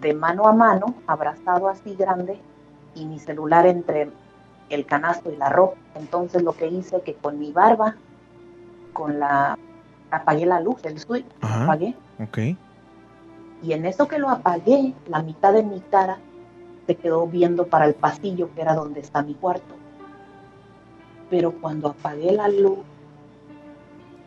de 0.00 0.14
mano 0.14 0.46
a 0.46 0.54
mano, 0.54 0.94
abrazado 1.06 1.68
así 1.68 1.94
grande, 1.96 2.40
y 2.94 3.04
mi 3.04 3.18
celular 3.18 3.66
entre 3.66 4.08
el 4.70 4.86
canasto 4.86 5.30
y 5.30 5.36
la 5.36 5.50
ropa. 5.50 5.76
Entonces 5.96 6.42
lo 6.42 6.52
que 6.52 6.68
hice 6.68 7.02
que 7.02 7.12
con 7.12 7.38
mi 7.38 7.52
barba, 7.52 7.96
con 8.94 9.20
la 9.20 9.58
apagué 10.10 10.46
la 10.46 10.60
luz, 10.60 10.84
el 10.84 10.98
switch, 10.98 11.26
Ajá. 11.40 11.64
apagué. 11.64 11.94
Ok. 12.18 12.38
Y 13.62 13.72
en 13.72 13.84
eso 13.86 14.08
que 14.08 14.18
lo 14.18 14.28
apagué, 14.30 14.94
la 15.06 15.22
mitad 15.22 15.52
de 15.52 15.62
mi 15.62 15.80
cara 15.80 16.18
se 16.86 16.96
quedó 16.96 17.26
viendo 17.26 17.66
para 17.66 17.86
el 17.86 17.94
pasillo, 17.94 18.48
que 18.54 18.62
era 18.62 18.74
donde 18.74 19.00
está 19.00 19.22
mi 19.22 19.34
cuarto. 19.34 19.74
Pero 21.28 21.52
cuando 21.52 21.88
apagué 21.88 22.32
la 22.32 22.48
luz, 22.48 22.78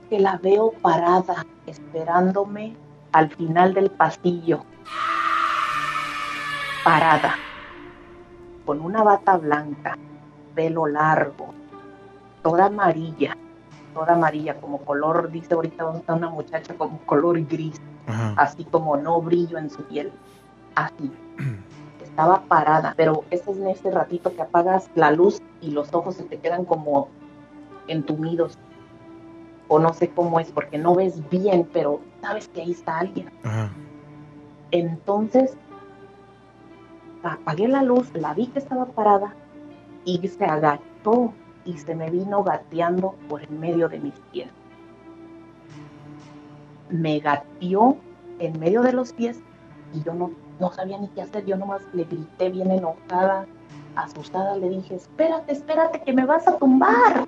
que 0.09 0.19
la 0.19 0.37
veo 0.37 0.71
parada, 0.81 1.45
esperándome 1.65 2.75
al 3.11 3.29
final 3.35 3.73
del 3.73 3.89
pasillo. 3.89 4.63
Parada, 6.83 7.35
con 8.65 8.81
una 8.81 9.03
bata 9.03 9.37
blanca, 9.37 9.97
pelo 10.53 10.85
largo, 10.85 11.53
toda 12.41 12.65
amarilla, 12.65 13.37
toda 13.93 14.13
amarilla, 14.13 14.59
como 14.59 14.79
color, 14.79 15.31
dice 15.31 15.53
ahorita 15.53 15.85
una 16.07 16.29
muchacha, 16.29 16.73
como 16.75 16.99
color 17.05 17.41
gris 17.45 17.79
Ajá. 18.07 18.33
así 18.37 18.65
como 18.65 18.97
no 18.97 19.21
brillo 19.21 19.57
en 19.57 19.69
su 19.69 19.83
piel, 19.83 20.11
así. 20.75 21.11
Estaba 22.03 22.41
parada, 22.43 22.93
pero 22.95 23.23
ese 23.31 23.51
es 23.51 23.57
en 23.57 23.67
ese 23.67 23.89
ratito 23.89 24.35
que 24.35 24.41
apagas 24.41 24.89
la 24.95 25.11
luz 25.11 25.41
y 25.61 25.71
los 25.71 25.93
ojos 25.93 26.15
se 26.15 26.23
te 26.23 26.37
quedan 26.37 26.65
como 26.65 27.09
entumidos. 27.87 28.57
O 29.67 29.79
no 29.79 29.93
sé 29.93 30.09
cómo 30.09 30.39
es, 30.39 30.51
porque 30.51 30.77
no 30.77 30.93
ves 30.93 31.27
bien, 31.29 31.67
pero 31.73 32.01
sabes 32.21 32.47
que 32.49 32.61
ahí 32.61 32.71
está 32.71 32.99
alguien. 32.99 33.31
Ajá. 33.43 33.71
Entonces, 34.71 35.57
apagué 37.23 37.67
la 37.67 37.81
luz, 37.81 38.11
la 38.13 38.33
vi 38.33 38.47
que 38.47 38.59
estaba 38.59 38.85
parada 38.85 39.33
y 40.05 40.27
se 40.27 40.45
agachó 40.45 41.33
y 41.65 41.77
se 41.77 41.95
me 41.95 42.09
vino 42.09 42.43
gateando 42.43 43.15
por 43.29 43.41
el 43.41 43.49
medio 43.51 43.89
de 43.89 43.99
mis 43.99 44.19
pies. 44.31 44.49
Me 46.89 47.19
gateó 47.19 47.97
en 48.39 48.59
medio 48.59 48.81
de 48.81 48.93
los 48.93 49.13
pies 49.13 49.39
y 49.93 50.03
yo 50.03 50.13
no, 50.13 50.31
no 50.59 50.71
sabía 50.71 50.97
ni 50.97 51.07
qué 51.09 51.21
hacer. 51.21 51.45
Yo 51.45 51.57
nomás 51.57 51.81
le 51.93 52.03
grité 52.03 52.49
bien 52.49 52.71
enojada, 52.71 53.45
asustada, 53.95 54.57
le 54.57 54.69
dije, 54.69 54.95
espérate, 54.95 55.53
espérate, 55.53 56.01
que 56.01 56.13
me 56.13 56.25
vas 56.25 56.47
a 56.47 56.57
tumbar. 56.57 57.25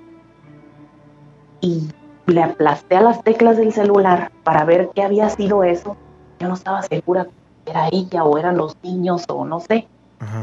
Y 1.60 1.88
le 2.26 2.42
aplasté 2.42 2.96
a 2.96 3.02
las 3.02 3.22
teclas 3.22 3.56
del 3.56 3.72
celular 3.72 4.30
para 4.44 4.64
ver 4.64 4.90
qué 4.94 5.02
había 5.02 5.28
sido 5.30 5.64
eso. 5.64 5.96
Yo 6.38 6.48
no 6.48 6.54
estaba 6.54 6.82
segura 6.82 7.24
si 7.24 7.70
era 7.70 7.88
ella 7.90 8.24
o 8.24 8.36
eran 8.38 8.56
los 8.56 8.76
niños 8.82 9.24
o 9.28 9.44
no 9.44 9.60
sé. 9.60 9.88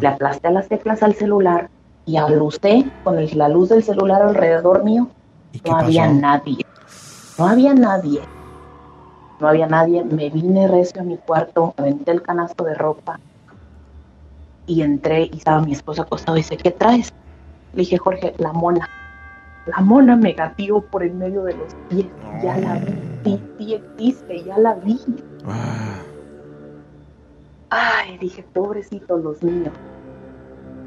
Le 0.01 0.07
aplasté 0.07 0.47
a 0.47 0.51
las 0.51 0.67
teclas 0.67 1.03
al 1.03 1.13
celular 1.13 1.69
y 2.05 2.17
alucé 2.17 2.85
con 3.03 3.17
el- 3.17 3.37
la 3.37 3.49
luz 3.49 3.69
del 3.69 3.83
celular 3.83 4.21
alrededor 4.21 4.83
mío. 4.83 5.07
No 5.65 5.77
había 5.77 6.03
pasó? 6.07 6.13
nadie. 6.19 6.65
No 7.37 7.47
había 7.47 7.73
nadie. 7.73 8.21
No 9.39 9.47
había 9.47 9.67
nadie. 9.67 10.03
Me 10.03 10.29
vine 10.29 10.67
recio 10.67 11.01
a 11.01 11.03
mi 11.03 11.17
cuarto, 11.17 11.73
aventé 11.77 12.11
el 12.11 12.21
canasto 12.21 12.63
de 12.63 12.73
ropa 12.75 13.19
y 14.65 14.81
entré 14.81 15.29
y 15.31 15.37
estaba 15.37 15.61
mi 15.61 15.73
esposo 15.73 16.01
acostado 16.01 16.37
y 16.37 16.41
dice, 16.41 16.57
¿qué 16.57 16.71
traes? 16.71 17.09
Le 17.73 17.79
dije, 17.79 17.97
Jorge, 17.97 18.33
la 18.37 18.53
mona. 18.53 18.87
La 19.65 19.79
mona 19.81 20.15
me 20.17 20.33
gateó 20.33 20.81
por 20.81 21.03
el 21.03 21.13
medio 21.13 21.43
de 21.43 21.53
los 21.55 21.73
pies. 21.89 22.07
Ya 22.43 22.57
la 22.57 22.75
vi. 22.75 22.93
Sí, 23.23 23.39
sí 23.57 23.73
existe, 23.75 24.43
ya 24.43 24.57
la 24.57 24.73
vi. 24.75 24.99
Ay, 27.69 28.17
dije, 28.19 28.43
pobrecitos 28.53 29.23
los 29.23 29.41
niños. 29.41 29.73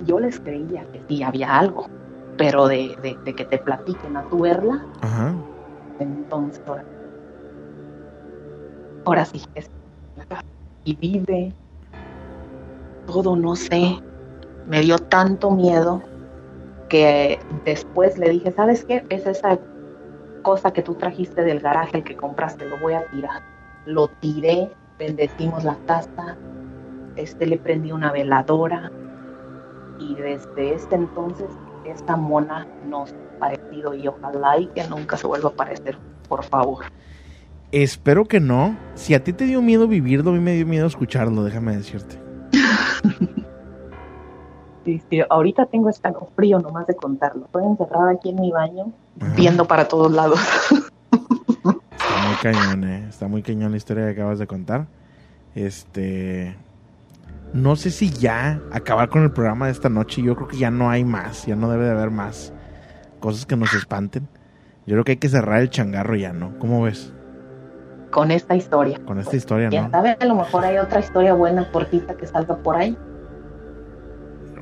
Yo 0.05 0.19
les 0.19 0.39
creía 0.41 0.85
que 0.93 1.03
sí 1.09 1.23
había 1.23 1.59
algo, 1.59 1.87
pero 2.37 2.69
de, 2.69 2.97
de- 3.03 3.17
de 3.25 3.35
que 3.35 3.45
te 3.45 3.59
platiquen 3.59 4.17
a 4.17 4.29
tu 4.29 4.41
verla, 4.41 4.85
Ajá. 5.01 5.35
entonces 5.99 6.61
ahora, 6.67 6.83
ahora 9.05 9.25
sí 9.25 9.43
es 9.55 9.67
y 10.85 10.95
vive. 10.95 11.53
Todo 13.07 13.37
no 13.37 13.57
sé. 13.57 13.99
Me 14.67 14.81
dio 14.81 14.99
tanto 14.99 15.51
miedo 15.51 16.03
que 16.89 17.39
después 17.65 18.19
le 18.19 18.31
dije 18.31 18.53
sabes 18.53 18.85
qué 18.85 19.05
es 19.09 19.27
esa 19.27 19.59
cosa 20.43 20.73
que 20.73 20.83
tú 20.83 20.95
trajiste 20.95 21.43
del 21.43 21.61
garaje 21.61 21.99
el 21.99 22.05
que 22.05 22.17
compraste 22.17 22.67
lo 22.67 22.77
voy 22.79 22.95
a 22.95 23.05
tirar. 23.07 23.41
Lo 23.85 24.09
tiré 24.09 24.73
bendecimos 24.99 25.65
la 25.65 25.77
casa 25.87 26.37
este 27.17 27.47
le 27.47 27.59
prendí 27.59 27.93
una 27.93 28.13
veladora 28.13 28.93
y 29.99 30.15
desde 30.15 30.75
este 30.75 30.95
entonces 30.95 31.49
esta 31.85 32.17
mona 32.17 32.67
nos 32.87 33.13
ha 33.13 33.39
parecido 33.39 33.95
y 33.95 34.09
ojalá 34.09 34.59
y 34.59 34.67
que 34.69 34.87
nunca 34.89 35.17
se 35.17 35.27
vuelva 35.27 35.51
a 35.51 35.53
aparecer 35.53 35.99
por 36.29 36.43
favor 36.45 36.85
Espero 37.73 38.27
que 38.27 38.41
no. 38.41 38.77
Si 38.95 39.15
a 39.15 39.25
ti 39.25 39.33
te 39.33 39.45
dio 39.45 39.61
miedo 39.61 39.89
vivirlo, 39.89 40.31
a 40.31 40.35
mí 40.35 40.41
me 40.41 40.53
dio 40.53 40.67
miedo 40.67 40.87
escucharlo, 40.87 41.45
déjame 41.45 41.77
decirte. 41.77 42.19
Sí, 44.85 45.03
sí, 45.11 45.21
ahorita 45.29 45.67
tengo 45.67 45.89
escalofrío 45.89 46.61
nomás 46.61 46.87
de 46.87 46.95
contarlo. 46.95 47.47
Estoy 47.47 47.65
encerrada 47.65 48.13
aquí 48.13 48.31
en 48.31 48.41
mi 48.41 48.53
baño, 48.53 48.93
viendo 49.35 49.65
para 49.65 49.89
todos 49.89 50.13
lados. 50.13 50.39
Está 50.71 52.29
muy 52.29 52.37
cañón, 52.41 52.85
eh. 52.85 53.07
Está 53.09 53.27
muy 53.27 53.43
cañón 53.43 53.73
la 53.73 53.79
historia 53.79 54.05
que 54.05 54.13
acabas 54.13 54.39
de 54.39 54.47
contar. 54.47 54.87
Este. 55.57 56.55
No 57.53 57.77
sé 57.77 57.91
si 57.91 58.11
ya 58.11 58.61
acabar 58.71 59.09
con 59.09 59.23
el 59.23 59.33
programa 59.33 59.67
de 59.67 59.73
esta 59.73 59.89
noche. 59.89 60.23
Yo 60.23 60.35
creo 60.37 60.49
que 60.49 60.59
ya 60.59 60.71
no 60.71 60.91
hay 60.91 61.05
más. 61.05 61.47
Ya 61.47 61.57
no 61.57 61.71
debe 61.71 61.85
de 61.85 61.93
haber 61.93 62.11
más 62.11 62.53
cosas 63.21 63.47
que 63.47 63.57
nos 63.57 63.73
espanten. 63.75 64.29
Yo 64.87 64.95
creo 64.95 65.05
que 65.05 65.13
hay 65.13 65.19
que 65.19 65.29
cerrar 65.29 65.63
el 65.63 65.71
changarro 65.71 66.15
ya, 66.17 66.33
¿no? 66.33 66.59
¿Cómo 66.59 66.83
ves? 66.83 67.13
Con 68.11 68.31
esta 68.31 68.55
historia. 68.55 69.01
Con 69.05 69.19
esta 69.19 69.37
historia, 69.37 69.69
¿no? 69.69 69.91
sabe, 69.91 70.17
a 70.21 70.25
lo 70.25 70.37
mejor 70.37 70.65
hay 70.65 70.79
otra 70.79 71.01
historia 71.01 71.35
buena, 71.35 71.71
cortita, 71.73 72.15
que 72.15 72.27
salga 72.27 72.57
por 72.57 72.77
ahí. 72.77 72.97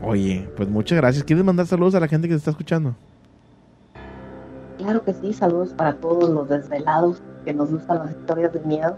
Oye, 0.03 0.49
pues 0.57 0.69
muchas 0.69 0.97
gracias. 0.97 1.25
¿Quieres 1.25 1.45
mandar 1.45 1.67
saludos 1.67 1.95
a 1.95 2.01
la 2.01 2.09
gente 2.09 2.27
que 2.27 2.35
te 2.35 2.39
está 2.39 2.51
escuchando? 2.51 2.95
Claro 4.79 5.05
que 5.05 5.15
sí, 5.15 5.33
saludos 5.33 5.73
para 5.73 5.95
todos 5.95 6.29
los 6.31 6.49
desvelados 6.49 7.23
que 7.45 7.55
nos 7.55 7.71
gustan 7.71 7.99
las 7.99 8.11
historias 8.11 8.53
de 8.53 8.61
miedo. 8.61 8.97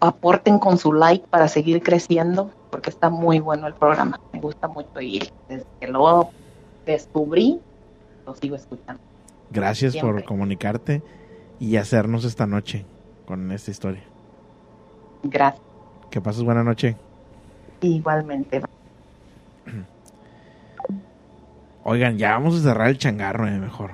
Aporten 0.00 0.58
con 0.58 0.78
su 0.78 0.92
like 0.92 1.26
para 1.28 1.48
seguir 1.48 1.82
creciendo, 1.82 2.50
porque 2.70 2.90
está 2.90 3.08
muy 3.10 3.40
bueno 3.40 3.66
el 3.66 3.74
programa. 3.74 4.20
Me 4.32 4.40
gusta 4.40 4.68
mucho 4.68 5.00
y 5.00 5.30
desde 5.48 5.66
que 5.80 5.88
lo 5.88 6.30
descubrí, 6.84 7.60
lo 8.26 8.34
sigo 8.34 8.56
escuchando. 8.56 9.02
Gracias 9.50 9.96
por 9.96 10.24
comunicarte 10.24 11.02
y 11.58 11.76
hacernos 11.76 12.24
esta 12.24 12.46
noche 12.46 12.84
con 13.26 13.50
esta 13.52 13.70
historia. 13.70 14.02
Gracias. 15.22 15.62
Que 16.10 16.20
pases 16.20 16.42
buena 16.42 16.62
noche. 16.62 16.96
Igualmente. 17.80 18.62
Oigan, 21.84 22.18
ya 22.18 22.32
vamos 22.32 22.56
a 22.56 22.62
cerrar 22.62 22.88
el 22.88 22.98
changarro, 22.98 23.46
eh, 23.46 23.58
mejor. 23.58 23.92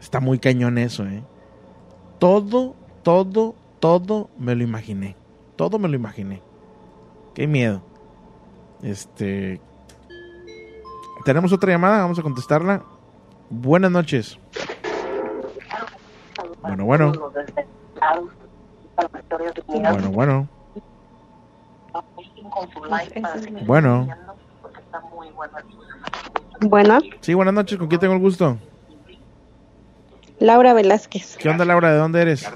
Está 0.00 0.20
muy 0.20 0.38
cañón 0.38 0.78
eso, 0.78 1.06
eh. 1.06 1.22
Todo, 2.18 2.74
todo, 3.02 3.54
todo 3.82 4.30
me 4.38 4.54
lo 4.54 4.62
imaginé. 4.62 5.16
Todo 5.56 5.76
me 5.80 5.88
lo 5.88 5.96
imaginé. 5.96 6.40
Qué 7.34 7.48
miedo. 7.48 7.82
Este. 8.80 9.60
Tenemos 11.24 11.52
otra 11.52 11.72
llamada, 11.72 11.98
vamos 11.98 12.16
a 12.16 12.22
contestarla. 12.22 12.84
Buenas 13.50 13.90
noches. 13.90 14.38
Bueno, 16.62 16.84
bueno. 16.84 17.12
Bueno, 19.66 20.10
bueno. 20.12 20.48
Bueno. 23.66 24.08
Bueno, 26.60 27.00
Sí, 27.20 27.34
buenas 27.34 27.54
noches. 27.54 27.76
¿Con 27.76 27.88
quién 27.88 28.00
tengo 28.00 28.14
el 28.14 28.20
gusto? 28.20 28.58
Laura 30.38 30.72
Velázquez, 30.72 31.36
¿Qué 31.36 31.48
onda, 31.48 31.64
Laura? 31.64 31.90
¿De 31.90 31.98
dónde 31.98 32.22
eres? 32.22 32.48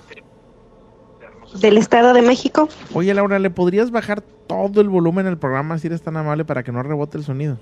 Del 1.60 1.78
Estado 1.78 2.12
de 2.12 2.22
México. 2.22 2.68
Oye, 2.94 3.12
Laura, 3.14 3.38
¿le 3.38 3.50
podrías 3.50 3.90
bajar 3.90 4.20
todo 4.20 4.80
el 4.80 4.88
volumen 4.88 5.24
del 5.24 5.38
programa 5.38 5.78
si 5.78 5.86
eres 5.86 6.02
tan 6.02 6.16
amable 6.16 6.44
para 6.44 6.62
que 6.62 6.72
no 6.72 6.82
rebote 6.82 7.18
el 7.18 7.24
sonido? 7.24 7.58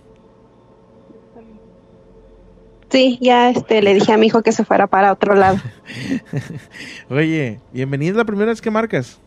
Sí, 2.91 3.19
ya 3.21 3.51
este, 3.51 3.83
le 3.83 3.95
dije 3.95 4.13
a 4.13 4.17
mi 4.17 4.27
hijo 4.27 4.43
que 4.43 4.53
se 4.53 4.65
fuera 4.65 4.87
para 4.87 5.13
otro 5.13 5.35
lado. 5.35 5.59
Oye, 7.11 7.61
bienvenida, 7.73 8.11
es 8.11 8.17
la 8.17 8.25
primera 8.25 8.51
vez 8.51 8.61
que 8.61 8.71
marcas. 8.71 9.21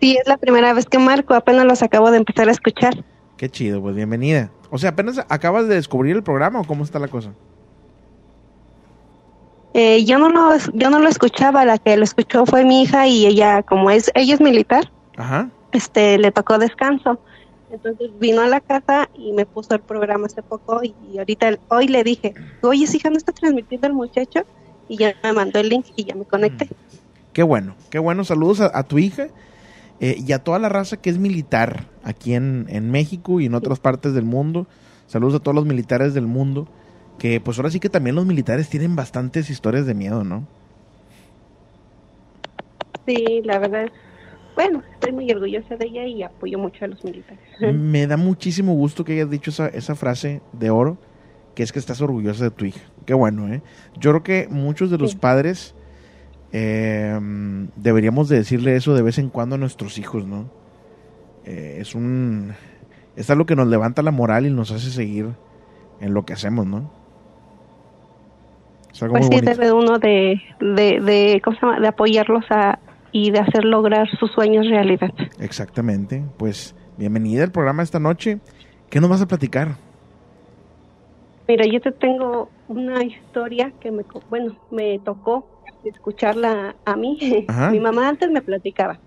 Sí, 0.00 0.16
es 0.16 0.26
la 0.26 0.38
primera 0.38 0.72
vez 0.72 0.86
que 0.86 0.98
marco, 0.98 1.34
apenas 1.34 1.66
los 1.66 1.82
acabo 1.82 2.10
de 2.10 2.16
empezar 2.16 2.48
a 2.48 2.52
escuchar. 2.52 3.04
Qué 3.36 3.48
chido, 3.48 3.80
pues 3.80 3.94
bienvenida. 3.94 4.50
O 4.70 4.78
sea, 4.78 4.90
¿apenas 4.90 5.24
acabas 5.28 5.68
de 5.68 5.74
descubrir 5.74 6.16
el 6.16 6.22
programa 6.22 6.60
o 6.60 6.64
cómo 6.64 6.84
está 6.84 6.98
la 6.98 7.08
cosa? 7.08 7.32
Eh, 9.72 10.04
yo 10.04 10.18
no 10.18 10.28
lo, 10.28 10.56
yo 10.74 10.90
no 10.90 10.98
lo 10.98 11.08
escuchaba, 11.08 11.64
la 11.64 11.78
que 11.78 11.96
lo 11.96 12.04
escuchó 12.04 12.44
fue 12.44 12.64
mi 12.64 12.82
hija 12.82 13.06
y 13.06 13.26
ella, 13.26 13.62
como 13.62 13.90
es, 13.90 14.10
ella 14.14 14.34
es 14.34 14.40
militar, 14.40 14.90
Ajá. 15.16 15.48
este, 15.72 16.18
le 16.18 16.32
tocó 16.32 16.58
descanso. 16.58 17.20
Entonces 17.70 18.10
vino 18.18 18.42
a 18.42 18.48
la 18.48 18.60
casa 18.60 19.08
y 19.14 19.32
me 19.32 19.46
puso 19.46 19.74
el 19.74 19.80
programa 19.80 20.26
hace 20.26 20.42
poco 20.42 20.80
y, 20.82 21.18
ahorita, 21.18 21.56
hoy 21.68 21.86
le 21.86 22.02
dije, 22.02 22.34
oye, 22.62 22.84
hija, 22.92 23.10
¿no 23.10 23.16
está 23.16 23.32
transmitiendo 23.32 23.86
el 23.86 23.92
muchacho? 23.92 24.40
Y 24.88 24.96
ya 24.96 25.14
me 25.22 25.32
mandó 25.32 25.60
el 25.60 25.68
link 25.68 25.86
y 25.94 26.04
ya 26.04 26.16
me 26.16 26.24
conecté. 26.24 26.68
Qué 27.32 27.44
bueno, 27.44 27.76
qué 27.90 28.00
bueno. 28.00 28.24
Saludos 28.24 28.60
a, 28.60 28.76
a 28.76 28.82
tu 28.82 28.98
hija 28.98 29.28
eh, 30.00 30.16
y 30.18 30.32
a 30.32 30.40
toda 30.40 30.58
la 30.58 30.68
raza 30.68 30.96
que 30.96 31.10
es 31.10 31.18
militar 31.18 31.86
aquí 32.02 32.34
en, 32.34 32.66
en 32.70 32.90
México 32.90 33.38
y 33.38 33.46
en 33.46 33.54
otras 33.54 33.78
partes 33.78 34.14
del 34.14 34.24
mundo. 34.24 34.66
Saludos 35.06 35.36
a 35.36 35.38
todos 35.38 35.54
los 35.54 35.64
militares 35.64 36.12
del 36.12 36.26
mundo. 36.26 36.66
Que 37.20 37.40
pues 37.40 37.56
ahora 37.58 37.70
sí 37.70 37.78
que 37.78 37.88
también 37.88 38.16
los 38.16 38.26
militares 38.26 38.68
tienen 38.68 38.96
bastantes 38.96 39.48
historias 39.48 39.86
de 39.86 39.94
miedo, 39.94 40.24
¿no? 40.24 40.48
Sí, 43.06 43.42
la 43.44 43.60
verdad 43.60 43.86
bueno, 44.54 44.82
estoy 44.92 45.12
muy 45.12 45.30
orgullosa 45.30 45.76
de 45.76 45.86
ella 45.86 46.04
y 46.04 46.22
apoyo 46.22 46.58
mucho 46.58 46.84
a 46.84 46.88
los 46.88 47.02
militares. 47.02 47.40
Me 47.60 48.06
da 48.06 48.16
muchísimo 48.16 48.74
gusto 48.74 49.04
que 49.04 49.14
hayas 49.14 49.30
dicho 49.30 49.50
esa, 49.50 49.68
esa 49.68 49.94
frase 49.94 50.42
de 50.52 50.68
oro, 50.68 50.98
que 51.54 51.62
es 51.62 51.72
que 51.72 51.78
estás 51.78 52.00
orgullosa 52.00 52.44
de 52.44 52.50
tu 52.50 52.66
hija. 52.66 52.80
Qué 53.06 53.14
bueno, 53.14 53.52
¿eh? 53.52 53.62
Yo 53.98 54.10
creo 54.10 54.22
que 54.22 54.48
muchos 54.50 54.90
de 54.90 54.98
los 54.98 55.14
padres 55.14 55.74
eh, 56.52 57.18
deberíamos 57.76 58.28
de 58.28 58.36
decirle 58.36 58.76
eso 58.76 58.94
de 58.94 59.02
vez 59.02 59.18
en 59.18 59.30
cuando 59.30 59.54
a 59.54 59.58
nuestros 59.58 59.96
hijos, 59.96 60.26
¿no? 60.26 60.50
Eh, 61.44 61.78
es 61.80 61.94
un... 61.94 62.52
Es 63.16 63.28
algo 63.30 63.44
que 63.44 63.56
nos 63.56 63.66
levanta 63.66 64.02
la 64.02 64.12
moral 64.12 64.46
y 64.46 64.50
nos 64.50 64.70
hace 64.70 64.90
seguir 64.90 65.30
en 66.00 66.14
lo 66.14 66.24
que 66.24 66.32
hacemos, 66.32 66.66
¿no? 66.66 66.90
Es 68.92 69.02
algo 69.02 69.14
Pues 69.14 69.26
muy 69.26 69.38
sí, 69.38 69.44
debe 69.44 69.72
uno 69.72 69.98
de, 69.98 70.40
de, 70.60 71.00
de, 71.00 71.40
¿cómo 71.44 71.56
se 71.56 71.66
llama? 71.66 71.80
de 71.80 71.88
apoyarlos 71.88 72.44
a, 72.50 72.78
y 73.12 73.30
de 73.30 73.40
hacer 73.40 73.64
lograr 73.64 74.08
sus 74.18 74.30
sueños 74.32 74.66
realidad. 74.68 75.10
Exactamente. 75.38 76.22
Pues 76.36 76.74
bienvenida 76.96 77.44
al 77.44 77.52
programa 77.52 77.82
esta 77.82 77.98
noche. 77.98 78.38
¿Qué 78.88 79.00
nos 79.00 79.10
vas 79.10 79.22
a 79.22 79.28
platicar? 79.28 79.76
Mira, 81.48 81.64
yo 81.66 81.80
te 81.80 81.92
tengo 81.92 82.48
una 82.68 83.02
historia 83.02 83.72
que 83.80 83.90
me, 83.90 84.04
bueno, 84.28 84.56
me 84.70 84.98
tocó 85.00 85.46
escucharla 85.84 86.76
a 86.84 86.96
mí. 86.96 87.44
Ajá. 87.48 87.70
Mi 87.70 87.80
mamá 87.80 88.08
antes 88.08 88.30
me 88.30 88.42
platicaba 88.42 88.98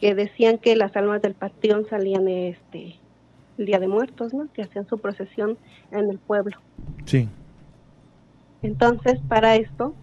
que 0.00 0.14
decían 0.14 0.58
que 0.58 0.76
las 0.76 0.94
almas 0.96 1.22
del 1.22 1.34
panteón 1.34 1.86
salían 1.88 2.28
este 2.28 2.96
el 3.58 3.66
Día 3.66 3.80
de 3.80 3.88
Muertos, 3.88 4.32
¿no? 4.32 4.46
Que 4.52 4.62
hacían 4.62 4.86
su 4.86 4.98
procesión 4.98 5.58
en 5.90 6.10
el 6.10 6.18
pueblo. 6.18 6.56
Sí. 7.04 7.28
Entonces, 8.62 9.20
para 9.28 9.56
esto, 9.56 9.94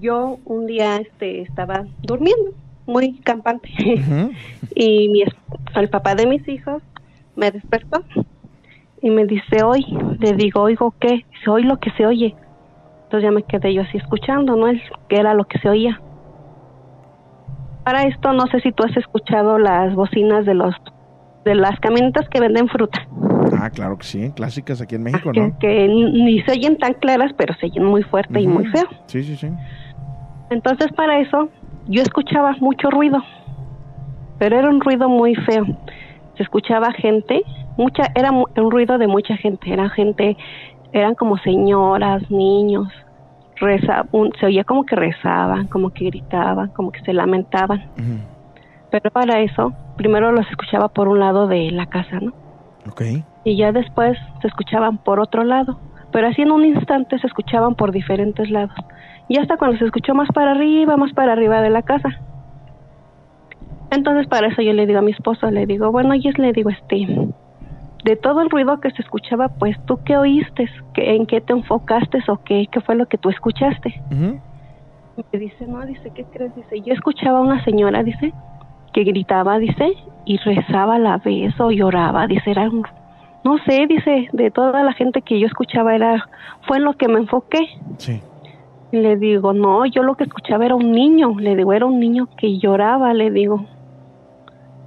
yo 0.00 0.38
un 0.44 0.66
día 0.66 0.96
este 0.96 1.42
estaba 1.42 1.84
durmiendo, 2.02 2.52
muy 2.86 3.18
campante, 3.20 3.70
y 4.74 5.08
mi, 5.08 5.24
el 5.74 5.88
papá 5.88 6.14
de 6.14 6.26
mis 6.26 6.46
hijos 6.48 6.82
me 7.36 7.50
despertó 7.50 8.02
y 9.02 9.10
me 9.10 9.26
dice, 9.26 9.62
hoy, 9.62 9.84
le 10.18 10.32
digo, 10.32 10.62
oigo 10.62 10.94
qué, 10.98 11.26
dice, 11.30 11.50
oí 11.50 11.64
lo 11.64 11.78
que 11.78 11.90
se 11.92 12.06
oye. 12.06 12.34
Entonces 13.04 13.22
ya 13.22 13.30
me 13.30 13.42
quedé 13.42 13.74
yo 13.74 13.82
así 13.82 13.98
escuchando, 13.98 14.56
¿no? 14.56 14.66
El, 14.66 14.80
que 15.08 15.16
era 15.16 15.34
lo 15.34 15.44
que 15.44 15.58
se 15.58 15.68
oía. 15.68 16.00
Para 17.84 18.04
esto, 18.04 18.32
no 18.32 18.46
sé 18.46 18.60
si 18.60 18.72
tú 18.72 18.82
has 18.82 18.96
escuchado 18.96 19.58
las 19.58 19.94
bocinas 19.94 20.46
de 20.46 20.54
los 20.54 20.74
de 21.44 21.54
las 21.54 21.78
camionetas 21.80 22.28
que 22.28 22.40
venden 22.40 22.68
fruta. 22.68 23.06
Ah, 23.58 23.70
claro 23.70 23.96
que 23.98 24.06
sí. 24.06 24.32
Clásicas 24.34 24.80
aquí 24.80 24.94
en 24.94 25.02
México, 25.04 25.30
que, 25.32 25.40
¿no? 25.40 25.58
que 25.58 25.86
ni 25.88 26.40
se 26.42 26.52
oyen 26.52 26.76
tan 26.78 26.94
claras, 26.94 27.32
pero 27.36 27.54
se 27.54 27.66
oyen 27.66 27.84
muy 27.84 28.02
fuerte 28.02 28.40
y 28.40 28.46
muy 28.46 28.66
feo. 28.66 28.86
Sí, 29.06 29.22
sí, 29.22 29.36
sí. 29.36 29.48
Entonces 30.50 30.88
para 30.96 31.18
eso 31.20 31.48
yo 31.86 32.02
escuchaba 32.02 32.54
mucho 32.60 32.90
ruido, 32.90 33.18
pero 34.38 34.58
era 34.58 34.68
un 34.68 34.80
ruido 34.80 35.08
muy 35.08 35.34
feo. 35.34 35.64
Se 36.36 36.42
escuchaba 36.42 36.92
gente, 36.92 37.42
mucha, 37.76 38.04
era 38.14 38.30
un 38.32 38.70
ruido 38.70 38.98
de 38.98 39.06
mucha 39.06 39.36
gente, 39.36 39.72
era 39.72 39.88
gente, 39.90 40.36
eran 40.92 41.14
como 41.14 41.38
señoras, 41.38 42.22
niños, 42.30 42.88
reza, 43.56 44.04
un- 44.12 44.32
se 44.40 44.46
oía 44.46 44.64
como 44.64 44.84
que 44.84 44.96
rezaban, 44.96 45.66
como 45.68 45.90
que 45.90 46.06
gritaban, 46.06 46.70
como 46.70 46.90
que 46.90 47.00
se 47.00 47.12
lamentaban. 47.12 47.84
Pero 48.90 49.10
para 49.12 49.40
eso, 49.40 49.72
primero 49.96 50.32
los 50.32 50.48
escuchaba 50.50 50.88
por 50.88 51.08
un 51.08 51.18
lado 51.20 51.46
de 51.46 51.70
la 51.70 51.86
casa, 51.86 52.18
¿no? 52.20 52.32
Ok. 52.88 53.02
y 53.46 53.56
ya 53.58 53.72
después 53.72 54.16
se 54.40 54.48
escuchaban 54.48 54.98
por 54.98 55.20
otro 55.20 55.44
lado, 55.44 55.78
pero 56.10 56.28
así 56.28 56.42
en 56.42 56.50
un 56.50 56.64
instante 56.64 57.18
se 57.18 57.26
escuchaban 57.26 57.74
por 57.74 57.92
diferentes 57.92 58.48
lados. 58.50 58.72
Y 59.28 59.38
hasta 59.38 59.56
cuando 59.58 59.76
se 59.78 59.84
escuchó 59.84 60.14
más 60.14 60.28
para 60.34 60.52
arriba, 60.52 60.96
más 60.96 61.12
para 61.12 61.32
arriba 61.32 61.60
de 61.60 61.70
la 61.70 61.82
casa. 61.82 62.08
Entonces 63.90 64.26
para 64.28 64.48
eso 64.48 64.62
yo 64.62 64.72
le 64.72 64.86
digo 64.86 64.98
a 64.98 65.02
mi 65.02 65.12
esposo, 65.12 65.50
le 65.50 65.66
digo, 65.66 65.90
bueno, 65.92 66.14
y 66.14 66.26
es 66.26 66.38
le 66.38 66.52
digo, 66.52 66.70
este, 66.70 67.06
de 68.04 68.16
todo 68.16 68.40
el 68.42 68.50
ruido 68.50 68.80
que 68.80 68.90
se 68.90 69.02
escuchaba, 69.02 69.48
pues 69.58 69.76
tú 69.86 70.00
qué 70.04 70.16
oíste, 70.16 70.68
¿Qué- 70.94 71.14
en 71.14 71.26
qué 71.26 71.40
te 71.40 71.52
enfocaste 71.52 72.18
o 72.28 72.38
qué, 72.44 72.66
qué 72.70 72.80
fue 72.80 72.96
lo 72.96 73.06
que 73.06 73.18
tú 73.18 73.28
escuchaste. 73.30 73.94
Me 74.10 75.38
dice, 75.38 75.66
no, 75.66 75.84
dice, 75.86 76.10
¿qué 76.14 76.24
crees? 76.32 76.54
Dice, 76.54 76.80
yo 76.82 76.92
escuchaba 76.92 77.38
a 77.38 77.42
una 77.42 77.62
señora, 77.64 78.02
dice, 78.02 78.32
que 78.94 79.04
gritaba, 79.04 79.58
dice, 79.58 79.92
y 80.24 80.38
rezaba 80.38 80.94
a 80.94 80.98
la 80.98 81.18
vez 81.18 81.58
o 81.60 81.70
lloraba, 81.70 82.26
dice, 82.26 82.52
era 82.52 82.70
un, 82.70 82.86
no 83.42 83.58
sé, 83.66 83.86
dice, 83.86 84.28
de 84.32 84.50
toda 84.50 84.82
la 84.82 84.92
gente 84.94 85.20
que 85.20 85.38
yo 85.38 85.46
escuchaba 85.46 85.94
era, 85.94 86.28
fue 86.62 86.78
en 86.78 86.84
lo 86.84 86.94
que 86.94 87.08
me 87.08 87.18
enfoqué. 87.18 87.58
Sí. 87.98 88.22
Y 88.92 88.98
le 88.98 89.16
digo, 89.16 89.52
no, 89.52 89.84
yo 89.84 90.04
lo 90.04 90.14
que 90.14 90.24
escuchaba 90.24 90.64
era 90.64 90.76
un 90.76 90.92
niño, 90.92 91.34
le 91.38 91.56
digo, 91.56 91.72
era 91.72 91.84
un 91.84 91.98
niño 91.98 92.28
que 92.38 92.58
lloraba, 92.58 93.12
le 93.12 93.30
digo. 93.30 93.66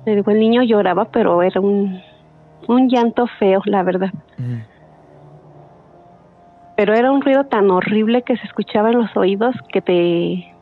Le 0.05 0.15
digo, 0.15 0.31
el 0.31 0.39
niño 0.39 0.63
lloraba, 0.63 1.05
pero 1.11 1.43
era 1.43 1.59
un, 1.59 2.01
un 2.67 2.87
llanto 2.87 3.27
feo, 3.37 3.61
la 3.65 3.83
verdad. 3.83 4.13
Pero 6.77 6.93
era 6.93 7.11
un 7.11 7.21
ruido 7.21 7.43
tan 7.43 7.69
horrible 7.69 8.21
que 8.21 8.37
se 8.37 8.47
escuchaba 8.47 8.91
en 8.91 8.99
los 8.99 9.17
oídos 9.17 9.53
que 9.73 9.81
te, 9.81 10.53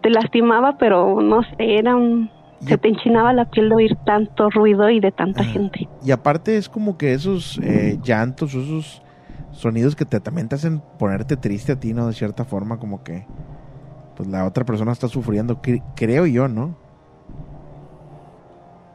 te 0.00 0.08
lastimaba, 0.08 0.78
pero 0.78 1.20
no 1.20 1.42
sé, 1.42 1.76
era 1.78 1.94
un... 1.94 2.30
Se 2.60 2.78
te 2.78 2.88
enchinaba 2.88 3.32
la 3.32 3.44
piel 3.50 3.68
de 3.68 3.74
oír 3.74 3.96
tanto 4.06 4.48
ruido 4.50 4.88
y 4.90 5.00
de 5.00 5.12
tanta 5.12 5.44
gente. 5.44 5.88
Y 6.02 6.10
aparte 6.12 6.56
es 6.56 6.68
como 6.68 6.96
que 6.96 7.12
esos 7.12 7.58
eh, 7.62 7.98
llantos, 8.02 8.54
esos 8.54 9.02
sonidos 9.52 9.94
que 9.96 10.04
te, 10.04 10.18
también 10.20 10.48
te 10.48 10.54
hacen 10.54 10.80
ponerte 10.98 11.36
triste 11.36 11.72
a 11.72 11.76
ti, 11.80 11.92
¿no? 11.92 12.06
De 12.06 12.12
cierta 12.14 12.44
forma, 12.44 12.78
como 12.78 13.02
que 13.04 13.26
pues 14.16 14.28
la 14.28 14.46
otra 14.46 14.64
persona 14.64 14.92
está 14.92 15.08
sufriendo, 15.08 15.60
cre- 15.60 15.82
creo 15.96 16.26
yo, 16.26 16.48
¿no? 16.48 16.76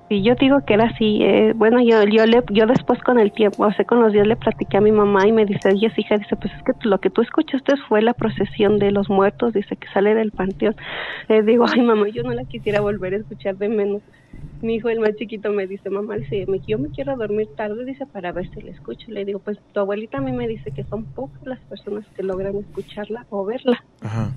Y 0.10 0.24
yo 0.24 0.34
digo 0.34 0.66
que 0.66 0.74
era 0.74 0.86
así. 0.86 1.20
eh, 1.22 1.54
bueno, 1.56 1.80
yo, 1.82 2.04
yo, 2.04 2.26
le, 2.26 2.44
yo 2.52 2.66
después 2.66 3.00
con 3.04 3.20
el 3.20 3.32
tiempo, 3.32 3.66
o 3.66 3.72
sea, 3.72 3.86
con 3.86 4.02
los 4.02 4.12
días 4.12 4.26
le 4.26 4.36
platiqué 4.36 4.78
a 4.78 4.82
mi 4.82 4.92
mamá 4.92 5.28
y 5.28 5.32
me 5.32 5.46
dice, 5.46 5.70
oye, 5.70 5.92
hija, 5.96 6.18
dice, 6.18 6.36
pues 6.36 6.52
es 6.52 6.64
que 6.64 6.88
lo 6.88 7.00
que 7.00 7.12
tú 7.12 7.22
escuchaste 7.22 7.76
fue 7.88 8.02
la 8.02 8.16
procesión 8.16 8.80
de 8.80 8.92
los 8.92 9.08
muertos, 9.08 9.54
dice, 9.54 9.76
que 9.76 9.88
sale 9.94 10.16
del 10.16 10.32
panteón. 10.32 10.76
Le 11.28 11.44
digo, 11.44 11.66
ay, 11.72 11.82
mamá, 11.82 12.10
yo 12.10 12.24
no 12.24 12.34
la 12.34 12.44
quisiera 12.46 12.82
volver 12.82 13.14
a 13.14 13.18
escuchar 13.18 13.58
de 13.58 13.70
menos. 13.70 14.02
Mi 14.64 14.76
hijo, 14.76 14.90
el 14.90 15.00
más 15.00 15.16
chiquito, 15.16 15.52
me 15.52 15.68
dice, 15.68 15.92
mamá, 15.92 16.18
dice, 16.18 16.46
yo 16.68 16.80
me 16.80 16.90
quiero 16.90 17.16
dormir 17.16 17.48
tarde, 17.56 17.86
dice, 17.86 18.08
para 18.08 18.32
ver 18.32 18.50
si 18.50 18.62
la 18.62 18.72
escucho. 18.72 19.12
Le 19.12 19.26
digo, 19.26 19.40
pues 19.40 19.60
tu 19.74 19.80
abuelita 19.80 20.18
a 20.18 20.22
mí 20.22 20.32
me 20.32 20.48
dice 20.48 20.72
que 20.72 20.84
son 20.86 21.06
pocas 21.06 21.46
las 21.46 21.60
personas 21.62 22.04
que 22.16 22.24
logran 22.24 22.56
escucharla 22.56 23.28
o 23.30 23.46
verla. 23.46 23.84
Ajá. 24.02 24.32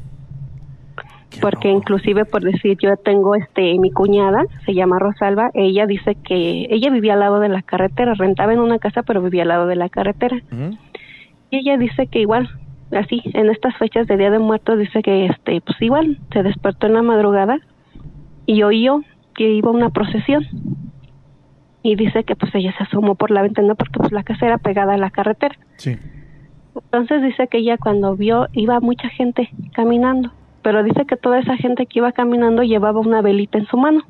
Porque 1.40 1.70
inclusive 1.70 2.24
por 2.24 2.42
decir 2.42 2.76
yo 2.80 2.96
tengo 2.96 3.34
este 3.34 3.78
mi 3.78 3.90
cuñada 3.90 4.44
se 4.66 4.74
llama 4.74 4.98
Rosalba 4.98 5.50
ella 5.54 5.86
dice 5.86 6.14
que 6.16 6.66
ella 6.70 6.90
vivía 6.90 7.14
al 7.14 7.20
lado 7.20 7.40
de 7.40 7.48
la 7.48 7.62
carretera 7.62 8.14
rentaba 8.14 8.52
en 8.52 8.60
una 8.60 8.78
casa 8.78 9.02
pero 9.02 9.22
vivía 9.22 9.42
al 9.42 9.48
lado 9.48 9.66
de 9.66 9.76
la 9.76 9.88
carretera. 9.88 10.36
Y 11.50 11.56
ella 11.56 11.76
dice 11.76 12.06
que 12.06 12.20
igual 12.20 12.48
así 12.92 13.22
en 13.32 13.50
estas 13.50 13.76
fechas 13.76 14.06
de 14.06 14.16
Día 14.16 14.30
de 14.30 14.38
Muertos 14.38 14.78
dice 14.78 15.02
que 15.02 15.26
este 15.26 15.60
pues 15.60 15.80
igual 15.80 16.18
se 16.32 16.42
despertó 16.42 16.86
en 16.86 16.94
la 16.94 17.02
madrugada 17.02 17.58
y 18.46 18.62
oyó 18.62 19.00
que 19.34 19.50
iba 19.50 19.70
una 19.70 19.90
procesión. 19.90 20.46
Y 21.82 21.96
dice 21.96 22.22
que 22.24 22.36
pues 22.36 22.54
ella 22.54 22.72
se 22.76 22.84
asomó 22.84 23.16
por 23.16 23.30
la 23.30 23.42
ventana 23.42 23.74
porque 23.74 23.98
pues 23.98 24.12
la 24.12 24.22
casa 24.22 24.46
era 24.46 24.58
pegada 24.58 24.94
a 24.94 24.98
la 24.98 25.10
carretera. 25.10 25.56
Sí. 25.76 25.98
entonces 26.74 27.22
dice 27.22 27.48
que 27.48 27.58
ella 27.58 27.76
cuando 27.76 28.16
vio 28.16 28.46
iba 28.52 28.78
mucha 28.80 29.08
gente 29.08 29.50
caminando, 29.72 30.32
pero 30.62 30.82
dice 30.82 31.04
que 31.06 31.16
toda 31.16 31.38
esa 31.38 31.56
gente 31.56 31.86
que 31.86 31.98
iba 31.98 32.12
caminando 32.12 32.62
llevaba 32.62 33.00
una 33.00 33.20
velita 33.20 33.58
en 33.58 33.66
su 33.66 33.76
mano. 33.76 34.02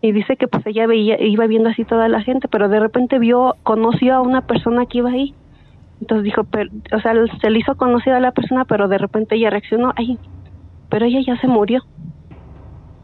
Y 0.00 0.12
dice 0.12 0.36
que 0.36 0.48
pues 0.48 0.66
ella 0.66 0.86
veía, 0.86 1.20
iba 1.20 1.46
viendo 1.46 1.68
así 1.70 1.84
toda 1.84 2.08
la 2.08 2.22
gente, 2.22 2.48
pero 2.48 2.68
de 2.68 2.80
repente 2.80 3.18
vio, 3.18 3.56
conoció 3.62 4.14
a 4.14 4.20
una 4.20 4.46
persona 4.46 4.86
que 4.86 4.98
iba 4.98 5.10
ahí. 5.10 5.34
Entonces 6.00 6.24
dijo, 6.24 6.44
pero, 6.44 6.70
o 6.92 7.00
sea, 7.00 7.14
se 7.40 7.50
le 7.50 7.58
hizo 7.58 7.74
conocida 7.76 8.18
a 8.18 8.20
la 8.20 8.32
persona, 8.32 8.64
pero 8.66 8.88
de 8.88 8.98
repente 8.98 9.36
ella 9.36 9.50
reaccionó, 9.50 9.92
ay, 9.96 10.18
pero 10.90 11.06
ella 11.06 11.20
ya 11.26 11.40
se 11.40 11.48
murió. 11.48 11.82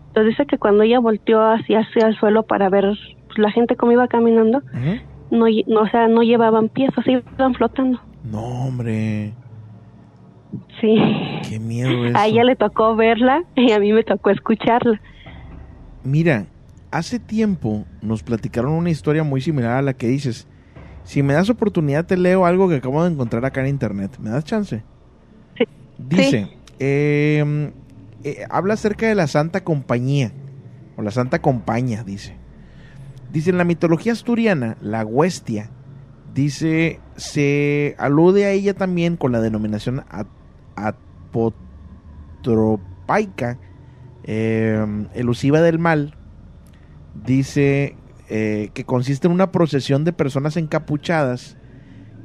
Entonces 0.09 0.37
dice 0.37 0.47
que 0.47 0.59
cuando 0.59 0.83
ella 0.83 1.01
volteó 1.01 1.41
hacia, 1.43 1.81
hacia 1.81 2.07
el 2.07 2.17
suelo 2.17 2.43
para 2.43 2.69
ver 2.69 2.85
pues, 3.27 3.39
la 3.39 3.51
gente 3.51 3.77
cómo 3.77 3.93
iba 3.93 4.09
caminando, 4.09 4.61
no, 5.31 5.47
no, 5.67 5.81
o 5.81 5.89
sea, 5.89 6.07
no 6.09 6.23
llevaban 6.23 6.69
pies, 6.69 6.91
iban 7.07 7.55
flotando. 7.55 7.99
No, 8.31 8.67
hombre. 8.67 9.33
Sí. 10.81 10.97
Qué 11.49 11.59
miedo 11.59 12.05
eso. 12.07 12.17
A 12.17 12.27
ella 12.27 12.45
le 12.45 12.57
tocó 12.57 12.97
verla 12.97 13.45
y 13.55 13.73
a 13.73 13.79
mí 13.79 13.93
me 13.93 14.05
tocó 14.05 14.31
escucharla. 14.31 15.01
Mira, 16.05 16.47
hace 16.91 17.19
tiempo 17.19 17.85
nos 18.01 18.23
platicaron 18.23 18.73
una 18.73 18.91
historia 18.91 19.25
muy 19.25 19.41
similar 19.41 19.73
a 19.73 19.83
la 19.83 19.95
que 19.95 20.09
dices. 20.09 20.47
Si 21.05 21.23
me 21.23 21.35
das 21.35 21.51
oportunidad, 21.51 22.07
te 22.07 22.17
leo 22.17 22.47
algo 22.47 22.69
que 22.69 22.77
acabo 22.77 23.03
de 23.05 23.13
encontrar 23.13 23.45
acá 23.45 23.61
en 23.61 23.69
internet. 23.69 24.19
¿Me 24.21 24.31
das 24.31 24.45
chance? 24.45 24.85
Dice, 25.99 26.49
eh, 26.79 27.73
eh, 28.25 28.45
habla 28.51 28.75
acerca 28.75 29.07
de 29.07 29.15
la 29.15 29.27
Santa 29.27 29.63
Compañía, 29.63 30.33
o 30.97 31.03
la 31.03 31.11
Santa 31.11 31.41
Compañía, 31.41 32.03
dice. 32.05 32.37
Dice, 33.33 33.51
en 33.51 33.59
la 33.59 33.65
mitología 33.65 34.13
asturiana, 34.13 34.77
la 34.81 35.05
huestia, 35.05 35.71
dice, 36.35 37.01
se 37.17 37.95
alude 37.99 38.47
a 38.47 38.51
ella 38.51 38.75
también 38.75 39.17
con 39.17 39.33
la 39.33 39.41
denominación 39.41 40.05
apotropaica, 40.77 43.59
eh, 44.25 45.07
elusiva 45.15 45.61
del 45.61 45.79
mal, 45.79 46.17
dice 47.25 47.97
eh, 48.29 48.71
que 48.75 48.85
consiste 48.85 49.27
en 49.27 49.33
una 49.33 49.51
procesión 49.53 50.05
de 50.05 50.13
personas 50.13 50.57
encapuchadas 50.57 51.57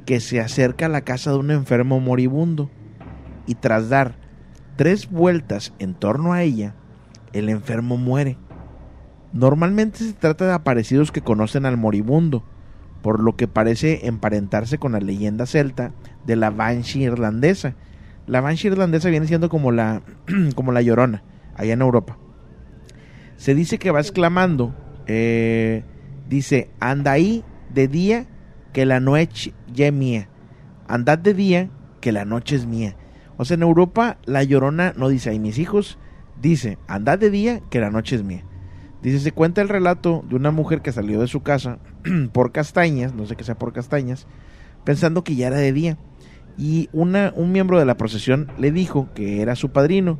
que 0.06 0.20
se 0.20 0.40
acerca 0.40 0.86
a 0.86 0.88
la 0.88 1.02
casa 1.02 1.32
de 1.32 1.38
un 1.38 1.50
enfermo 1.50 2.00
moribundo 2.00 2.70
y 3.46 3.56
tras 3.56 3.90
dar 3.90 4.16
tres 4.76 5.10
vueltas 5.10 5.74
en 5.78 5.94
torno 5.94 6.32
a 6.32 6.42
ella, 6.42 6.74
el 7.32 7.48
enfermo 7.48 7.96
muere. 7.96 8.38
Normalmente 9.32 9.98
se 9.98 10.12
trata 10.14 10.46
de 10.46 10.52
aparecidos 10.52 11.12
que 11.12 11.20
conocen 11.20 11.66
al 11.66 11.76
moribundo, 11.76 12.44
por 13.02 13.20
lo 13.20 13.36
que 13.36 13.48
parece 13.48 14.06
emparentarse 14.06 14.78
con 14.78 14.92
la 14.92 15.00
leyenda 15.00 15.46
celta 15.46 15.92
de 16.24 16.36
la 16.36 16.50
Banshee 16.50 17.02
irlandesa. 17.02 17.74
La 18.28 18.42
Banshee 18.42 18.68
irlandesa 18.68 19.08
viene 19.08 19.26
siendo 19.26 19.48
como 19.48 19.72
la, 19.72 20.02
como 20.54 20.70
la 20.70 20.82
llorona, 20.82 21.24
allá 21.56 21.72
en 21.72 21.80
Europa. 21.80 22.18
Se 23.36 23.54
dice 23.54 23.78
que 23.78 23.90
va 23.90 24.00
exclamando, 24.00 24.74
eh, 25.06 25.82
dice, 26.28 26.70
anda 26.78 27.12
ahí 27.12 27.42
de 27.72 27.88
día 27.88 28.26
que 28.72 28.84
la 28.84 29.00
noche 29.00 29.54
ya 29.72 29.86
es 29.86 29.92
mía. 29.92 30.28
Andad 30.86 31.18
de 31.18 31.32
día 31.34 31.70
que 32.00 32.12
la 32.12 32.24
noche 32.24 32.56
es 32.56 32.66
mía. 32.66 32.96
O 33.38 33.44
sea, 33.44 33.54
en 33.54 33.62
Europa 33.62 34.18
la 34.26 34.42
llorona 34.42 34.92
no 34.96 35.08
dice, 35.08 35.30
ay 35.30 35.38
mis 35.38 35.58
hijos, 35.58 35.98
dice, 36.40 36.76
andad 36.86 37.18
de 37.18 37.30
día 37.30 37.60
que 37.70 37.80
la 37.80 37.90
noche 37.90 38.16
es 38.16 38.24
mía. 38.24 38.44
Dice, 39.02 39.20
se 39.20 39.32
cuenta 39.32 39.62
el 39.62 39.68
relato 39.68 40.24
de 40.28 40.34
una 40.34 40.50
mujer 40.50 40.82
que 40.82 40.92
salió 40.92 41.20
de 41.20 41.28
su 41.28 41.42
casa 41.42 41.78
por 42.32 42.52
castañas, 42.52 43.14
no 43.14 43.24
sé 43.24 43.36
qué 43.36 43.44
sea 43.44 43.58
por 43.58 43.72
castañas, 43.72 44.26
pensando 44.84 45.24
que 45.24 45.34
ya 45.34 45.46
era 45.46 45.56
de 45.56 45.72
día. 45.72 45.98
Y 46.58 46.88
una, 46.92 47.32
un 47.36 47.52
miembro 47.52 47.78
de 47.78 47.86
la 47.86 47.96
procesión 47.96 48.48
le 48.58 48.72
dijo 48.72 49.08
que 49.14 49.40
era 49.40 49.54
su 49.54 49.70
padrino, 49.70 50.18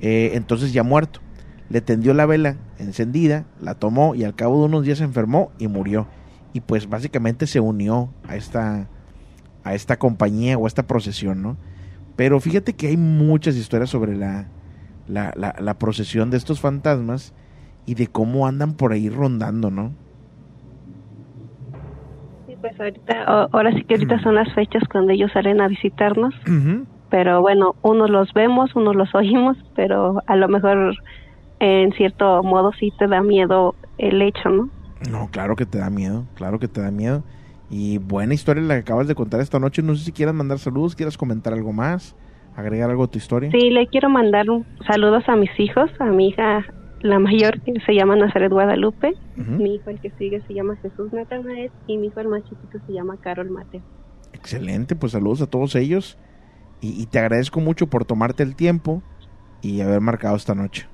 eh, 0.00 0.30
entonces 0.34 0.72
ya 0.72 0.82
muerto. 0.82 1.20
Le 1.68 1.82
tendió 1.82 2.14
la 2.14 2.26
vela 2.26 2.56
encendida, 2.78 3.44
la 3.60 3.74
tomó 3.74 4.14
y 4.14 4.24
al 4.24 4.34
cabo 4.34 4.60
de 4.60 4.66
unos 4.66 4.84
días 4.84 4.98
se 4.98 5.04
enfermó 5.04 5.52
y 5.58 5.68
murió. 5.68 6.08
Y 6.54 6.60
pues 6.60 6.88
básicamente 6.88 7.46
se 7.46 7.60
unió 7.60 8.10
a 8.26 8.36
esta, 8.36 8.88
a 9.62 9.74
esta 9.74 9.98
compañía 9.98 10.56
o 10.56 10.64
a 10.64 10.68
esta 10.68 10.86
procesión, 10.86 11.42
¿no? 11.42 11.58
Pero 12.16 12.40
fíjate 12.40 12.74
que 12.74 12.86
hay 12.86 12.96
muchas 12.96 13.56
historias 13.56 13.90
sobre 13.90 14.16
la, 14.16 14.46
la, 15.06 15.32
la, 15.36 15.54
la 15.58 15.78
procesión 15.78 16.30
de 16.30 16.36
estos 16.38 16.60
fantasmas 16.60 17.34
y 17.86 17.94
de 17.94 18.06
cómo 18.06 18.46
andan 18.46 18.74
por 18.74 18.92
ahí 18.92 19.10
rondando, 19.10 19.70
¿no? 19.70 19.92
Pues 22.64 22.80
ahorita, 22.80 23.24
o- 23.28 23.48
ahora 23.52 23.72
sí 23.72 23.84
que 23.84 23.92
ahorita 23.96 24.22
son 24.22 24.36
las 24.36 24.50
fechas 24.54 24.82
cuando 24.90 25.12
ellos 25.12 25.30
salen 25.34 25.60
a 25.60 25.68
visitarnos, 25.68 26.34
pero 27.10 27.42
bueno, 27.42 27.74
unos 27.82 28.08
los 28.08 28.32
vemos, 28.32 28.74
unos 28.74 28.96
los 28.96 29.10
oímos, 29.14 29.58
pero 29.76 30.22
a 30.26 30.34
lo 30.36 30.48
mejor 30.48 30.94
en 31.60 31.92
cierto 31.92 32.42
modo 32.42 32.72
sí 32.80 32.90
te 32.98 33.06
da 33.06 33.20
miedo 33.20 33.74
el 33.98 34.22
hecho, 34.22 34.48
¿no? 34.48 34.70
No, 35.10 35.28
claro 35.30 35.56
que 35.56 35.66
te 35.66 35.76
da 35.76 35.90
miedo, 35.90 36.24
claro 36.36 36.58
que 36.58 36.66
te 36.68 36.80
da 36.80 36.90
miedo. 36.90 37.22
Y 37.68 37.98
buena 37.98 38.32
historia 38.32 38.62
la 38.62 38.76
que 38.76 38.80
acabas 38.80 39.08
de 39.08 39.14
contar 39.14 39.40
esta 39.42 39.58
noche. 39.58 39.82
No 39.82 39.94
sé 39.94 40.04
si 40.06 40.12
quieras 40.12 40.34
mandar 40.34 40.58
saludos, 40.58 40.94
quieras 40.96 41.18
comentar 41.18 41.52
algo 41.52 41.74
más, 41.74 42.16
agregar 42.56 42.88
algo 42.88 43.04
a 43.04 43.08
tu 43.08 43.18
historia. 43.18 43.50
Sí, 43.50 43.68
le 43.68 43.86
quiero 43.88 44.08
mandar 44.08 44.46
saludos 44.86 45.24
a 45.28 45.36
mis 45.36 45.50
hijos, 45.60 45.90
a 45.98 46.06
mi 46.06 46.28
hija, 46.28 46.64
la 47.04 47.18
mayor 47.18 47.60
que 47.60 47.74
se 47.84 47.94
llama 47.94 48.16
Nazaret 48.16 48.50
Guadalupe, 48.50 49.12
mi 49.36 49.74
hijo 49.74 49.90
el 49.90 50.00
que 50.00 50.10
sigue 50.12 50.40
se 50.46 50.54
llama 50.54 50.76
Jesús 50.76 51.12
Natanael 51.12 51.70
y 51.86 51.98
mi 51.98 52.06
hijo 52.06 52.20
el 52.20 52.28
más 52.28 52.42
chiquito 52.44 52.78
se 52.86 52.94
llama 52.94 53.18
Carol 53.20 53.50
Mateo. 53.50 53.82
Excelente, 54.32 54.96
pues 54.96 55.12
saludos 55.12 55.42
a 55.42 55.46
todos 55.46 55.74
ellos. 55.74 56.16
Y, 56.80 57.00
y 57.00 57.04
te 57.04 57.18
agradezco 57.18 57.60
mucho 57.60 57.88
por 57.88 58.06
tomarte 58.06 58.42
el 58.42 58.56
tiempo 58.56 59.02
y 59.60 59.82
haber 59.82 60.00
marcado 60.00 60.34
esta 60.34 60.54
noche. 60.54 60.86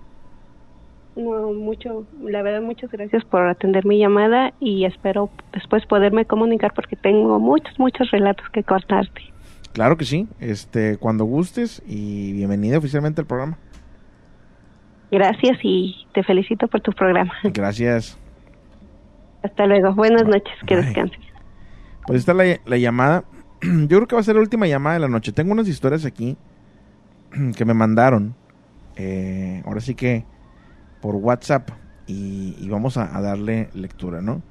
No, 1.15 1.53
mucho, 1.53 2.05
la 2.21 2.43
verdad, 2.43 2.61
muchas 2.61 2.91
gracias 2.91 3.25
por 3.25 3.47
atender 3.47 3.87
mi 3.87 4.01
llamada 4.01 4.53
y 4.59 4.87
espero 4.87 5.31
después 5.53 5.87
poderme 5.87 6.25
comunicar 6.25 6.75
porque 6.75 6.97
tengo 6.97 7.39
muchos, 7.39 7.79
muchos 7.79 8.11
relatos 8.11 8.49
que 8.53 8.65
contarte. 8.65 9.23
Claro 9.73 9.97
que 9.97 10.05
sí, 10.05 10.27
este, 10.41 10.97
cuando 10.97 11.25
gustes 11.25 11.81
y 11.87 12.33
bienvenida 12.33 12.79
oficialmente 12.79 13.21
al 13.21 13.29
programa. 13.29 13.59
Gracias 15.11 15.59
y 15.63 16.07
te 16.15 16.23
felicito 16.23 16.69
por 16.69 16.81
tu 16.81 16.93
programa. 16.93 17.33
Gracias. 17.45 18.19
Hasta 19.43 19.67
luego. 19.67 19.95
Buenas 19.95 20.25
noches. 20.25 20.55
Que 20.67 20.77
descanses. 20.77 21.19
Pues 22.07 22.21
está 22.21 22.35
la, 22.35 22.61
la 22.65 22.77
llamada. 22.77 23.25
Yo 23.63 23.89
creo 23.89 24.07
que 24.07 24.15
va 24.15 24.21
a 24.21 24.25
ser 24.25 24.37
la 24.37 24.43
última 24.43 24.67
llamada 24.67 24.95
de 24.95 25.01
la 25.01 25.09
noche. 25.09 25.33
Tengo 25.33 25.53
unas 25.53 25.69
historias 25.69 26.05
aquí 26.05 26.37
que 27.57 27.65
me 27.65 27.75
mandaron. 27.75 28.35
eh, 28.97 29.63
ahora 29.67 29.81
sí 29.81 29.95
que 29.95 30.25
por 31.01 31.17
WhatsApp. 31.17 31.71
Y, 32.07 32.57
y 32.59 32.69
vamos 32.69 32.97
a, 32.97 33.17
a 33.17 33.21
darle 33.21 33.69
lectura, 33.73 34.21
¿no? 34.21 34.43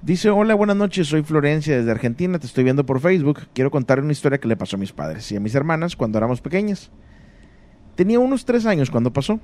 Dice, 0.00 0.30
hola, 0.30 0.54
buenas 0.54 0.76
noches, 0.76 1.08
soy 1.08 1.22
Florencia 1.22 1.76
desde 1.76 1.90
Argentina, 1.90 2.38
te 2.38 2.46
estoy 2.46 2.64
viendo 2.64 2.86
por 2.86 3.00
Facebook. 3.00 3.40
Quiero 3.52 3.70
contar 3.70 4.00
una 4.00 4.12
historia 4.12 4.38
que 4.38 4.48
le 4.48 4.56
pasó 4.56 4.76
a 4.76 4.78
mis 4.78 4.92
padres 4.92 5.30
y 5.32 5.36
a 5.36 5.40
mis 5.40 5.54
hermanas 5.54 5.96
cuando 5.96 6.16
éramos 6.18 6.40
pequeñas. 6.40 6.90
Tenía 7.94 8.18
unos 8.18 8.44
tres 8.44 8.66
años 8.66 8.90
cuando 8.90 9.12
pasó. 9.12 9.40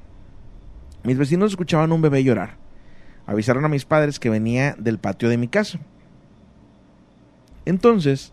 Mis 1.04 1.18
vecinos 1.18 1.52
escuchaban 1.52 1.92
un 1.92 2.02
bebé 2.02 2.24
llorar. 2.24 2.56
Avisaron 3.26 3.64
a 3.64 3.68
mis 3.68 3.84
padres 3.84 4.18
que 4.18 4.30
venía 4.30 4.74
del 4.78 4.98
patio 4.98 5.28
de 5.28 5.36
mi 5.36 5.48
casa. 5.48 5.78
Entonces, 7.64 8.32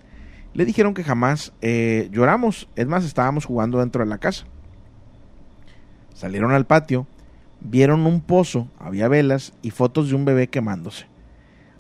le 0.53 0.65
dijeron 0.65 0.93
que 0.93 1.03
jamás 1.03 1.53
eh, 1.61 2.09
lloramos. 2.11 2.69
Es 2.75 2.87
más, 2.87 3.03
estábamos 3.03 3.45
jugando 3.45 3.79
dentro 3.79 4.03
de 4.03 4.09
la 4.09 4.19
casa. 4.19 4.45
Salieron 6.13 6.51
al 6.51 6.65
patio, 6.65 7.07
vieron 7.59 8.05
un 8.05 8.21
pozo, 8.21 8.67
había 8.79 9.07
velas 9.07 9.53
y 9.63 9.71
fotos 9.71 10.09
de 10.09 10.15
un 10.15 10.25
bebé 10.25 10.47
quemándose. 10.47 11.07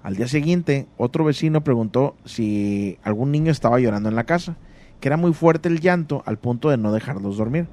Al 0.01 0.15
día 0.15 0.27
siguiente, 0.27 0.87
otro 0.97 1.23
vecino 1.23 1.63
preguntó 1.63 2.15
si 2.25 2.97
algún 3.03 3.31
niño 3.31 3.51
estaba 3.51 3.79
llorando 3.79 4.09
en 4.09 4.15
la 4.15 4.25
casa, 4.25 4.57
que 4.99 5.07
era 5.07 5.17
muy 5.17 5.33
fuerte 5.33 5.69
el 5.69 5.79
llanto 5.79 6.23
al 6.25 6.39
punto 6.39 6.69
de 6.69 6.77
no 6.77 6.91
dejarlos 6.91 7.37
dormir. 7.37 7.67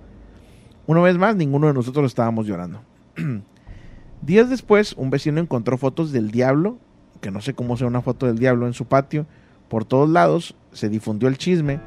Una 0.91 1.03
vez 1.03 1.17
más, 1.19 1.37
ninguno 1.37 1.69
de 1.69 1.73
nosotros 1.73 2.07
estábamos 2.07 2.49
llorando. 2.49 2.81
Días 4.23 4.51
después, 4.51 4.93
un 4.95 5.09
vecino 5.09 5.41
encontró 5.41 5.79
fotos 5.79 6.11
del 6.11 6.33
diablo, 6.33 6.79
que 7.21 7.31
no 7.31 7.41
sé 7.41 7.55
cómo 7.55 7.77
sea 7.77 7.87
una 7.87 8.03
foto 8.03 8.27
del 8.27 8.41
diablo 8.41 8.67
en 8.67 8.73
su 8.73 8.87
patio, 8.87 9.25
por 9.69 9.85
todos 9.85 10.11
lados, 10.11 10.57
se 10.73 10.89
difundió 10.89 11.29
el 11.29 11.39
chisme, 11.39 11.79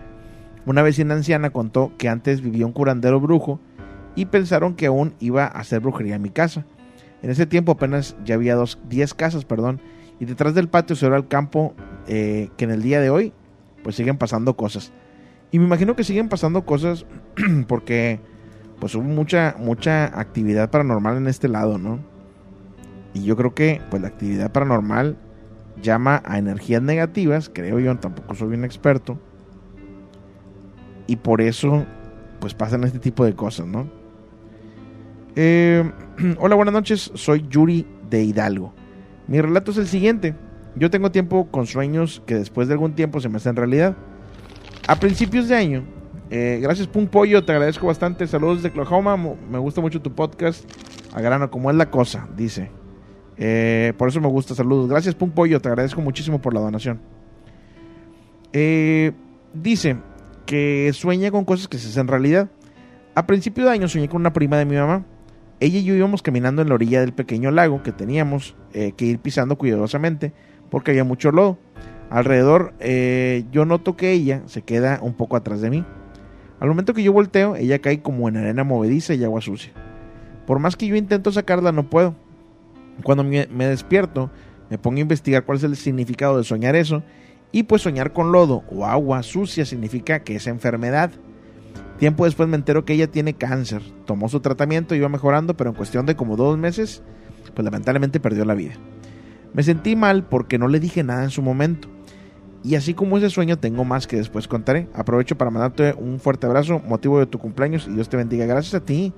Una 0.66 0.84
vecina 0.84 1.16
anciana 1.16 1.50
contó 1.50 1.92
que 1.98 2.08
antes 2.08 2.40
vivía 2.40 2.66
un 2.66 2.72
curandero 2.72 3.20
brujo 3.20 3.60
y 4.16 4.28
pensaron 4.28 4.74
que 4.74 4.86
aún 4.86 5.16
iba 5.20 5.44
a 5.44 5.60
hacer 5.60 5.82
brujería 5.82 6.16
en 6.16 6.22
mi 6.22 6.30
casa. 6.30 6.66
En 7.22 7.30
ese 7.30 7.46
tiempo 7.46 7.74
apenas 7.74 8.16
ya 8.24 8.36
había 8.36 8.56
dos, 8.56 8.80
10 8.88 9.16
casas, 9.16 9.44
perdón, 9.44 9.82
y 10.22 10.24
detrás 10.24 10.54
del 10.54 10.70
patio 10.70 10.96
se 10.96 11.08
era 11.08 11.18
el 11.18 11.28
campo 11.28 11.74
eh, 12.08 12.52
que 12.56 12.64
en 12.64 12.72
el 12.72 12.82
día 12.82 13.02
de 13.02 13.10
hoy 13.10 13.34
pues 13.84 13.98
siguen 13.98 14.18
pasando 14.18 14.56
cosas. 14.56 14.94
Y 15.52 15.60
me 15.60 15.66
imagino 15.66 15.94
que 15.98 16.06
siguen 16.06 16.30
pasando 16.30 16.66
cosas 16.66 17.06
porque 17.68 18.22
pues 18.80 18.96
hubo 18.96 19.04
mucha, 19.04 19.56
mucha 19.60 20.06
actividad 20.20 20.70
paranormal 20.70 21.18
en 21.18 21.28
este 21.28 21.48
lado, 21.48 21.78
¿no? 21.78 22.00
Y 23.14 23.24
yo 23.24 23.36
creo 23.36 23.54
que 23.54 23.82
pues 23.90 24.02
la 24.02 24.08
actividad 24.08 24.52
paranormal 24.52 25.18
llama 25.82 26.22
a 26.26 26.38
energías 26.38 26.82
negativas, 26.82 27.50
creo 27.54 27.80
yo, 27.80 27.96
tampoco 27.98 28.36
soy 28.36 28.56
un 28.56 28.66
experto. 28.66 29.20
Y 31.08 31.18
por 31.18 31.42
eso 31.42 31.86
pues 32.40 32.54
pasan 32.54 32.84
este 32.84 33.00
tipo 33.00 33.24
de 33.24 33.36
cosas, 33.36 33.68
¿no? 33.68 33.88
Eh, 35.36 35.90
hola, 36.40 36.56
buenas 36.56 36.74
noches, 36.74 37.12
soy 37.14 37.46
Yuri 37.50 37.88
de 38.10 38.24
Hidalgo. 38.24 38.74
Mi 39.28 39.40
relato 39.40 39.72
es 39.72 39.78
el 39.78 39.88
siguiente. 39.88 40.36
Yo 40.76 40.90
tengo 40.90 41.12
tiempo 41.12 41.48
con 41.52 41.68
sueños 41.68 42.22
que 42.26 42.36
después 42.36 42.68
de 42.68 42.74
algún 42.74 42.94
tiempo 42.94 43.20
se 43.20 43.30
me 43.30 43.38
hacen 43.38 43.56
realidad. 43.56 43.96
A 44.88 44.96
principios 44.98 45.48
de 45.48 45.56
año, 45.56 45.84
eh, 46.30 46.60
gracias 46.62 46.88
Punk 46.88 47.10
Pollo, 47.10 47.44
te 47.44 47.52
agradezco 47.52 47.88
bastante. 47.88 48.28
Saludos 48.28 48.64
de 48.64 48.70
Oklahoma, 48.70 49.18
me 49.18 49.58
gusta 49.60 49.82
mucho 49.82 50.02
tu 50.02 50.14
podcast. 50.14 50.70
A 51.14 51.22
grano, 51.22 51.50
como 51.52 51.70
es 51.70 51.76
la 51.76 51.90
cosa, 51.90 52.28
dice. 52.36 52.72
Eh, 53.38 53.94
por 53.98 54.10
eso 54.10 54.22
me 54.22 54.28
gusta, 54.28 54.56
saludos. 54.56 54.90
Gracias 54.90 55.16
Punk 55.16 55.34
Pollo, 55.34 55.60
te 55.60 55.70
agradezco 55.70 56.02
muchísimo 56.02 56.42
por 56.42 56.54
la 56.54 56.60
donación. 56.60 57.02
Eh, 58.52 59.12
dice 59.54 59.98
que 60.46 60.92
sueña 60.94 61.32
con 61.32 61.46
cosas 61.46 61.68
que 61.68 61.78
se 61.78 61.90
hacen 61.90 62.08
realidad. 62.08 62.50
A 63.16 63.28
principio 63.28 63.66
de 63.66 63.72
año 63.72 63.88
soñé 63.88 64.10
con 64.10 64.22
una 64.22 64.34
prima 64.34 64.58
de 64.58 64.66
mi 64.66 64.76
mamá. 64.76 65.06
Ella 65.60 65.80
y 65.80 65.84
yo 65.84 65.94
íbamos 65.94 66.22
caminando 66.22 66.62
en 66.62 66.70
la 66.70 66.76
orilla 66.76 67.00
del 67.00 67.14
pequeño 67.14 67.52
lago 67.52 67.84
que 67.84 67.92
teníamos 67.92 68.56
que 68.74 69.06
ir 69.06 69.20
pisando 69.20 69.58
cuidadosamente 69.58 70.34
porque 70.70 70.92
había 70.92 71.04
mucho 71.04 71.32
lodo. 71.32 71.60
Alrededor 72.10 72.74
eh, 72.80 73.46
yo 73.52 73.66
noto 73.66 73.96
que 73.96 74.12
ella 74.12 74.44
se 74.46 74.62
queda 74.62 75.00
un 75.02 75.14
poco 75.14 75.36
atrás 75.36 75.62
de 75.62 75.70
mí. 75.70 75.86
Al 76.64 76.70
momento 76.70 76.94
que 76.94 77.04
yo 77.04 77.12
volteo, 77.12 77.58
ella 77.58 77.80
cae 77.80 78.02
como 78.02 78.30
en 78.30 78.38
arena 78.38 78.64
movediza 78.64 79.14
y 79.14 79.24
agua 79.26 79.42
sucia. 79.42 79.74
Por 80.48 80.60
más 80.60 80.78
que 80.78 80.88
yo 80.88 80.96
intento 80.96 81.30
sacarla, 81.30 81.74
no 81.74 81.90
puedo. 81.90 82.16
Cuando 83.04 83.26
me, 83.26 83.68
despierto, 83.68 84.32
me 84.70 84.78
pongo 84.78 85.00
a 85.00 85.02
investigar 85.02 85.44
cuál 85.44 85.58
es 85.58 85.66
el 85.66 85.76
significado 85.76 86.38
de 86.38 86.46
soñar 86.46 86.78
eso. 86.78 87.04
Y 87.52 87.64
pues 87.64 87.82
soñar 87.82 88.14
con 88.14 88.32
lodo 88.32 88.64
o 88.72 88.86
agua 88.86 89.24
sucia 89.24 89.66
significa 89.66 90.24
que 90.24 90.38
es 90.38 90.48
enfermedad. 90.48 91.12
Tiempo 92.00 92.24
después 92.24 92.48
me 92.48 92.56
entero 92.56 92.86
que 92.86 92.94
ella 92.94 93.08
tiene 93.08 93.34
cáncer. 93.34 93.82
Tomó 94.06 94.30
su 94.30 94.40
tratamiento, 94.40 94.96
iba 94.96 95.10
mejorando, 95.10 95.58
pero 95.58 95.72
en 95.72 95.76
cuestión 95.76 96.06
de 96.06 96.16
como 96.16 96.38
dos 96.38 96.58
meses, 96.58 97.04
pues 97.54 97.66
lamentablemente 97.66 98.22
perdió 98.22 98.46
la 98.46 98.56
vida. 98.56 98.76
Me 99.54 99.64
sentí 99.64 99.98
mal 99.98 100.24
porque 100.24 100.58
no 100.58 100.70
le 100.70 100.80
dije 100.80 101.04
nada 101.04 101.26
en 101.26 101.30
su 101.30 101.42
momento. 101.42 101.90
Y 102.64 102.76
así 102.76 102.94
como 102.94 103.18
ese 103.18 103.30
sueño, 103.30 103.58
tengo 103.58 103.84
más 103.84 104.08
que 104.08 104.16
después 104.16 104.48
contaré. 104.48 104.88
Aprovecho 104.94 105.38
para 105.38 105.52
mandarte 105.52 105.94
un 105.94 106.20
fuerte 106.20 106.48
abrazo, 106.48 106.82
motivo 106.88 107.20
de 107.20 107.26
tu 107.26 107.38
cumpleaños, 107.38 107.88
y 107.88 107.94
Dios 107.94 108.08
te 108.08 108.16
bendiga. 108.16 108.46
Gracias 108.46 108.74
a 108.74 108.86
ti 108.86 109.14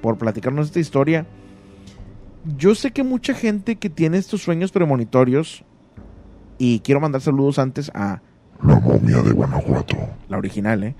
por 0.00 0.18
platicarnos 0.18 0.66
esta 0.66 0.78
historia. 0.78 1.26
Yo 2.56 2.76
sé 2.76 2.92
que 2.92 3.02
mucha 3.02 3.34
gente 3.34 3.76
que 3.76 3.90
tiene 3.90 4.18
estos 4.18 4.42
sueños 4.42 4.70
premonitorios, 4.70 5.64
y 6.58 6.78
quiero 6.80 7.00
mandar 7.00 7.20
saludos 7.20 7.58
antes 7.58 7.90
a 7.92 8.22
la 8.62 8.78
momia 8.78 9.20
de 9.20 9.32
Guanajuato. 9.32 9.96
La 10.28 10.38
original, 10.38 10.84
¿eh? 10.84 10.94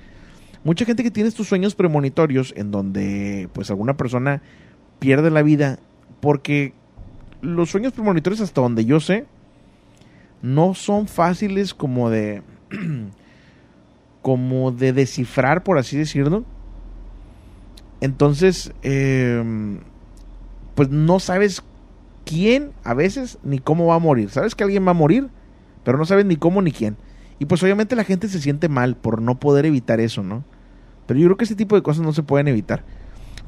Mucha 0.65 0.85
gente 0.85 1.05
que 1.05 1.13
tiene 1.13 1.29
estos 1.29 1.47
sueños 1.47 1.77
premonitorios 1.77 2.53
en 2.57 2.73
donde 2.73 3.49
pues 3.53 3.71
alguna 3.71 3.97
persona 3.97 4.43
pierde 4.99 5.31
la 5.31 5.43
vida 5.43 5.79
porque 6.21 6.75
los 7.41 7.71
sueños 7.71 7.93
premonitorios, 7.93 8.41
hasta 8.41 8.61
donde 8.61 8.85
yo 8.85 8.99
sé, 8.99 9.27
no 10.43 10.75
son 10.75 11.09
fáciles 11.09 11.75
como 11.75 12.11
de. 12.11 12.43
como 14.23 14.73
de 14.73 14.93
descifrar, 14.93 15.63
por 15.63 15.79
así 15.79 15.97
decirlo. 15.97 16.45
Entonces, 18.01 18.73
em, 18.83 19.79
pues 20.75 20.91
no 20.91 21.21
sabes 21.21 21.63
quién 22.25 22.73
a 22.83 22.93
veces 22.93 23.39
ni 23.45 23.61
cómo 23.61 23.87
va 23.87 23.95
a 23.95 24.01
morir. 24.01 24.31
Sabes 24.31 24.55
que 24.55 24.65
alguien 24.65 24.85
va 24.85 24.91
a 24.91 24.95
morir, 24.95 25.29
pero 25.85 25.97
no 25.97 26.05
sabes 26.05 26.27
ni 26.27 26.37
cómo 26.37 26.61
ni 26.61 26.73
quién. 26.73 26.97
Y 27.39 27.47
pues 27.47 27.63
obviamente 27.63 27.97
la 27.97 28.05
gente 28.05 28.29
se 28.29 28.41
siente 28.41 28.69
mal 28.69 28.97
por 28.97 29.23
no 29.23 29.39
poder 29.39 29.65
evitar 29.65 30.01
eso, 30.01 30.23
¿no? 30.23 30.45
Pero 31.07 31.21
yo 31.21 31.27
creo 31.27 31.37
que 31.37 31.45
ese 31.45 31.55
tipo 31.55 31.77
de 31.77 31.83
cosas 31.83 32.05
no 32.05 32.13
se 32.13 32.23
pueden 32.23 32.49
evitar. 32.49 32.85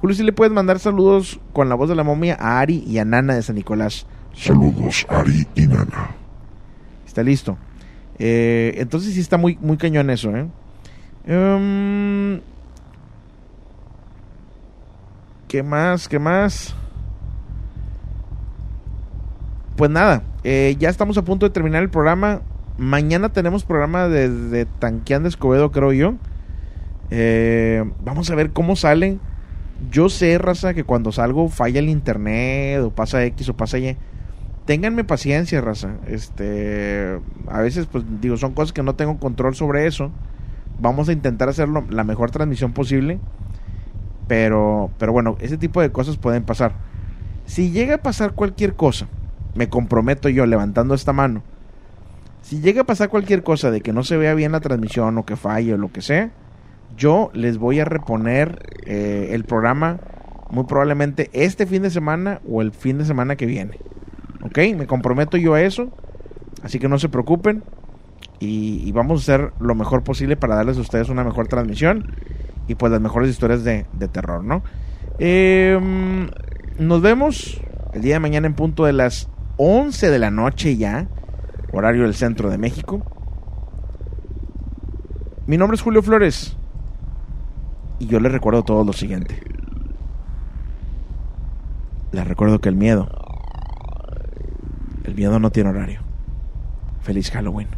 Julio, 0.00 0.14
si 0.14 0.22
le 0.22 0.32
puedes 0.32 0.52
mandar 0.52 0.78
saludos 0.78 1.40
con 1.52 1.68
la 1.68 1.74
voz 1.74 1.88
de 1.88 1.96
la 1.96 2.04
momia 2.04 2.36
a 2.38 2.60
Ari 2.60 2.84
y 2.86 2.98
a 2.98 3.04
Nana 3.04 3.34
de 3.34 3.42
San 3.42 3.56
Nicolás. 3.56 4.06
Saludos, 4.32 5.04
Ari 5.08 5.46
y 5.56 5.66
Nana. 5.66 6.17
Está 7.08 7.22
listo. 7.22 7.56
Eh, 8.18 8.74
entonces 8.76 9.14
sí 9.14 9.20
está 9.20 9.38
muy, 9.38 9.58
muy 9.60 9.78
cañón 9.78 10.10
eso, 10.10 10.36
¿eh? 10.36 10.46
Em, 11.26 12.40
¿Qué 15.48 15.62
más? 15.62 16.06
¿Qué 16.06 16.18
más? 16.18 16.74
Pues 19.76 19.90
nada, 19.90 20.22
eh, 20.44 20.76
ya 20.78 20.90
estamos 20.90 21.16
a 21.16 21.24
punto 21.24 21.46
de 21.46 21.50
terminar 21.50 21.82
el 21.82 21.88
programa. 21.88 22.42
Mañana 22.76 23.32
tenemos 23.32 23.64
programa 23.64 24.06
de 24.08 24.28
de 24.28 25.28
Escobedo, 25.28 25.72
creo 25.72 25.92
yo. 25.92 26.14
Eh, 27.10 27.90
vamos 28.04 28.30
a 28.30 28.34
ver 28.34 28.52
cómo 28.52 28.76
salen 28.76 29.20
yo 29.90 30.08
sé, 30.08 30.38
raza, 30.38 30.74
que 30.74 30.84
cuando 30.84 31.12
salgo 31.12 31.48
falla 31.48 31.78
el 31.78 31.88
internet 31.88 32.80
o 32.82 32.90
pasa 32.90 33.24
X 33.24 33.48
o 33.48 33.56
pasa 33.56 33.78
Y. 33.78 33.96
Ténganme 34.68 35.02
paciencia, 35.02 35.62
raza. 35.62 35.94
Este, 36.08 37.18
a 37.46 37.60
veces, 37.62 37.86
pues 37.86 38.04
digo, 38.20 38.36
son 38.36 38.52
cosas 38.52 38.74
que 38.74 38.82
no 38.82 38.96
tengo 38.96 39.18
control 39.18 39.54
sobre 39.54 39.86
eso. 39.86 40.10
Vamos 40.78 41.08
a 41.08 41.14
intentar 41.14 41.48
hacerlo 41.48 41.86
la 41.88 42.04
mejor 42.04 42.30
transmisión 42.30 42.74
posible. 42.74 43.18
Pero, 44.26 44.90
pero 44.98 45.10
bueno, 45.12 45.38
ese 45.40 45.56
tipo 45.56 45.80
de 45.80 45.90
cosas 45.90 46.18
pueden 46.18 46.42
pasar. 46.42 46.72
Si 47.46 47.70
llega 47.70 47.94
a 47.94 48.02
pasar 48.02 48.34
cualquier 48.34 48.74
cosa, 48.74 49.08
me 49.54 49.70
comprometo 49.70 50.28
yo 50.28 50.44
levantando 50.44 50.92
esta 50.92 51.14
mano. 51.14 51.42
Si 52.42 52.60
llega 52.60 52.82
a 52.82 52.84
pasar 52.84 53.08
cualquier 53.08 53.42
cosa 53.42 53.70
de 53.70 53.80
que 53.80 53.94
no 53.94 54.04
se 54.04 54.18
vea 54.18 54.34
bien 54.34 54.52
la 54.52 54.60
transmisión 54.60 55.16
o 55.16 55.24
que 55.24 55.36
falle 55.36 55.72
o 55.72 55.78
lo 55.78 55.90
que 55.90 56.02
sea, 56.02 56.30
yo 56.94 57.30
les 57.32 57.56
voy 57.56 57.80
a 57.80 57.86
reponer 57.86 58.66
eh, 58.84 59.30
el 59.30 59.44
programa 59.44 59.98
muy 60.50 60.64
probablemente 60.64 61.30
este 61.32 61.64
fin 61.64 61.80
de 61.80 61.90
semana 61.90 62.42
o 62.46 62.60
el 62.60 62.72
fin 62.72 62.98
de 62.98 63.06
semana 63.06 63.34
que 63.36 63.46
viene. 63.46 63.78
¿Ok? 64.42 64.58
Me 64.76 64.86
comprometo 64.86 65.36
yo 65.36 65.54
a 65.54 65.62
eso. 65.62 65.88
Así 66.62 66.78
que 66.78 66.88
no 66.88 66.98
se 66.98 67.08
preocupen. 67.08 67.62
Y, 68.40 68.92
vamos 68.92 69.20
a 69.20 69.22
hacer 69.22 69.52
lo 69.58 69.74
mejor 69.74 70.04
posible 70.04 70.36
para 70.36 70.54
darles 70.54 70.78
a 70.78 70.80
ustedes 70.80 71.08
una 71.08 71.24
mejor 71.24 71.48
transmisión. 71.48 72.12
Y 72.68 72.74
pues 72.74 72.92
las 72.92 73.00
mejores 73.00 73.30
historias 73.30 73.64
de, 73.64 73.84
terror, 74.12 74.44
¿no? 74.44 74.62
Em, 75.18 76.28
nos 76.78 77.00
vemos 77.00 77.60
el 77.92 78.02
día 78.02 78.14
de 78.14 78.20
mañana 78.20 78.46
en 78.46 78.54
punto 78.54 78.84
de 78.84 78.92
las 78.92 79.28
11 79.56 80.10
de 80.10 80.18
la 80.18 80.30
noche 80.30 80.76
ya. 80.76 81.08
Horario 81.72 82.04
del 82.04 82.14
centro 82.14 82.50
de 82.50 82.58
México. 82.58 83.02
Mi 85.46 85.56
nombre 85.56 85.76
es 85.76 85.82
Julio 85.82 86.02
Flores. 86.02 86.56
Y 87.98 88.06
yo 88.06 88.20
le 88.20 88.28
recuerdo 88.28 88.62
todo 88.62 88.84
lo 88.84 88.92
siguiente. 88.92 89.40
Le 92.12 92.24
recuerdo 92.24 92.60
que 92.60 92.68
el 92.68 92.76
miedo, 92.76 93.08
el 95.08 95.14
miedo 95.14 95.38
no 95.40 95.50
tiene 95.50 95.70
horario. 95.70 96.00
Feliz 97.00 97.30
Halloween. 97.30 97.68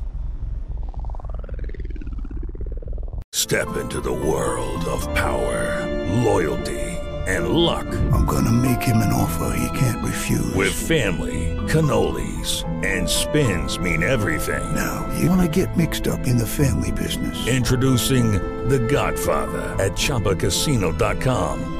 Step 3.33 3.77
into 3.77 4.01
the 4.01 4.13
world 4.13 4.85
of 4.87 5.03
power, 5.15 5.87
loyalty, 6.25 6.81
and 7.27 7.51
luck. 7.51 7.87
I'm 8.13 8.27
gonna 8.27 8.53
make 8.53 8.83
him 8.83 8.99
an 8.99 9.13
offer 9.13 9.57
he 9.57 9.79
can't 9.79 10.05
refuse. 10.05 10.55
With 10.55 10.73
family, 10.73 11.57
cannolis, 11.69 12.65
and 12.85 13.09
spins 13.09 13.79
mean 13.79 14.03
everything. 14.03 14.75
Now, 14.75 15.09
you 15.19 15.29
wanna 15.29 15.49
get 15.49 15.77
mixed 15.77 16.09
up 16.09 16.27
in 16.27 16.37
the 16.37 16.47
family 16.47 16.93
business. 16.93 17.47
Introducing 17.47 18.33
The 18.69 18.81
Godfather 18.81 19.77
at 19.79 19.93
ChumbaCasino.com. 19.93 21.80